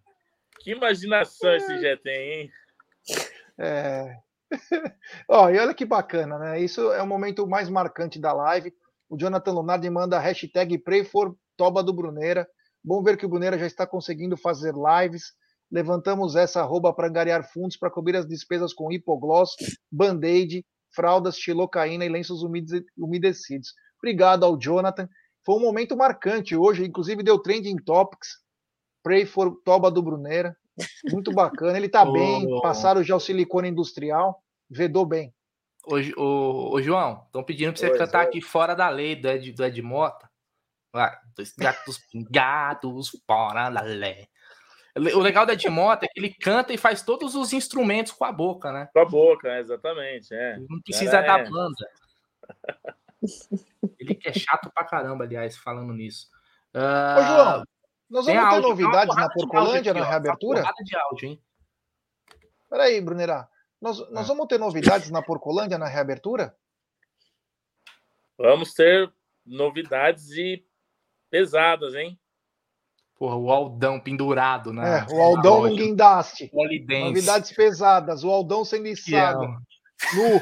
Que 0.60 0.70
imaginação 0.72 1.52
esse 1.54 1.78
Gé 1.78 1.96
tem, 1.96 2.32
hein? 2.42 2.50
É. 3.58 4.16
Ó, 5.28 5.50
e 5.50 5.58
olha 5.58 5.74
que 5.74 5.84
bacana, 5.84 6.38
né? 6.38 6.60
Isso 6.60 6.92
é 6.92 7.02
o 7.02 7.06
momento 7.06 7.46
mais 7.46 7.68
marcante 7.68 8.20
da 8.20 8.32
live. 8.32 8.72
O 9.08 9.16
Jonathan 9.16 9.52
Lunardi 9.52 9.88
manda 9.90 10.16
a 10.16 10.20
hashtag 10.20 10.78
Pray 10.78 11.04
for 11.04 11.36
Toba 11.56 11.82
do 11.82 11.92
Bruneira. 11.92 12.46
Bom 12.84 13.02
ver 13.02 13.16
que 13.16 13.26
o 13.26 13.28
Bruneira 13.28 13.58
já 13.58 13.66
está 13.66 13.86
conseguindo 13.86 14.36
fazer 14.36 14.74
lives. 14.74 15.32
Levantamos 15.70 16.36
essa 16.36 16.60
arroba 16.60 16.92
para 16.92 17.08
angariar 17.08 17.48
fundos 17.50 17.76
para 17.76 17.90
cobrir 17.90 18.16
as 18.16 18.26
despesas 18.26 18.74
com 18.74 18.92
hipogloss, 18.92 19.54
band-aid, 19.90 20.64
fraldas, 20.94 21.38
xilocaína 21.38 22.04
e 22.04 22.08
lenços 22.08 22.42
umedecidos. 22.96 23.72
Obrigado 23.98 24.44
ao 24.44 24.58
Jonathan. 24.58 25.08
Foi 25.44 25.56
um 25.56 25.60
momento 25.60 25.96
marcante 25.96 26.56
hoje, 26.56 26.84
inclusive 26.84 27.22
deu 27.22 27.38
trending 27.38 27.76
topics. 27.76 28.28
Pray 29.02 29.24
for 29.24 29.56
Toba 29.64 29.90
do 29.90 30.02
Bruneira. 30.02 30.56
Muito 31.10 31.32
bacana. 31.32 31.76
Ele 31.76 31.88
tá 31.88 32.02
Ô. 32.02 32.12
bem. 32.12 32.48
Passaram 32.60 33.02
já 33.02 33.16
o 33.16 33.20
silicone 33.20 33.68
industrial. 33.68 34.41
Vedou 34.72 35.04
bem. 35.04 35.34
Ô, 35.84 35.96
ô, 36.20 36.74
ô, 36.74 36.82
João, 36.82 37.24
estão 37.26 37.42
pedindo 37.44 37.72
pra 37.72 37.80
você 37.80 37.90
Oi, 37.90 37.98
cantar 37.98 38.20
oi. 38.20 38.24
aqui 38.26 38.40
fora 38.40 38.74
da 38.74 38.88
lei 38.88 39.14
do 39.16 39.28
Ed, 39.28 39.52
do 39.52 39.64
Ed 39.64 39.82
Mota. 39.82 40.30
Vai, 40.92 41.14
dois 41.36 41.52
gatos 41.56 41.98
pingados 42.10 43.10
fora 43.26 43.68
da 43.68 43.82
lei. 43.82 44.28
O 45.14 45.20
legal 45.20 45.44
do 45.46 45.52
Ed 45.52 45.68
Mota 45.68 46.04
é 46.04 46.08
que 46.08 46.20
ele 46.20 46.34
canta 46.34 46.72
e 46.72 46.78
faz 46.78 47.02
todos 47.02 47.34
os 47.34 47.52
instrumentos 47.52 48.12
com 48.12 48.24
a 48.24 48.32
boca, 48.32 48.70
né? 48.72 48.88
Com 48.92 49.00
a 49.00 49.04
boca, 49.04 49.48
é, 49.48 49.60
exatamente. 49.60 50.32
É. 50.34 50.58
Não 50.68 50.80
precisa 50.82 51.18
É. 51.18 51.26
da 51.26 51.38
banda. 51.38 51.88
Ele 53.98 54.14
que 54.14 54.28
é 54.28 54.32
chato 54.32 54.70
pra 54.74 54.84
caramba, 54.84 55.24
aliás, 55.24 55.56
falando 55.56 55.92
nisso. 55.92 56.28
Ô, 56.74 56.78
Ah, 56.78 57.22
João, 57.26 57.64
nós 58.10 58.26
tem 58.26 58.36
vamos 58.36 58.54
ter 58.54 58.60
novidades 58.60 59.16
na 59.16 59.30
Porcolândia 59.30 59.94
na 59.94 60.04
reabertura? 60.04 60.62
Uma 60.62 60.72
de 60.84 60.96
áudio, 60.96 61.28
hein? 61.28 61.42
Peraí, 62.68 63.00
Brunerá. 63.00 63.48
Nós, 63.82 63.98
nós 64.10 64.24
Ah. 64.30 64.34
vamos 64.34 64.46
ter 64.46 64.58
novidades 64.58 65.10
na 65.10 65.20
Porcolândia 65.20 65.76
na 65.76 65.88
reabertura? 65.88 66.56
Vamos 68.38 68.72
ter 68.72 69.12
novidades 69.44 70.30
e 70.30 70.64
pesadas, 71.28 71.92
hein? 71.94 72.16
Porra, 73.16 73.36
o 73.36 73.50
Aldão 73.50 74.00
pendurado, 74.00 74.72
né? 74.72 75.00
É, 75.00 75.12
o 75.12 75.20
Aldão 75.20 75.62
no 75.62 75.76
guindaste. 75.76 76.50
Novidades 76.52 77.52
pesadas. 77.52 78.22
O 78.24 78.30
Aldão 78.30 78.64
sendo 78.64 78.86
içado. 78.86 79.40
Nu. 80.14 80.40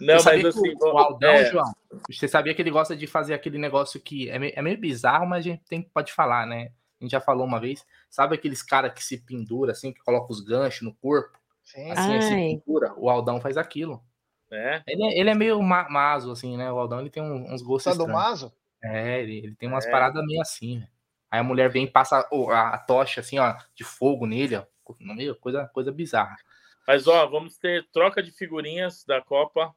Não, 0.00 0.16
Você 0.16 0.22
sabia 0.22 0.42
mas 0.44 0.54
que 0.54 0.60
assim, 0.60 0.74
o, 0.80 0.92
o 0.92 0.98
Aldão, 0.98 1.30
é, 1.30 1.50
João, 1.50 1.72
você 2.08 2.28
sabia 2.28 2.54
que 2.54 2.62
ele 2.62 2.70
gosta 2.70 2.94
de 2.96 3.06
fazer 3.06 3.34
aquele 3.34 3.58
negócio 3.58 4.00
que 4.00 4.30
é 4.30 4.38
meio, 4.38 4.52
é 4.54 4.62
meio 4.62 4.78
bizarro, 4.78 5.26
mas 5.26 5.40
a 5.40 5.48
gente 5.48 5.64
tem, 5.64 5.82
pode 5.82 6.12
falar, 6.12 6.46
né? 6.46 6.70
A 7.00 7.04
gente 7.04 7.10
já 7.12 7.20
falou 7.20 7.46
uma 7.46 7.58
vez. 7.60 7.84
Sabe 8.08 8.34
aqueles 8.34 8.62
caras 8.62 8.92
que 8.92 9.02
se 9.02 9.18
pendura, 9.18 9.72
assim, 9.72 9.92
que 9.92 10.00
coloca 10.00 10.32
os 10.32 10.40
ganchos 10.40 10.82
no 10.82 10.94
corpo? 10.94 11.37
Sim. 11.72 11.90
Assim, 11.92 12.60
pendura. 12.64 12.94
O 12.96 13.08
Aldão 13.10 13.40
faz 13.40 13.56
aquilo. 13.56 14.02
né? 14.50 14.82
Ele 14.86 15.04
é, 15.04 15.18
ele 15.20 15.28
é 15.30 15.34
meio 15.34 15.62
ma 15.62 15.88
maso, 15.90 16.30
assim, 16.30 16.56
né? 16.56 16.72
O 16.72 16.78
Aldão 16.78 17.00
ele 17.00 17.10
tem 17.10 17.22
um- 17.22 17.52
uns 17.52 17.60
gostos 17.60 17.92
estranhos. 17.92 18.10
Sadomaso? 18.10 18.52
É, 18.82 19.20
ele, 19.20 19.38
ele 19.38 19.54
tem 19.54 19.68
umas 19.68 19.86
É. 19.86 19.90
paradas 19.90 20.24
meio 20.24 20.40
assim, 20.40 20.78
velho. 20.78 20.90
Aí 21.30 21.40
a 21.40 21.44
mulher 21.44 21.68
vem 21.68 21.84
e 21.84 21.90
passa 21.90 22.26
o- 22.32 22.48
a, 22.50 22.70
a 22.70 22.78
tocha, 22.78 23.20
assim, 23.20 23.38
ó, 23.38 23.54
de 23.74 23.84
fogo 23.84 24.24
nele, 24.24 24.56
ó. 24.56 24.64
No 25.00 25.14
meio, 25.14 25.36
coisa, 25.36 25.66
coisa 25.68 25.92
bizarra. 25.92 26.36
Mas 26.86 27.06
ó, 27.06 27.26
vamos 27.26 27.58
ter 27.58 27.86
troca 27.92 28.22
de 28.22 28.30
figurinhas 28.32 29.04
da 29.04 29.20
Copa 29.20 29.74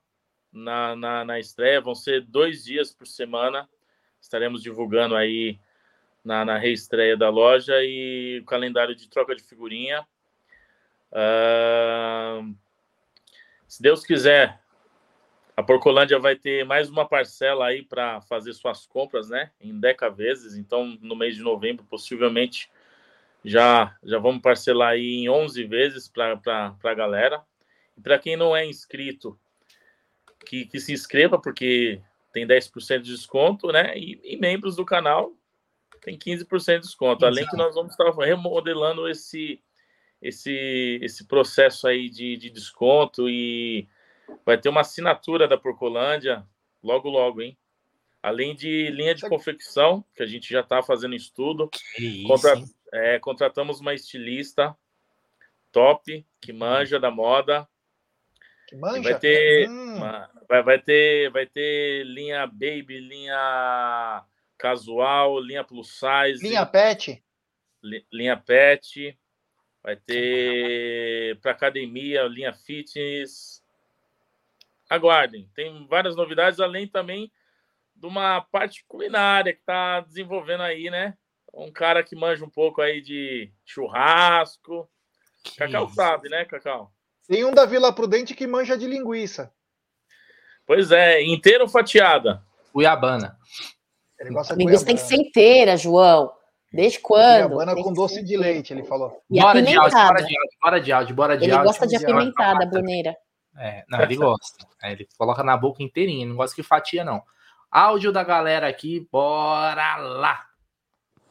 na, 0.53 0.95
na, 0.95 1.25
na 1.25 1.39
estreia. 1.39 1.81
Vão 1.81 1.93
ser 1.93 2.21
dois 2.21 2.63
dias 2.63 2.93
por 2.93 3.05
semana. 3.05 3.67
Estaremos 4.21 4.63
divulgando 4.63 5.17
aí 5.17 5.59
na, 6.23 6.45
na 6.45 6.57
reestreia 6.57 7.17
da 7.17 7.29
loja 7.29 7.73
e 7.83 8.39
o 8.41 8.45
calendário 8.45 8.95
de 8.95 9.09
troca 9.09 9.35
de 9.35 9.43
figurinha. 9.43 10.07
Ahn, 11.13 12.53
se 13.67 13.81
Deus 13.81 14.03
quiser, 14.03 14.61
a 15.55 15.63
Porcolândia 15.63 16.17
vai 16.19 16.35
ter 16.35 16.65
mais 16.65 16.89
uma 16.89 17.07
parcela 17.07 17.67
aí 17.67 17.83
para 17.83 18.21
fazer 18.21 18.53
suas 18.53 18.85
compras, 18.85 19.29
né? 19.29 19.51
Em 19.59 19.77
deca 19.79 20.09
vezes. 20.09 20.55
Então, 20.55 20.97
no 21.01 21.15
mês 21.15 21.35
de 21.35 21.41
novembro, 21.41 21.85
possivelmente 21.85 22.69
já 23.43 23.95
já 24.03 24.19
vamos 24.19 24.41
parcelar 24.41 24.89
aí 24.89 25.17
em 25.17 25.29
11 25.29 25.63
vezes 25.65 26.07
para 26.07 26.75
a 26.83 26.93
galera. 26.93 27.43
E 27.97 28.01
para 28.01 28.19
quem 28.19 28.35
não 28.35 28.55
é 28.55 28.65
inscrito, 28.65 29.37
que, 30.45 30.65
que 30.65 30.79
se 30.79 30.93
inscreva, 30.93 31.39
porque 31.39 32.01
tem 32.31 32.47
10% 32.47 33.01
de 33.01 33.11
desconto, 33.11 33.71
né? 33.71 33.97
E, 33.97 34.19
e 34.23 34.37
membros 34.37 34.75
do 34.75 34.85
canal 34.85 35.33
tem 36.01 36.17
15% 36.17 36.75
de 36.75 36.79
desconto. 36.87 37.25
Além 37.25 37.45
que 37.47 37.55
nós 37.55 37.75
vamos 37.75 37.91
estar 37.91 38.09
remodelando 38.11 39.07
esse, 39.07 39.61
esse, 40.21 40.99
esse 41.01 41.25
processo 41.25 41.87
aí 41.87 42.09
de, 42.09 42.37
de 42.37 42.49
desconto 42.49 43.27
e 43.29 43.87
vai 44.45 44.57
ter 44.57 44.69
uma 44.69 44.81
assinatura 44.81 45.47
da 45.47 45.57
Porcolândia 45.57 46.45
logo, 46.83 47.09
logo, 47.09 47.41
hein? 47.41 47.57
Além 48.23 48.55
de 48.55 48.89
linha 48.91 49.15
de 49.15 49.27
confecção, 49.27 50.05
que 50.15 50.21
a 50.21 50.27
gente 50.27 50.51
já 50.51 50.59
está 50.61 50.83
fazendo 50.83 51.15
estudo. 51.15 51.69
isso, 51.97 52.27
Contra- 52.27 52.61
é, 52.93 53.17
contratamos 53.19 53.79
uma 53.79 53.93
estilista 53.95 54.77
top, 55.71 56.25
que 56.39 56.53
manja 56.53 56.99
da 56.99 57.09
moda. 57.09 57.67
Que 58.67 58.75
manja? 58.75 59.01
vai 59.01 59.19
ter, 59.19 59.67
Hum. 59.69 59.95
uma- 59.97 60.29
vai, 60.47 60.61
vai 60.63 60.79
ter, 60.79 61.31
vai 61.31 61.45
ter 61.47 62.03
linha 62.05 62.45
baby, 62.45 62.99
linha 62.99 64.23
casual, 64.57 65.39
linha 65.39 65.63
plus 65.63 65.89
size, 65.99 66.47
Linha 66.47 66.65
pet. 66.65 67.23
li- 67.81 68.05
linha 68.13 68.37
pet, 68.37 69.17
vai 69.83 69.95
ter 69.95 71.39
para 71.41 71.51
academia, 71.51 72.23
linha 72.23 72.53
fitness. 72.53 73.61
Aguardem, 74.89 75.49
tem 75.55 75.87
várias 75.87 76.15
novidades, 76.15 76.59
além 76.59 76.87
também 76.87 77.31
de 77.95 78.05
uma 78.05 78.41
parte 78.41 78.83
culinária 78.87 79.53
que 79.53 79.59
está 79.59 80.01
desenvolvendo 80.01 80.61
aí, 80.61 80.89
né? 80.89 81.17
Um 81.53 81.71
cara 81.71 82.03
que 82.03 82.15
manja 82.15 82.43
um 82.43 82.49
pouco 82.49 82.81
aí 82.81 83.01
de 83.01 83.51
churrasco. 83.65 84.89
Cacau 85.57 85.85
isso. 85.85 85.95
sabe, 85.95 86.29
né, 86.29 86.45
Cacau? 86.45 86.91
Tem 87.27 87.45
um 87.45 87.53
da 87.53 87.65
Vila 87.65 87.93
Prudente 87.93 88.33
que 88.33 88.47
manja 88.47 88.77
de 88.77 88.87
linguiça. 88.87 89.53
Pois 90.65 90.91
é, 90.91 91.21
inteira 91.23 91.63
ou 91.63 91.69
fatiada? 91.69 92.43
Cuiabana. 92.71 93.37
Ele 94.19 94.31
gosta 94.31 94.53
A 94.53 94.57
linguiça 94.57 94.85
tem 94.85 94.95
que 94.95 95.01
ser 95.01 95.15
inteira, 95.15 95.77
João. 95.77 96.33
Desde 96.71 96.99
quando? 96.99 97.47
Cuiabana 97.49 97.75
Tem 97.75 97.83
com 97.83 97.89
que 97.89 97.95
doce 97.95 98.23
de 98.23 98.37
leite, 98.37 98.71
ele 98.71 98.83
falou. 98.83 99.21
E 99.29 99.41
Bora 99.41 99.61
de 99.61 99.75
áudio, 99.75 99.97
bora 99.97 100.21
de 100.23 100.37
áudio, 100.37 100.57
bora 100.61 100.79
de 100.79 100.91
áudio, 100.91 101.15
bora 101.15 101.37
de 101.37 101.43
Ele 101.43 101.51
áudio. 101.51 101.65
gosta 101.67 101.85
de 101.87 101.95
apimentada, 101.97 102.65
Bruneira. 102.65 103.15
É, 103.57 103.83
não, 103.89 103.99
ele 104.01 104.15
gosta. 104.15 104.65
É, 104.81 104.93
ele 104.93 105.07
coloca 105.17 105.43
na 105.43 105.57
boca 105.57 105.83
inteirinha, 105.83 106.25
não 106.25 106.37
gosta 106.37 106.55
que 106.55 106.63
fatia, 106.63 107.03
não. 107.03 107.21
Áudio 107.69 108.11
da 108.13 108.23
galera 108.23 108.69
aqui, 108.69 109.05
bora 109.11 109.97
lá. 109.97 110.45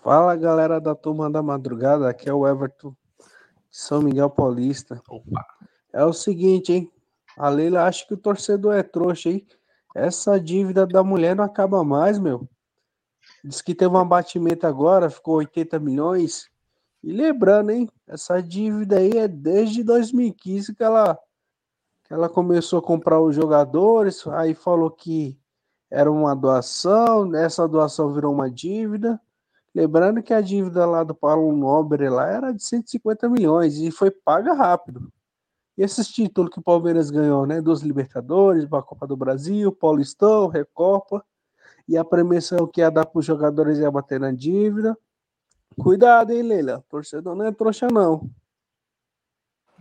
Fala 0.03 0.37
galera 0.37 0.81
da 0.81 0.95
turma 0.95 1.31
da 1.31 1.43
madrugada, 1.43 2.09
aqui 2.09 2.29
é 2.29 2.33
o 2.33 2.47
Everton 2.47 2.91
de 2.91 3.77
São 3.79 4.03
Miguel 4.03 4.29
Paulista. 4.31 5.01
Opa. 5.09 5.45
É 5.93 6.05
o 6.05 6.13
seguinte, 6.13 6.73
hein? 6.73 6.93
A 7.37 7.49
Leila 7.49 7.85
acha 7.85 8.07
que 8.07 8.15
o 8.15 8.19
torcedor 8.19 8.75
é 8.75 8.83
trouxa, 8.83 9.31
hein? 9.31 9.47
Essa 9.95 10.39
dívida 10.39 10.87
da 10.87 11.03
mulher 11.03 11.35
não 11.35 11.45
acaba 11.45 11.83
mais, 11.83 12.19
meu. 12.19 12.49
Diz 13.43 13.63
que 13.63 13.75
teve 13.75 13.95
um 13.95 13.99
abatimento 13.99 14.67
agora, 14.67 15.11
ficou 15.11 15.37
80 15.37 15.79
milhões. 15.79 16.51
E 17.03 17.13
lembrando, 17.13 17.71
hein? 17.71 17.89
Essa 18.07 18.43
dívida 18.43 18.99
aí 18.99 19.13
é 19.13 19.27
desde 19.27 19.83
2015 19.83 20.75
que 20.75 20.83
ela, 20.83 21.19
que 22.05 22.13
ela 22.13 22.29
começou 22.29 22.79
a 22.79 22.83
comprar 22.83 23.21
os 23.21 23.35
jogadores, 23.35 24.27
aí 24.27 24.55
falou 24.55 24.91
que 24.91 25.39
era 25.91 26.11
uma 26.11 26.37
doação, 26.37 27.35
essa 27.35 27.67
doação 27.67 28.13
virou 28.13 28.33
uma 28.33 28.51
dívida. 28.51 29.21
Lembrando 29.75 30.23
que 30.23 30.35
a 30.35 30.41
dívida 30.41 30.85
lá 30.85 31.03
do 31.03 31.15
Paulo 31.15 31.57
Nobre 31.57 32.09
lá 32.09 32.29
era 32.29 32.53
de 32.53 32.63
150 32.63 33.29
milhões 33.29 33.79
e 33.79 33.91
foi 33.91 34.11
paga 34.11 34.53
rápido. 34.53 35.13
E 35.79 35.83
esses 35.83 36.09
títulos 36.09 36.51
que 36.51 36.59
o 36.59 36.63
Palmeiras 36.63 37.11
ganhou, 37.11 37.47
né? 37.47 37.61
Dos 37.61 37.81
Libertadores, 37.81 38.69
da 38.69 38.83
Copa 38.83 39.07
do 39.07 39.17
Brasil, 39.17 39.73
Paulistão, 39.73 40.49
Recopa. 40.49 41.25
E 41.91 41.99
a 41.99 42.05
premiação 42.05 42.69
que 42.69 42.81
ia 42.81 42.89
dar 42.89 43.05
para 43.05 43.19
os 43.19 43.27
jogadores 43.27 43.79
ia 43.79 43.91
bater 43.91 44.21
na 44.21 44.31
dívida. 44.31 44.97
Cuidado, 45.77 46.33
hein, 46.33 46.41
Leila? 46.41 46.85
Torcedor 46.89 47.35
não 47.35 47.45
é 47.45 47.51
trouxa, 47.51 47.89
não. 47.89 48.31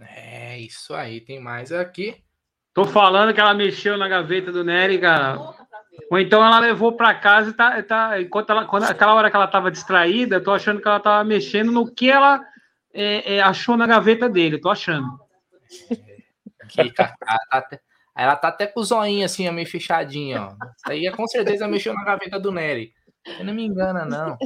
É 0.01 0.57
isso 0.57 0.95
aí, 0.95 1.21
tem 1.21 1.39
mais 1.39 1.71
aqui. 1.71 2.15
Tô 2.73 2.83
falando 2.83 3.31
que 3.31 3.39
ela 3.39 3.53
mexeu 3.53 3.95
na 3.95 4.07
gaveta 4.07 4.51
do 4.51 4.63
Nery, 4.63 4.99
cara. 4.99 5.39
Ou 6.09 6.17
então 6.17 6.43
ela 6.43 6.57
levou 6.57 6.93
pra 6.93 7.13
casa 7.13 7.51
e 7.51 7.53
tá. 7.53 7.83
tá 7.83 8.19
enquanto 8.19 8.49
ela, 8.49 8.65
quando, 8.65 8.85
aquela 8.85 9.13
hora 9.13 9.29
que 9.29 9.35
ela 9.35 9.47
tava 9.47 9.69
distraída, 9.69 10.37
eu 10.37 10.43
tô 10.43 10.51
achando 10.51 10.81
que 10.81 10.87
ela 10.87 10.99
tava 10.99 11.23
mexendo 11.23 11.71
no 11.71 11.93
que 11.93 12.09
ela 12.09 12.43
é, 12.91 13.35
é, 13.35 13.41
achou 13.41 13.77
na 13.77 13.85
gaveta 13.85 14.27
dele. 14.27 14.55
eu 14.55 14.61
Tô 14.61 14.71
achando. 14.71 15.07
Aqui, 16.59 16.89
Cacá, 16.91 17.37
tá 17.51 17.57
até- 17.59 17.79
aí 18.19 18.25
ela 18.25 18.35
tá 18.35 18.49
até 18.49 18.67
com 18.67 18.81
o 18.81 18.83
zoinho 18.83 19.23
assim, 19.25 19.49
meio 19.49 19.67
fechadinho, 19.67 20.41
ó. 20.41 20.47
Isso 20.49 20.89
aí 20.91 21.05
é 21.07 21.11
com 21.11 21.25
certeza 21.27 21.67
mexeu 21.67 21.93
na 21.93 22.03
gaveta 22.03 22.37
do 22.39 22.51
Nery. 22.51 22.93
Você 23.25 23.43
não 23.43 23.53
me 23.53 23.65
engana, 23.65 24.05
não. 24.05 24.37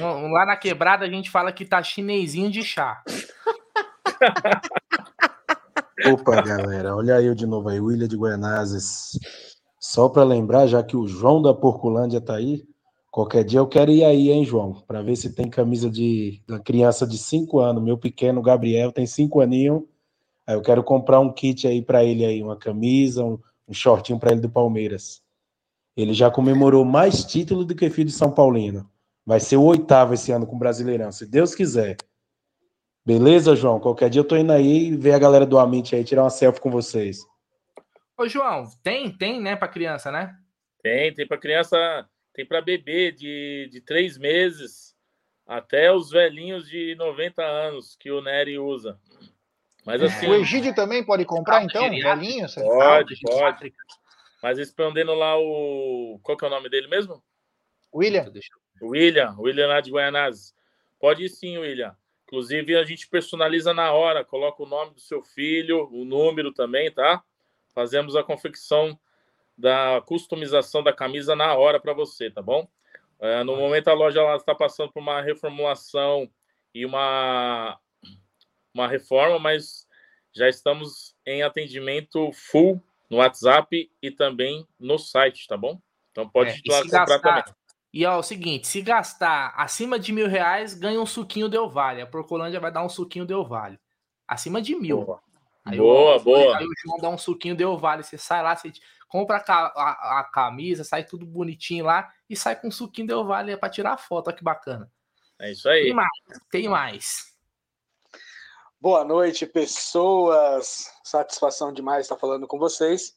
Um- 0.00 0.32
Lá 0.32 0.44
na 0.44 0.56
quebrada 0.56 1.04
a 1.04 1.08
gente 1.08 1.30
fala 1.30 1.52
que 1.52 1.64
tá 1.64 1.80
chinesinho 1.82 2.50
de 2.50 2.62
chá. 2.64 3.02
Opa, 6.12 6.42
galera, 6.42 6.94
olha 6.96 7.20
eu 7.22 7.34
de 7.34 7.46
novo 7.46 7.68
aí, 7.68 7.80
William 7.80 8.08
de 8.08 8.16
Guianazes. 8.16 9.12
Só 9.78 10.08
para 10.08 10.24
lembrar, 10.24 10.66
já 10.66 10.82
que 10.82 10.96
o 10.96 11.06
João 11.06 11.40
da 11.40 11.54
Porculândia 11.54 12.20
tá 12.20 12.34
aí, 12.36 12.64
qualquer 13.10 13.44
dia 13.44 13.60
eu 13.60 13.66
quero 13.68 13.90
ir 13.92 14.04
aí, 14.04 14.30
hein, 14.30 14.44
João, 14.44 14.82
para 14.86 15.02
ver 15.02 15.14
se 15.16 15.32
tem 15.34 15.48
camisa 15.48 15.88
de 15.88 16.42
da 16.48 16.58
criança 16.58 17.06
de 17.06 17.16
5 17.16 17.60
anos. 17.60 17.82
Meu 17.82 17.96
pequeno 17.96 18.42
Gabriel 18.42 18.90
tem 18.92 19.06
5 19.06 19.40
aninhos. 19.40 19.82
Aí 20.46 20.54
eu 20.54 20.62
quero 20.62 20.82
comprar 20.84 21.18
um 21.20 21.32
kit 21.32 21.66
aí 21.66 21.82
para 21.82 22.04
ele 22.04 22.24
aí, 22.24 22.42
uma 22.42 22.56
camisa, 22.56 23.24
um, 23.24 23.38
um 23.66 23.74
shortinho 23.74 24.18
para 24.18 24.32
ele 24.32 24.40
do 24.40 24.48
Palmeiras. 24.48 25.20
Ele 25.96 26.12
já 26.12 26.30
comemorou 26.30 26.84
mais 26.84 27.24
título 27.24 27.64
do 27.64 27.74
que 27.74 27.90
filho 27.90 28.08
de 28.08 28.14
São 28.14 28.30
Paulino. 28.30 28.88
Vai 29.24 29.40
ser 29.40 29.56
o 29.56 29.64
oitavo 29.64 30.14
esse 30.14 30.30
ano 30.30 30.46
com 30.46 30.54
o 30.54 30.58
Brasileirão, 30.58 31.10
se 31.10 31.26
Deus 31.26 31.54
quiser. 31.54 31.96
Beleza, 33.04 33.56
João? 33.56 33.80
Qualquer 33.80 34.10
dia 34.10 34.20
eu 34.20 34.26
tô 34.26 34.36
indo 34.36 34.52
aí 34.52 34.88
e 34.88 34.96
ver 34.96 35.12
a 35.12 35.18
galera 35.18 35.46
do 35.46 35.58
Amit 35.58 35.94
aí, 35.94 36.04
tirar 36.04 36.22
uma 36.22 36.30
selfie 36.30 36.60
com 36.60 36.70
vocês. 36.70 37.26
Ô, 38.18 38.28
João, 38.28 38.64
tem, 38.82 39.10
tem, 39.16 39.40
né, 39.40 39.56
pra 39.56 39.68
criança, 39.68 40.10
né? 40.12 40.36
Tem, 40.82 41.12
tem 41.12 41.26
para 41.26 41.38
criança, 41.38 41.76
tem 42.32 42.46
para 42.46 42.62
bebê 42.62 43.10
de, 43.10 43.68
de 43.72 43.80
três 43.80 44.16
meses 44.16 44.94
até 45.46 45.92
os 45.92 46.10
velhinhos 46.10 46.68
de 46.68 46.94
90 46.96 47.42
anos 47.42 47.96
que 47.98 48.10
o 48.10 48.20
Nery 48.20 48.58
usa. 48.58 48.98
Mas 49.86 50.02
assim, 50.02 50.26
O 50.26 50.34
Egídio 50.34 50.74
também 50.74 51.04
pode 51.04 51.24
comprar, 51.24 51.62
então? 51.62 51.82
Velhinho? 51.82 52.46
pode, 52.54 53.20
pode. 53.20 53.74
Mas 54.42 54.58
respondendo 54.58 55.14
lá 55.14 55.38
o. 55.38 56.18
Qual 56.22 56.36
que 56.36 56.44
é 56.44 56.48
o 56.48 56.50
nome 56.50 56.68
dele 56.68 56.88
mesmo? 56.88 57.22
William? 57.94 58.30
William, 58.82 59.36
William 59.38 59.68
lá 59.68 59.80
de 59.80 59.90
Guaianazes. 59.90 60.52
Pode 60.98 61.24
ir 61.24 61.28
sim, 61.28 61.56
William. 61.56 61.96
Inclusive, 62.24 62.76
a 62.76 62.84
gente 62.84 63.08
personaliza 63.08 63.72
na 63.72 63.92
hora, 63.92 64.24
coloca 64.24 64.60
o 64.60 64.66
nome 64.66 64.92
do 64.92 65.00
seu 65.00 65.22
filho, 65.22 65.88
o 65.92 66.04
número 66.04 66.52
também, 66.52 66.90
tá? 66.90 67.22
Fazemos 67.72 68.16
a 68.16 68.24
confecção 68.24 68.98
da 69.56 70.02
customização 70.04 70.82
da 70.82 70.92
camisa 70.92 71.36
na 71.36 71.54
hora 71.54 71.78
para 71.78 71.92
você, 71.92 72.28
tá 72.28 72.42
bom? 72.42 72.68
É, 73.20 73.44
no 73.44 73.56
momento, 73.56 73.88
a 73.88 73.94
loja 73.94 74.20
está 74.34 74.54
passando 74.54 74.92
por 74.92 75.00
uma 75.00 75.22
reformulação 75.22 76.28
e 76.74 76.84
uma, 76.84 77.78
uma 78.76 78.88
reforma, 78.88 79.38
mas 79.38 79.86
já 80.34 80.48
estamos 80.48 81.14
em 81.26 81.42
atendimento 81.42 82.30
full 82.32 82.82
no 83.10 83.18
WhatsApp 83.18 83.90
e 84.02 84.10
também 84.10 84.66
no 84.78 84.98
site, 84.98 85.46
tá 85.46 85.56
bom? 85.56 85.80
Então 86.10 86.28
pode 86.28 86.50
É, 86.50 86.54
e 86.54 86.56
se 86.56 86.82
comprar 86.82 87.06
gastar- 87.06 87.42
também. 87.42 87.54
E 87.92 88.04
ó, 88.04 88.14
é 88.14 88.16
o 88.18 88.22
seguinte, 88.22 88.66
se 88.68 88.82
gastar 88.82 89.54
acima 89.56 89.98
de 89.98 90.12
mil 90.12 90.28
reais, 90.28 90.74
ganha 90.74 91.00
um 91.00 91.06
suquinho 91.06 91.48
Del 91.48 91.68
Vale. 91.70 92.02
A 92.02 92.06
Porcolândia 92.06 92.60
vai 92.60 92.70
dar 92.70 92.84
um 92.84 92.88
suquinho 92.88 93.24
Del 93.24 93.44
Vale. 93.44 93.78
Acima 94.28 94.60
de 94.60 94.74
mil. 94.76 95.02
Boa, 95.04 95.22
Aí 95.64 95.78
boa. 95.78 96.16
o, 96.16 96.20
boa. 96.20 96.58
Aí 96.58 96.64
o 96.66 96.72
João 96.84 96.98
dá 96.98 97.08
um 97.08 97.16
suquinho 97.16 97.56
Del 97.56 97.78
Vale. 97.78 98.02
Você 98.02 98.18
sai 98.18 98.42
lá, 98.42 98.54
você 98.54 98.70
compra 99.08 99.38
a, 99.38 99.52
a- 99.52 100.20
a 100.20 100.24
camisa, 100.24 100.84
sai 100.84 101.04
tudo 101.04 101.24
bonitinho 101.24 101.86
lá 101.86 102.12
e 102.28 102.36
sai 102.36 102.56
com 102.60 102.68
um 102.68 102.72
suquinho 102.72 103.06
Del 103.06 103.24
Vale 103.24 103.56
pra 103.56 103.70
tirar 103.70 103.96
foto. 103.96 104.26
Olha 104.28 104.36
que 104.36 104.44
bacana. 104.44 104.90
É 105.38 105.52
isso 105.52 105.66
aí. 105.68 105.84
Tem 105.84 105.94
mais, 105.94 106.10
tem 106.50 106.68
mais. 106.68 107.35
Boa 108.78 109.02
noite, 109.04 109.46
pessoas. 109.46 110.92
Satisfação 111.02 111.72
demais 111.72 112.02
estar 112.02 112.16
falando 112.18 112.46
com 112.46 112.58
vocês. 112.58 113.16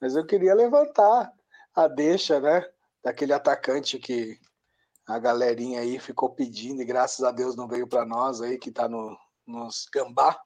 Mas 0.00 0.14
eu 0.14 0.24
queria 0.24 0.54
levantar 0.54 1.32
a 1.74 1.88
deixa, 1.88 2.38
né? 2.38 2.64
Daquele 3.02 3.32
atacante 3.32 3.98
que 3.98 4.38
a 5.04 5.18
galerinha 5.18 5.80
aí 5.80 5.98
ficou 5.98 6.30
pedindo 6.30 6.80
e 6.80 6.84
graças 6.84 7.24
a 7.24 7.32
Deus 7.32 7.56
não 7.56 7.66
veio 7.66 7.88
para 7.88 8.06
nós 8.06 8.40
aí, 8.40 8.56
que 8.56 8.70
tá 8.70 8.88
no, 8.88 9.18
nos 9.44 9.86
gambá, 9.92 10.40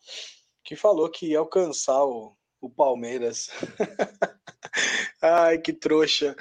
que 0.65 0.75
falou 0.75 1.11
que 1.11 1.29
ia 1.33 1.39
alcançar 1.39 2.03
o, 2.05 2.35
o 2.59 2.71
Palmeiras. 2.71 3.51
Ai, 5.21 5.59
que 5.59 5.75
trouxa. 5.75 6.35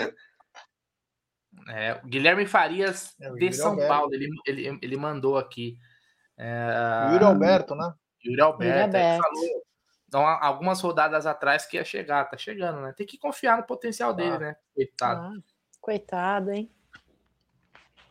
É, 1.69 1.99
o 2.01 2.07
Guilherme 2.07 2.47
Farias, 2.47 3.13
É, 3.19 3.29
o 3.29 3.35
de 3.35 3.51
São. 3.51 3.75
Paulo, 3.75 4.13
ele, 4.13 4.29
ele, 4.45 4.79
ele 4.81 4.97
mandou 4.97 5.37
aqui. 5.37 5.77
É, 6.37 7.09
Yuri 7.13 7.23
Alberto, 7.23 7.75
né? 7.75 7.93
Yuri 8.25 8.41
Alberto. 8.41 8.63
Yuri 8.63 8.77
ele 8.77 8.83
Alberto. 8.83 9.23
falou, 9.23 9.63
Então, 10.07 10.25
há 10.25 10.45
algumas 10.45 10.79
rodadas 10.79 11.25
atrás 11.25 11.65
que 11.65 11.75
ia 11.77 11.83
chegar, 11.83 12.23
tá 12.29 12.37
chegando, 12.37 12.79
né? 12.81 12.93
Tem 12.95 13.05
que 13.05 13.17
confiar 13.17 13.57
no 13.57 13.63
potencial 13.63 14.13
dele, 14.13 14.35
Ah. 14.35 14.39
né? 14.39 14.55
Coitado. 14.73 15.21
Ah, 15.21 15.33
coitado, 15.81 16.51
hein? 16.51 16.71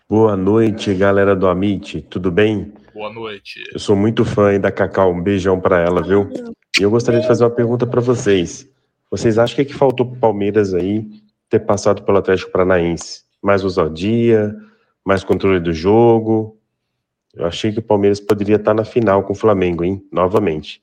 Boa 0.09 0.37
noite, 0.37 0.95
galera 0.95 1.35
do 1.35 1.49
Amit, 1.49 2.03
tudo 2.03 2.31
bem? 2.31 2.73
Boa 2.95 3.13
noite. 3.13 3.63
Eu 3.73 3.79
sou 3.79 3.97
muito 3.97 4.25
fã 4.25 4.51
aí 4.51 4.59
da 4.59 4.71
Cacau, 4.71 5.11
um 5.13 5.23
beijão 5.23 5.61
pra 5.61 5.81
ela, 5.81 6.03
viu? 6.03 6.29
E 6.79 6.83
eu 6.83 6.91
gostaria 6.91 7.21
de 7.21 7.27
fazer 7.27 7.45
uma 7.45 7.51
pergunta 7.51 7.87
pra 7.87 8.01
vocês. 8.01 8.69
Vocês 9.11 9.39
acham 9.39 9.57
que, 9.57 9.63
é 9.63 9.65
que 9.65 9.75
faltou 9.75 10.07
pro 10.07 10.21
Palmeiras 10.21 10.75
aí 10.75 11.09
ter 11.49 11.61
passado 11.61 12.03
pelo 12.03 12.19
Atlético 12.19 12.51
Paranaense? 12.53 13.25
Mais 13.43 13.65
ousadia, 13.65 14.55
mais 15.05 15.25
controle 15.25 15.61
do 15.61 15.73
jogo? 15.73 16.56
Eu 17.37 17.45
achei 17.45 17.71
que 17.71 17.79
o 17.79 17.83
Palmeiras 17.83 18.19
poderia 18.19 18.57
estar 18.57 18.73
na 18.73 18.85
final 18.85 19.23
com 19.23 19.35
o 19.35 19.37
Flamengo, 19.37 19.85
hein? 19.85 20.03
Novamente. 20.11 20.83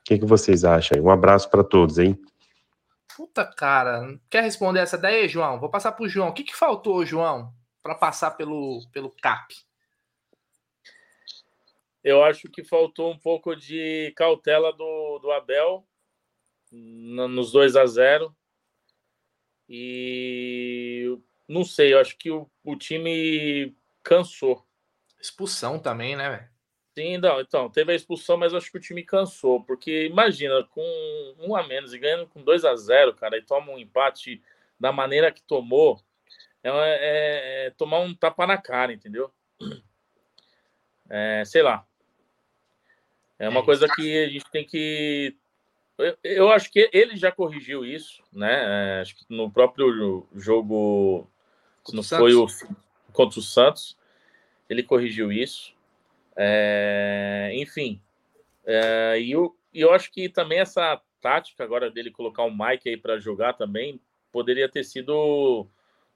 O 0.00 0.04
que, 0.04 0.18
que 0.18 0.24
vocês 0.24 0.64
acham 0.64 0.96
aí? 0.96 1.04
Um 1.04 1.10
abraço 1.10 1.50
pra 1.50 1.62
todos, 1.62 1.98
hein? 1.98 2.18
Puta, 3.14 3.44
cara. 3.44 4.18
Quer 4.30 4.42
responder 4.42 4.80
essa 4.80 4.96
daí, 4.96 5.28
João? 5.28 5.60
Vou 5.60 5.68
passar 5.68 5.92
pro 5.92 6.08
João. 6.08 6.28
O 6.28 6.32
que, 6.32 6.44
que 6.44 6.56
faltou, 6.56 7.04
João, 7.04 7.52
para 7.82 7.94
passar 7.94 8.30
pelo, 8.32 8.80
pelo 8.90 9.10
CAP? 9.10 9.54
Eu 12.02 12.24
acho 12.24 12.48
que 12.48 12.64
faltou 12.64 13.12
um 13.12 13.18
pouco 13.18 13.54
de 13.54 14.14
cautela 14.16 14.72
do, 14.72 15.18
do 15.18 15.30
Abel 15.30 15.86
nos 16.72 17.52
2 17.52 17.76
a 17.76 17.84
0 17.84 18.34
E 19.68 21.18
não 21.48 21.64
sei, 21.64 21.92
eu 21.92 21.98
acho 21.98 22.16
que 22.16 22.30
o, 22.30 22.50
o 22.64 22.76
time 22.76 23.76
cansou. 24.02 24.65
Expulsão 25.20 25.78
também, 25.78 26.16
né, 26.16 26.30
velho? 26.30 26.48
Sim, 26.94 27.18
não, 27.18 27.40
então, 27.40 27.68
teve 27.68 27.92
a 27.92 27.94
expulsão, 27.94 28.38
mas 28.38 28.52
eu 28.52 28.58
acho 28.58 28.70
que 28.70 28.78
o 28.78 28.80
time 28.80 29.02
cansou, 29.02 29.62
porque 29.62 30.06
imagina, 30.06 30.64
com 30.64 31.34
um 31.38 31.54
a 31.54 31.62
menos 31.62 31.92
e 31.92 31.98
ganhando 31.98 32.26
com 32.26 32.42
2 32.42 32.64
a 32.64 32.74
0 32.74 33.14
cara, 33.14 33.36
e 33.36 33.42
toma 33.42 33.70
um 33.70 33.78
empate 33.78 34.42
da 34.80 34.90
maneira 34.92 35.30
que 35.30 35.42
tomou, 35.42 36.00
é, 36.64 36.70
é- 36.70 37.66
é 37.66 37.70
tomar 37.70 38.00
um 38.00 38.14
tapa 38.14 38.46
na 38.46 38.56
cara, 38.56 38.94
entendeu? 38.94 39.30
É, 41.08 41.44
sei 41.44 41.62
lá. 41.62 41.86
É 43.38 43.48
uma 43.48 43.62
coisa 43.62 43.86
que 43.94 44.24
a 44.24 44.28
gente 44.28 44.50
tem 44.50 44.64
que. 44.64 45.36
Eu, 45.98 46.16
eu 46.24 46.50
acho 46.50 46.70
que 46.70 46.88
ele 46.92 47.16
já 47.16 47.30
corrigiu 47.30 47.84
isso, 47.84 48.22
né? 48.32 48.98
É, 48.98 49.00
acho 49.02 49.16
que 49.16 49.24
no 49.28 49.50
próprio 49.50 50.26
jogo, 50.34 51.30
não 51.92 52.02
foi 52.02 52.34
o 52.34 52.46
contra 53.12 53.38
o 53.38 53.42
Santos, 53.42 53.96
ele 54.68 54.82
corrigiu 54.82 55.32
isso. 55.32 55.74
É, 56.36 57.50
enfim, 57.54 58.00
é, 58.64 59.20
e 59.20 59.32
eu, 59.32 59.56
eu 59.72 59.92
acho 59.92 60.12
que 60.12 60.28
também 60.28 60.58
essa 60.58 61.00
tática 61.20 61.64
agora 61.64 61.90
dele 61.90 62.10
colocar 62.10 62.42
o 62.42 62.50
Mike 62.50 62.88
aí 62.88 62.96
para 62.96 63.18
jogar 63.18 63.54
também 63.54 64.00
poderia 64.30 64.68
ter 64.68 64.84
sido 64.84 65.66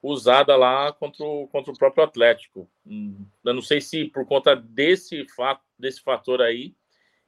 usada 0.01 0.55
lá 0.55 0.91
contra 0.93 1.23
o, 1.23 1.47
contra 1.47 1.71
o 1.71 1.77
próprio 1.77 2.03
Atlético. 2.03 2.69
Hum, 2.85 3.25
Eu 3.43 3.53
não 3.53 3.61
sei 3.61 3.81
se 3.81 4.05
por 4.05 4.25
conta 4.25 4.55
desse 4.55 5.25
fato, 5.35 5.63
desse 5.77 6.01
fator 6.01 6.41
aí, 6.41 6.73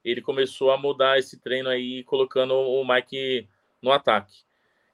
ele 0.03 0.21
começou 0.21 0.71
a 0.71 0.77
mudar 0.77 1.17
esse 1.17 1.39
treino 1.39 1.69
aí, 1.69 2.03
colocando 2.03 2.53
o 2.53 2.85
Mike 2.85 3.47
no 3.81 3.91
ataque, 3.91 4.43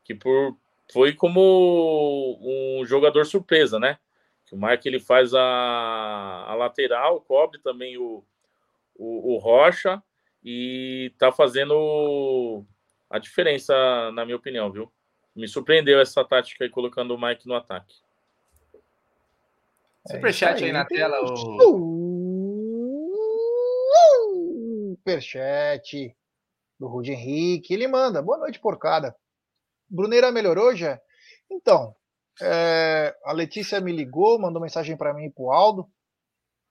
que 0.03 0.13
por 0.13 0.55
foi 0.91 1.13
como 1.13 2.39
um 2.41 2.85
jogador 2.85 3.25
surpresa, 3.25 3.79
né? 3.79 3.97
Que 4.49 4.55
o 4.55 4.59
Mike 4.59 4.87
ele 4.87 4.99
faz 4.99 5.31
a, 5.33 6.45
a 6.47 6.55
lateral, 6.55 7.21
cobre 7.21 7.59
também 7.59 7.97
o, 7.97 8.23
o, 8.95 9.35
o 9.35 9.37
Rocha 9.37 10.01
e 10.43 11.13
tá 11.19 11.31
fazendo 11.31 12.65
a 13.07 13.19
diferença, 13.19 14.11
na 14.11 14.25
minha 14.25 14.37
opinião, 14.37 14.71
viu? 14.71 14.91
Me 15.35 15.47
surpreendeu 15.47 16.01
essa 16.01 16.25
tática 16.25 16.63
aí, 16.63 16.69
colocando 16.69 17.13
o 17.13 17.21
Mike 17.21 17.47
no 17.47 17.53
ataque. 17.53 17.95
Superchat 20.07 20.63
aí 20.63 20.71
na 20.71 20.83
Tem 20.83 20.97
tela, 20.97 21.21
um 21.23 22.09
Superchat 24.97 26.15
do 26.79 26.87
Rude 26.87 27.11
Henrique. 27.11 27.71
Ele 27.71 27.87
manda. 27.87 28.19
Boa 28.19 28.39
noite, 28.39 28.59
porcada. 28.59 29.15
Bruneira 29.87 30.31
melhorou 30.31 30.75
já? 30.75 30.99
Então, 31.49 31.95
é, 32.41 33.15
a 33.25 33.33
Letícia 33.33 33.79
me 33.81 33.91
ligou, 33.91 34.39
mandou 34.39 34.61
mensagem 34.61 34.95
para 34.95 35.13
mim 35.13 35.25
e 35.25 35.31
pro 35.31 35.51
Aldo. 35.51 35.87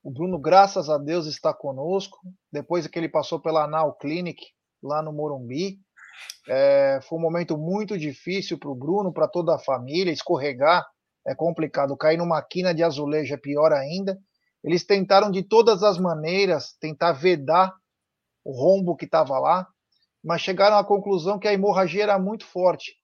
O 0.03 0.11
Bruno, 0.11 0.39
graças 0.39 0.89
a 0.89 0.97
Deus, 0.97 1.27
está 1.27 1.53
conosco. 1.53 2.19
Depois 2.53 2.87
que 2.87 2.99
ele 2.99 3.09
passou 3.09 3.41
pela 3.41 3.65
Anal 3.65 3.95
Clinic, 3.97 4.43
lá 4.83 5.03
no 5.03 5.13
Morumbi. 5.13 5.79
É, 6.49 7.01
foi 7.03 7.19
um 7.19 7.23
momento 7.23 7.59
muito 7.59 7.99
difícil 7.99 8.59
para 8.59 8.71
o 8.71 8.75
Bruno, 8.75 9.13
para 9.13 9.29
toda 9.29 9.55
a 9.55 9.59
família. 9.59 10.13
Escorregar 10.13 10.87
é 11.27 11.35
complicado. 11.35 11.97
Cair 11.97 12.17
numa 12.17 12.41
quina 12.43 12.73
de 12.73 12.83
azulejo 12.83 13.35
é 13.35 13.37
pior 13.37 13.73
ainda. 13.73 14.19
Eles 14.65 14.85
tentaram 14.85 15.31
de 15.31 15.43
todas 15.43 15.83
as 15.83 15.99
maneiras 15.99 16.77
tentar 16.81 17.13
vedar 17.13 17.73
o 18.45 18.53
rombo 18.53 18.97
que 18.97 19.05
estava 19.05 19.39
lá, 19.39 19.69
mas 20.25 20.41
chegaram 20.41 20.79
à 20.79 20.85
conclusão 20.85 21.39
que 21.39 21.47
a 21.47 21.53
hemorragia 21.53 22.03
era 22.03 22.19
muito 22.19 22.47
forte. 22.47 22.98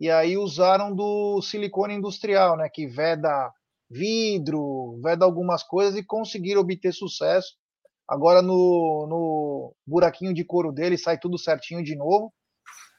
E 0.00 0.10
aí 0.10 0.38
usaram 0.38 0.94
do 0.94 1.42
silicone 1.42 1.92
industrial, 1.94 2.56
né, 2.56 2.70
que 2.72 2.86
veda 2.86 3.52
vidro, 3.90 4.98
veda 5.02 5.26
algumas 5.26 5.62
coisas 5.62 5.94
e 5.94 6.02
conseguiram 6.02 6.62
obter 6.62 6.90
sucesso. 6.92 7.54
Agora 8.08 8.40
no, 8.40 9.06
no 9.06 9.74
buraquinho 9.86 10.32
de 10.32 10.42
couro 10.42 10.72
dele 10.72 10.96
sai 10.96 11.18
tudo 11.18 11.38
certinho 11.38 11.84
de 11.84 11.94
novo. 11.94 12.32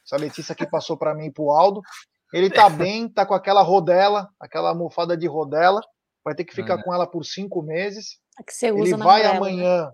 Essa 0.06 0.16
Letícia 0.16 0.54
que 0.54 0.66
passou 0.68 0.96
para 0.96 1.16
mim 1.16 1.26
e 1.26 1.32
pro 1.32 1.50
Aldo. 1.50 1.82
Ele 2.32 2.50
tá 2.52 2.70
bem, 2.70 3.10
tá 3.10 3.26
com 3.26 3.34
aquela 3.34 3.64
rodela, 3.64 4.30
aquela 4.40 4.70
almofada 4.70 5.18
de 5.18 5.28
rodela. 5.28 5.82
Vai 6.24 6.36
ter 6.36 6.44
que 6.44 6.54
ficar 6.54 6.76
Ah. 6.76 6.84
com 6.84 6.94
ela 6.94 7.08
por 7.08 7.26
cinco 7.26 7.64
meses. 7.64 8.20
A 8.38 8.44
que 8.44 8.54
você 8.54 8.68
Ele 8.68 8.80
usa 8.82 8.98
na 8.98 9.06
vai 9.06 9.22
Umbrella, 9.22 9.34
né? 9.34 9.38
amanhã. 9.38 9.94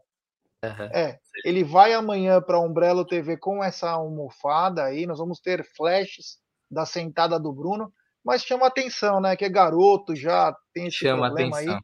É, 0.91 1.20
ele 1.45 1.64
vai 1.64 1.93
amanhã 1.93 2.41
para 2.41 2.60
Umbrella 2.60 3.08
TV 3.08 3.38
com 3.38 3.64
essa 3.64 3.91
almofada 3.91 4.84
aí. 4.84 5.05
Nós 5.05 5.20
vamos 5.20 5.39
ter 5.39 5.64
flashes 5.76 6.38
da 6.70 6.86
sentada 6.86 7.39
do 7.39 7.51
Bruno, 7.51 7.93
mas 8.24 8.43
chama 8.43 8.68
atenção, 8.68 9.22
né? 9.22 9.36
Que 9.36 9.45
é 9.45 9.49
garoto 9.49 10.15
já 10.15 10.55
tem 10.74 10.88
esse 10.88 10.97
Chama 10.97 11.28
problema 11.28 11.55
atenção. 11.57 11.76
aí. 11.76 11.82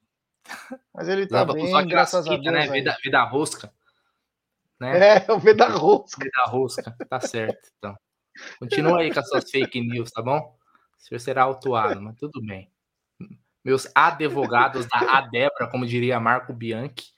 Mas 0.93 1.07
ele 1.07 1.25
tá 1.25 1.39
Lava 1.39 1.53
bem, 1.53 1.87
graças 1.87 2.27
a 2.27 2.29
Deus. 2.29 2.43
né? 2.43 2.67
Vida, 2.67 2.97
vida 3.01 3.23
rosca. 3.23 3.73
Né? 4.79 5.17
É, 5.25 5.31
o 5.31 5.39
V 5.39 5.53
da 5.53 5.69
rosca. 5.69 6.23
Vida 6.23 6.43
rosca. 6.45 6.95
Tá 7.09 7.19
certo, 7.21 7.69
então. 7.77 7.95
Continua 8.59 8.99
aí 8.99 9.13
com 9.13 9.19
as 9.19 9.29
suas 9.29 9.49
fake 9.49 9.79
news, 9.79 10.11
tá 10.11 10.21
bom? 10.21 10.39
O 10.39 11.01
senhor 11.01 11.19
será 11.19 11.43
autuado, 11.43 12.01
mas 12.01 12.17
tudo 12.17 12.41
bem. 12.41 12.69
Meus 13.63 13.87
advogados 13.95 14.85
da 14.87 15.17
Adebra, 15.17 15.67
como 15.67 15.85
diria 15.85 16.19
Marco 16.19 16.51
Bianchi, 16.51 17.13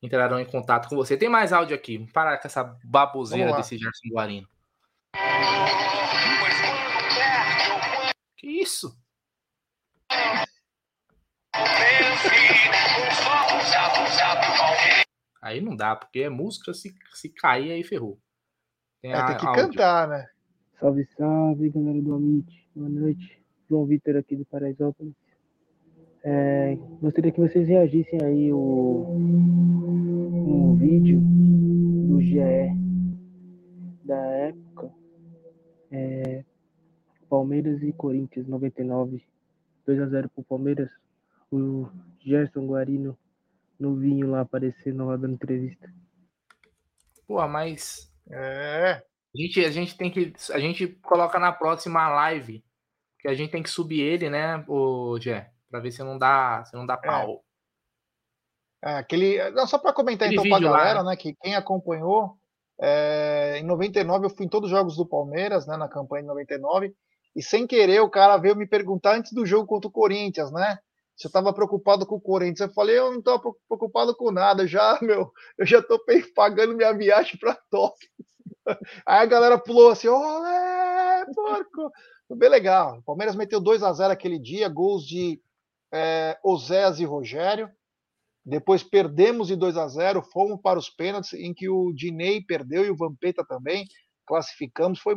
entrarão 0.00 0.38
em 0.38 0.44
contato 0.44 0.88
com 0.88 0.94
você. 0.94 1.16
Tem 1.16 1.28
mais 1.28 1.52
áudio 1.52 1.74
aqui. 1.74 1.98
Vamos 1.98 2.12
parar 2.12 2.38
com 2.38 2.46
essa 2.46 2.78
baboseira 2.84 3.52
desse 3.56 3.76
Gerson 3.76 4.08
Guarino. 4.12 4.48
Isso? 8.62 8.96
Aí 15.40 15.60
não 15.60 15.74
dá, 15.74 15.96
porque 15.96 16.20
é 16.20 16.28
música, 16.30 16.72
se, 16.72 16.94
se 17.14 17.28
cair, 17.28 17.72
aí 17.72 17.82
ferrou. 17.82 18.18
Tem, 19.00 19.10
É, 19.12 19.14
a- 19.16 19.26
tem 19.26 19.36
que 19.38 19.46
áudio. 19.46 19.62
cantar, 19.68 20.08
né? 20.08 20.26
Salve, 20.78 21.04
salve, 21.16 21.70
galera 21.70 22.00
do 22.00 22.14
Amit. 22.14 22.68
Boa 22.74 22.88
noite. 22.88 23.42
João 23.68 23.84
Vitor 23.86 24.16
aqui 24.16 24.36
do 24.36 24.44
Paraisópolis. 24.44 25.14
É, 26.24 26.76
gostaria 27.00 27.32
que 27.32 27.40
vocês 27.40 27.66
reagissem 27.66 28.20
aí 28.22 28.52
o, 28.52 29.06
um 29.16 30.76
vídeo 30.76 31.20
do 31.20 32.20
GE 32.20 32.38
da 34.04 34.16
época. 34.16 34.92
É, 35.90 36.44
Palmeiras 37.32 37.82
e 37.82 37.90
Corinthians 37.94 38.46
99. 38.46 39.26
2x0 39.88 40.28
pro 40.28 40.44
Palmeiras. 40.44 40.90
O 41.50 41.88
Gerson 42.20 42.66
Guarino 42.66 43.16
novinho 43.80 44.30
lá 44.30 44.42
aparecendo 44.42 45.06
lá 45.06 45.16
dando 45.16 45.32
entrevista. 45.32 45.90
Pô, 47.26 47.48
mas. 47.48 48.12
É. 48.30 49.02
A 49.34 49.38
gente, 49.40 49.64
a 49.64 49.70
gente 49.70 49.96
tem 49.96 50.10
que. 50.10 50.34
A 50.52 50.58
gente 50.58 50.86
coloca 50.86 51.38
na 51.38 51.50
próxima 51.50 52.06
live. 52.10 52.62
Que 53.18 53.28
a 53.28 53.34
gente 53.34 53.50
tem 53.50 53.62
que 53.62 53.70
subir 53.70 54.00
ele, 54.00 54.28
né, 54.28 54.62
o 54.68 55.18
Jé? 55.18 55.50
Pra 55.70 55.80
ver 55.80 55.90
se 55.90 56.02
não 56.02 56.18
dá, 56.18 56.62
se 56.66 56.74
não 56.76 56.84
dá 56.84 56.98
pau. 56.98 57.42
É, 58.84 58.96
aquele, 58.96 59.50
não, 59.52 59.66
só 59.66 59.78
para 59.78 59.92
comentar 59.92 60.28
Aquele 60.28 60.46
então 60.46 60.56
a 60.56 60.60
lá, 60.60 60.78
galera, 60.78 61.02
né? 61.02 61.10
né, 61.10 61.16
que 61.16 61.34
quem 61.40 61.54
acompanhou, 61.54 62.36
é, 62.80 63.58
em 63.58 63.64
99 63.64 64.26
eu 64.26 64.30
fui 64.30 64.44
em 64.44 64.48
todos 64.48 64.70
os 64.70 64.76
jogos 64.76 64.96
do 64.96 65.06
Palmeiras, 65.06 65.68
né, 65.68 65.76
na 65.76 65.88
campanha 65.88 66.22
de 66.22 66.28
99, 66.28 66.92
e 67.34 67.42
sem 67.42 67.66
querer 67.66 68.00
o 68.00 68.10
cara 68.10 68.36
veio 68.36 68.56
me 68.56 68.66
perguntar 68.66 69.16
antes 69.16 69.32
do 69.32 69.46
jogo 69.46 69.66
contra 69.66 69.88
o 69.88 69.92
Corinthians, 69.92 70.52
né, 70.52 70.78
se 71.16 71.26
eu 71.26 71.28
estava 71.28 71.52
preocupado 71.52 72.06
com 72.06 72.16
o 72.16 72.20
Corinthians. 72.20 72.68
Eu 72.68 72.74
falei, 72.74 72.98
eu 72.98 73.10
não 73.10 73.18
estou 73.18 73.56
preocupado 73.68 74.14
com 74.16 74.30
nada, 74.30 74.66
já, 74.66 74.98
meu, 75.02 75.32
eu 75.58 75.66
já 75.66 75.78
estou 75.78 76.00
pagando 76.34 76.74
minha 76.74 76.92
viagem 76.92 77.38
para 77.38 77.58
Tóquio. 77.70 78.08
Aí 79.06 79.20
a 79.20 79.26
galera 79.26 79.58
pulou 79.58 79.90
assim, 79.90 80.08
olé, 80.08 81.24
porco. 81.34 81.90
Foi 82.28 82.36
bem 82.36 82.48
legal. 82.48 82.98
O 82.98 83.02
Palmeiras 83.02 83.36
meteu 83.36 83.60
2 83.60 83.82
a 83.82 83.92
0 83.92 84.12
aquele 84.12 84.38
dia, 84.38 84.68
gols 84.68 85.06
de 85.06 85.40
é, 85.92 86.38
e 86.98 87.04
Rogério. 87.04 87.70
Depois 88.44 88.82
perdemos 88.82 89.48
de 89.48 89.56
2 89.56 89.76
a 89.76 89.86
0 89.86 90.22
fomos 90.32 90.60
para 90.60 90.78
os 90.78 90.90
pênaltis, 90.90 91.34
em 91.34 91.54
que 91.54 91.68
o 91.68 91.92
Dinei 91.92 92.42
perdeu 92.42 92.84
e 92.84 92.90
o 92.90 92.96
Vampeta 92.96 93.44
também. 93.44 93.86
Classificamos, 94.26 94.98
foi 94.98 95.14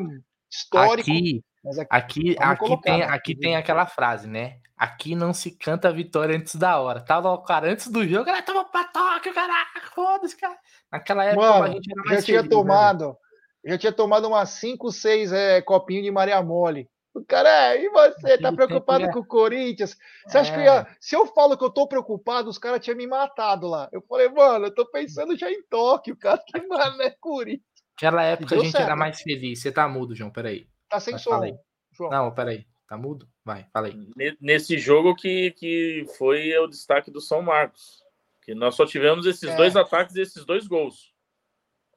histórico. 0.52 1.10
Aqui, 1.10 1.44
aqui, 1.90 2.32
aqui, 2.32 2.36
vamos 2.40 2.72
aqui, 2.72 2.82
tem, 2.82 3.00
né? 3.00 3.06
aqui 3.06 3.36
tem 3.36 3.56
aquela 3.56 3.86
frase, 3.86 4.28
né? 4.28 4.60
Aqui 4.78 5.16
não 5.16 5.34
se 5.34 5.52
canta 5.52 5.88
a 5.88 5.92
vitória 5.92 6.36
antes 6.36 6.56
da 6.56 6.78
hora. 6.80 7.00
Tava 7.00 7.32
o 7.32 7.42
cara 7.44 7.72
antes 7.72 7.88
do 7.88 8.06
jogo, 8.08 8.30
ela 8.30 8.42
tava 8.42 8.66
pra 8.66 8.84
toque, 8.84 9.32
caraca, 9.32 9.82
foda-se, 9.94 10.36
cara. 10.36 10.58
Naquela 10.92 11.24
época 11.24 11.46
a 11.48 11.60
Mano, 11.60 11.74
gente 11.74 11.92
era 11.92 12.02
já 12.04 12.10
mais 12.10 12.26
tinha 12.26 12.38
feliz, 12.40 12.52
né, 12.52 12.62
tomado, 12.62 13.18
já 13.66 13.78
tinha 13.78 13.92
tomado 13.92 14.28
umas 14.28 14.50
5, 14.50 14.92
6 14.92 15.32
é, 15.32 15.62
copinhos 15.62 16.04
de 16.04 16.12
Maria 16.12 16.42
Mole. 16.42 16.90
O 17.14 17.24
cara, 17.24 17.74
é, 17.74 17.82
e 17.82 17.90
você, 17.90 18.38
tá 18.38 18.52
preocupado 18.52 19.06
tempo 19.06 19.14
com 19.14 19.20
o 19.22 19.26
Corinthians? 19.26 19.96
Você 20.28 20.38
acha 20.38 20.52
que 20.52 20.60
eu 20.60 20.64
É. 20.64 20.66
ia, 20.66 20.88
se 21.00 21.16
eu 21.16 21.26
falo 21.28 21.58
que 21.58 21.64
eu 21.64 21.70
tô 21.70 21.88
preocupado, 21.88 22.50
os 22.50 22.58
caras 22.58 22.82
tinham 22.82 22.98
me 22.98 23.08
matado 23.08 23.68
lá. 23.68 23.88
Eu 23.94 24.02
falei, 24.02 24.28
mano, 24.28 24.66
eu 24.66 24.76
tô 24.76 24.86
pensando 24.86 25.38
já 25.38 25.50
em 25.50 25.64
Tóquio, 25.70 26.18
cara, 26.18 26.44
que 26.46 26.68
mano 26.68 27.02
é 27.02 27.12
Corinthians. 27.12 27.64
Naquela 27.94 28.24
época 28.24 28.56
a 28.56 28.58
gente 28.58 28.72
certo, 28.72 28.84
era 28.84 28.96
né? 28.96 29.00
mais 29.00 29.22
feliz. 29.22 29.62
Você 29.62 29.72
tá 29.72 29.88
mudo, 29.88 30.14
João, 30.14 30.30
peraí. 30.30 30.68
Tá 30.90 31.00
sem 31.00 31.14
Mas 31.14 31.22
som, 31.24 31.30
fala 31.32 31.46
aí. 31.46 31.58
João. 31.92 32.12
Não, 32.12 32.34
peraí. 32.34 32.66
Tá 32.88 32.98
mudo? 32.98 33.28
Vai, 33.44 33.68
fala 33.74 33.88
aí. 33.88 33.96
Ne- 34.16 34.38
Nesse 34.40 34.78
jogo 34.78 35.16
que, 35.16 35.52
que 35.52 36.06
foi 36.18 36.56
o 36.60 36.68
destaque 36.68 37.10
do 37.10 37.20
São 37.22 37.42
Marcos. 37.42 38.04
Que 38.44 38.54
nós 38.54 38.76
só 38.76 38.86
tivemos 38.86 39.26
esses 39.26 39.50
É. 39.50 39.56
dois 39.56 39.76
ataques 39.76 40.16
e 40.16 40.22
esses 40.22 40.46
dois 40.46 40.68
gols. 40.68 41.14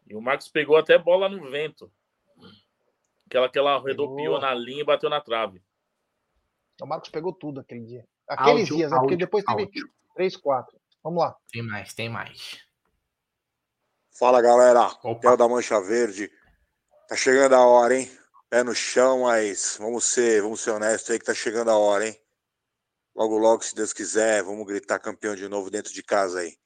E 0.06 0.14
o 0.16 0.20
Marcos 0.22 0.48
pegou 0.48 0.76
até 0.78 0.96
bola 0.96 1.28
no 1.28 1.50
vento. 1.50 1.92
Aquela 3.26 3.48
que 3.50 3.58
ela 3.58 3.76
rodopiou 3.76 4.40
na 4.40 4.54
linha 4.54 4.80
e 4.80 4.84
bateu 4.84 5.10
na 5.10 5.20
trave. 5.20 5.62
O 6.80 6.86
Marcos 6.86 7.10
pegou 7.10 7.32
tudo 7.34 7.60
aquele 7.60 7.84
dia. 7.84 8.08
Aqueles 8.26 8.60
Áudio, 8.62 8.76
dias, 8.76 8.90
né? 8.90 8.96
Porque 8.96 9.12
áudio, 9.14 9.18
depois 9.26 9.44
teve 9.44 9.62
áudio. 9.62 9.90
3, 10.14 10.36
4. 10.36 10.80
Vamos 11.04 11.22
lá. 11.22 11.36
Tem 11.52 11.62
mais, 11.62 11.92
tem 11.92 12.08
mais. 12.08 12.58
Fala 14.18 14.40
galera, 14.40 14.88
Theo 15.20 15.36
da 15.36 15.46
Mancha 15.48 15.80
Verde. 15.80 16.30
Tá 17.08 17.14
chegando 17.14 17.54
a 17.54 17.64
hora, 17.66 17.94
hein? 17.98 18.10
Pé 18.50 18.64
no 18.64 18.74
chão, 18.74 19.24
mas 19.24 19.76
vamos 19.78 20.06
ser, 20.06 20.40
vamos 20.40 20.60
ser 20.60 20.70
honestos 20.70 21.10
aí 21.10 21.18
que 21.18 21.24
tá 21.24 21.34
chegando 21.34 21.70
a 21.70 21.76
hora, 21.76 22.08
hein? 22.08 22.16
Logo, 23.14 23.36
logo, 23.36 23.62
se 23.62 23.74
Deus 23.74 23.92
quiser, 23.92 24.42
vamos 24.42 24.66
gritar 24.66 24.98
campeão 24.98 25.34
de 25.34 25.46
novo 25.46 25.70
dentro 25.70 25.92
de 25.92 26.02
casa 26.02 26.40
aí. 26.40 26.56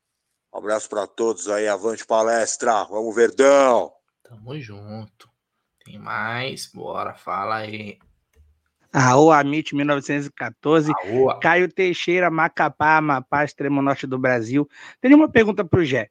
Um 0.55 0.59
abraço 0.59 0.89
pra 0.89 1.09
todos 1.09 1.49
aí, 1.49 1.67
avante 1.67 2.07
palestra, 2.07 2.85
vamos 2.85 3.13
Verdão! 3.13 3.93
Tamo 4.23 4.57
junto. 4.61 5.29
Tem 5.85 5.99
mais, 5.99 6.67
bora, 6.67 7.15
fala 7.15 7.57
aí. 7.57 7.99
Raul 8.95 9.33
Amit, 9.33 9.75
1914. 9.75 10.93
Raul. 10.93 11.41
Caio 11.41 11.67
Teixeira, 11.67 12.31
Macapá, 12.31 12.99
Amapá, 12.99 13.45
extremo 13.45 13.83
norte 13.83 14.07
do 14.07 14.19
Brasil. 14.19 14.69
Tenho 15.01 15.17
uma 15.17 15.29
pergunta 15.29 15.65
pro 15.65 15.85
Gé. 15.85 16.11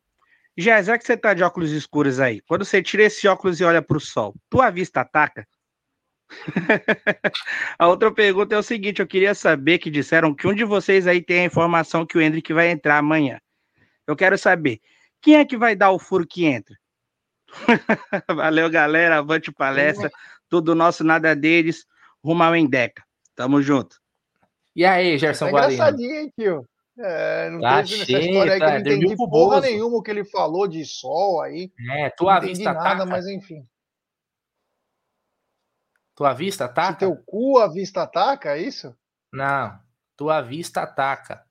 Gé, 0.58 0.84
já 0.84 0.98
que 0.98 1.06
você 1.06 1.16
tá 1.16 1.34
de 1.34 1.44
óculos 1.44 1.72
escuros 1.72 2.20
aí, 2.20 2.42
quando 2.42 2.66
você 2.66 2.84
tira 2.84 3.04
esse 3.04 3.26
óculos 3.26 3.62
e 3.62 3.64
olha 3.64 3.82
pro 3.82 4.02
sol, 4.02 4.36
tua 4.50 4.70
vista 4.70 5.00
ataca? 5.00 5.48
a 7.78 7.88
outra 7.88 8.12
pergunta 8.12 8.56
é 8.56 8.58
o 8.58 8.64
seguinte: 8.64 9.02
eu 9.02 9.08
queria 9.08 9.36
saber 9.36 9.78
que 9.78 9.90
disseram 9.92 10.34
que 10.34 10.48
um 10.48 10.54
de 10.54 10.64
vocês 10.64 11.08
aí 11.08 11.22
tem 11.22 11.42
a 11.42 11.46
informação 11.46 12.06
que 12.06 12.18
o 12.18 12.22
Hendrick 12.22 12.52
vai 12.54 12.70
entrar 12.70 12.98
amanhã. 12.98 13.40
Eu 14.08 14.16
quero 14.16 14.38
saber 14.38 14.80
quem 15.22 15.36
é 15.36 15.46
que 15.46 15.58
vai 15.58 15.76
dar 15.76 15.92
o 15.92 16.00
furo 16.00 16.26
que 16.26 16.46
entra? 16.46 16.76
Valeu, 18.36 18.70
galera. 18.70 19.18
Avante 19.18 19.52
palestra. 19.52 20.10
Tudo 20.50 20.74
nosso, 20.74 21.04
nada 21.04 21.36
deles. 21.36 21.86
Rumo 22.24 22.44
ao 22.44 22.56
Endeca. 22.56 23.04
Tamo 23.36 23.62
junto. 23.62 23.98
E 24.76 24.86
aí, 24.86 25.18
Gerson 25.18 25.46
Tá 25.46 25.52
Guarino? 25.52 25.74
engraçadinho, 25.74 26.16
hein, 26.16 26.34
tio? 26.38 26.66
É, 27.00 27.50
não 27.50 27.62
Tá 27.62 27.84
teve 27.84 28.06
cheio, 28.06 28.20
história 28.20 28.54
aí 28.54 28.60
que 28.60 28.64
eu 28.66 28.68
tá, 28.68 28.74
não 28.76 28.84
dormiu 28.84 29.08
entendi 29.08 29.30
porra 29.30 29.62
nenhuma 29.62 29.98
o 29.98 30.02
que 30.02 30.12
ele 30.12 30.24
falou 30.26 30.68
de 30.68 30.86
sol 30.86 31.42
aí. 31.42 31.72
É, 31.90 32.04
Não 32.04 32.12
tua 32.18 32.38
entendi 32.38 32.54
vista 32.54 32.74
nada, 32.74 32.90
ataca. 32.90 33.06
mas 33.06 33.28
enfim. 33.28 33.66
Tua 36.22 36.34
vista 36.34 36.66
Se 36.66 36.70
ataca? 36.70 36.98
teu 37.00 37.16
cu 37.26 37.58
a 37.58 37.68
vista 37.68 38.04
ataca, 38.04 38.56
é 38.56 38.62
isso? 38.62 38.96
Não. 39.34 39.80
Tua 40.16 40.40
vista 40.40 40.84
ataca. 40.84 41.44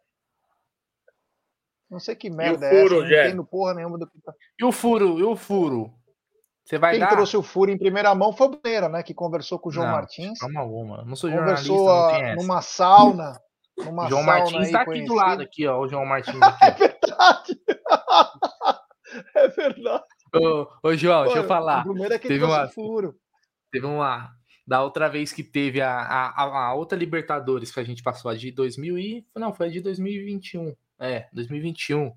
Não 1.90 1.98
sei 1.98 2.14
que 2.14 2.30
merda 2.30 2.66
é 2.66 2.70
furo, 2.70 3.02
essa, 3.02 3.10
não 3.10 3.24
entendo 3.26 3.44
porra 3.44 3.74
nenhuma 3.74 3.98
do 3.98 4.06
que 4.08 4.20
tá. 4.20 4.32
E 4.56 4.64
o 4.64 4.70
furo? 4.70 5.18
E 5.18 5.24
o 5.24 5.34
furo? 5.34 5.92
Você 6.64 6.78
vai 6.78 6.92
Quem 6.92 7.00
dar? 7.00 7.08
trouxe 7.08 7.36
o 7.36 7.42
furo 7.42 7.72
em 7.72 7.76
primeira 7.78 8.14
mão 8.14 8.32
foi 8.32 8.46
o 8.46 8.50
Bruneira, 8.50 8.88
né? 8.88 9.02
Que 9.02 9.12
conversou 9.12 9.58
com 9.58 9.70
o 9.70 9.72
João 9.72 9.86
Não, 9.88 9.92
Martins. 9.94 10.38
forma 10.38 10.60
alguma. 10.60 10.98
Eu 10.98 11.06
não 11.06 11.16
sou 11.16 11.28
jornalista, 11.28 11.68
Conversou 11.68 12.12
não 12.22 12.34
numa 12.36 12.62
sauna. 12.62 13.40
Numa 13.76 14.08
João 14.08 14.22
sauna 14.22 14.38
Martins 14.38 14.66
aí 14.66 14.72
tá 14.72 14.82
aqui 14.82 15.04
do 15.04 15.14
lado, 15.14 15.42
aqui, 15.42 15.66
ó. 15.66 15.80
O 15.80 15.88
João 15.88 16.06
Martins 16.06 16.36
aqui. 17.18 17.60
É 19.34 19.48
verdade. 19.48 20.04
ô, 20.36 20.68
ô, 20.84 20.94
João, 20.94 21.24
deixa 21.24 21.38
eu 21.40 21.48
falar. 21.48 21.80
O 21.80 21.84
Bruneira 21.84 22.14
é 22.14 22.18
que 22.20 22.28
Teve 22.28 22.38
trouxe 22.38 22.56
uma, 22.56 22.66
o 22.66 22.70
furo. 22.70 23.16
teve 23.72 23.84
uma. 23.86 24.30
Da 24.66 24.82
outra 24.82 25.08
vez 25.08 25.32
que 25.32 25.42
teve 25.42 25.80
a, 25.80 25.90
a, 25.90 26.28
a- 26.44 26.66
a 26.68 26.74
outra 26.74 26.98
Libertadores 26.98 27.72
que 27.72 27.80
a 27.80 27.84
gente 27.84 28.02
passou, 28.02 28.30
a 28.30 28.36
de 28.36 28.50
2000 28.52 28.98
e. 28.98 29.26
Não, 29.34 29.52
foi 29.52 29.68
a 29.68 29.70
de 29.70 29.80
2021. 29.80 30.74
É, 30.98 31.28
2021. 31.32 32.12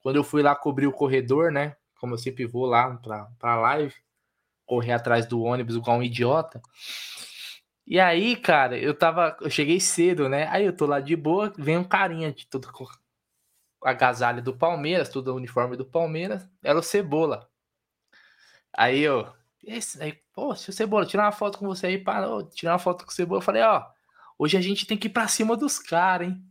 Quando 0.00 0.16
eu 0.16 0.24
fui 0.24 0.42
lá 0.42 0.54
cobrir 0.56 0.86
o 0.86 0.92
corredor, 0.92 1.52
né? 1.52 1.76
Como 2.00 2.14
eu 2.14 2.18
sempre 2.18 2.46
vou 2.46 2.66
lá 2.66 2.96
pra, 2.96 3.26
pra 3.38 3.56
live, 3.60 3.94
correr 4.66 4.92
atrás 4.92 5.26
do 5.26 5.42
ônibus 5.42 5.76
igual 5.76 5.98
um 5.98 6.02
idiota. 6.02 6.62
E 7.86 7.98
aí, 8.00 8.36
cara, 8.36 8.78
eu 8.78 8.94
tava. 8.96 9.36
Eu 9.40 9.50
cheguei 9.50 9.80
cedo, 9.80 10.28
né? 10.28 10.46
Aí 10.48 10.64
eu 10.64 10.76
tô 10.76 10.86
lá 10.86 11.00
de 11.00 11.16
boa, 11.16 11.52
vem 11.58 11.76
um 11.78 11.84
carinha 11.84 12.32
de 12.32 12.46
tudo 12.46 12.70
com 12.72 12.86
agasalho 13.84 14.42
do 14.42 14.56
Palmeiras, 14.56 15.08
tudo 15.10 15.34
uniforme 15.34 15.76
do 15.76 15.84
Palmeiras, 15.84 16.48
era 16.62 16.78
o 16.78 16.82
Cebola. 16.82 17.48
Aí 18.76 19.00
eu, 19.00 19.32
esse, 19.64 20.02
aí, 20.02 20.21
pô, 20.32 20.54
seu 20.54 20.72
Cebola, 20.72 21.06
tirar 21.06 21.24
uma 21.24 21.32
foto 21.32 21.58
com 21.58 21.66
você 21.66 21.86
aí, 21.86 21.98
parou, 21.98 22.42
tirar 22.42 22.72
uma 22.72 22.78
foto 22.78 23.04
com 23.04 23.10
o 23.10 23.14
Cebola. 23.14 23.38
Eu 23.38 23.44
falei, 23.44 23.62
ó, 23.62 23.84
hoje 24.38 24.56
a 24.56 24.60
gente 24.60 24.86
tem 24.86 24.96
que 24.96 25.08
ir 25.08 25.10
pra 25.10 25.28
cima 25.28 25.56
dos 25.56 25.78
caras, 25.78 26.28
hein? 26.28 26.42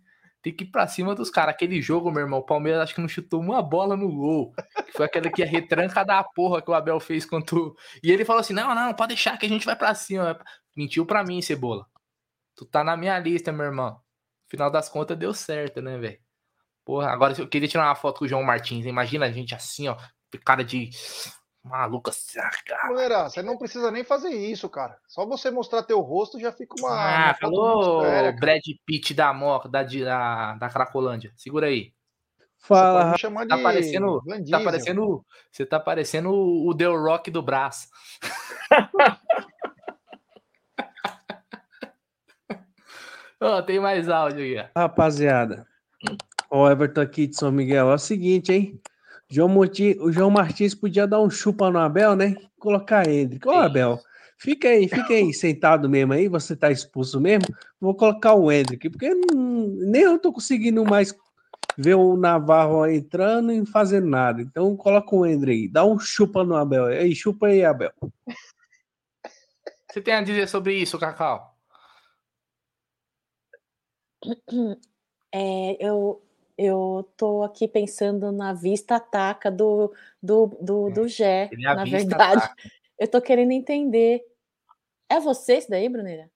Tem 0.42 0.54
que 0.56 0.64
ir 0.64 0.68
pra 0.68 0.88
cima 0.88 1.14
dos 1.14 1.30
caras. 1.30 1.54
Aquele 1.54 1.82
jogo, 1.82 2.12
meu 2.12 2.22
irmão, 2.22 2.40
o 2.40 2.46
Palmeiras 2.46 2.82
acho 2.82 2.96
que 2.96 3.02
não 3.02 3.08
chutou 3.08 3.40
uma 3.40 3.62
bola 3.62 3.96
no 3.96 4.12
gol. 4.12 4.54
Foi 4.96 5.06
aquela 5.06 5.30
que 5.30 5.44
a 5.44 5.46
retranca 5.46 6.04
da 6.04 6.24
porra 6.24 6.62
que 6.62 6.72
o 6.72 6.74
Abel 6.74 7.00
fez 7.00 7.26
contra. 7.26 7.56
E 8.04 8.12
ele 8.12 8.26
falou 8.26 8.40
assim: 8.40 8.54
não, 8.54 8.74
não, 8.74 8.94
pode 8.94 9.10
deixar 9.10 9.38
que 9.38 9.46
a 9.46 9.50
gente 9.50 9.66
vai 9.66 9.76
pra 9.76 9.94
cima. 9.94 10.40
Mentiu 10.76 11.06
pra 11.06 11.24
mim, 11.24 11.42
Cebola. 11.44 11.86
Tu 12.56 12.66
tá 12.66 12.84
na 12.84 12.98
minha 12.98 13.20
lista, 13.20 13.52
meu 13.52 13.68
irmão. 13.68 14.00
Final 14.48 14.72
das 14.72 14.90
contas 14.90 15.18
deu 15.18 15.34
certo, 15.34 15.80
né, 15.82 15.98
velho? 15.98 16.20
Porra, 16.84 17.12
agora 17.12 17.40
eu 17.40 17.48
queria 17.48 17.68
tirar 17.68 17.86
uma 17.86 17.96
foto 17.96 18.20
com 18.20 18.26
o 18.26 18.28
João 18.28 18.44
Martins. 18.44 18.86
Imagina 18.86 19.28
a 19.28 19.32
gente 19.32 19.54
assim, 19.54 19.88
ó, 19.88 19.98
cara 20.44 20.64
de 20.64 20.90
assim, 22.10 22.40
ah, 22.40 22.50
cara. 22.66 23.30
Você 23.30 23.42
não 23.42 23.58
precisa 23.58 23.92
nem 23.92 24.04
fazer 24.04 24.30
isso, 24.30 24.68
cara. 24.70 24.98
Só 25.08 25.26
você 25.26 25.52
mostrar 25.52 25.84
teu 25.84 26.00
rosto 26.02 26.40
já 26.40 26.52
fica 26.52 26.76
uma. 26.80 26.90
Ah, 26.90 27.26
uma 27.28 27.34
falou 27.36 28.02
séria. 28.04 28.32
Brad 28.40 28.62
Pitt 28.86 29.14
da 29.14 29.34
Moca, 29.34 29.70
da, 29.70 29.84
de- 29.84 30.04
da, 30.04 30.56
da 30.56 30.70
Cracolândia. 30.70 31.32
Segura 31.36 31.68
aí. 31.68 31.94
Fala, 32.58 33.18
chamar 33.18 33.48
tá 33.48 33.58
parecendo, 33.58 34.22
tá 34.24 34.38
Diesel. 34.38 34.64
parecendo, 34.64 35.26
você 35.52 35.66
tá 35.66 35.80
parecendo 35.80 36.32
o 36.32 36.76
The 36.78 36.86
Rock 36.86 37.32
do 37.32 37.42
braço. 37.42 37.88
Ó, 43.40 43.62
tem 43.64 43.80
mais 43.80 44.08
áudio 44.08 44.44
aqui. 44.62 44.70
ó. 44.76 44.80
Rapaziada, 44.82 45.66
o 46.50 46.70
Everton 46.70 47.02
aqui 47.02 47.26
de 47.28 47.36
São 47.36 47.52
Miguel. 47.52 47.90
É 47.90 47.96
o 47.96 47.98
seguinte, 47.98 48.52
hein? 48.54 48.80
João 49.32 49.48
Monti, 49.48 49.98
o 50.02 50.12
João 50.12 50.30
Martins 50.30 50.76
podia 50.76 51.08
dar 51.08 51.22
um 51.22 51.30
chupa 51.30 51.72
no 51.72 51.80
Abel, 51.80 52.18
né? 52.18 52.36
Colocar 52.60 53.08
Hendrick. 53.08 53.48
Ô, 53.48 53.52
Abel, 53.52 53.98
fica 54.38 54.68
aí, 54.68 54.90
fica 54.90 55.14
aí 55.14 55.34
sentado 55.34 55.90
mesmo 55.90 56.12
aí, 56.12 56.28
você 56.28 56.54
tá 56.54 56.70
expulso 56.70 57.20
mesmo. 57.22 57.46
Vou 57.80 57.96
colocar 57.96 58.34
o 58.34 58.52
Hendrick, 58.52 58.90
porque 58.90 59.14
não- 59.14 59.68
nem 59.68 60.02
eu 60.02 60.20
tô 60.20 60.34
conseguindo 60.34 60.84
mais 60.84 61.16
ver 61.78 61.96
o 61.96 62.18
Navarro 62.18 62.86
entrando 62.86 63.54
e 63.54 63.66
fazendo 63.66 64.08
nada. 64.08 64.42
Então 64.42 64.76
coloca 64.76 65.16
o 65.16 65.26
Hendrick 65.26 65.62
aí, 65.62 65.68
dá 65.70 65.86
um 65.86 65.98
chupa 65.98 66.44
no 66.44 66.56
Abel. 66.58 66.88
Aí, 66.88 67.16
chupa 67.16 67.48
aí, 67.48 67.64
Abel. 67.64 67.94
Você 69.90 70.02
tem 70.02 70.14
a 70.14 70.22
dizer 70.22 70.50
sobre 70.50 70.76
isso, 70.76 71.00
Cacau? 71.00 71.56
É, 75.34 75.78
eu, 75.80 76.22
eu 76.58 77.10
tô 77.18 77.44
aqui 77.44 77.68
pensando 77.68 78.32
na 78.32 78.54
vista 78.54 78.96
ataca 78.96 79.52
do, 79.52 79.94
do, 80.22 80.48
do, 80.62 80.90
do 80.90 81.08
Gé, 81.08 81.50
é 81.52 81.76
na 81.76 81.84
verdade. 81.84 82.40
ataca. 82.40 82.56
Eu 83.00 83.08
tô 83.08 83.22
querendo 83.22 83.52
entender. 83.52 84.22
É 85.10 85.20
você 85.20 85.54
esse 85.54 85.70
daí, 85.70 85.90
Bruneira? 85.90 86.30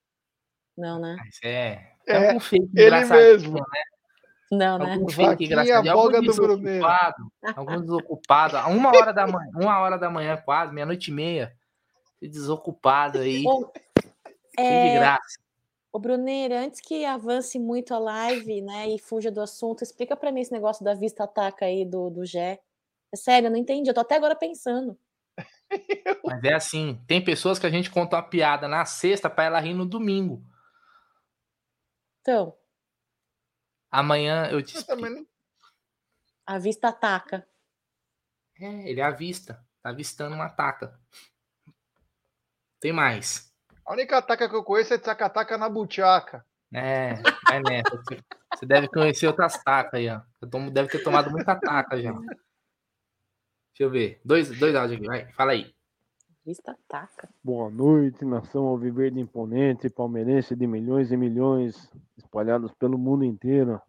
Não, 0.78 0.99
né? 0.99 1.16
Isso 1.30 1.39
é. 1.43 1.91
É, 2.07 2.34
um 2.36 2.39
fake 2.39 2.70
ele 2.76 3.05
mesmo. 3.05 3.53
né? 3.53 3.84
Não, 4.51 4.78
né? 4.78 4.93
Algum 4.93 5.09
fake 5.09 5.45
engraçado. 5.45 5.88
Algum 5.89 6.22
desocupado. 6.22 7.32
Algum 7.55 7.82
desocupado. 7.82 8.57
a 8.57 8.68
Uma 8.68 8.89
hora 8.89 9.13
da 9.13 9.28
manhã, 9.28 9.51
uma 9.55 9.80
hora 9.80 9.97
da 9.97 10.09
manhã 10.09 10.38
quase, 10.38 10.74
meia-noite 10.74 11.11
e 11.11 11.13
meia. 11.13 11.55
Desocupado 12.22 13.20
aí. 13.20 13.43
De 13.43 14.63
é, 14.63 14.95
graça. 14.95 15.45
Ô, 15.96 16.00
Bruneira, 16.00 16.60
antes 16.60 16.82
que 16.82 17.06
avance 17.06 17.58
muito 17.58 17.93
a 17.93 17.98
live, 17.98 18.62
né, 18.62 18.89
e 18.89 19.00
fuja 19.00 19.32
do 19.32 19.39
assunto, 19.39 19.82
explica 19.82 20.14
pra 20.14 20.30
mim 20.30 20.41
esse 20.41 20.52
negócio 20.52 20.84
da 20.84 20.93
vista 20.93 21.24
ataca 21.24 21.64
aí 21.64 21.86
do, 21.86 22.10
do 22.10 22.26
Gé. 22.26 22.62
É 23.14 23.16
sério, 23.16 23.48
eu 23.48 23.52
não 23.52 23.58
entendi. 23.58 23.89
Eu 23.89 23.93
tô 23.93 24.02
até 24.02 24.16
agora 24.18 24.36
pensando. 24.36 25.00
Mas 26.26 26.43
é 26.43 26.54
assim, 26.54 27.02
tem 27.08 27.24
pessoas 27.24 27.58
que 27.58 27.66
a 27.66 27.70
gente 27.70 27.89
conta 27.89 28.18
uma 28.18 28.24
piada 28.24 28.68
na 28.68 28.84
sexta 28.84 29.30
pra 29.30 29.46
ela 29.46 29.60
rir 29.62 29.74
no 29.74 29.86
domingo. 29.86 30.43
Então, 32.20 32.58
Amanhã 33.89 34.50
eu 34.52 34.62
te 34.62 34.76
explico. 34.76 35.10
não- 35.10 35.26
a 36.46 36.60
vista 36.60 36.89
ataca. 36.89 37.48
É, 38.60 38.89
ele 38.89 39.00
avista. 39.00 39.66
Tá 39.82 39.91
avistando 39.91 40.36
uma 40.36 40.50
taca. 40.50 41.00
Tem 42.82 42.91
mais. 42.91 43.55
A 43.86 43.94
única 43.94 44.18
ataca 44.18 44.50
que 44.50 44.56
eu 44.56 44.64
conheço 44.64 44.94
é 44.94 44.98
Tsakataka 44.98 45.58
na 45.58 45.70
buchaca. 45.70 46.46
É, 46.74 47.14
vai 47.48 47.62
nessa. 47.62 47.96
Você- 48.56 48.66
deve 48.66 48.88
conhecer 48.88 49.28
outras 49.28 49.62
tacas 49.64 49.94
aí, 50.00 50.10
ó. 50.10 50.22
Você 50.40 50.50
tom- 50.50 50.70
deve 50.72 50.90
ter 50.90 51.04
tomado 51.04 51.30
muita 51.30 51.56
taca 51.60 52.02
já. 52.02 52.12
Deixa 52.14 52.38
eu 53.80 53.90
ver. 53.90 54.20
Dois, 54.26 54.50
dois 54.58 54.74
áudios 54.76 54.98
aqui, 54.98 55.08
vai. 55.08 55.32
Fala 55.34 55.52
aí. 55.52 55.74
Vista 56.46 56.72
ataca. 56.72 57.30
Boa 57.44 57.70
noite, 57.70 58.24
nação 58.24 58.66
alviverde 58.66 59.20
imponente, 59.20 59.90
palmeirense 59.90 60.56
de 60.56 60.66
milhões 60.68 61.12
e 61.12 61.18
milhões 61.18 61.90
espalhados 62.18 62.72
pelo 62.74 62.98
mundo 62.98 63.24
inteiro. 63.24 63.82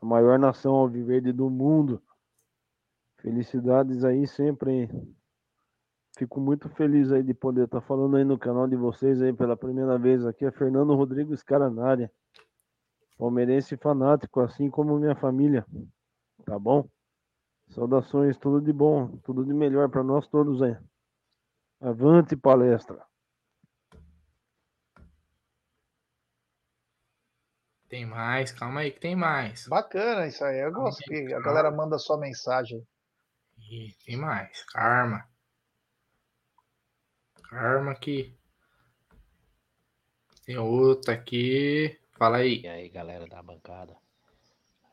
A 0.00 0.06
maior 0.06 0.38
nação 0.38 0.74
alviverde 0.74 1.32
do 1.32 1.48
mundo. 1.50 2.02
Felicidades 3.20 4.04
aí 4.04 4.26
sempre. 4.26 4.70
hein? 4.72 5.15
Fico 6.16 6.40
muito 6.40 6.70
feliz 6.70 7.12
aí 7.12 7.22
de 7.22 7.34
poder 7.34 7.64
estar 7.64 7.82
falando 7.82 8.16
aí 8.16 8.24
no 8.24 8.38
canal 8.38 8.66
de 8.66 8.74
vocês 8.74 9.20
aí 9.20 9.34
pela 9.34 9.54
primeira 9.54 9.98
vez 9.98 10.24
aqui. 10.24 10.46
É 10.46 10.50
Fernando 10.50 10.94
Rodrigues 10.94 11.42
Caranária. 11.42 12.10
Palmeirense 13.18 13.76
fanático, 13.76 14.40
assim 14.40 14.70
como 14.70 14.98
minha 14.98 15.14
família. 15.14 15.66
Tá 16.44 16.58
bom? 16.58 16.88
Saudações, 17.68 18.38
tudo 18.38 18.64
de 18.64 18.72
bom, 18.72 19.18
tudo 19.18 19.44
de 19.44 19.52
melhor 19.52 19.90
para 19.90 20.02
nós 20.02 20.26
todos 20.26 20.62
aí. 20.62 20.76
Avante 21.80 22.34
palestra. 22.34 23.04
Tem 27.88 28.06
mais, 28.06 28.52
calma 28.52 28.80
aí 28.80 28.90
que 28.90 29.00
tem 29.00 29.14
mais. 29.14 29.68
Bacana 29.68 30.26
isso 30.26 30.42
aí. 30.44 30.60
Eu 30.60 30.72
gosto 30.72 30.98
que 31.04 31.32
a 31.34 31.40
galera 31.40 31.70
manda 31.70 31.98
só 31.98 32.16
mensagem. 32.16 32.82
Ih, 33.58 33.94
tem 34.04 34.16
mais. 34.16 34.64
Karma. 34.72 35.35
Karma 37.48 37.92
aqui. 37.92 38.34
Tem 40.44 40.56
outra 40.58 41.14
aqui. 41.14 41.98
Fala 42.12 42.38
aí. 42.38 42.60
E 42.62 42.68
aí, 42.68 42.88
galera 42.88 43.26
da 43.26 43.42
bancada. 43.42 43.96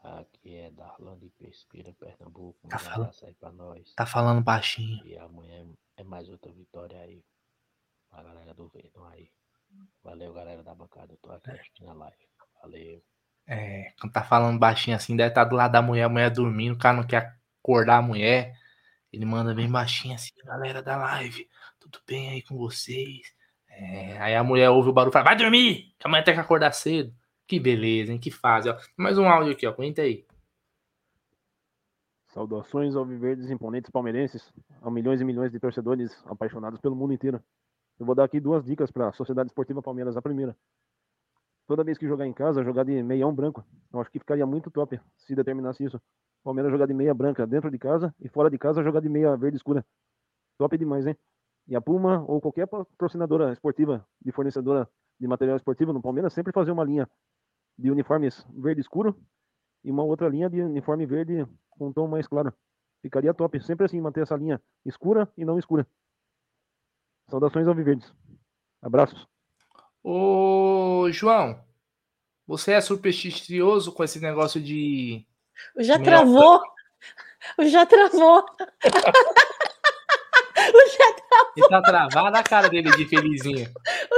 Aqui 0.04 0.56
é 0.58 0.70
Darlan 0.72 1.18
de 1.18 1.30
Pesqueira, 1.30 1.94
Pernambuco. 1.94 2.68
Tá 2.68 2.76
Um 2.76 2.80
falando- 2.80 3.02
abraço 3.04 3.26
aí 3.26 3.34
pra 3.36 3.52
nós. 3.52 3.94
Tá 3.96 4.06
falando 4.06 4.42
baixinho. 4.44 5.06
E 5.06 5.18
amanhã 5.18 5.66
é 5.96 6.04
mais 6.04 6.28
outra 6.30 6.52
vitória 6.52 7.00
aí. 7.00 7.24
A 8.12 8.22
galera 8.22 8.54
do 8.54 8.68
Verdão 8.68 9.06
aí. 9.06 9.30
Valeu, 10.04 10.34
galera 10.34 10.62
da 10.62 10.76
bancada. 10.76 11.14
Eu 11.14 11.18
tô 11.18 11.32
aqui 11.32 11.50
assistindo 11.52 11.90
a 11.90 11.94
live. 11.94 12.18
Valeu. 12.62 13.02
É, 13.48 13.94
quando 14.00 14.14
tá 14.14 14.24
falando 14.24 14.60
baixinho 14.60 14.96
assim, 14.96 15.16
deve 15.16 15.30
estar 15.30 15.44
do 15.46 15.56
lado 15.56 15.72
da 15.72 15.82
mulher, 15.82 16.04
a 16.04 16.10
mulher 16.10 16.30
dormindo, 16.30 16.76
o 16.76 16.78
cara 16.78 16.96
não 16.98 17.06
quer 17.08 17.36
acordar 17.62 17.98
a 17.98 18.02
mulher. 18.02 18.58
Ele 19.12 19.26
manda 19.26 19.54
bem 19.54 19.70
baixinho 19.70 20.16
assim, 20.16 20.32
galera 20.44 20.82
da 20.82 20.96
live, 20.98 21.50
tudo 21.94 22.04
bem 22.08 22.30
aí 22.30 22.42
com 22.42 22.58
vocês? 22.58 23.22
É, 23.70 24.18
aí 24.20 24.36
a 24.36 24.44
mulher 24.44 24.70
ouve 24.70 24.90
o 24.90 24.94
barulho 24.94 25.12
e 25.12 25.14
fala, 25.14 25.26
vai 25.26 25.36
dormir, 25.36 25.94
que 26.00 26.08
amanhã 26.08 26.24
tem 26.24 26.34
que 26.34 26.40
acordar 26.40 26.72
cedo. 26.72 27.14
Que 27.48 27.60
beleza, 27.60 28.12
hein? 28.12 28.20
Que 28.20 28.32
fase, 28.32 28.70
ó. 28.70 28.78
Mais 28.98 29.18
um 29.18 29.28
áudio 29.28 29.54
aqui, 29.54 29.68
ó. 29.68 29.74
Comenta 29.74 30.02
aí. 30.02 30.26
Saudações 32.30 32.96
alviverdes 32.96 33.52
imponentes 33.52 33.92
palmeirenses, 33.92 34.52
a 34.82 34.90
milhões 34.90 35.22
e 35.22 35.26
milhões 35.26 35.52
de 35.52 35.60
torcedores 35.60 36.12
apaixonados 36.26 36.80
pelo 36.80 36.96
mundo 36.96 37.14
inteiro. 37.14 37.44
Eu 38.00 38.06
vou 38.06 38.16
dar 38.16 38.24
aqui 38.24 38.40
duas 38.40 38.66
dicas 38.66 38.90
para 38.90 39.10
a 39.10 39.14
Sociedade 39.14 39.50
Esportiva 39.50 39.84
Palmeiras. 39.84 40.18
A 40.18 40.22
primeira, 40.22 40.56
toda 41.68 41.84
vez 41.84 41.98
que 41.98 42.08
jogar 42.08 42.26
em 42.26 42.34
casa, 42.34 42.64
jogar 42.64 42.86
de 42.86 43.04
meião 43.04 43.34
branco. 43.34 43.64
Eu 43.92 44.02
acho 44.02 44.10
que 44.10 44.18
ficaria 44.18 44.48
muito 44.48 44.72
top 44.72 45.00
se 45.18 45.36
determinasse 45.36 45.84
isso. 45.84 46.02
Palmeiras 46.44 46.72
jogar 46.72 46.88
de 46.88 46.94
meia 46.94 47.14
branca 47.14 47.46
dentro 47.46 47.70
de 47.70 47.78
casa 47.78 48.14
e 48.20 48.28
fora 48.28 48.50
de 48.50 48.58
casa 48.58 48.82
jogar 48.82 49.02
de 49.02 49.10
meia 49.10 49.36
verde 49.38 49.58
escura. 49.58 49.86
Top 50.58 50.76
demais, 50.76 51.06
hein? 51.06 51.16
E 51.68 51.76
a 51.76 51.82
Puma 51.82 52.24
ou 52.28 52.42
qualquer 52.42 52.68
patrocinadora 52.68 53.52
esportiva 53.54 54.06
de 54.22 54.32
fornecedora 54.32 54.90
de 55.20 55.28
material 55.28 55.58
esportivo 55.58 55.94
no 55.94 56.02
Palmeiras 56.02 56.34
sempre 56.34 56.52
fazer 56.52 56.72
uma 56.72 56.84
linha 56.84 57.10
de 57.78 57.90
uniformes 57.90 58.46
verde 58.50 58.82
escuro 58.82 59.18
e 59.84 59.92
uma 59.92 60.04
outra 60.04 60.28
linha 60.28 60.50
de 60.50 60.62
uniforme 60.62 61.06
verde 61.06 61.48
com 61.70 61.88
um 61.88 61.94
tom 61.94 62.08
mais 62.08 62.28
claro. 62.28 62.54
Ficaria 63.02 63.34
top. 63.34 63.62
Sempre 63.62 63.86
assim, 63.86 64.00
manter 64.00 64.22
essa 64.22 64.36
linha 64.36 64.62
escura 64.86 65.32
e 65.38 65.44
não 65.44 65.60
escura. 65.60 65.86
Saudações 67.30 67.68
alviverdes. 67.68 68.14
Abraços. 68.82 69.28
Ô, 70.02 71.08
João, 71.12 71.62
você 72.46 72.74
é 72.74 72.82
supersticioso 72.82 73.94
com 73.94 74.04
esse 74.04 74.20
negócio 74.20 74.62
de. 74.62 75.26
Já 75.78 76.00
travou. 76.00 76.62
Já 77.70 77.86
travou. 77.86 78.46
Ele 81.56 81.68
tá 81.68 81.82
travado 81.82 82.38
a 82.38 82.44
cara 82.44 82.70
dele 82.70 82.92
de 82.92 83.06
felizinho. 83.06 83.66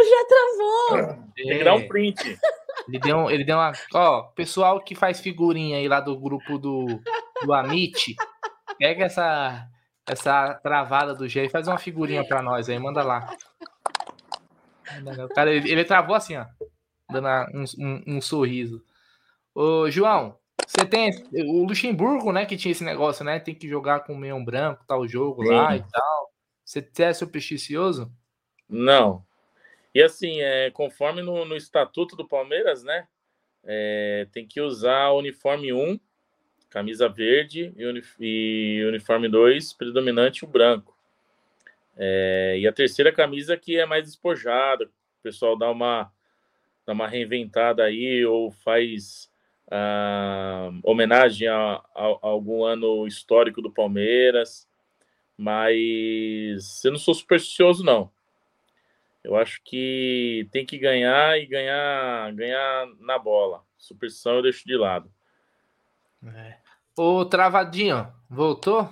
Já 0.09 0.26
travou. 0.28 1.24
Tem 1.36 1.57
que 1.57 1.63
dar 1.63 1.74
um 1.76 1.88
print. 1.88 2.39
Ele 2.88 2.99
deu, 2.99 3.18
um- 3.18 3.30
ele 3.30 3.43
deu 3.43 3.57
uma. 3.57 3.72
Ó, 3.93 4.24
pessoal 4.36 4.80
que 4.82 4.95
faz 4.95 5.20
figurinha 5.20 5.78
aí 5.78 5.88
lá 5.88 5.99
do 5.99 6.18
grupo 6.20 6.57
do, 6.57 6.86
do 7.43 7.53
Amit, 7.53 8.16
pega 8.78 9.05
essa, 9.05 9.68
essa 10.07 10.53
travada 10.61 11.13
do 11.16 11.28
G 11.28 11.45
e 11.45 11.49
faz 11.49 11.68
uma 11.68 11.78
figurinha 11.78 12.24
pra 12.28 12.41
nós 12.41 12.70
aí, 12.70 12.78
manda 12.80 13.03
lá. 13.03 13.28
O 15.24 15.34
cara, 15.34 15.51
ele, 15.53 15.70
ele 15.72 15.84
travou 15.84 16.16
assim, 16.16 16.38
ó, 16.38 16.45
dando 17.11 17.28
um, 17.53 17.63
um- 17.80 18.03
um 18.18 18.22
sorriso. 18.22 18.82
Ô, 19.53 19.89
João, 19.89 20.38
você 20.68 20.86
tem 20.86 21.11
o 21.34 21.66
Luxemburgo, 21.66 22.32
né, 22.32 22.45
que 22.45 22.55
tinha 22.57 22.72
esse 22.72 22.84
negócio, 22.84 23.26
né? 23.26 23.39
Tem 23.39 23.55
que 23.55 23.68
jogar 23.68 24.01
com 24.01 24.13
o 24.13 24.18
meião 24.18 24.43
branco, 24.43 24.84
tal 24.88 25.07
jogo 25.07 25.41
lá 25.43 25.72
Sim. 25.72 25.78
e 25.78 25.91
tal. 25.91 26.30
Você 26.66 26.86
é 26.99 27.13
supersticioso? 27.13 28.11
Não. 28.68 29.24
E 29.93 30.01
assim, 30.01 30.41
é, 30.41 30.70
conforme 30.72 31.22
no, 31.22 31.45
no 31.45 31.55
estatuto 31.55 32.16
do 32.16 32.28
Palmeiras, 32.28 32.84
né? 32.84 33.07
é, 33.66 34.28
tem 34.32 34.45
que 34.45 34.61
usar 34.61 35.11
uniforme 35.11 35.74
1, 35.74 35.99
camisa 36.70 37.09
verde, 37.09 37.74
e, 37.76 37.86
uni- 37.86 38.03
e 38.20 38.86
uniforme 38.88 39.28
2, 39.28 39.74
predominante 39.74 40.45
o 40.45 40.47
branco. 40.47 40.95
É, 41.97 42.57
e 42.59 42.68
a 42.68 42.74
terceira 42.74 43.11
camisa 43.11 43.57
que 43.57 43.78
é 43.78 43.86
mais 43.86 44.03
despojada, 44.05 44.86
o 44.86 45.24
pessoal 45.24 45.57
dá 45.57 45.70
uma, 45.72 46.11
dá 46.86 46.93
uma 46.93 47.07
reinventada 47.07 47.84
aí, 47.84 48.26
ou 48.26 48.51
faz 48.51 49.32
ah, 49.72 50.70
homenagem 50.84 51.47
a, 51.47 51.55
a- 51.55 51.84
a 51.95 52.28
algum 52.28 52.63
ano 52.63 53.07
histórico 53.07 53.61
do 53.61 53.72
Palmeiras. 53.72 54.68
Mas 55.38 56.84
eu 56.86 56.92
não 56.92 57.00
sou 57.00 57.14
supersticioso, 57.14 57.84
não. 57.84 58.12
Eu 59.24 59.36
acho 59.36 59.60
que 59.64 60.48
tem 60.52 60.66
que 60.66 60.78
ganhar 60.78 61.38
e 61.38 61.46
ganhar, 61.46 62.32
ganhar 62.34 62.88
na 63.00 63.18
bola. 63.18 63.64
Superstição 63.78 64.36
eu 64.36 64.44
deixo 64.44 64.66
de 64.66 64.78
lado. 64.78 65.12
É. 66.24 66.58
Ô, 66.98 67.26
Travadinho, 67.26 68.12
voltou? 68.30 68.88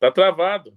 Tá 0.00 0.10
travado. 0.10 0.76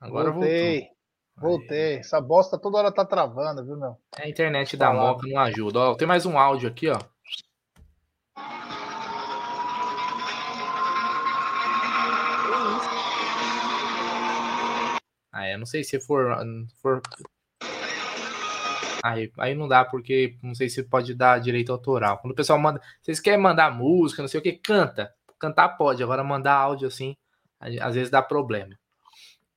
Agora 0.00 0.30
Voltei. 0.30 0.88
Voltei. 1.36 1.96
Essa 1.96 2.20
bosta 2.20 2.58
toda 2.58 2.78
hora 2.78 2.92
tá 2.92 3.04
travando, 3.04 3.64
viu, 3.64 3.76
meu? 3.76 3.96
É 4.18 4.24
a 4.24 4.28
internet 4.28 4.76
da. 4.76 4.92
Moca 4.92 5.26
não 5.26 5.38
ajuda. 5.40 5.78
Ó, 5.80 5.94
tem 5.94 6.08
mais 6.08 6.24
um 6.24 6.38
áudio 6.38 6.68
aqui, 6.68 6.88
ó. 6.88 6.98
Eu 15.52 15.58
não 15.58 15.66
sei 15.66 15.84
se 15.84 16.00
for. 16.00 16.36
for... 16.80 17.00
Aí, 19.02 19.30
aí 19.38 19.54
não 19.54 19.68
dá, 19.68 19.84
porque 19.84 20.36
não 20.42 20.54
sei 20.54 20.68
se 20.68 20.82
pode 20.82 21.14
dar 21.14 21.40
direito 21.40 21.72
autoral. 21.72 22.18
Quando 22.18 22.32
o 22.32 22.36
pessoal 22.36 22.58
manda. 22.58 22.80
Vocês 23.00 23.20
querem 23.20 23.40
mandar 23.40 23.70
música, 23.70 24.22
não 24.22 24.28
sei 24.28 24.40
o 24.40 24.42
que, 24.42 24.52
canta. 24.52 25.14
Cantar 25.38 25.70
pode, 25.76 26.02
agora 26.02 26.24
mandar 26.24 26.54
áudio 26.54 26.88
assim, 26.88 27.14
às 27.60 27.94
vezes 27.94 28.10
dá 28.10 28.22
problema. 28.22 28.68
Olha 28.68 28.78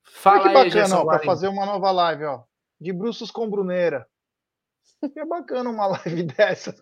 Fala 0.03 0.41
que 0.41 0.47
aí, 0.49 0.53
bacana, 0.53 1.03
Guarino. 1.03 1.25
fazer 1.25 1.47
uma 1.47 1.65
nova 1.65 1.91
live, 1.91 2.25
ó. 2.25 2.43
De 2.79 2.91
Bruços 2.91 3.31
com 3.31 3.49
Que 5.13 5.19
é 5.19 5.25
bacana 5.25 5.69
uma 5.69 5.87
live 5.87 6.23
dessa. 6.35 6.75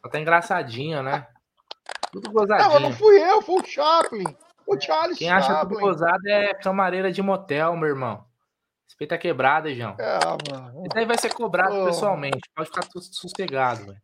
Só 0.00 0.08
tá 0.08 0.20
engraçadinho, 0.20 1.02
né? 1.02 1.26
Tudo 2.12 2.32
Não, 2.32 2.34
mas 2.34 2.56
não 2.56 2.68
gozadinho. 2.68 2.92
fui 2.92 3.20
eu, 3.20 3.42
foi 3.42 3.60
o 3.60 3.64
Chaplin. 3.64 4.36
O 4.70 4.80
Charles 4.80 5.18
Quem 5.18 5.28
acha 5.28 5.48
tudo 5.48 5.74
Chaplin. 5.74 5.80
gozado 5.80 6.28
é 6.28 6.54
camareira 6.54 7.10
de 7.10 7.20
motel, 7.20 7.76
meu 7.76 7.88
irmão. 7.88 8.24
Respeita 8.86 9.16
a 9.16 9.18
quebrada, 9.18 9.74
João. 9.74 9.96
Ah, 9.98 10.38
mano. 10.48 10.86
Isso 10.86 10.96
aí 10.96 11.04
vai 11.04 11.18
ser 11.18 11.34
cobrado 11.34 11.74
Pô. 11.74 11.86
pessoalmente. 11.86 12.48
Pode 12.54 12.68
ficar 12.68 12.86
tudo 12.86 13.04
sossegado, 13.04 13.86
velho. 13.86 14.00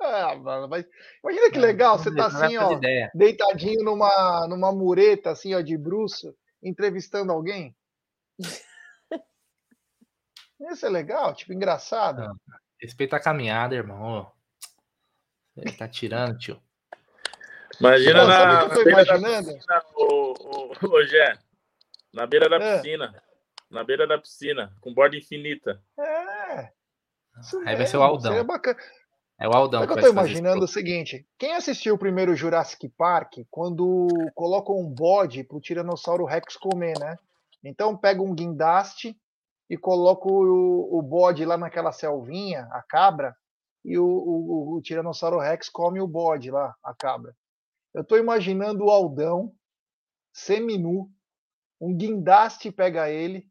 Ah, 0.00 0.34
mano, 0.36 0.66
mas 0.68 0.86
imagina 1.22 1.50
que 1.50 1.58
legal, 1.58 1.98
você 1.98 2.14
tá 2.14 2.28
assim, 2.28 2.56
ó, 2.56 2.72
ideia. 2.72 3.10
deitadinho 3.14 3.84
numa, 3.84 4.46
numa 4.48 4.72
mureta, 4.72 5.32
assim, 5.32 5.54
ó, 5.54 5.60
de 5.60 5.76
bruxo, 5.76 6.34
entrevistando 6.62 7.30
alguém. 7.30 7.76
Isso 10.70 10.86
é 10.86 10.88
legal, 10.88 11.34
tipo, 11.34 11.52
engraçado. 11.52 12.22
Respeita 12.80 13.16
a 13.16 13.22
caminhada, 13.22 13.74
irmão. 13.74 14.32
Você 15.54 15.76
tá 15.76 15.86
tirando, 15.86 16.38
tio. 16.38 16.58
Imagina 17.80 18.20
Pô, 18.20 18.26
na, 18.26 18.34
o 18.34 18.58
que 18.58 18.64
eu 18.64 18.68
na 18.68 18.74
tô 18.74 18.84
beira 18.84 19.04
da 19.04 19.16
imaginando? 19.16 19.54
piscina, 19.54 19.82
ô, 19.94 20.34
ô, 20.38 20.96
ô, 20.96 21.02
Gé. 21.04 21.38
Na 22.12 22.26
beira 22.26 22.48
da 22.48 22.56
É. 22.56 22.76
piscina. 22.76 23.22
Na 23.70 23.84
beira 23.84 24.06
da 24.06 24.18
piscina, 24.18 24.72
com 24.80 24.92
borda 24.92 25.16
infinita. 25.16 25.80
É. 25.98 26.70
Isso 27.40 27.58
Aí 27.64 27.76
vai 27.76 27.86
ser 27.86 27.96
o 27.96 28.00
mesmo, 28.00 28.02
Aldão. 28.02 28.32
Seria 28.32 28.44
bacana. 28.44 28.78
É 29.38 29.48
o 29.48 29.52
Aldão 29.52 29.82
eu 29.82 29.96
tô 29.96 30.08
imaginando? 30.08 30.60
É 30.60 30.64
o 30.64 30.68
seguinte: 30.68 31.26
quem 31.38 31.54
assistiu 31.54 31.94
o 31.94 31.98
primeiro 31.98 32.36
Jurassic 32.36 32.88
Park, 32.90 33.38
quando 33.50 34.08
colocam 34.34 34.76
um 34.78 34.86
bode 34.86 35.44
pro 35.44 35.60
Tiranossauro 35.60 36.26
Rex 36.26 36.56
comer, 36.56 36.98
né? 36.98 37.16
Então 37.64 37.96
pega 37.96 38.20
um 38.20 38.34
guindaste 38.34 39.16
e 39.70 39.78
coloca 39.78 40.28
o, 40.28 40.98
o 40.98 41.00
bode 41.00 41.44
lá 41.44 41.56
naquela 41.56 41.92
selvinha, 41.92 42.68
a 42.72 42.82
cabra, 42.82 43.34
e 43.84 43.96
o, 43.96 44.04
o, 44.04 44.76
o 44.76 44.82
Tiranossauro 44.82 45.38
Rex 45.38 45.70
come 45.70 46.00
o 46.00 46.06
bode 46.06 46.50
lá, 46.50 46.74
a 46.84 46.92
cabra. 46.92 47.34
Eu 47.94 48.04
tô 48.04 48.16
imaginando 48.16 48.84
o 48.84 48.90
Aldão, 48.90 49.52
seminu, 50.32 51.10
um 51.80 51.96
guindaste 51.96 52.70
pega 52.70 53.10
ele 53.10 53.48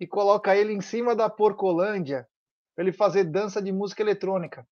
e 0.00 0.06
coloca 0.06 0.56
ele 0.56 0.72
em 0.72 0.80
cima 0.80 1.14
da 1.14 1.28
Porcolândia 1.28 2.28
pra 2.74 2.84
ele 2.84 2.92
fazer 2.92 3.24
dança 3.24 3.60
de 3.60 3.72
música 3.72 4.02
eletrônica. 4.02 4.66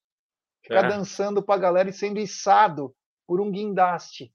Ficar 0.62 0.84
É. 0.84 0.88
dançando 0.88 1.42
pra 1.42 1.58
galera 1.58 1.90
e 1.90 1.92
sendo 1.92 2.18
içado 2.18 2.94
por 3.26 3.40
um 3.40 3.50
guindaste. 3.50 4.34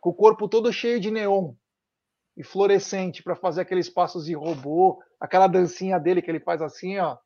Com 0.00 0.10
o 0.10 0.14
corpo 0.14 0.48
todo 0.48 0.72
cheio 0.72 0.98
de 0.98 1.10
neon 1.10 1.54
e 2.36 2.42
fluorescente 2.42 3.22
pra 3.22 3.36
fazer 3.36 3.60
aqueles 3.60 3.88
passos 3.88 4.24
de 4.24 4.34
robô, 4.34 5.02
aquela 5.20 5.46
dancinha 5.46 5.98
dele 5.98 6.22
que 6.22 6.30
ele 6.30 6.40
faz 6.40 6.62
assim, 6.62 6.98
ó. 6.98 7.18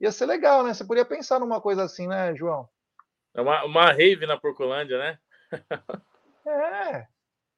Ia 0.00 0.12
ser 0.12 0.26
legal, 0.26 0.62
né? 0.62 0.74
Você 0.74 0.84
podia 0.84 1.04
pensar 1.04 1.40
numa 1.40 1.60
coisa 1.60 1.82
assim, 1.82 2.06
né, 2.06 2.34
João? 2.36 2.68
É 3.34 3.40
uma, 3.40 3.64
uma 3.64 3.86
rave 3.92 4.26
na 4.26 4.38
Porcolândia, 4.38 4.98
né? 4.98 5.18
É. 6.48 7.06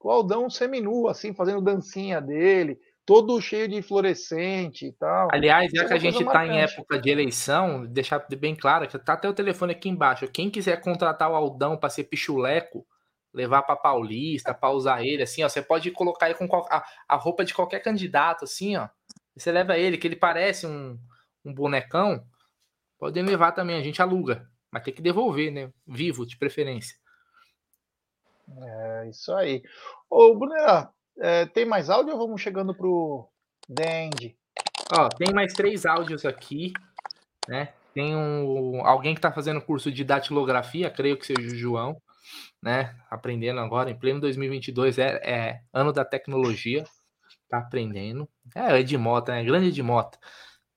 O 0.01 0.11
Aldão 0.11 0.51
seminu, 0.51 1.07
assim, 1.07 1.33
fazendo 1.33 1.61
dancinha 1.61 2.21
dele, 2.21 2.77
todo 3.05 3.41
cheio 3.41 3.69
de 3.69 3.83
fluorescente 3.83 4.87
e 4.87 4.93
tal. 4.93 5.29
Aliás, 5.33 5.71
já 5.75 5.83
é 5.83 5.87
que 5.87 5.93
a 5.93 5.99
gente 5.99 6.23
está 6.23 6.47
em 6.47 6.61
época 6.61 6.99
de 6.99 7.11
eleição, 7.11 7.87
deixar 7.87 8.25
bem 8.39 8.57
claro 8.57 8.89
que 8.89 8.99
tá 8.99 9.13
até 9.13 9.29
o 9.29 9.35
telefone 9.35 9.73
aqui 9.73 9.89
embaixo. 9.89 10.29
Quem 10.29 10.51
quiser 10.51 10.81
contratar 10.81 11.31
o 11.31 11.35
Aldão 11.35 11.77
para 11.77 11.91
ser 11.91 12.05
pichuleco, 12.05 12.87
levar 13.33 13.63
para 13.63 13.77
Paulista, 13.77 14.55
para 14.55 14.71
usar 14.71 15.05
ele, 15.05 15.23
assim, 15.23 15.43
ó, 15.45 15.49
você 15.49 15.63
pode 15.63 15.91
colocar 15.91 16.27
aí 16.27 16.35
com 16.35 16.47
a, 16.71 16.85
a 17.09 17.17
roupa 17.17 17.45
de 17.45 17.55
qualquer 17.55 17.81
candidato, 17.81 18.45
assim, 18.45 18.77
ó. 18.77 18.89
Você 19.37 19.53
leva 19.53 19.79
ele, 19.79 19.97
que 19.97 20.07
ele 20.07 20.17
parece 20.17 20.67
um, 20.67 20.99
um 21.45 21.55
bonecão. 21.55 22.25
Podem 22.99 23.23
levar 23.23 23.53
também, 23.53 23.77
a 23.77 23.83
gente 23.83 24.03
aluga. 24.03 24.49
Mas 24.71 24.83
tem 24.83 24.95
que 24.95 25.03
devolver, 25.03 25.51
né? 25.51 25.71
Vivo, 25.87 26.27
de 26.27 26.37
preferência. 26.37 26.97
É 28.59 29.09
isso 29.09 29.33
aí. 29.35 29.63
Ô, 30.09 30.35
Brunera, 30.35 30.91
é, 31.19 31.47
tem 31.47 31.65
mais 31.65 31.91
áudio 31.91 32.15
ou 32.15 32.19
vamos 32.19 32.41
chegando 32.41 32.75
pro 32.75 33.29
End? 33.69 34.37
Ó, 34.93 35.09
tem 35.09 35.33
mais 35.33 35.53
três 35.53 35.87
áudios 35.87 36.25
aqui, 36.25 36.73
né? 37.49 37.73
Tem 37.95 38.17
um, 38.17 38.85
alguém 38.87 39.15
que 39.15 39.19
está 39.19 39.33
fazendo 39.33 39.61
curso 39.61 39.91
de 39.91 40.05
datilografia, 40.05 40.91
creio 40.91 41.17
que 41.17 41.27
seja 41.27 41.41
o 41.41 41.57
João, 41.57 42.01
né? 42.63 42.97
Aprendendo 43.11 43.61
agora, 43.61 43.91
em 43.91 43.99
pleno 43.99 44.21
2022, 44.21 44.99
é, 44.99 45.21
é 45.25 45.63
ano 45.73 45.93
da 45.93 46.05
tecnologia, 46.05 46.85
tá 47.49 47.59
aprendendo. 47.59 48.29
É, 48.55 48.73
o 48.73 48.77
Edmota, 48.77 49.33
né? 49.33 49.45
Grande 49.45 49.69
Edmota. 49.69 50.19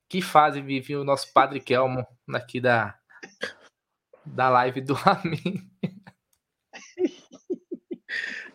Que 0.10 0.22
fase 0.22 0.62
vive 0.62 0.96
o 0.96 1.04
nosso 1.04 1.32
Padre 1.34 1.60
Kelmo 1.60 2.06
aqui 2.34 2.60
da, 2.60 2.96
da 4.26 4.50
live 4.50 4.82
do 4.82 4.96
Amin. 5.06 5.70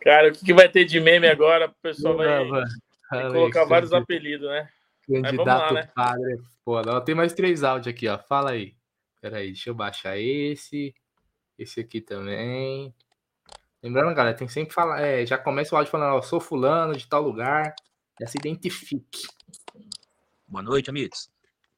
Cara, 0.09 0.29
o 0.31 0.33
que, 0.33 0.43
que 0.43 0.55
vai 0.55 0.71
ter 0.71 0.87
de 0.87 0.99
meme 1.01 1.29
agora? 1.29 1.67
O 1.67 1.75
pessoal 1.83 2.17
vai, 2.17 2.27
Não, 2.27 2.49
vai 2.49 2.63
Alex, 3.11 3.33
colocar 3.35 3.65
vários 3.67 3.91
candidato- 3.91 4.03
apelidos, 4.05 4.49
né? 4.49 4.69
Candidato 5.07 5.75
lá, 5.75 5.83
né? 5.83 5.91
padre, 5.95 6.39
foda. 6.65 6.97
Ó, 6.97 7.01
Tem 7.03 7.15
mais 7.15 7.35
três 7.35 7.63
áudios 7.63 7.95
aqui, 7.95 8.09
ó. 8.09 8.17
Fala 8.19 8.53
aí. 8.53 8.75
Pera 9.21 9.37
aí, 9.37 9.49
deixa 9.49 9.69
eu 9.69 9.75
baixar 9.75 10.17
esse. 10.17 10.95
Esse 11.59 11.81
aqui 11.81 12.01
também. 12.01 12.95
Lembrando, 13.83 14.15
galera, 14.15 14.35
tem 14.35 14.47
que 14.47 14.53
sempre 14.55 14.73
falar. 14.73 15.03
É, 15.03 15.27
já 15.27 15.37
começa 15.37 15.75
o 15.75 15.79
áudio 15.79 15.91
falando, 15.91 16.15
ó, 16.17 16.23
sou 16.23 16.41
fulano 16.41 16.97
de 16.97 17.07
tal 17.07 17.21
lugar. 17.21 17.75
Já 18.19 18.27
se 18.29 18.39
identifique. 18.39 19.27
Boa 20.47 20.63
noite, 20.63 20.89
amigos. 20.89 21.31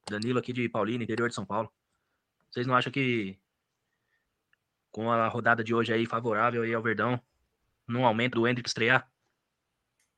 Danilo 0.08 0.38
aqui 0.38 0.52
de 0.52 0.68
Paulínia, 0.68 1.02
interior 1.02 1.28
de 1.28 1.34
São 1.34 1.44
Paulo. 1.44 1.68
Vocês 2.48 2.64
não 2.64 2.76
acham 2.76 2.92
que 2.92 3.36
com 4.92 5.10
a 5.10 5.26
rodada 5.26 5.64
de 5.64 5.74
hoje 5.74 5.92
aí 5.92 6.06
favorável 6.06 6.62
aí 6.62 6.72
ao 6.72 6.82
Verdão, 6.82 7.20
num 7.90 8.06
aumento 8.06 8.34
do 8.34 8.46
Hendrick 8.46 8.68
estrear, 8.68 9.10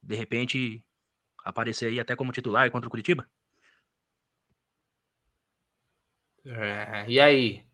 de 0.03 0.15
repente 0.15 0.85
aparecer 1.45 1.87
aí 1.87 1.99
até 1.99 2.15
como 2.15 2.33
titular 2.33 2.71
contra 2.71 2.87
o 2.87 2.91
Curitiba? 2.91 3.27
É, 6.45 7.05
e 7.09 7.21
aí? 7.21 7.65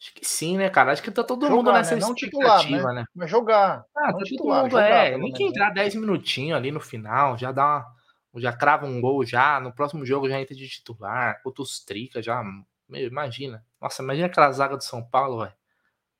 Acho 0.00 0.14
que 0.14 0.24
sim, 0.24 0.56
né, 0.56 0.70
cara? 0.70 0.92
Acho 0.92 1.02
que 1.02 1.10
tá 1.10 1.24
todo 1.24 1.50
mundo 1.50 1.66
Jogar, 1.66 1.72
nessa 1.72 1.96
né? 1.96 2.00
Não 2.00 2.14
titular, 2.14 2.58
expectativa, 2.58 2.92
né? 2.92 3.00
né? 3.00 3.06
Mas 3.14 3.30
jogar. 3.30 3.84
Ah, 3.96 4.12
não 4.12 4.18
tá 4.18 4.24
titular, 4.24 4.62
todo 4.62 4.62
mundo, 4.62 4.70
jogar, 4.70 5.06
é. 5.06 5.18
Nem 5.18 5.32
que 5.32 5.42
entrar 5.42 5.70
10 5.70 5.96
minutinhos 5.96 6.56
ali 6.56 6.70
no 6.70 6.80
final, 6.80 7.36
já 7.36 7.50
dá 7.50 7.64
uma. 7.64 7.98
Já 8.40 8.52
crava 8.52 8.86
um 8.86 9.00
gol 9.00 9.24
já. 9.24 9.58
No 9.58 9.72
próximo 9.72 10.06
jogo 10.06 10.28
já 10.28 10.40
entra 10.40 10.54
de 10.54 10.68
titular. 10.68 11.42
Contra 11.42 11.62
os 11.62 11.80
Trica 11.80 12.22
já. 12.22 12.44
Meu, 12.88 13.06
imagina. 13.08 13.64
Nossa, 13.80 14.02
imagina 14.02 14.26
aquela 14.26 14.52
zaga 14.52 14.76
do 14.76 14.84
São 14.84 15.02
Paulo, 15.02 15.40
velho. 15.40 15.54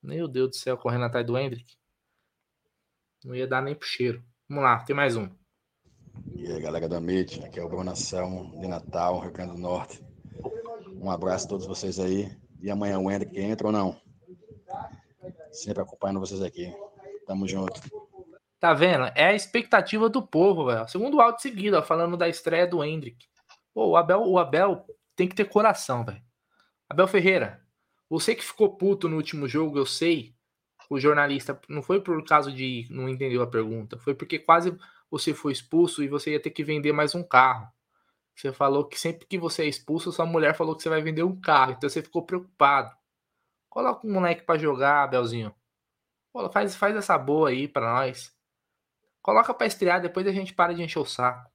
Meu 0.02 0.26
Deus 0.26 0.48
do 0.50 0.56
céu, 0.56 0.76
correndo 0.76 1.04
atrás 1.04 1.24
do 1.24 1.38
Hendrick. 1.38 1.76
Não 3.24 3.34
ia 3.34 3.46
dar 3.46 3.60
nem 3.60 3.74
pro 3.74 3.86
cheiro. 3.86 4.22
Vamos 4.48 4.64
lá, 4.64 4.78
tem 4.84 4.94
mais 4.94 5.16
um. 5.16 5.28
E 6.34 6.50
aí, 6.50 6.60
galera 6.60 6.88
da 6.88 6.98
MIT, 6.98 7.44
aqui 7.44 7.58
é 7.58 7.64
o 7.64 7.68
Bruno 7.68 7.90
Anselmo, 7.90 8.58
de 8.60 8.66
Natal, 8.66 9.18
Rio 9.18 9.32
Grande 9.32 9.52
do 9.52 9.58
Norte. 9.58 10.04
Um 11.00 11.10
abraço 11.10 11.46
a 11.46 11.48
todos 11.48 11.66
vocês 11.66 11.98
aí. 11.98 12.30
E 12.60 12.70
amanhã 12.70 12.98
o 12.98 13.10
Hendrick 13.10 13.38
entra 13.38 13.66
ou 13.66 13.72
não? 13.72 14.00
Sempre 15.50 15.82
acompanhando 15.82 16.20
vocês 16.20 16.42
aqui. 16.42 16.72
Tamo 17.26 17.46
junto. 17.46 17.80
Tá 18.60 18.72
vendo? 18.72 19.04
É 19.14 19.26
a 19.26 19.34
expectativa 19.34 20.08
do 20.08 20.26
povo, 20.26 20.66
velho. 20.66 20.88
Segundo 20.88 21.20
áudio 21.20 21.40
seguido, 21.40 21.76
ó, 21.76 21.82
falando 21.82 22.16
da 22.16 22.28
estreia 22.28 22.66
do 22.66 22.82
Hendrick. 22.82 23.26
Pô, 23.72 23.88
o 23.88 23.96
Abel, 23.96 24.22
o 24.22 24.38
Abel 24.38 24.84
tem 25.14 25.28
que 25.28 25.34
ter 25.34 25.44
coração, 25.44 26.04
velho. 26.04 26.22
Abel 26.88 27.06
Ferreira, 27.06 27.62
você 28.08 28.34
que 28.34 28.44
ficou 28.44 28.76
puto 28.76 29.08
no 29.08 29.16
último 29.16 29.46
jogo, 29.46 29.78
eu 29.78 29.86
sei. 29.86 30.34
O 30.88 30.98
jornalista 30.98 31.60
não 31.68 31.82
foi 31.82 32.00
por 32.00 32.24
causa 32.24 32.50
de 32.50 32.86
não 32.90 33.08
entendeu 33.08 33.42
a 33.42 33.46
pergunta, 33.46 33.98
foi 33.98 34.14
porque 34.14 34.38
quase 34.38 34.76
você 35.10 35.34
foi 35.34 35.52
expulso 35.52 36.02
e 36.02 36.08
você 36.08 36.32
ia 36.32 36.40
ter 36.40 36.50
que 36.50 36.64
vender 36.64 36.92
mais 36.92 37.14
um 37.14 37.22
carro. 37.22 37.70
Você 38.34 38.52
falou 38.52 38.84
que 38.84 38.98
sempre 38.98 39.26
que 39.26 39.38
você 39.38 39.62
é 39.64 39.66
expulso, 39.66 40.12
sua 40.12 40.24
mulher 40.24 40.54
falou 40.54 40.76
que 40.76 40.82
você 40.82 40.88
vai 40.88 41.02
vender 41.02 41.24
um 41.24 41.38
carro, 41.40 41.72
então 41.72 41.88
você 41.88 42.02
ficou 42.02 42.24
preocupado. 42.24 42.96
Coloca 43.68 44.06
um 44.06 44.12
moleque 44.12 44.42
pra 44.42 44.56
jogar, 44.56 45.04
Abelzinho. 45.04 45.54
Pô, 46.32 46.48
faz, 46.50 46.76
faz 46.76 46.96
essa 46.96 47.18
boa 47.18 47.50
aí 47.50 47.68
pra 47.68 47.92
nós. 47.92 48.34
Coloca 49.20 49.52
pra 49.52 49.66
estrear, 49.66 50.00
depois 50.00 50.26
a 50.26 50.32
gente 50.32 50.54
para 50.54 50.72
de 50.72 50.82
encher 50.82 51.00
o 51.00 51.04
saco. 51.04 51.50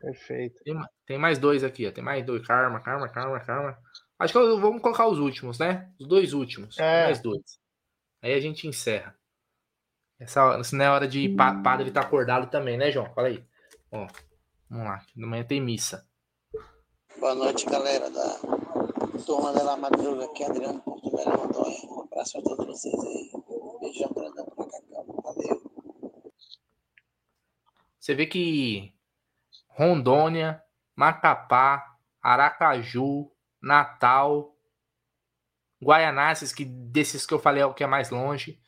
Perfeito. 0.00 0.62
Tem, 0.64 0.80
tem 1.06 1.18
mais 1.18 1.38
dois 1.38 1.62
aqui, 1.62 1.86
ó. 1.86 1.92
Tem 1.92 2.02
mais 2.02 2.24
dois. 2.24 2.46
Karma, 2.46 2.80
karma, 2.80 3.08
karma, 3.08 3.40
karma. 3.40 3.78
Acho 4.18 4.32
que 4.32 4.38
vamos 4.60 4.82
colocar 4.82 5.06
os 5.06 5.18
últimos, 5.18 5.58
né? 5.58 5.92
Os 5.98 6.06
dois 6.06 6.32
últimos. 6.32 6.78
É. 6.78 7.04
Mais 7.04 7.20
dois. 7.20 7.58
Aí 8.22 8.32
a 8.34 8.40
gente 8.40 8.66
encerra. 8.66 9.16
Essa, 10.18 10.44
hora- 10.44 10.62
não 10.72 10.84
é 10.84 10.90
hora 10.90 11.06
de 11.06 11.28
pa- 11.30 11.62
padre 11.62 11.88
estar 11.88 12.00
acordado 12.02 12.50
também, 12.50 12.76
né, 12.76 12.90
João? 12.90 13.12
Fala 13.14 13.28
aí. 13.28 13.44
Ó, 13.92 14.06
vamos 14.68 14.86
lá. 14.86 15.04
Amanhã 15.16 15.44
tem 15.44 15.60
missa. 15.60 16.06
Boa 17.20 17.34
noite, 17.34 17.66
galera 17.66 18.10
da 18.10 18.38
Turma 19.24 19.52
da 19.52 19.76
Madruga, 19.76 20.24
aqui 20.24 20.42
é 20.42 20.46
Adriano 20.50 20.80
Porto 20.80 21.10
Velho 21.16 21.36
Rondônia. 21.36 21.78
Um 21.88 22.02
abraço 22.02 22.38
a 22.38 22.42
todos 22.42 22.66
vocês 22.66 22.94
aí. 22.94 23.30
Beijão 23.80 24.10
grandão 24.12 24.44
pra 24.46 24.64
Cacau. 24.66 25.22
Valeu. 25.22 25.62
Você 27.98 28.14
vê 28.14 28.26
que 28.26 28.92
Rondônia, 29.68 30.62
Macapá, 30.96 31.96
Aracaju, 32.22 33.30
Natal, 33.60 34.56
Guaianazes, 35.82 36.52
que 36.52 36.64
desses 36.64 37.26
que 37.26 37.32
eu 37.32 37.38
falei 37.38 37.62
é 37.62 37.66
o 37.66 37.74
que 37.74 37.84
é 37.84 37.86
mais 37.86 38.10
longe. 38.10 38.60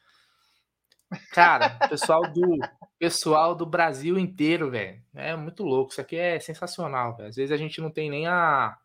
Cara, 1.32 1.70
pessoal 1.88 2.22
do 2.22 2.58
pessoal 2.98 3.54
do 3.54 3.66
Brasil 3.66 4.18
inteiro, 4.18 4.70
velho. 4.70 5.02
É 5.14 5.34
muito 5.34 5.64
louco. 5.64 5.90
Isso 5.90 6.00
aqui 6.00 6.16
é 6.16 6.38
sensacional, 6.38 7.16
velho. 7.16 7.28
Às 7.28 7.36
vezes 7.36 7.52
a 7.52 7.56
gente 7.56 7.80
não 7.80 7.90
tem 7.90 8.10
nem 8.10 8.26
a, 8.26 8.76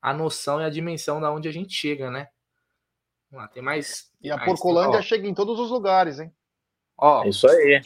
a 0.00 0.12
noção 0.12 0.60
e 0.60 0.64
a 0.64 0.70
dimensão 0.70 1.20
da 1.20 1.32
onde 1.32 1.48
a 1.48 1.52
gente 1.52 1.72
chega, 1.72 2.10
né? 2.10 2.28
Vamos 3.30 3.46
lá, 3.46 3.48
tem 3.48 3.62
mais. 3.62 4.12
E 4.20 4.30
a 4.30 4.36
mais, 4.36 4.46
Porcolândia 4.46 4.98
ó. 4.98 5.02
chega 5.02 5.26
em 5.26 5.34
todos 5.34 5.58
os 5.58 5.70
lugares, 5.70 6.20
hein? 6.20 6.32
Ó, 6.98 7.24
Isso 7.24 7.48
aí. 7.48 7.80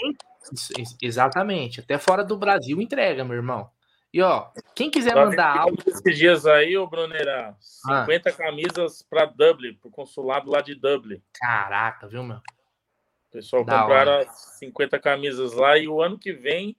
Isso, 0.53 0.73
isso, 0.79 0.97
exatamente. 1.01 1.81
Até 1.81 1.99
fora 1.99 2.23
do 2.25 2.37
Brasil 2.37 2.81
entrega, 2.81 3.25
meu 3.25 3.37
irmão. 3.37 3.71
E 4.13 4.23
ó, 4.23 4.51
quem 4.75 4.91
quiser 4.91 5.15
mandar 5.15 5.59
áudio. 5.59 5.85
Esses 5.87 6.17
dias 6.17 6.47
aí, 6.47 6.77
ô 6.77 6.87
Bruneira, 6.87 7.57
Ah. 7.89 8.01
50 8.05 8.33
camisas 8.33 9.03
para 9.03 9.27
Dublin, 9.27 9.75
pro 9.75 9.91
consulado 9.91 10.51
lá 10.51 10.61
de 10.63 10.75
Dublin. 10.75 11.23
Caraca, 11.35 12.07
viu, 12.09 12.23
meu? 12.23 12.39
O 12.39 13.31
pessoal 13.33 13.65
Da 13.65 13.81
compraram 13.83 14.13
hora. 14.13 14.23
as 14.29 14.57
50 14.59 14.99
camisas 14.99 15.53
lá 15.53 15.77
e 15.77 15.87
o 15.87 16.01
ano 16.01 16.19
que 16.19 16.33
vem 16.33 16.75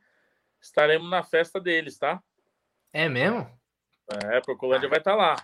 estaremos 0.59 1.07
na 1.09 1.21
festa 1.23 1.59
deles, 1.59 1.97
tá? 1.99 2.21
É 2.91 3.07
mesmo? 3.07 3.47
É, 4.23 4.41
Procolândia 4.41 4.89
vai 4.89 4.97
estar 4.99 5.13
lá. 5.15 5.35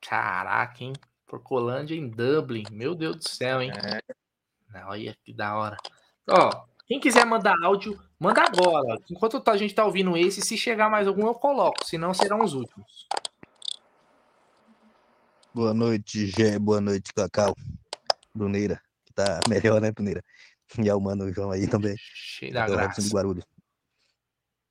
Caraca, 0.00 0.82
hein? 0.82 0.92
Porcolândia 1.26 1.94
em 1.94 2.08
Dublin. 2.08 2.64
Meu 2.70 2.94
Deus 2.94 3.16
do 3.16 3.28
céu, 3.28 3.60
hein? 3.60 3.70
É. 3.72 4.84
Olha 4.86 5.14
que 5.22 5.32
da 5.34 5.56
hora. 5.58 5.76
Ó, 6.30 6.64
quem 6.92 7.00
quiser 7.00 7.24
mandar 7.24 7.54
áudio, 7.62 7.98
manda 8.20 8.42
agora. 8.42 8.98
Enquanto 9.10 9.42
a 9.46 9.56
gente 9.56 9.74
tá 9.74 9.82
ouvindo 9.82 10.14
esse, 10.14 10.42
se 10.42 10.58
chegar 10.58 10.90
mais 10.90 11.08
algum, 11.08 11.26
eu 11.26 11.34
coloco. 11.34 11.86
Senão 11.86 12.12
serão 12.12 12.44
os 12.44 12.52
últimos. 12.52 13.08
Boa 15.54 15.72
noite, 15.72 16.26
Gé. 16.26 16.58
Boa 16.58 16.82
noite, 16.82 17.10
Cacau. 17.14 17.56
Bruneira, 18.34 18.78
que 19.06 19.14
tá 19.14 19.40
melhor, 19.48 19.80
né, 19.80 19.90
Bruneira? 19.90 20.22
E 20.78 20.90
ao 20.90 21.00
mano 21.00 21.32
João 21.32 21.50
aí 21.50 21.66
também. 21.66 21.96
Cheio 21.96 22.52
da 22.52 22.64
É 22.64 22.66
graça. 22.66 23.00
Guarulhos. 23.08 23.46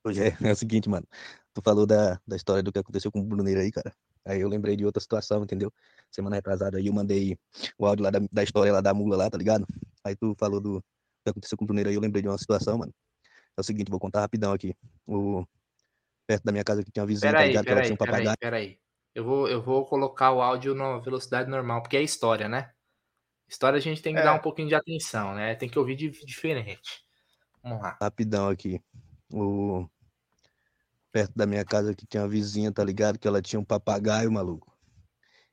Ô, 0.04 0.12
Gé, 0.12 0.36
é 0.44 0.52
o 0.52 0.56
seguinte, 0.56 0.88
mano. 0.88 1.06
Tu 1.52 1.60
falou 1.60 1.86
da, 1.86 2.20
da 2.24 2.36
história 2.36 2.62
do 2.62 2.70
que 2.70 2.78
aconteceu 2.78 3.10
com 3.10 3.18
o 3.18 3.24
Bruneira 3.24 3.62
aí, 3.62 3.72
cara. 3.72 3.92
Aí 4.24 4.40
eu 4.40 4.48
lembrei 4.48 4.76
de 4.76 4.86
outra 4.86 5.00
situação, 5.00 5.42
entendeu? 5.42 5.72
Semana 6.08 6.36
retrasada 6.36 6.78
aí 6.78 6.86
eu 6.86 6.92
mandei 6.92 7.36
o 7.76 7.84
áudio 7.84 8.04
lá 8.04 8.10
da, 8.10 8.20
da 8.30 8.44
história 8.44 8.72
lá 8.72 8.80
da 8.80 8.94
mula 8.94 9.16
lá, 9.16 9.28
tá 9.28 9.36
ligado? 9.36 9.66
Aí 10.04 10.14
tu 10.14 10.36
falou 10.38 10.60
do 10.60 10.84
que 11.24 11.30
aconteceu 11.30 11.56
com 11.58 11.64
o 11.64 11.66
Bruneira 11.66 11.90
aí, 11.90 11.96
eu 11.96 12.00
lembrei 12.00 12.22
de 12.22 12.28
uma 12.28 12.38
situação, 12.38 12.78
mano. 12.78 12.94
É 13.56 13.60
o 13.60 13.64
seguinte, 13.64 13.90
vou 13.90 14.00
contar 14.00 14.20
rapidão 14.20 14.52
aqui. 14.52 14.74
O, 15.06 15.44
perto 16.26 16.44
da 16.44 16.52
minha 16.52 16.64
casa 16.64 16.82
que 16.82 16.90
tinha 16.90 17.02
uma 17.02 17.08
vizinha, 17.08 17.32
tá 17.32 17.38
Peraí, 17.38 17.48
ligado? 17.48 17.64
Que 17.64 17.70
ela 17.70 17.80
peraí, 17.80 17.88
tinha 17.88 17.94
um 17.94 17.98
peraí, 17.98 18.12
papagaio. 18.24 18.36
peraí. 18.40 18.78
Eu 19.14 19.24
vou, 19.24 19.48
eu 19.48 19.62
vou 19.62 19.84
colocar 19.84 20.32
o 20.32 20.40
áudio 20.40 20.74
na 20.74 20.98
velocidade 20.98 21.50
normal, 21.50 21.82
porque 21.82 21.96
é 21.96 22.02
história, 22.02 22.48
né? 22.48 22.72
História 23.46 23.76
a 23.76 23.80
gente 23.80 24.00
tem 24.00 24.14
que 24.14 24.20
É. 24.20 24.24
dar 24.24 24.34
um 24.34 24.38
pouquinho 24.38 24.68
de 24.68 24.74
atenção, 24.74 25.34
né? 25.34 25.54
Tem 25.54 25.68
que 25.68 25.78
ouvir 25.78 25.96
de, 25.96 26.10
diferente. 26.24 27.04
Vamos 27.62 27.82
lá. 27.82 27.98
Rapidão 28.00 28.48
aqui. 28.48 28.80
O... 29.30 29.86
Perto 31.12 31.32
da 31.36 31.44
minha 31.46 31.64
casa 31.64 31.94
que 31.94 32.06
tinha 32.06 32.22
uma 32.22 32.28
vizinha, 32.28 32.72
tá 32.72 32.82
ligado? 32.82 33.18
Que 33.18 33.28
ela 33.28 33.42
tinha 33.42 33.60
um 33.60 33.64
papagaio, 33.64 34.32
maluco. 34.32 34.74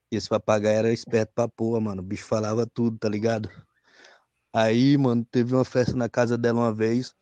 E 0.10 0.16
esse 0.16 0.30
papagaio 0.30 0.78
era 0.78 0.94
esperto 0.94 1.34
pra 1.36 1.50
porra, 1.50 1.82
mano. 1.82 2.02
O 2.02 2.06
bicho 2.06 2.26
falava 2.26 2.66
tudo, 2.66 2.98
tá 2.98 3.10
ligado? 3.10 3.50
Aí, 4.54 4.98
mano, 4.98 5.26
teve 5.30 5.54
uma 5.54 5.64
festa 5.64 5.96
na 5.96 6.10
casa 6.10 6.38
dela 6.38 6.60
uma 6.60 6.74
vez. 6.74 7.14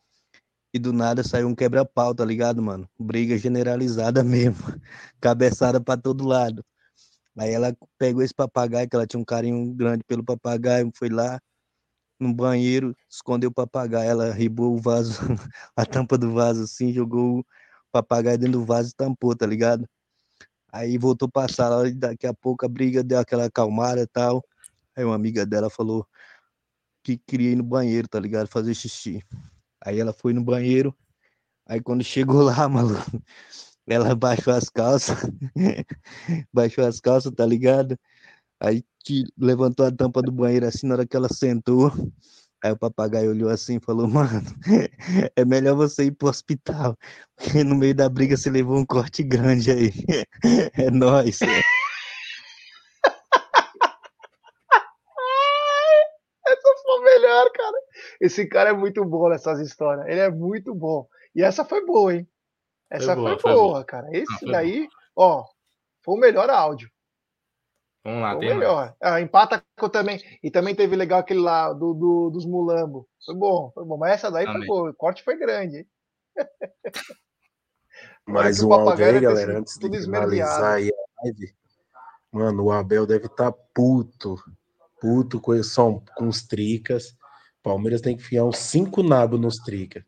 E 0.74 0.80
do 0.80 0.94
nada 0.94 1.24
saiu 1.24 1.48
um 1.48 1.56
quebra-pau, 1.56 2.14
tá 2.14 2.24
ligado, 2.24 2.62
mano? 2.62 2.90
Briga 3.00 3.38
generalizada 3.38 4.24
mesmo. 4.24 4.64
Cabeçada 5.20 5.82
pra 5.82 5.98
todo 5.98 6.26
lado. 6.26 6.64
Aí 7.38 7.52
ela 7.54 7.76
pegou 7.98 8.24
esse 8.24 8.34
papagaio, 8.34 8.90
que 8.90 8.96
ela 8.96 9.06
tinha 9.08 9.20
um 9.20 9.26
carinho 9.26 9.74
grande 9.74 10.04
pelo 10.04 10.24
papagaio, 10.24 10.92
foi 10.96 11.10
lá 11.10 11.40
no 12.20 12.34
banheiro, 12.34 12.96
escondeu 13.10 13.50
o 13.50 13.54
papagaio. 13.54 14.10
Ela 14.10 14.34
ribou 14.34 14.76
o 14.76 14.82
vaso, 14.82 15.14
a 15.76 15.86
tampa 15.86 16.18
do 16.18 16.34
vaso 16.34 16.64
assim, 16.64 16.94
jogou 16.94 17.40
o 17.42 17.46
papagaio 17.92 18.38
dentro 18.38 18.60
do 18.60 18.66
vaso 18.66 18.90
e 18.92 18.96
tampou, 18.96 19.36
tá 19.36 19.46
ligado? 19.46 19.88
Aí 20.72 20.98
voltou 20.98 21.30
pra 21.30 21.48
sala, 21.48 21.90
daqui 21.92 22.28
a 22.28 22.34
pouco 22.34 22.66
a 22.66 22.70
briga 22.70 23.04
deu 23.04 23.20
aquela 23.20 23.46
acalmada 23.46 24.02
e 24.02 24.08
tal. 24.08 24.44
Aí 24.96 25.04
uma 25.04 25.16
amiga 25.16 25.46
dela 25.46 25.70
falou 25.70 26.06
que 27.08 27.18
queria 27.26 27.52
ir 27.52 27.56
no 27.56 27.64
banheiro, 27.64 28.06
tá 28.06 28.20
ligado? 28.20 28.48
Fazer 28.50 28.74
xixi. 28.74 29.24
Aí 29.82 29.98
ela 29.98 30.12
foi 30.12 30.34
no 30.34 30.44
banheiro, 30.44 30.94
aí 31.66 31.82
quando 31.82 32.04
chegou 32.04 32.42
lá, 32.42 32.68
maluco, 32.68 33.22
ela 33.88 34.14
baixou 34.14 34.54
as 34.54 34.70
calças, 34.70 35.18
baixou 36.54 36.86
as 36.86 37.00
calças, 37.00 37.32
tá 37.34 37.46
ligado? 37.46 37.98
Aí 38.60 38.84
levantou 39.38 39.86
a 39.86 39.92
tampa 39.92 40.22
do 40.22 40.34
banheiro 40.34 40.66
assim, 40.68 40.86
na 40.86 40.96
hora 40.96 41.08
que 41.08 41.16
ela 41.16 41.30
sentou, 41.30 41.94
aí 42.62 42.74
o 42.74 42.78
papagaio 42.78 43.30
olhou 43.30 43.50
assim 43.50 43.78
e 43.78 43.80
falou, 43.80 44.06
mano, 44.06 44.44
é 45.34 45.46
melhor 45.46 45.78
você 45.78 46.06
ir 46.06 46.12
pro 46.12 46.28
hospital, 46.28 46.98
porque 47.38 47.64
no 47.64 47.76
meio 47.76 47.96
da 47.96 48.10
briga 48.10 48.36
você 48.36 48.50
levou 48.50 48.78
um 48.78 48.86
corte 48.86 49.24
grande 49.24 49.72
aí. 49.72 49.94
É 50.74 50.92
nóis. 50.92 51.40
Essa 56.48 56.76
foi 56.82 57.04
melhor, 57.04 57.52
cara. 57.52 57.78
Esse 58.20 58.48
cara 58.48 58.70
é 58.72 58.74
muito 58.74 59.04
bom 59.06 59.30
nessas 59.30 59.60
histórias. 59.60 60.08
Ele 60.08 60.20
é 60.20 60.30
muito 60.30 60.74
bom. 60.74 61.08
E 61.36 61.44
essa 61.44 61.64
foi 61.64 61.86
boa, 61.86 62.14
hein? 62.16 62.28
Essa 62.90 63.14
foi, 63.14 63.24
boa, 63.24 63.40
foi 63.40 63.54
boa, 63.54 63.68
boa. 63.74 63.86
cara. 63.86 64.08
Esse 64.12 64.40
foi 64.40 64.52
daí, 64.52 64.88
ó, 65.16 65.46
foi 66.04 66.16
o 66.16 66.20
melhor 66.20 66.50
áudio. 66.50 66.90
Vamos 68.04 68.22
lá, 68.22 68.30
Foi 68.30 68.38
o 68.38 68.40
tem 68.40 68.50
mais. 68.50 68.60
melhor. 68.60 68.96
Ah, 69.02 69.20
empata 69.20 69.64
com 69.78 69.90
também. 69.90 70.22
E 70.42 70.50
também 70.50 70.74
teve 70.74 70.96
legal 70.96 71.20
aquele 71.20 71.42
lá 71.42 71.74
do, 71.74 71.94
do- 71.94 72.30
dos 72.30 72.46
mulambo. 72.46 73.08
Foi 73.26 73.36
bom, 73.36 73.70
foi 73.74 73.84
bom. 73.84 73.98
Mas 73.98 74.14
essa 74.14 74.32
daí 74.32 74.46
foi 74.46 74.54
Também. 74.54 74.68
boa. 74.68 74.90
O 74.92 74.94
corte 74.94 75.24
foi 75.24 75.38
grande, 75.38 75.80
hein? 75.80 75.88
Mas 78.26 78.62
o 78.62 78.68
o 78.68 78.74
áudio 78.74 78.86
papagaio 78.86 79.16
aí, 79.16 79.22
galera, 79.22 79.60
antes 79.60 79.74
de 79.76 79.80
tudo 79.80 79.98
finalizar 80.00 80.76
aí 80.76 80.90
a 80.90 81.24
live, 81.24 81.56
mano, 82.32 82.64
o 82.66 82.72
Abel 82.72 83.06
deve 83.06 83.26
estar 83.28 83.52
puto, 83.74 84.36
puto 85.00 85.40
com, 85.40 85.62
são, 85.64 86.04
com 86.16 86.28
os 86.28 86.46
tricas. 86.46 87.16
Palmeiras 87.64 88.02
tem 88.02 88.16
que 88.16 88.24
enfiar 88.24 88.46
uns 88.46 88.58
cinco 88.58 89.04
nabos 89.04 89.40
nos 89.40 89.58
tricas. 89.58 90.04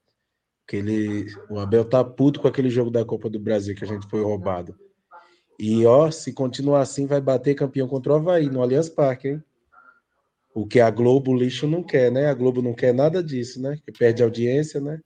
Porque 0.62 0.78
ele, 0.78 1.26
o 1.50 1.60
Abel 1.60 1.84
tá 1.84 2.04
puto 2.04 2.40
com 2.40 2.48
aquele 2.48 2.70
jogo 2.70 2.92
da 2.92 3.04
Copa 3.04 3.30
do 3.30 3.40
Brasil 3.40 3.76
que 3.76 3.84
a 3.84 3.88
gente 3.88 4.08
foi 4.08 4.22
roubado. 4.22 4.78
E 5.58 5.86
ó, 5.86 6.10
se 6.10 6.32
continuar 6.32 6.82
assim, 6.82 7.06
vai 7.06 7.20
bater 7.20 7.56
campeão 7.56 7.88
contra 7.88 8.14
o 8.14 8.16
Havaí 8.16 8.50
no 8.50 8.62
Allianz 8.62 8.88
Parque, 8.88 9.30
hein? 9.30 9.44
O 10.54 10.66
que 10.66 10.80
a 10.80 10.90
Globo 10.90 11.36
lixo 11.36 11.68
não 11.68 11.84
quer, 11.84 12.12
né? 12.12 12.28
A 12.28 12.34
Globo 12.34 12.62
não 12.62 12.74
quer 12.74 12.94
nada 12.94 13.22
disso, 13.24 13.62
né? 13.62 13.78
Que 13.86 13.92
perde 13.92 14.24
audiência, 14.24 14.80
né? 14.80 15.00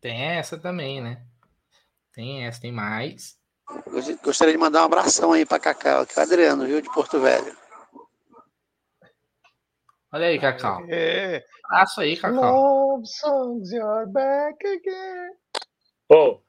Tem 0.00 0.20
essa 0.22 0.56
também, 0.58 1.02
né? 1.02 1.22
Tem 2.12 2.44
essa, 2.46 2.60
tem 2.60 2.72
mais. 2.72 3.36
Gost- 3.90 4.22
Gostaria 4.22 4.54
de 4.54 4.58
mandar 4.58 4.82
um 4.82 4.86
abração 4.86 5.32
aí 5.32 5.44
pra 5.44 5.58
Cacau, 5.60 6.06
que 6.06 6.18
é 6.18 6.22
o 6.22 6.24
Adriano, 6.24 6.66
viu, 6.66 6.80
de 6.80 6.92
Porto 6.92 7.20
Velho. 7.20 7.56
Olha 10.12 10.26
aí, 10.26 10.38
Cacau. 10.38 10.84
É. 10.88 11.44
Abraço 11.64 12.00
aí, 12.00 12.16
Cacau. 12.16 12.94
Love 12.94 13.06
songs, 13.06 13.72
you're 13.72 14.06
back 14.06 14.66
again. 14.66 15.30
Ô, 16.08 16.40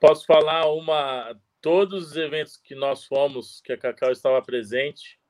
posso 0.00 0.24
falar 0.24 0.66
uma. 0.72 1.36
Todos 1.60 2.08
os 2.10 2.16
eventos 2.16 2.56
que 2.56 2.74
nós 2.74 3.04
fomos, 3.04 3.60
que 3.60 3.72
a 3.72 3.78
Cacau 3.78 4.10
estava 4.10 4.42
presente, 4.42 5.20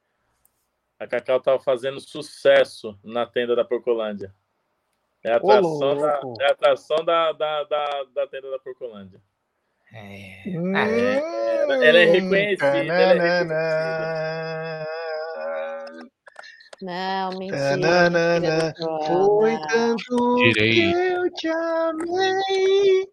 a 0.98 1.06
Cacau 1.06 1.38
estava 1.38 1.58
fazendo 1.58 2.00
sucesso 2.00 2.98
na 3.04 3.26
tenda 3.26 3.54
da 3.54 3.64
Porcolândia. 3.64 4.32
É 5.24 5.32
a 5.32 5.36
Ô, 5.42 5.50
atração, 5.50 5.96
da, 5.98 6.20
louco. 6.20 6.40
é 6.42 6.46
a 6.46 6.50
atração 6.52 7.04
da, 7.04 7.32
da, 7.32 7.64
da, 7.64 8.04
da 8.14 8.26
tenda 8.28 8.50
da 8.50 8.58
Porcolândia. 8.58 9.20
É. 9.92 10.48
Ela, 10.54 11.84
ela 11.84 11.98
é 11.98 12.04
reconhecida. 12.04 12.66
Ela 12.78 13.12
é 13.12 13.44
Tananana. 13.44 14.86
Não, 16.82 17.38
mentira. 17.38 17.78
Tananana. 17.80 18.74
Foi 19.06 19.56
tanto 19.68 20.34
Tirei. 20.36 20.72
que 20.72 20.92
eu 20.92 21.32
te 21.32 21.48
amei 21.48 23.06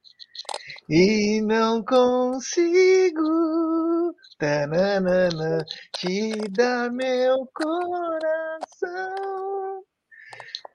e 0.90 1.42
não 1.42 1.84
consigo 1.84 3.22
tananana, 4.40 5.64
te 5.98 6.32
dar 6.50 6.92
meu 6.92 7.48
coração. 7.54 9.14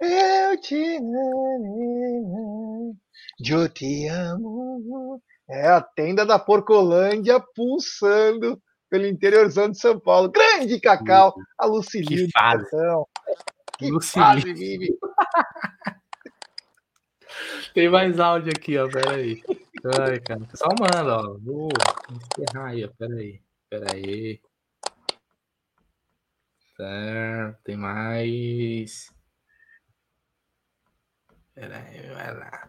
Eu 0.00 0.60
te 0.60 0.96
amo, 0.96 2.96
eu 3.44 3.68
te 3.68 4.06
amo. 4.06 5.20
É 5.50 5.66
a 5.66 5.80
tenda 5.80 6.24
da 6.24 6.38
Porcolândia 6.38 7.40
pulsando 7.54 8.60
pelo 8.94 9.08
interiorzão 9.08 9.68
de 9.68 9.76
São 9.76 9.98
Paulo. 9.98 10.30
Grande 10.30 10.78
Cacau, 10.78 11.34
a 11.58 11.66
Lucilio. 11.66 12.26
Que 12.26 12.30
fase. 12.30 12.64
Que 13.76 13.90
Lucilio. 13.90 14.24
fase 14.24 14.52
vive. 14.52 14.96
Tem 17.74 17.88
mais 17.88 18.20
áudio 18.20 18.52
aqui, 18.56 18.78
ó. 18.78 18.88
Pera 18.88 19.16
aí. 19.16 19.42
Ai, 20.00 20.20
cara. 20.20 20.44
O 20.44 20.46
pessoal 20.46 20.70
manda, 20.78 21.16
ó. 21.16 21.36
Vou 21.42 21.70
encerrar 22.08 22.68
aí, 22.68 22.84
ó. 22.84 22.88
Pera 22.96 23.16
aí. 23.16 23.40
Pera 23.68 23.92
aí. 23.92 24.40
Certo, 26.76 27.58
tem 27.64 27.76
mais. 27.76 29.12
Peraí, 31.52 32.00
vai 32.14 32.32
lá. 32.32 32.68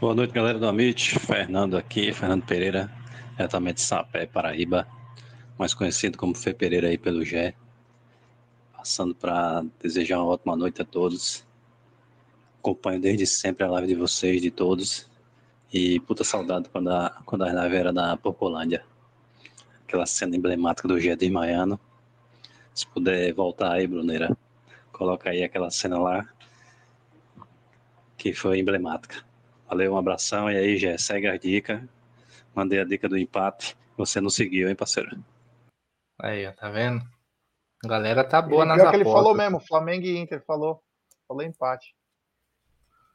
Boa 0.00 0.14
noite, 0.14 0.32
galera 0.32 0.58
do 0.58 0.66
Amit. 0.66 1.18
Fernando 1.18 1.76
aqui, 1.76 2.14
Fernando 2.14 2.46
Pereira, 2.46 2.90
diretamente 3.36 3.76
de 3.76 3.82
Sapé, 3.82 4.26
Paraíba, 4.26 4.88
mais 5.58 5.74
conhecido 5.74 6.18
como 6.18 6.34
Fê 6.34 6.52
Pereira 6.52 6.88
aí 6.88 6.98
pelo 6.98 7.24
Gé. 7.24 7.54
Passando 8.76 9.14
para 9.14 9.64
desejar 9.80 10.18
uma 10.18 10.26
ótima 10.26 10.56
noite 10.56 10.82
a 10.82 10.84
todos. 10.84 11.46
Acompanho 12.58 13.00
desde 13.00 13.26
sempre 13.26 13.64
a 13.64 13.70
live 13.70 13.88
de 13.88 13.94
vocês, 13.94 14.40
de 14.40 14.50
todos. 14.50 15.08
E 15.72 16.00
puta 16.00 16.24
saudade 16.24 16.68
quando 16.68 16.90
a, 16.90 17.22
quando 17.24 17.42
a 17.42 17.52
live 17.52 17.76
era 17.76 17.92
na 17.92 18.16
Popolândia. 18.16 18.84
Aquela 19.86 20.06
cena 20.06 20.36
emblemática 20.36 20.88
do 20.88 20.98
Gé 21.00 21.16
Maiano. 21.30 21.78
Se 22.74 22.86
puder 22.86 23.32
voltar 23.34 23.72
aí, 23.72 23.86
Bruneira, 23.86 24.36
coloca 24.90 25.30
aí 25.30 25.42
aquela 25.42 25.70
cena 25.70 25.98
lá 25.98 26.26
que 28.16 28.32
foi 28.32 28.58
emblemática. 28.58 29.24
Valeu, 29.68 29.92
um 29.94 29.96
abração. 29.96 30.50
E 30.50 30.56
aí, 30.56 30.76
Gé, 30.76 30.96
segue 30.96 31.26
a 31.26 31.36
dica. 31.36 31.88
Mandei 32.54 32.80
a 32.80 32.84
dica 32.84 33.08
do 33.08 33.18
empate. 33.18 33.76
Você 33.96 34.20
não 34.20 34.30
seguiu, 34.30 34.68
hein, 34.68 34.74
parceiro? 34.74 35.22
Aí, 36.22 36.46
ó, 36.46 36.52
tá 36.52 36.70
vendo? 36.70 37.02
A 37.84 37.88
galera 37.88 38.22
tá 38.22 38.40
boa 38.40 38.64
nas 38.64 38.76
pior 38.76 38.90
que 38.90 38.96
ele 38.96 39.02
apostas. 39.02 39.22
falou 39.22 39.36
mesmo, 39.36 39.58
Flamengo 39.60 40.06
e 40.06 40.16
Inter, 40.16 40.40
falou. 40.46 40.80
Falou 41.26 41.42
empate. 41.42 41.96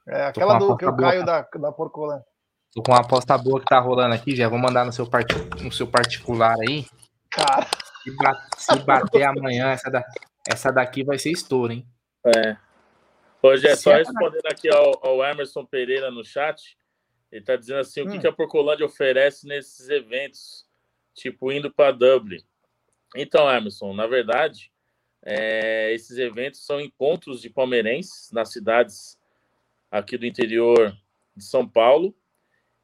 É, 0.08 0.26
aquela 0.26 0.60
do 0.60 0.76
que 0.76 0.86
o 0.86 0.90
aposta 0.90 0.92
boa, 0.92 1.10
Caio 1.12 1.26
da, 1.26 1.42
da 1.42 1.72
Porcolândia. 1.72 2.26
Tô 2.74 2.84
com 2.84 2.92
uma 2.92 3.00
aposta 3.00 3.38
boa 3.38 3.62
que 3.62 3.66
tá 3.66 3.80
rolando 3.80 4.14
aqui, 4.14 4.36
já 4.36 4.50
vou 4.50 4.60
mandar 4.60 4.86
no 4.86 4.92
seu, 4.92 5.10
parti... 5.10 5.36
no 5.64 5.72
seu 5.72 5.88
particular 5.88 6.56
aí. 6.68 6.86
Cara. 7.32 7.66
Se, 8.58 8.74
se 8.74 8.80
bater 8.84 9.24
amanhã, 9.24 9.70
essa, 9.70 9.90
da... 9.90 10.04
essa 10.48 10.72
daqui 10.72 11.04
vai 11.04 11.18
ser 11.18 11.32
estouro, 11.32 11.72
hein? 11.72 11.88
É. 12.26 12.58
Hoje 13.42 13.68
é 13.68 13.76
só 13.76 13.94
respondendo 13.94 14.46
aqui 14.52 14.70
ao, 14.70 15.06
ao 15.06 15.24
Emerson 15.24 15.66
Pereira 15.66 16.12
no 16.12 16.26
chat. 16.26 16.78
Ele 17.32 17.44
tá 17.44 17.56
dizendo 17.56 17.80
assim: 17.80 18.02
o 18.02 18.10
que, 18.10 18.18
Hum. 18.18 18.20
que 18.20 18.28
a 18.28 18.34
Porcolândia 18.34 18.86
oferece 18.86 19.48
nesses 19.48 19.88
eventos, 19.90 20.66
tipo 21.14 21.52
indo 21.52 21.74
para 21.74 21.94
Dublin. 21.94 22.44
Então, 23.16 23.50
Emerson, 23.50 23.94
na 23.94 24.06
verdade, 24.06 24.72
é, 25.24 25.94
esses 25.94 26.18
eventos 26.18 26.66
são 26.66 26.80
encontros 26.80 27.42
de 27.42 27.50
palmeirenses 27.50 28.32
nas 28.32 28.52
cidades 28.52 29.18
aqui 29.90 30.18
do 30.18 30.26
interior 30.26 30.96
de 31.36 31.44
São 31.44 31.68
Paulo 31.68 32.16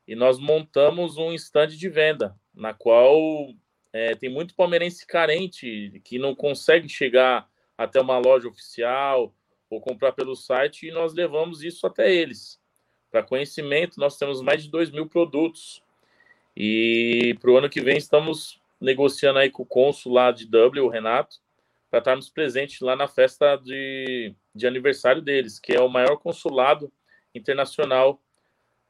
e 0.08 0.16
nós 0.16 0.40
montamos 0.40 1.18
um 1.18 1.34
stand 1.34 1.70
de 1.70 1.90
venda, 1.90 2.36
na 2.54 2.74
qual 2.74 3.54
é, 3.92 4.16
tem 4.16 4.30
muito 4.30 4.56
palmeirense 4.56 5.06
carente 5.06 6.02
que 6.04 6.18
não 6.18 6.36
consegue 6.36 6.90
chegar 6.90 7.50
até 7.78 8.02
uma 8.02 8.18
loja 8.18 8.48
oficial 8.48 9.34
ou 9.70 9.82
comprar 9.82 10.12
pelo 10.12 10.36
site 10.36 10.88
e 10.88 10.92
nós 10.92 11.14
levamos 11.14 11.64
isso 11.64 11.86
até 11.88 12.14
eles. 12.14 12.60
Para 13.12 13.24
conhecimento, 13.24 14.00
nós 14.00 14.18
temos 14.18 14.42
mais 14.42 14.64
de 14.64 14.70
2 14.70 14.92
mil 14.92 15.08
produtos 15.08 15.84
e 16.56 17.36
para 17.40 17.52
o 17.52 17.58
ano 17.58 17.70
que 17.70 17.82
vem 17.82 17.98
estamos 17.98 18.62
negociando 18.84 19.40
aí 19.40 19.50
com 19.50 19.64
o 19.64 19.66
cônsul 19.66 20.12
lá 20.12 20.30
de 20.30 20.46
Dublin, 20.46 20.82
o 20.82 20.90
Renato, 20.90 21.38
para 21.90 22.00
estarmos 22.00 22.30
presentes 22.30 22.82
lá 22.82 22.96
na 22.96 23.08
festa 23.08 23.56
de, 23.56 24.36
de 24.54 24.68
aniversário 24.68 25.22
deles, 25.22 25.58
que 25.58 25.74
é 25.74 25.80
o 25.80 25.88
maior 25.88 26.18
consulado 26.18 26.92
internacional 27.34 28.22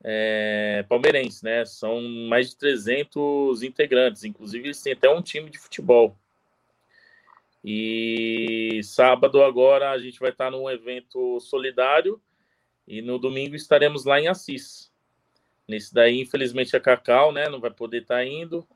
é, 0.04 0.84
palmeirense, 0.90 1.44
né? 1.46 1.64
São 1.64 2.02
mais 2.02 2.50
de 2.50 2.58
300 2.58 3.62
integrantes, 3.62 4.24
inclusive 4.24 4.66
eles 4.66 4.82
têm 4.82 4.94
até 4.94 5.10
um 5.10 5.22
time 5.22 5.50
de 5.50 5.60
futebol. 5.60 6.18
E 7.64 8.82
sábado 8.84 9.44
agora 9.44 9.92
a 9.92 9.98
gente 10.00 10.20
vai 10.20 10.32
estar 10.32 10.50
num 10.50 10.70
evento 10.70 11.40
solidário 11.40 12.20
e 12.88 13.02
no 13.02 13.18
domingo 13.20 13.56
estaremos 13.56 14.06
lá 14.06 14.20
em 14.20 14.28
Assis. 14.28 14.92
Nesse 15.68 15.94
daí, 15.94 16.20
infelizmente, 16.20 16.76
a 16.76 16.80
Cacau, 16.80 17.32
né? 17.32 17.48
Não 17.48 17.62
vai 17.62 17.72
poder 17.72 18.02
estar 18.02 18.26
indo, 18.26 18.68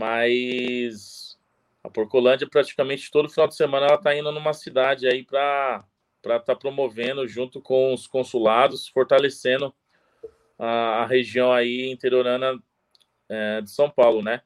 mas 0.00 1.38
a 1.84 1.90
Porcolândia 1.90 2.48
praticamente 2.48 3.10
todo 3.10 3.28
final 3.28 3.46
de 3.46 3.54
semana 3.54 3.84
ela 3.84 3.96
está 3.96 4.16
indo 4.16 4.32
numa 4.32 4.54
cidade 4.54 5.06
aí 5.06 5.22
para 5.22 5.84
para 6.22 6.36
estar 6.36 6.54
promovendo 6.56 7.26
junto 7.26 7.62
com 7.62 7.94
os 7.94 8.06
consulados, 8.06 8.86
fortalecendo 8.88 9.74
a, 10.58 11.02
a 11.02 11.06
região 11.06 11.50
aí 11.50 11.90
interiorana 11.90 12.62
é, 13.26 13.62
de 13.62 13.70
São 13.70 13.88
Paulo, 13.88 14.22
né? 14.22 14.42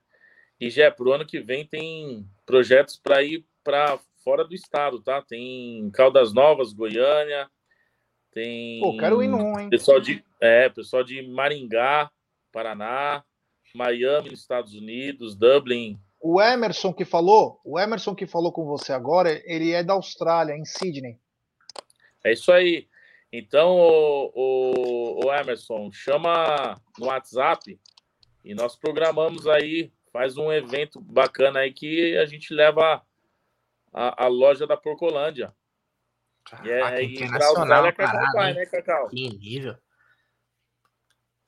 E 0.61 0.71
já 0.71 0.89
para 0.89 1.09
o 1.09 1.13
ano 1.13 1.27
que 1.27 1.41
vem 1.41 1.67
tem 1.67 2.25
projetos 2.47 2.97
para 2.97 3.25
ir 3.25 3.45
para 3.65 3.99
fora 4.23 4.45
do 4.45 4.55
estado, 4.55 5.03
tá? 5.03 5.21
Tem 5.21 5.91
Caldas 5.91 6.33
Novas, 6.33 6.73
Goiânia, 6.73 7.51
tem 8.31 8.81
Pô, 8.81 8.97
quero 8.97 9.21
ir 9.21 9.27
num, 9.27 9.59
hein? 9.59 9.69
pessoal 9.69 9.99
de 9.99 10.25
é 10.41 10.69
pessoal 10.69 11.03
de 11.03 11.23
Maringá, 11.23 12.09
Paraná, 12.53 13.25
Miami, 13.75 14.31
nos 14.31 14.41
Estados 14.41 14.73
Unidos, 14.73 15.35
Dublin. 15.35 15.99
O 16.21 16.41
Emerson 16.41 16.93
que 16.93 17.05
falou, 17.05 17.61
o 17.65 17.79
Emerson 17.79 18.15
que 18.15 18.27
falou 18.27 18.53
com 18.53 18.65
você 18.65 18.93
agora, 18.93 19.43
ele 19.45 19.73
é 19.73 19.83
da 19.83 19.93
Austrália, 19.95 20.55
em 20.55 20.65
Sydney. 20.65 21.19
É 22.25 22.33
isso 22.33 22.51
aí. 22.53 22.89
Então, 23.33 23.77
o, 23.77 24.33
o, 24.35 25.27
o 25.27 25.35
Emerson, 25.35 25.91
chama 25.93 26.81
no 26.99 27.07
WhatsApp 27.07 27.79
e 28.45 28.55
nós 28.55 28.77
programamos 28.77 29.47
aí, 29.49 29.93
faz 30.13 30.37
um 30.37 30.53
evento 30.53 31.01
bacana 31.01 31.61
aí 31.61 31.73
que 31.73 32.17
a 32.17 32.25
gente 32.27 32.55
leva 32.55 33.03
a, 33.93 34.25
a 34.25 34.29
loja 34.29 34.67
da 34.67 34.77
Porcolândia. 34.77 35.53
E 36.63 36.71
é 36.71 36.79
e 36.79 36.81
pra 36.81 37.03
internacional 37.03 37.85
Austrália 37.85 37.89
a 37.89 37.93
que 37.93 37.99
Cacau 37.99 38.33
vai, 38.35 38.51
hein? 38.51 38.57
né, 38.57 38.67
Cacau? 38.67 39.09
Que 39.09 39.29
nível. 39.31 39.77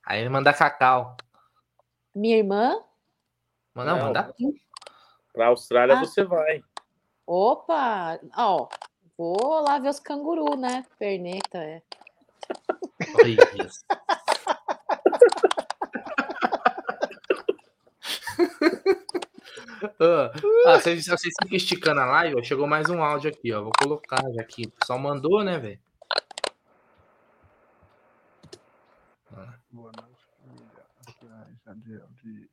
Aí 0.05 0.21
ele 0.21 0.29
manda 0.29 0.53
cacau. 0.53 1.17
Minha 2.17 2.39
irmã? 2.39 2.83
Manda, 3.75 3.95
Não. 3.95 4.05
manda. 4.07 4.35
Pra 5.35 5.49
Austrália 5.49 5.97
Ah. 5.97 6.01
você 6.01 6.25
vai. 6.25 6.65
Opa! 7.27 8.19
Ó, 8.35 8.69
vou 9.19 9.61
lá 9.61 9.79
ver 9.79 9.91
os 9.91 10.01
canguru, 10.01 10.57
né? 10.57 10.87
Perneta, 10.99 11.59
é. 11.59 11.83
Isso. 13.63 13.85
Ah, 20.01 20.79
vocês, 20.81 21.07
vocês 21.07 21.35
ficam 21.43 21.57
esticando 21.57 22.01
a 22.01 22.07
live, 22.07 22.37
ó, 22.39 22.43
chegou 22.43 22.67
mais 22.67 22.89
um 22.89 23.03
áudio 23.03 23.31
aqui, 23.31 23.53
ó. 23.53 23.63
Vou 23.63 23.73
colocar 23.79 24.23
já 24.33 24.41
aqui. 24.41 24.63
O 24.67 24.71
pessoal 24.71 24.99
mandou, 24.99 25.45
né, 25.45 25.59
velho? 25.59 25.81
Boa 29.71 29.93
noite. 29.97 30.06
De 31.77 32.51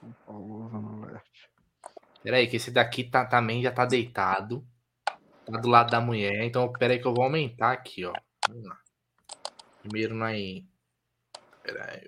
São 0.00 0.12
Paulo, 0.26 0.68
Zona 0.68 1.06
Leste. 1.06 1.50
Peraí, 2.22 2.48
que 2.48 2.56
esse 2.56 2.70
daqui 2.70 3.04
tá, 3.04 3.24
também 3.24 3.62
já 3.62 3.72
tá 3.72 3.86
deitado. 3.86 4.66
Tá 5.46 5.58
do 5.60 5.68
lado 5.68 5.90
da 5.90 6.00
mulher. 6.00 6.44
Então, 6.44 6.70
peraí 6.72 6.98
que 6.98 7.06
eu 7.06 7.14
vou 7.14 7.24
aumentar 7.24 7.72
aqui, 7.72 8.04
ó. 8.04 8.12
Vamos 8.48 8.64
lá. 8.66 8.78
Primeiro 9.80 10.14
nós. 10.14 10.64
Peraí. 11.62 12.02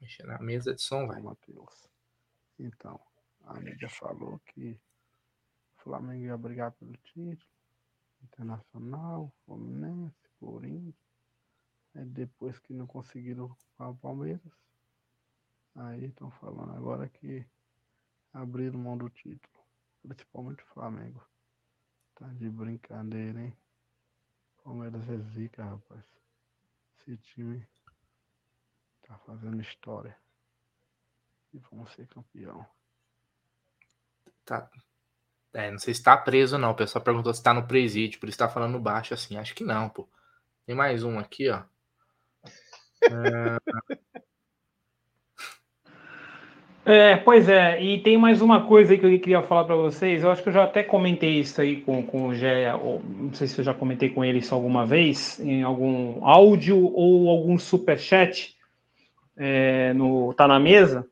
Mexer 0.00 0.26
na 0.26 0.38
mesa 0.38 0.74
de 0.74 0.80
som, 0.80 1.06
vai. 1.06 1.20
Matheus. 1.20 1.88
Então, 2.58 3.00
a 3.44 3.54
mídia 3.60 3.88
falou 3.88 4.40
que 4.46 4.70
o 5.76 5.82
Flamengo 5.82 6.24
ia 6.24 6.38
brigar 6.38 6.72
pelo 6.72 6.96
título, 6.98 7.50
Internacional, 8.22 9.32
Fluminense, 9.44 10.14
Corinthians. 10.38 11.03
Aí 11.94 12.04
depois 12.04 12.58
que 12.58 12.72
não 12.72 12.86
conseguiram 12.86 13.56
o 13.78 13.94
Palmeiras, 13.94 14.52
aí 15.74 16.06
estão 16.06 16.30
falando 16.32 16.72
agora 16.72 17.08
que 17.08 17.46
abriram 18.32 18.78
mão 18.78 18.98
do 18.98 19.08
título, 19.08 19.64
principalmente 20.02 20.62
o 20.64 20.66
Flamengo. 20.66 21.24
Tá 22.16 22.26
de 22.28 22.48
brincadeira, 22.48 23.40
hein? 23.40 23.56
Palmeiras 24.62 25.08
é 25.08 25.18
zica, 25.18 25.64
rapaz. 25.64 26.04
Esse 27.00 27.16
time 27.18 27.66
tá 29.02 29.18
fazendo 29.18 29.60
história. 29.60 30.16
E 31.52 31.58
vamos 31.58 31.92
ser 31.92 32.06
campeão. 32.08 32.66
Tá. 34.44 34.70
É, 35.52 35.70
não 35.70 35.78
sei 35.78 35.94
se 35.94 36.02
tá 36.02 36.16
preso, 36.16 36.58
não. 36.58 36.72
O 36.72 36.74
pessoal 36.74 37.04
perguntou 37.04 37.32
se 37.32 37.42
tá 37.42 37.54
no 37.54 37.66
presídio, 37.66 38.18
por 38.18 38.28
isso 38.28 38.38
tá 38.38 38.48
falando 38.48 38.80
baixo 38.80 39.14
assim. 39.14 39.36
Acho 39.36 39.54
que 39.54 39.62
não, 39.62 39.88
pô. 39.88 40.08
Tem 40.66 40.74
mais 40.74 41.04
um 41.04 41.18
aqui, 41.18 41.48
ó. 41.50 41.62
É, 43.10 43.58
É, 46.86 47.16
pois 47.16 47.48
é, 47.48 47.82
e 47.82 47.98
tem 48.02 48.18
mais 48.18 48.42
uma 48.42 48.66
coisa 48.66 48.92
aí 48.92 48.98
que 48.98 49.06
eu 49.06 49.18
queria 49.18 49.42
falar 49.42 49.64
para 49.64 49.74
vocês. 49.74 50.22
Eu 50.22 50.30
acho 50.30 50.42
que 50.42 50.50
eu 50.50 50.52
já 50.52 50.64
até 50.64 50.82
comentei 50.82 51.40
isso 51.40 51.58
aí 51.58 51.80
com, 51.80 52.02
com 52.02 52.26
o 52.28 52.34
Gé, 52.34 52.70
não 52.72 53.32
sei 53.32 53.46
se 53.46 53.58
eu 53.58 53.64
já 53.64 53.72
comentei 53.72 54.10
com 54.10 54.22
ele 54.22 54.40
isso 54.40 54.54
alguma 54.54 54.84
vez, 54.84 55.40
em 55.40 55.62
algum 55.62 56.22
áudio 56.22 56.76
ou 56.92 57.30
algum 57.30 57.58
superchat 57.58 58.54
é, 59.34 59.94
no 59.94 60.34
Tá 60.34 60.46
na 60.46 60.60
Mesa, 60.60 61.06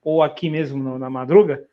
ou 0.00 0.22
aqui 0.22 0.48
mesmo 0.48 0.80
no- 0.80 0.98
na 0.98 1.10
madruga. 1.10 1.64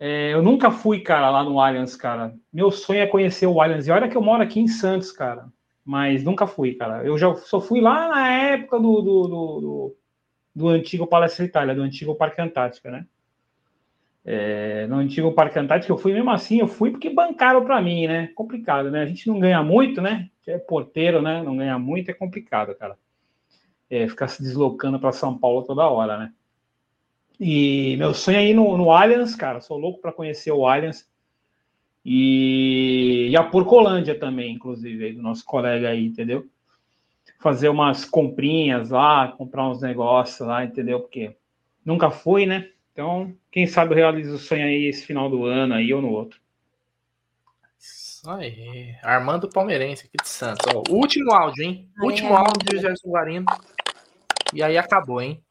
É, 0.00 0.34
eu 0.34 0.42
nunca 0.42 0.70
fui, 0.72 0.98
cara, 1.00 1.30
lá 1.30 1.44
no 1.44 1.60
Allianz, 1.60 1.94
cara. 1.94 2.34
Meu 2.52 2.72
sonho 2.72 2.98
é 3.00 3.06
conhecer 3.06 3.46
o 3.46 3.60
Allianz. 3.60 3.86
E 3.86 3.92
olha 3.92 4.08
que 4.08 4.16
eu 4.16 4.20
moro 4.22 4.42
aqui 4.42 4.58
em 4.58 4.66
Santos, 4.66 5.12
cara. 5.12 5.46
Mas 5.86 6.24
nunca 6.24 6.48
fui, 6.48 6.74
cara. 6.74 7.04
Eu 7.04 7.16
já 7.16 7.32
só 7.36 7.60
fui 7.60 7.80
lá 7.80 8.08
na 8.08 8.28
época 8.28 8.76
do, 8.80 9.00
do, 9.00 9.22
do, 9.28 9.60
do, 9.60 9.96
do 10.52 10.68
antigo 10.68 11.06
Palestra 11.06 11.44
Itália, 11.44 11.76
do 11.76 11.82
antigo 11.82 12.16
Parque 12.16 12.42
Antártica, 12.42 12.90
né? 12.90 13.06
É, 14.24 14.88
no 14.88 14.96
antigo 14.96 15.32
Parque 15.32 15.56
Antártico, 15.56 15.92
eu 15.92 15.96
fui 15.96 16.12
mesmo 16.12 16.28
assim, 16.32 16.58
eu 16.58 16.66
fui 16.66 16.90
porque 16.90 17.08
bancaram 17.08 17.64
para 17.64 17.80
mim, 17.80 18.08
né? 18.08 18.26
Complicado, 18.34 18.90
né? 18.90 19.00
A 19.00 19.06
gente 19.06 19.28
não 19.28 19.38
ganha 19.38 19.62
muito, 19.62 20.02
né? 20.02 20.28
É 20.44 20.58
porteiro, 20.58 21.22
né? 21.22 21.40
Não 21.40 21.56
ganha 21.56 21.78
muito, 21.78 22.10
é 22.10 22.14
complicado, 22.14 22.74
cara. 22.74 22.98
É, 23.88 24.08
ficar 24.08 24.26
se 24.26 24.42
deslocando 24.42 24.98
para 24.98 25.12
São 25.12 25.38
Paulo 25.38 25.62
toda 25.62 25.88
hora, 25.88 26.18
né? 26.18 26.32
E 27.38 27.96
meu 27.96 28.12
sonho 28.12 28.38
é 28.38 28.52
no, 28.52 28.76
no 28.76 28.90
Allianz, 28.90 29.36
cara. 29.36 29.60
Sou 29.60 29.78
louco 29.78 30.00
para 30.00 30.12
conhecer 30.12 30.50
o 30.50 30.66
Allianz. 30.66 31.08
E, 32.08 33.30
e 33.30 33.36
a 33.36 33.42
Porcolândia 33.42 34.16
também, 34.16 34.54
inclusive, 34.54 35.06
aí, 35.06 35.12
do 35.12 35.20
nosso 35.20 35.44
colega 35.44 35.88
aí, 35.88 36.06
entendeu? 36.06 36.46
Fazer 37.40 37.68
umas 37.68 38.04
comprinhas 38.04 38.90
lá, 38.90 39.32
comprar 39.32 39.68
uns 39.68 39.82
negócios 39.82 40.46
lá, 40.46 40.64
entendeu? 40.64 41.00
Porque 41.00 41.34
nunca 41.84 42.08
fui, 42.08 42.46
né? 42.46 42.70
Então, 42.92 43.36
quem 43.50 43.66
sabe 43.66 43.90
eu 43.92 43.96
realizo 43.96 44.36
o 44.36 44.38
sonho 44.38 44.64
aí 44.64 44.84
esse 44.86 45.04
final 45.04 45.28
do 45.28 45.46
ano 45.46 45.74
aí 45.74 45.92
ou 45.92 46.00
no 46.00 46.10
outro. 46.10 46.40
Isso 47.76 48.30
aí. 48.30 48.94
Armando 49.02 49.48
Palmeirense 49.48 50.06
aqui 50.06 50.16
de 50.22 50.28
Santos. 50.28 50.64
Ó, 50.72 50.84
último 50.88 51.32
áudio, 51.32 51.64
hein? 51.64 51.90
Aí, 51.98 52.06
último 52.06 52.34
é, 52.34 52.36
áudio 52.36 52.68
de 52.70 52.78
Gerson 52.78 53.10
Guarino. 53.10 53.46
E 54.54 54.62
aí 54.62 54.78
acabou, 54.78 55.20
hein? 55.20 55.42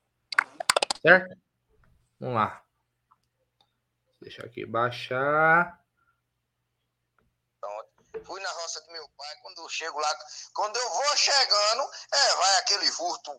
Certo? 1.01 1.35
Vamos 2.17 2.35
lá. 2.35 2.61
Deixa 4.21 4.45
aqui 4.45 4.65
baixar. 4.65 5.84
Fui 8.25 8.41
na 8.41 8.51
roça 8.51 8.81
do 8.81 8.91
meu 8.91 9.07
pai, 9.09 9.35
quando 9.41 9.61
eu 9.61 9.69
chego 9.69 9.99
lá, 9.99 10.17
quando 10.53 10.75
eu 10.75 10.89
vou 10.89 11.17
chegando, 11.17 11.91
é, 12.11 12.35
vai 12.35 12.57
aquele 12.57 12.91
furto 12.91 13.31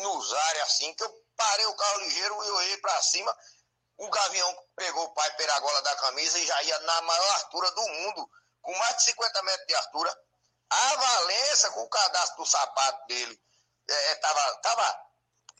nos 0.00 0.32
áreas 0.32 0.68
assim, 0.68 0.94
que 0.94 1.02
eu 1.02 1.24
parei 1.36 1.66
o 1.66 1.76
carro 1.76 1.98
ligeiro 2.00 2.44
e 2.44 2.50
olhei 2.50 2.76
para 2.78 3.02
cima. 3.02 3.36
O 3.96 4.08
gavião 4.08 4.68
pegou 4.76 5.04
o 5.04 5.14
pai 5.14 5.30
pela 5.36 5.58
gola 5.60 5.82
da 5.82 5.96
camisa 5.96 6.38
e 6.38 6.46
já 6.46 6.62
ia 6.62 6.78
na 6.80 7.02
maior 7.02 7.34
altura 7.42 7.70
do 7.72 7.82
mundo, 7.88 8.30
com 8.60 8.74
mais 8.78 8.96
de 8.98 9.04
50 9.04 9.42
metros 9.42 9.66
de 9.66 9.74
altura. 9.74 10.18
A 10.70 10.96
Valença, 10.96 11.70
com 11.72 11.82
o 11.82 11.90
cadastro 11.90 12.44
do 12.44 12.46
sapato 12.46 13.06
dele, 13.06 13.40
é, 13.88 14.10
é 14.12 14.14
tava, 14.16 14.56
tava 14.58 15.12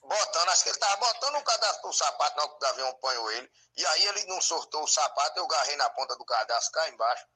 botando, 0.03 0.49
acho 0.51 0.63
que 0.63 0.71
ele 0.71 0.79
tava 0.79 0.97
botando 0.97 1.37
o 1.37 1.45
cadastro 1.45 1.89
do 1.89 1.95
sapato 1.95 2.41
hora 2.41 2.49
que 2.49 2.55
o 2.55 2.59
gavião 2.59 2.89
apanhou 2.89 3.31
ele. 3.33 3.51
E 3.77 3.87
aí 3.87 4.05
ele 4.07 4.25
não 4.27 4.41
sortou 4.41 4.85
o 4.85 4.89
sapato, 4.89 5.39
eu 5.39 5.47
garrei 5.47 5.77
na 5.77 5.91
ponta 5.91 6.17
do 6.17 6.25
cadastro 6.25 6.73
cá 6.73 6.89
embaixo. 6.89 7.27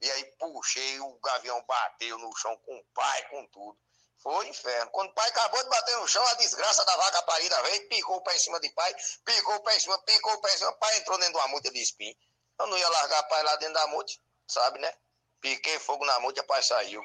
E 0.00 0.10
aí 0.10 0.24
puxei, 0.38 1.00
o 1.00 1.18
gavião 1.20 1.62
bateu 1.66 2.18
no 2.18 2.34
chão 2.36 2.56
com 2.58 2.76
o 2.76 2.84
pai, 2.94 3.28
com 3.28 3.46
tudo. 3.48 3.78
Foi 4.22 4.48
inferno. 4.48 4.90
Quando 4.90 5.10
o 5.10 5.14
pai 5.14 5.28
acabou 5.28 5.62
de 5.62 5.68
bater 5.68 5.96
no 5.96 6.08
chão, 6.08 6.26
a 6.26 6.34
desgraça 6.34 6.84
da 6.84 6.96
vaca 6.96 7.22
parida 7.22 7.62
veio, 7.62 7.88
picou 7.88 8.16
o 8.16 8.22
pé 8.22 8.34
em 8.34 8.38
cima 8.38 8.58
de 8.60 8.68
pai, 8.70 8.94
picou 9.24 9.54
o 9.54 9.62
pé 9.62 9.76
em 9.76 9.80
cima, 9.80 9.98
picou 10.02 10.32
o 10.32 10.40
pé 10.40 10.54
em 10.54 10.58
cima, 10.58 10.70
o 10.70 10.78
pai 10.78 10.98
entrou 10.98 11.18
dentro 11.18 11.34
de 11.34 11.38
uma 11.38 11.48
multa 11.48 11.70
de 11.70 11.80
espinho. 11.80 12.14
Eu 12.60 12.66
não 12.66 12.76
ia 12.76 12.88
largar 12.88 13.22
pai 13.24 13.42
lá 13.44 13.56
dentro 13.56 13.74
da 13.74 13.86
multa, 13.86 14.12
sabe, 14.48 14.80
né? 14.80 14.92
Piquei 15.40 15.78
fogo 15.78 16.04
na 16.04 16.18
multa 16.18 16.40
o 16.40 16.46
pai 16.46 16.62
saiu. 16.62 17.02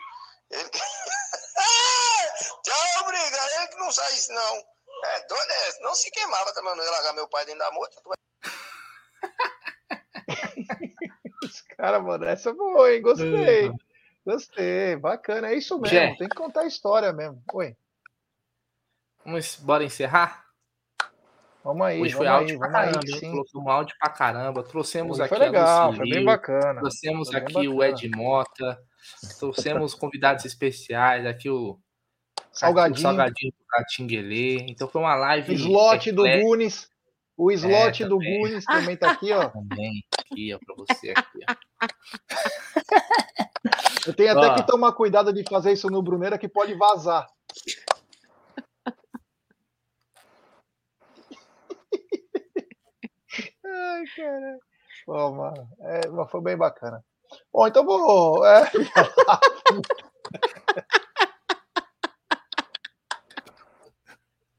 Ele... 0.49 0.69
Tchau, 2.63 3.05
briga. 3.05 3.55
Ele 3.57 3.67
que 3.67 3.75
não 3.75 3.91
saísse, 3.91 4.31
não. 4.31 4.65
É, 5.05 5.19
doido 5.27 5.51
é 5.51 5.79
Não 5.81 5.93
se 5.93 6.09
queimava 6.11 6.53
também, 6.53 6.71
eu 6.71 6.77
não 6.77 6.83
ia 6.83 6.91
largar 6.91 7.13
meu 7.13 7.27
pai 7.27 7.45
dentro 7.45 7.59
da 7.59 7.71
multa. 7.71 8.01
Cara, 11.83 11.99
mano, 11.99 12.23
essa 12.23 12.51
é 12.51 12.53
boa, 12.53 12.93
hein? 12.93 13.01
Gostei. 13.01 13.69
Gostei, 14.25 14.95
bacana. 14.95 15.49
É 15.49 15.57
isso 15.57 15.77
mesmo, 15.77 15.93
Jé. 15.93 16.15
tem 16.15 16.29
que 16.29 16.35
contar 16.37 16.61
a 16.61 16.65
história 16.65 17.11
mesmo. 17.11 17.43
Oi. 17.51 17.75
Vamos, 19.25 19.57
bora 19.57 19.83
encerrar? 19.83 20.45
Vamos 21.61 21.85
aí. 21.85 22.01
Hoje 22.01 22.13
foi 22.13 22.25
vamos 22.25 22.39
áudio 22.39 22.53
aí, 22.53 22.59
pra 22.59 22.71
caramba, 22.71 22.99
aí, 23.03 23.19
sim. 23.19 23.31
Colocamos 23.31 23.67
áudio 23.67 23.95
pra 23.99 24.09
caramba. 24.09 24.63
Trouxemos 24.63 25.11
Hoje 25.11 25.23
aqui 25.23 25.35
foi 25.35 25.45
legal, 25.45 25.89
a 25.89 25.93
foi 25.93 26.09
bem 26.09 26.23
bacana. 26.23 26.79
Trouxemos 26.79 27.29
bem 27.29 27.41
aqui 27.41 27.67
o 27.67 27.75
bacana. 27.75 27.97
Ed 27.97 28.09
Mota. 28.15 28.79
Trouxemos 29.37 29.93
convidados 29.93 30.45
especiais. 30.45 31.25
Aqui 31.25 31.49
o 31.49 31.77
Salgadinho. 32.49 32.97
O 32.97 33.01
Salgadinho 33.01 33.51
do 33.51 33.65
Catinguelê. 33.67 34.59
Então 34.69 34.87
foi 34.87 35.01
uma 35.01 35.15
live. 35.15 35.53
Slot 35.53 36.13
do. 36.13 36.23
Gunes. 36.23 36.89
O 37.35 37.51
slot 37.51 38.03
É, 38.03 38.07
do. 38.07 38.17
Gunes 38.19 38.63
também 38.63 38.95
tá 38.95 39.11
aqui, 39.11 39.33
ó. 39.33 39.49
Também 39.49 40.05
aqui, 40.33 40.53
ó, 40.53 40.59
pra 40.65 40.75
você 40.75 41.13
aqui, 41.15 41.39
ó. 41.49 41.55
Eu 44.05 44.13
tenho 44.13 44.37
até 44.37 44.47
Ó. 44.47 44.55
que 44.55 44.67
tomar 44.67 44.91
cuidado 44.93 45.31
de 45.31 45.43
fazer 45.49 45.71
isso 45.71 45.89
no 45.89 46.01
Bruneira 46.01 46.37
que 46.37 46.49
pode 46.49 46.73
vazar. 46.73 47.25
Ai, 53.65 54.03
cara. 54.15 54.57
Pô, 55.05 55.31
mano, 55.31 55.67
é, 55.81 56.01
foi 56.29 56.41
bem 56.41 56.57
bacana. 56.57 57.03
Bom, 57.51 57.67
então 57.67 57.83
vou. 57.85 58.45
é, 58.45 58.69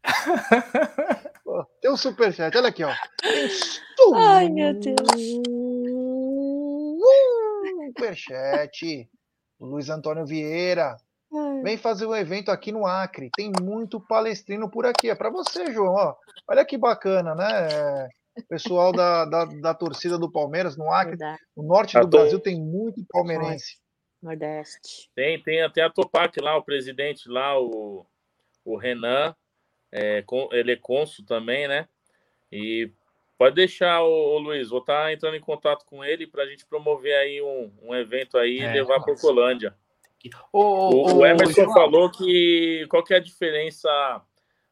Tem 1.80 1.90
um 1.90 1.96
superchat, 1.96 2.56
olha 2.56 2.68
aqui, 2.68 2.82
ó. 2.84 2.92
Ai, 4.16 4.48
meu 4.48 4.72
Deus. 4.74 4.96
Superchat. 7.88 9.08
O 9.58 9.66
Luiz 9.66 9.88
Antônio 9.88 10.26
Vieira. 10.26 10.96
Vem 11.62 11.76
fazer 11.76 12.06
um 12.06 12.14
evento 12.14 12.50
aqui 12.50 12.70
no 12.70 12.86
Acre. 12.86 13.30
Tem 13.36 13.50
muito 13.60 14.00
palestrino 14.00 14.70
por 14.70 14.86
aqui. 14.86 15.10
É 15.10 15.14
para 15.14 15.30
você, 15.30 15.72
João. 15.72 15.94
Ó. 15.94 16.14
Olha 16.48 16.64
que 16.64 16.78
bacana, 16.78 17.34
né? 17.34 17.68
É, 17.72 18.08
Pessoal 18.48 18.92
da, 18.92 19.24
da, 19.24 19.44
da 19.44 19.74
torcida 19.74 20.18
do 20.18 20.30
Palmeiras 20.30 20.76
no 20.76 20.90
Acre. 20.92 21.16
No 21.56 21.64
norte 21.64 21.98
do 21.98 22.08
to- 22.08 22.16
Brasil 22.18 22.38
tem 22.40 22.60
muito 22.60 23.04
palmeirense. 23.08 23.78
Nordeste. 24.22 25.10
Tem, 25.14 25.42
tem 25.42 25.62
até 25.62 25.82
a 25.82 25.90
Topac 25.90 26.40
lá, 26.40 26.56
o 26.56 26.64
presidente 26.64 27.28
lá, 27.28 27.60
o, 27.60 28.06
o 28.64 28.76
Renan, 28.76 29.34
é, 29.94 30.24
ele 30.50 30.72
é 30.72 30.76
cônsul 30.76 31.24
também, 31.24 31.68
né? 31.68 31.88
E 32.50 32.90
pode 33.38 33.54
deixar, 33.54 34.02
ô 34.02 34.36
Luiz, 34.38 34.68
vou 34.68 34.80
estar 34.80 35.12
entrando 35.12 35.36
em 35.36 35.40
contato 35.40 35.84
com 35.86 36.04
ele 36.04 36.26
para 36.26 36.42
a 36.42 36.46
gente 36.46 36.66
promover 36.66 37.14
aí 37.14 37.40
um, 37.40 37.72
um 37.80 37.94
evento 37.94 38.36
aí 38.36 38.58
e 38.58 38.62
É, 38.62 38.72
levar 38.72 39.00
para. 39.00 39.14
Colândia. 39.14 39.72
O, 40.52 40.58
o 40.58 41.18
ô, 41.18 41.26
Emerson 41.26 41.72
falou 41.72 42.10
que 42.10 42.86
qual 42.88 43.04
que 43.04 43.14
é 43.14 43.18
a 43.18 43.20
diferença? 43.20 43.88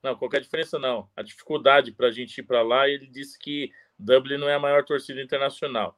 Não, 0.03 0.17
qual 0.17 0.29
que 0.29 0.37
é 0.37 0.41
a 0.41 0.43
diferença 0.43 0.79
não? 0.79 1.09
A 1.15 1.23
dificuldade 1.23 1.93
para 1.93 2.09
a 2.09 2.11
gente 2.11 2.39
ir 2.39 2.43
para 2.43 2.63
lá. 2.63 2.89
Ele 2.89 3.07
disse 3.07 3.39
que 3.39 3.71
Dublin 3.97 4.39
não 4.39 4.49
é 4.49 4.55
a 4.55 4.59
maior 4.59 4.85
torcida 4.85 5.23
internacional. 5.23 5.97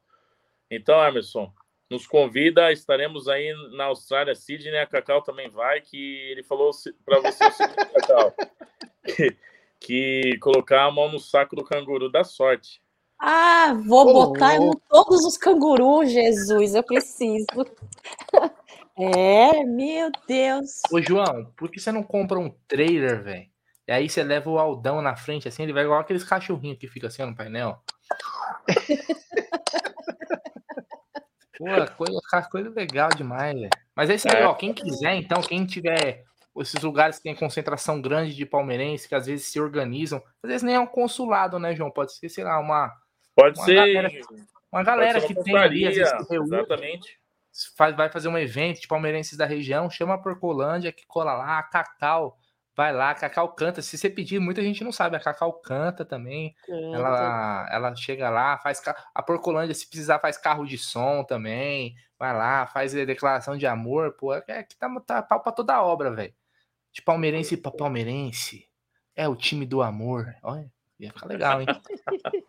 Então, 0.69 1.03
Emerson, 1.03 1.51
nos 1.89 2.05
convida. 2.05 2.71
Estaremos 2.71 3.27
aí 3.27 3.53
na 3.75 3.85
Austrália. 3.85 4.35
Sidney, 4.35 4.77
a 4.77 4.85
Cacau 4.85 5.21
também 5.21 5.49
vai. 5.49 5.81
Que 5.81 5.97
ele 6.29 6.43
falou 6.43 6.69
para 7.03 7.19
você 7.21 7.45
o 7.45 7.51
seguinte, 7.51 7.75
Cacau, 7.93 8.35
que, 9.79 10.37
colocar 10.39 10.85
a 10.85 10.91
mão 10.91 11.11
no 11.11 11.19
saco 11.19 11.55
do 11.55 11.63
canguru 11.63 12.11
dá 12.11 12.23
sorte. 12.23 12.81
Ah, 13.19 13.73
vou 13.85 14.09
Ô, 14.09 14.13
botar 14.13 14.55
em 14.55 14.71
todos 14.89 15.23
os 15.25 15.37
cangurus, 15.37 16.11
Jesus, 16.11 16.75
eu 16.75 16.83
preciso. 16.83 17.47
É, 18.97 19.65
meu 19.65 20.09
Deus. 20.25 20.81
Ô, 20.89 21.01
João, 21.01 21.51
por 21.57 21.69
que 21.69 21.81
você 21.81 21.91
não 21.91 22.01
compra 22.01 22.39
um 22.39 22.49
trailer, 22.65 23.21
velho? 23.21 23.45
E 23.85 23.91
aí 23.91 24.09
você 24.09 24.23
leva 24.23 24.49
o 24.49 24.57
Aldão 24.57 25.01
na 25.01 25.17
frente, 25.17 25.49
assim, 25.49 25.63
ele 25.63 25.73
vai 25.73 25.83
igual 25.83 25.99
aqueles 25.99 26.23
cachorrinhos 26.23 26.79
que 26.79 26.87
fica 26.87 27.07
assim 27.07 27.21
ó, 27.21 27.25
no 27.25 27.35
painel. 27.35 27.83
Pô, 31.57 31.65
coisa, 31.97 32.21
coisa 32.49 32.69
legal 32.69 33.09
demais, 33.09 33.53
velho. 33.53 33.69
Mas 33.93 34.09
é 34.09 34.15
isso 34.15 34.27
aí, 34.29 34.41
É. 34.41 34.45
ó. 34.45 34.53
Quem 34.53 34.73
quiser, 34.73 35.15
então, 35.15 35.41
quem 35.41 35.65
tiver 35.65 36.23
esses 36.61 36.81
lugares 36.81 37.17
que 37.17 37.23
tem 37.23 37.35
concentração 37.35 38.01
grande 38.01 38.33
de 38.33 38.45
palmeirense, 38.45 39.07
que 39.07 39.15
às 39.15 39.25
vezes 39.25 39.47
se 39.47 39.59
organizam, 39.59 40.23
às 40.41 40.49
vezes 40.49 40.63
nem 40.63 40.75
é 40.75 40.79
um 40.79 40.87
consulado, 40.87 41.59
né, 41.59 41.75
João? 41.75 41.91
Pode 41.91 42.15
ser, 42.15 42.29
sei 42.29 42.43
lá, 42.43 42.59
uma. 42.59 42.93
Pode 43.35 43.59
uma 43.59 43.65
ser. 43.65 43.75
Galera, 43.75 44.09
uma 44.71 44.83
galera 44.83 45.19
ser 45.19 45.27
que 45.27 45.33
uma 45.33 45.43
tem 45.43 45.57
ali, 45.57 45.87
às 45.87 45.95
vezes 45.95 46.09
se 46.09 46.31
reúne, 46.31 46.55
Exatamente. 46.55 47.19
faz, 47.77 47.95
vai 47.95 48.09
fazer 48.09 48.29
um 48.29 48.37
evento 48.37 48.81
de 48.81 48.87
palmeirenses 48.87 49.37
da 49.37 49.45
região, 49.45 49.89
chama 49.89 50.13
a 50.13 50.17
Porcolândia, 50.17 50.91
que 50.91 51.05
cola 51.05 51.33
lá, 51.33 51.59
a 51.59 51.63
Cacau, 51.63 52.37
vai 52.75 52.93
lá, 52.93 53.11
a 53.11 53.15
Cacau 53.15 53.49
canta. 53.53 53.81
Se 53.81 53.97
você 53.97 54.09
pedir, 54.09 54.39
muita 54.39 54.61
gente 54.61 54.83
não 54.83 54.91
sabe, 54.91 55.17
a 55.17 55.19
Cacau 55.19 55.53
canta 55.53 56.05
também. 56.05 56.55
Canta. 56.65 56.97
Ela, 56.97 57.69
ela 57.71 57.95
chega 57.95 58.29
lá, 58.29 58.57
faz 58.59 58.81
a 59.13 59.21
Porcolândia, 59.21 59.73
se 59.73 59.87
precisar, 59.89 60.19
faz 60.19 60.37
carro 60.37 60.65
de 60.65 60.77
som 60.77 61.23
também. 61.23 61.95
Vai 62.17 62.33
lá, 62.33 62.65
faz 62.65 62.93
declaração 62.93 63.57
de 63.57 63.67
amor, 63.67 64.15
pô, 64.17 64.33
é 64.33 64.63
que 64.63 64.77
tá, 64.77 64.89
tá 65.05 65.21
pau 65.21 65.41
pra 65.41 65.51
toda 65.51 65.75
a 65.75 65.83
obra, 65.83 66.11
velho. 66.11 66.33
De 66.95 67.01
palmeirense 67.01 67.57
pra 67.57 67.71
palmeirense. 67.71 68.69
É 69.13 69.27
o 69.27 69.35
time 69.35 69.65
do 69.65 69.81
amor. 69.81 70.33
Olha, 70.41 70.71
Ia 70.97 71.11
ficar 71.11 71.27
legal, 71.27 71.61
hein? 71.61 71.67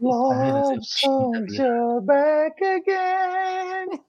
Love 0.01 0.79
songs 0.85 1.59
are 1.59 2.01
back 2.01 2.65
again. 2.65 4.01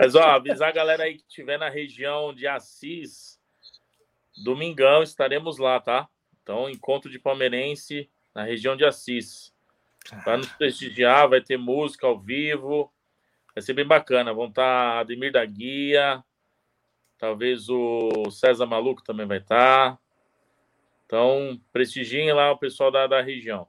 Mas, 0.00 0.14
ó, 0.14 0.22
avisar 0.22 0.70
a 0.70 0.72
galera 0.72 1.02
aí 1.02 1.18
que 1.18 1.24
estiver 1.28 1.58
na 1.58 1.68
região 1.68 2.32
de 2.32 2.46
Assis, 2.46 3.38
domingão 4.42 5.02
estaremos 5.02 5.58
lá, 5.58 5.78
tá? 5.78 6.08
Então, 6.42 6.70
encontro 6.70 7.10
de 7.10 7.18
palmeirense 7.18 8.10
na 8.34 8.44
região 8.44 8.74
de 8.74 8.86
Assis. 8.86 9.52
Para 10.24 10.38
nos 10.38 10.48
prestigiar, 10.52 11.28
vai 11.28 11.42
ter 11.42 11.58
música 11.58 12.06
ao 12.06 12.18
vivo. 12.18 12.90
Vai 13.54 13.60
ser 13.60 13.74
bem 13.74 13.86
bacana. 13.86 14.32
Vão 14.32 14.46
estar 14.46 15.00
Ademir 15.00 15.32
da 15.32 15.44
Guia, 15.44 16.24
talvez 17.18 17.68
o 17.68 18.30
César 18.30 18.66
Maluco 18.66 19.02
também 19.02 19.26
vai 19.26 19.38
estar. 19.38 19.98
Então, 21.04 21.60
prestigiem 21.72 22.32
lá 22.32 22.52
o 22.52 22.58
pessoal 22.58 22.90
da, 22.90 23.06
da 23.06 23.20
região. 23.20 23.66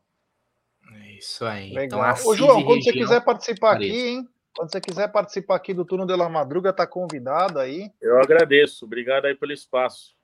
É 0.93 1.11
isso 1.13 1.45
aí. 1.45 1.73
Legal. 1.73 2.11
Então, 2.13 2.30
Ô, 2.31 2.35
João, 2.35 2.59
e 2.59 2.63
quando 2.63 2.84
você 2.84 2.91
região, 2.91 3.07
quiser 3.07 3.26
participar 3.26 3.71
apareça. 3.71 3.93
aqui, 3.93 4.07
hein? 4.07 4.30
Quando 4.55 4.71
você 4.71 4.81
quiser 4.81 5.07
participar 5.11 5.55
aqui 5.55 5.73
do 5.73 5.85
Turno 5.85 6.05
de 6.05 6.15
la 6.15 6.27
Madruga, 6.27 6.73
tá 6.73 6.85
convidado 6.85 7.59
aí. 7.59 7.89
Eu 8.01 8.19
agradeço. 8.19 8.85
Obrigado 8.85 9.26
aí 9.26 9.35
pelo 9.35 9.53
espaço. 9.53 10.15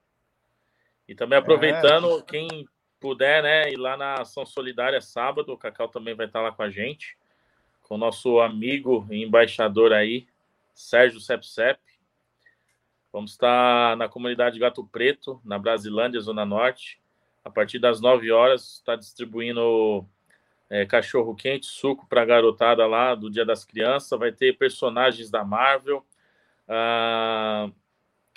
E 1.08 1.16
também 1.16 1.38
aproveitando, 1.38 2.22
quem 2.24 2.68
puder, 3.00 3.44
né, 3.44 3.72
ir 3.72 3.78
lá 3.78 3.96
na 3.96 4.16
Ação 4.16 4.46
Solidária 4.46 5.00
sábado, 5.00 5.54
o 5.54 5.58
Cacau 5.58 5.88
também 5.88 6.16
vai 6.16 6.26
estar 6.26 6.42
lá 6.42 6.52
com 6.52 6.64
a 6.64 6.70
gente, 6.70 7.16
com 7.84 7.96
o 7.96 7.98
nosso 7.98 8.40
amigo 8.40 9.08
e 9.12 9.24
embaixador 9.24 9.94
aí, 9.94 10.28
Sérgio 10.74 11.20
Sepsep. 11.20 11.80
Vamos 13.16 13.32
estar 13.32 13.96
na 13.96 14.10
comunidade 14.10 14.60
Gato 14.60 14.84
Preto, 14.84 15.40
na 15.46 15.58
Brasilândia, 15.58 16.20
Zona 16.20 16.44
Norte. 16.46 17.00
A 17.46 17.50
partir 17.50 17.80
das 17.80 18.02
9 18.02 18.30
horas, 18.30 18.74
está 18.74 18.98
distribuindo 18.98 20.06
é, 20.70 20.86
cachorro 20.86 21.34
quente, 21.34 21.66
suco 21.66 22.06
para 22.10 22.24
a 22.24 22.26
garotada 22.26 22.86
lá 22.86 23.16
do 23.16 23.30
Dia 23.30 23.46
das 23.46 23.64
Crianças. 23.64 24.20
Vai 24.20 24.34
ter 24.34 24.58
personagens 24.58 25.32
da 25.32 25.46
Marvel. 25.46 26.06
Ah, 26.68 27.70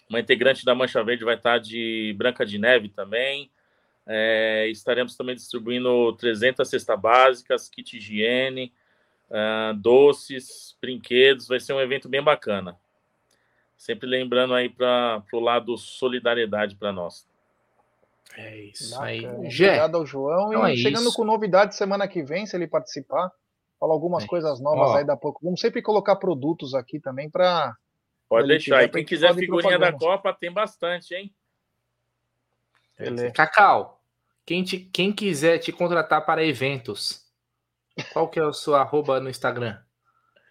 uma 0.09 0.21
integrante 0.21 0.65
da 0.65 0.77
Mancha 0.77 1.03
Verde 1.03 1.25
vai 1.25 1.35
estar 1.35 1.59
de 1.59 2.15
Branca 2.17 2.47
de 2.47 2.57
Neve 2.57 2.89
também. 2.89 3.51
É, 4.07 4.69
estaremos 4.69 5.17
também 5.17 5.35
distribuindo 5.35 6.13
300 6.13 6.69
cestas 6.69 7.01
básicas, 7.01 7.69
kit 7.69 7.97
higiene, 7.97 8.73
ah, 9.29 9.73
doces, 9.77 10.79
brinquedos. 10.81 11.49
Vai 11.49 11.59
ser 11.59 11.73
um 11.73 11.81
evento 11.81 12.09
bem 12.09 12.23
bacana. 12.23 12.79
Sempre 13.79 14.09
lembrando 14.09 14.55
aí 14.55 14.69
para 14.69 15.23
o 15.33 15.39
lado 15.39 15.79
solidariedade 15.79 16.75
para 16.75 16.93
nós. 16.93 17.27
É 18.37 18.57
isso 18.65 19.01
aí. 19.01 19.23
Bacana. 19.23 19.49
Gé, 19.51 19.67
Obrigado 19.69 19.95
ao 19.97 20.05
João. 20.05 20.49
então 20.53 20.69
e 20.69 20.73
é 20.73 20.77
chegando 20.77 21.09
isso. 21.09 21.15
com 21.17 21.25
novidades 21.25 21.79
semana 21.79 22.07
que 22.09 22.23
vem, 22.23 22.45
se 22.45 22.57
ele 22.57 22.67
participar, 22.67 23.31
falar 23.79 23.95
algumas 23.95 24.27
coisas 24.27 24.61
novas 24.61 24.91
Ó. 24.91 24.97
aí 24.97 25.05
da 25.05 25.17
pouco. 25.17 25.41
Vamos 25.45 25.61
sempre 25.61 25.81
colocar 25.81 26.17
produtos 26.17 26.75
aqui 26.75 26.99
também 26.99 27.31
para. 27.31 27.75
Pode 28.29 28.49
deixar. 28.49 28.65
tiver, 28.65 28.85
E 28.85 28.89
pra 28.89 28.99
quem 28.99 29.07
quiser 29.07 29.35
figurinha 29.35 29.79
da. 29.79 29.93
Copa, 29.93 30.33
tem 30.35 30.53
bastante, 30.53 31.15
hein? 31.15 31.33
Cacau, 33.33 34.03
quem, 34.45 34.65
te, 34.65 34.79
quem 34.81 35.13
quiser 35.13 35.59
te 35.59 35.71
contratar 35.71 36.27
para 36.27 36.45
eventos, 36.45 37.25
qual 38.13 38.29
que 38.29 38.41
é 38.41 38.45
o 38.45 38.53
seu 38.53 38.75
arroba 38.75 39.21
no 39.21 39.31
Instagram? 39.31 39.79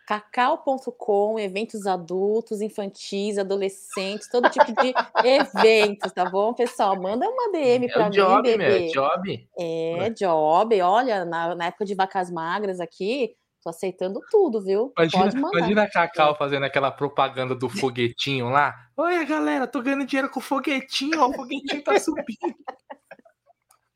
Cacau.com, 0.07 1.37
eventos 1.37 1.85
adultos, 1.85 2.61
infantis, 2.61 3.37
adolescentes, 3.37 4.29
todo 4.29 4.49
tipo 4.49 4.65
de 4.81 4.93
eventos, 5.27 6.13
tá 6.13 6.23
bom, 6.29 6.53
pessoal? 6.53 6.95
Manda 6.99 7.27
uma 7.29 7.51
DM 7.51 7.85
É 7.87 7.91
pra 7.91 8.01
o 8.03 8.05
mim, 8.05 8.11
job, 8.15 8.47
meu, 8.47 8.57
bebê. 8.57 8.85
é 8.87 8.91
job. 8.91 9.49
É, 9.59 10.09
job. 10.11 10.81
Olha, 10.81 11.25
na, 11.25 11.53
na 11.55 11.65
época 11.65 11.83
de 11.83 11.93
vacas 11.93 12.31
magras 12.31 12.79
aqui, 12.79 13.35
tô 13.61 13.69
aceitando 13.69 14.21
tudo, 14.31 14.61
viu? 14.63 14.93
Imagina, 14.97 15.23
Pode 15.25 15.35
mandar. 15.37 15.57
imagina 15.59 15.83
a 15.83 15.89
Cacau 15.91 16.35
fazendo 16.37 16.63
aquela 16.63 16.89
propaganda 16.89 17.53
do 17.53 17.67
foguetinho 17.67 18.49
lá. 18.49 18.73
Olha, 18.95 19.25
galera, 19.25 19.67
tô 19.67 19.81
ganhando 19.81 20.05
dinheiro 20.05 20.29
com 20.29 20.39
o 20.39 20.43
foguetinho, 20.43 21.19
ó, 21.21 21.27
o 21.27 21.33
foguetinho 21.33 21.83
tá 21.83 21.93
subindo. 21.99 22.55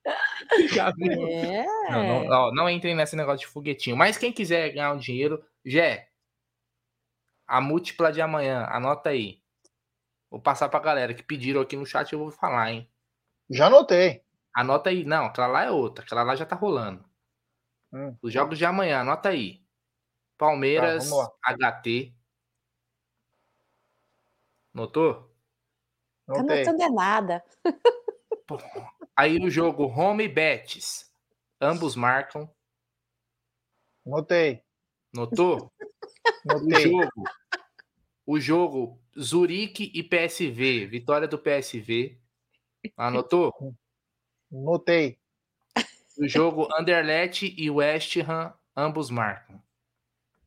Já 0.74 0.92
viu? 0.92 1.28
É. 1.28 1.66
Não, 1.90 2.24
não, 2.24 2.38
ó, 2.38 2.52
não 2.54 2.70
entrem 2.70 2.96
nesse 2.96 3.16
negócio 3.16 3.46
de 3.46 3.48
foguetinho. 3.48 3.96
Mas 3.96 4.18
quem 4.18 4.34
quiser 4.34 4.72
ganhar 4.72 4.94
um 4.94 4.98
dinheiro, 4.98 5.44
Jé, 5.66 6.10
a 7.48 7.62
múltipla 7.62 8.12
de 8.12 8.22
amanhã, 8.22 8.66
anota 8.70 9.10
aí. 9.10 9.42
Vou 10.30 10.40
passar 10.40 10.70
pra 10.70 10.80
galera 10.80 11.14
que 11.14 11.22
pediram 11.22 11.62
aqui 11.62 11.76
no 11.76 11.86
chat, 11.86 12.14
eu 12.14 12.20
vou 12.20 12.32
falar, 12.32 12.72
hein? 12.72 12.90
Já 13.50 13.68
anotei. 13.68 14.24
Anota 14.56 14.90
aí. 14.90 15.04
Não, 15.04 15.26
aquela 15.26 15.48
lá 15.48 15.64
é 15.66 15.72
outra. 15.72 16.06
Aquela 16.06 16.24
lá 16.24 16.36
já 16.36 16.46
tá 16.46 16.56
rolando. 16.56 17.04
Hum. 17.92 18.16
Os 18.22 18.32
jogos 18.32 18.58
de 18.58 18.66
amanhã, 18.66 19.02
anota 19.02 19.30
aí. 19.30 19.62
Palmeiras, 20.38 21.10
Tá, 21.10 21.82
HT. 21.82 22.14
Notou? 24.74 25.30
Tá 26.26 26.40
anotando 26.40 26.82
é 26.82 26.90
nada. 26.90 27.44
Aí 29.16 29.38
o 29.38 29.50
jogo 29.50 29.86
Home 29.86 30.28
Bets. 30.28 31.12
Ambos 31.60 31.96
marcam. 31.96 32.50
Notei. 34.06 34.64
Notou? 35.14 35.72
O 36.46 36.54
Notei. 36.54 36.84
jogo. 36.84 37.24
O 38.26 38.40
jogo 38.40 39.00
Zurique 39.20 39.92
e 39.94 40.02
PSV. 40.02 40.88
Vitória 40.88 41.28
do 41.28 41.38
PSV. 41.38 42.20
Anotou? 42.98 43.54
Notei. 44.50 45.20
O 46.18 46.28
jogo 46.28 46.68
Anderlecht 46.78 47.54
e 47.58 47.70
West 47.70 48.18
Ham. 48.18 48.54
Ambos 48.76 49.10
marcam. 49.10 49.62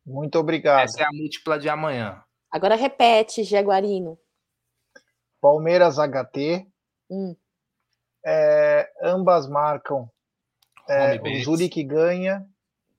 Muito 0.04 0.38
obrigado. 0.38 0.84
Essa 0.84 1.02
é 1.02 1.06
a 1.06 1.12
múltipla 1.12 1.58
de 1.58 1.68
amanhã. 1.68 2.22
Agora 2.50 2.74
repete, 2.74 3.42
Jaguarino. 3.42 4.18
Palmeiras 5.40 5.96
HT. 5.98 6.66
Hum. 7.10 7.36
É, 8.24 8.90
ambas 9.02 9.46
marcam. 9.48 10.08
É, 10.88 11.20
o. 11.20 11.42
Zurique 11.44 11.82
ganha. 11.82 12.46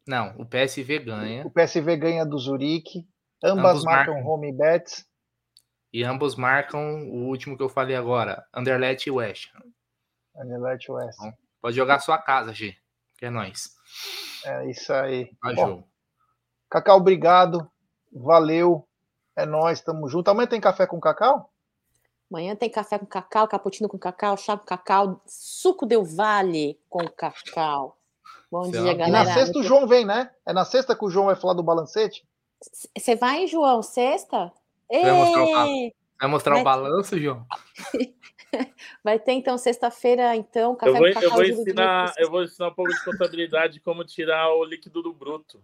Não, 0.07 0.35
o 0.37 0.45
PSV 0.45 0.99
ganha. 0.99 1.45
O 1.45 1.51
PSV 1.51 1.97
ganha 1.97 2.25
do 2.25 2.37
Zurique. 2.37 3.07
Ambas 3.43 3.71
Ambos 3.71 3.83
marcam 3.83 4.13
marcam. 4.15 4.29
home 4.29 4.51
bets. 4.51 5.05
E 5.91 6.03
ambos 6.03 6.35
marcam 6.35 7.07
o 7.09 7.27
último 7.27 7.55
que 7.57 7.63
eu 7.63 7.69
falei 7.69 7.95
agora. 7.95 8.45
Anderlecht 8.53 9.07
e 9.07 9.11
West 9.11 9.49
Ham. 9.55 9.63
Anderlecht 10.41 10.91
West. 10.91 11.17
Pode 11.61 11.75
jogar 11.75 11.99
sua 11.99 12.17
casa, 12.17 12.53
G. 12.53 12.75
Que 13.17 13.27
é 13.27 13.29
nóis. 13.29 13.69
É 14.45 14.69
isso 14.69 14.93
aí. 14.93 15.29
Bom, 15.41 15.55
jogo. 15.55 15.87
Cacau, 16.69 16.97
obrigado. 16.97 17.69
Valeu. 18.11 18.87
É 19.35 19.45
nóis, 19.45 19.81
tamo 19.81 20.07
junto. 20.07 20.29
Amanhã 20.29 20.47
tem 20.47 20.61
café 20.61 20.85
com 20.85 20.99
cacau? 20.99 21.51
Amanhã 22.31 22.55
tem 22.55 22.69
café 22.69 22.97
com 22.97 23.05
cacau, 23.05 23.47
cappuccino 23.47 23.87
com 23.87 23.99
cacau, 23.99 24.35
chá 24.35 24.57
com 24.57 24.65
cacau, 24.65 25.21
suco 25.27 25.85
del 25.85 26.03
vale 26.03 26.79
com 26.89 27.07
cacau. 27.07 27.97
Bom 28.51 28.69
dia, 28.71 28.79
E 28.91 28.95
galera. 28.95 29.25
na 29.25 29.33
sexta 29.33 29.59
o 29.59 29.63
João 29.63 29.87
vem, 29.87 30.05
né? 30.05 30.31
É 30.45 30.53
na 30.53 30.65
sexta 30.65 30.95
que 30.95 31.05
o 31.05 31.09
João 31.09 31.27
vai 31.27 31.35
falar 31.35 31.53
do 31.53 31.63
balancete? 31.63 32.25
Você 32.97 33.15
vai, 33.15 33.47
João, 33.47 33.81
sexta? 33.83 34.51
Vai 34.89 35.11
mostrar 35.11 35.43
o, 35.43 35.91
vai 36.19 36.29
mostrar 36.29 36.57
o 36.57 36.63
balanço, 36.63 37.19
João? 37.19 37.45
Vai 39.03 39.19
ter 39.19 39.33
então 39.33 39.57
sexta-feira, 39.57 40.33
então, 40.33 40.77
café 40.77 40.91
Eu 40.91 40.95
vou, 40.95 41.07
com 41.07 41.13
cacau. 41.13 41.23
eu, 41.23 41.31
vou 41.31 41.43
ensinar, 41.43 42.13
eu 42.17 42.31
vou 42.31 42.43
ensinar 42.43 42.69
um 42.69 42.73
pouco 42.73 42.91
de 42.93 43.03
contabilidade 43.03 43.73
de 43.73 43.79
como 43.81 44.05
tirar 44.05 44.49
o 44.53 44.63
líquido 44.63 45.03
do 45.03 45.11
bruto. 45.11 45.61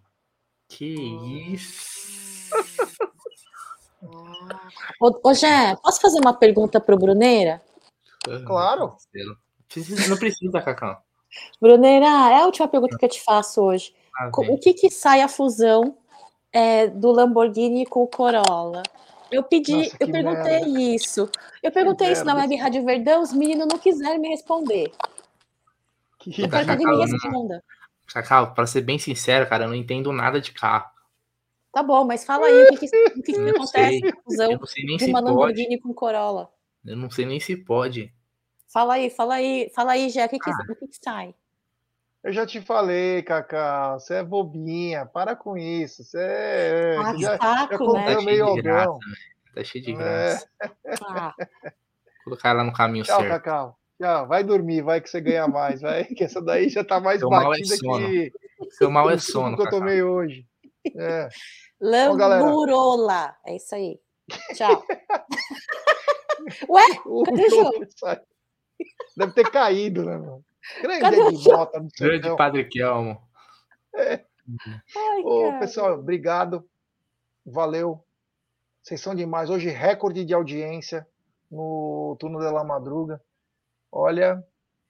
Que 0.67 1.53
isso. 1.53 2.30
Ô, 4.99 5.29
ô 5.29 5.33
Jé, 5.33 5.75
posso 5.83 6.01
fazer 6.01 6.19
uma 6.19 6.33
pergunta 6.33 6.79
pro 6.79 6.97
Bruneira? 6.97 7.61
Claro. 8.45 8.95
Não 10.09 10.17
precisa, 10.17 10.61
Cacau. 10.61 11.01
Bruneira, 11.59 12.05
é 12.05 12.41
a 12.41 12.45
última 12.45 12.67
pergunta 12.67 12.97
que 12.97 13.05
eu 13.05 13.09
te 13.09 13.21
faço 13.21 13.61
hoje. 13.61 13.93
Ah. 14.17 14.29
O 14.49 14.57
que 14.57 14.73
que 14.73 14.89
sai 14.89 15.21
a 15.21 15.27
fusão 15.27 15.97
é, 16.51 16.87
do 16.87 17.11
Lamborghini 17.11 17.85
com 17.85 18.03
o 18.03 18.07
Corolla? 18.07 18.83
Eu 19.31 19.43
pedi, 19.43 19.71
Nossa, 19.71 19.95
eu 19.99 20.07
que 20.07 20.11
perguntei 20.11 20.59
merda. 20.59 20.81
isso. 20.81 21.29
Eu 21.63 21.71
perguntei 21.71 22.11
isso 22.11 22.25
na 22.25 22.35
merda. 22.35 22.49
Web 22.49 22.61
Rádio 22.61 22.85
Verdão, 22.85 23.21
os 23.21 23.31
meninos 23.31 23.65
não 23.65 23.79
quiseram 23.79 24.19
me 24.19 24.27
responder. 24.27 24.91
Que 26.19 26.41
Eu 26.41 26.49
quero 26.49 26.65
que 26.65 26.71
alguém 26.71 26.87
me 26.87 27.11
responda. 27.11 27.63
Cacau, 28.13 28.53
pra 28.53 28.67
ser 28.67 28.81
bem 28.81 28.99
sincero, 28.99 29.47
cara, 29.47 29.63
eu 29.63 29.69
não 29.69 29.75
entendo 29.75 30.11
nada 30.11 30.41
de 30.41 30.51
carro. 30.51 30.89
Tá 31.71 31.81
bom, 31.81 32.03
mas 32.05 32.25
fala 32.25 32.47
aí 32.47 32.63
o 32.63 32.77
que, 32.77 32.87
que, 32.87 32.97
o 33.19 33.23
que 33.23 33.33
que 33.33 33.49
acontece 33.49 33.99
sei. 33.99 34.01
com 34.01 34.19
a 34.19 34.23
fusão 34.23 34.47
de 34.49 34.55
uma 34.55 35.21
pode. 35.21 35.25
Lamborghini 35.25 35.79
com 35.79 35.93
Corolla. 35.93 36.49
Eu 36.85 36.97
não 36.97 37.09
sei 37.09 37.25
nem 37.25 37.39
se 37.39 37.55
pode. 37.55 38.13
Fala 38.67 38.95
aí, 38.95 39.09
fala 39.09 39.35
aí, 39.35 39.71
fala 39.73 39.91
aí, 39.93 40.09
Jé, 40.09 40.25
o 40.25 40.29
que, 40.29 40.39
que, 40.39 40.49
Ah. 40.49 40.57
que, 40.67 40.87
que 40.87 40.97
sai? 41.03 41.33
Eu 42.23 42.31
já 42.31 42.45
te 42.45 42.61
falei, 42.61 43.23
Cacau. 43.23 43.99
Você 43.99 44.15
é 44.15 44.23
bobinha. 44.23 45.05
Para 45.05 45.35
com 45.35 45.57
isso. 45.57 46.03
Você 46.03 46.19
é. 46.19 46.95
Ah, 46.97 47.15
já, 47.17 47.37
saco, 47.37 47.85
já 47.85 47.93
né? 47.93 48.15
Tá 48.15 48.21
meio 48.21 48.45
cheio 48.45 48.55
de 48.55 48.61
graça, 48.61 48.91
velho. 48.91 48.99
Tá 49.55 49.63
cheio 49.63 49.83
de 49.83 49.91
É. 49.91 49.95
graça. 49.95 50.49
Ah, 51.03 51.35
Colocar 52.23 52.49
ela 52.49 52.63
no 52.63 52.71
caminho 52.73 53.03
Tchau, 53.05 53.19
certo. 53.21 53.31
Cacau. 53.31 53.77
Já, 53.99 54.23
vai 54.23 54.43
dormir, 54.43 54.81
vai 54.81 54.99
que 55.01 55.09
você 55.09 55.19
ganha 55.21 55.47
mais, 55.47 55.81
vai, 55.81 56.03
que 56.15 56.23
essa 56.23 56.41
daí 56.41 56.69
já 56.69 56.83
tá 56.83 56.99
mais 56.99 57.19
Seu 57.19 57.29
mal 57.29 57.53
é 57.53 57.57
batida 57.57 57.75
sono. 57.77 58.07
que 58.07 58.31
Seu 58.71 58.91
mal 58.91 59.09
é 59.09 59.17
sono, 59.17 59.55
que 59.57 59.63
eu 59.63 59.69
tomei 59.69 60.01
hoje. 60.03 60.47
É. 60.95 61.29
Lamburola. 61.79 63.35
É 63.45 63.55
isso 63.55 63.75
aí. 63.75 63.99
Tchau. 64.55 64.83
Ué, 66.69 66.83
O 67.05 67.23
cadê 67.23 67.45
o 67.45 67.49
jogo? 67.49 67.85
Deve 69.15 69.33
ter 69.33 69.51
caído, 69.51 70.03
né, 70.05 70.17
mano? 70.17 70.43
Grande 70.81 71.01
Cadê 71.01 71.17
bota 71.43 71.79
no 71.79 71.87
Grande. 71.99 72.35
Padre 72.35 72.65
Kelmo. 72.65 73.21
Ai, 73.95 75.21
Ô, 75.23 75.43
cara. 75.43 75.59
pessoal, 75.59 75.93
obrigado. 75.99 76.67
Valeu. 77.45 78.03
Vocês 78.81 79.01
são 79.01 79.13
demais. 79.13 79.49
Hoje, 79.49 79.69
recorde 79.69 80.25
de 80.25 80.33
audiência 80.33 81.07
no 81.49 82.15
Turno 82.19 82.39
de 82.39 82.49
la 82.49 82.63
Madruga. 82.63 83.21
Olha, 83.91 84.43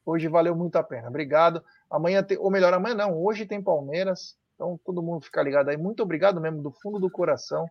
hoje 0.06 0.28
valeu 0.28 0.56
muito 0.56 0.76
a 0.78 0.84
pena. 0.84 1.10
Obrigado. 1.10 1.64
Amanhã 1.90 2.24
tem, 2.24 2.38
ou 2.38 2.52
melhor, 2.52 2.74
amanhã 2.74 2.96
não, 2.96 3.18
hoje 3.22 3.46
tem 3.46 3.62
Palmeiras. 3.62 4.38
Então, 4.62 4.80
todo 4.86 5.02
mundo 5.02 5.26
fica 5.26 5.42
ligado 5.42 5.70
aí. 5.70 5.78
Muito 5.78 6.04
obrigado 6.04 6.40
mesmo, 6.40 6.62
do 6.62 6.72
fundo 6.72 7.00
do 7.00 7.10
coração. 7.10 7.66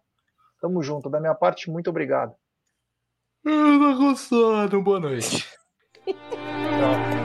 Tamo 0.60 0.82
junto. 0.82 1.08
Da 1.08 1.20
minha 1.20 1.36
parte, 1.36 1.70
muito 1.70 1.88
obrigado. 1.88 2.34
Eu 3.44 3.78
tô 3.78 3.96
com 3.96 4.16
sono. 4.16 4.82
Boa 4.82 4.98
noite. 4.98 5.48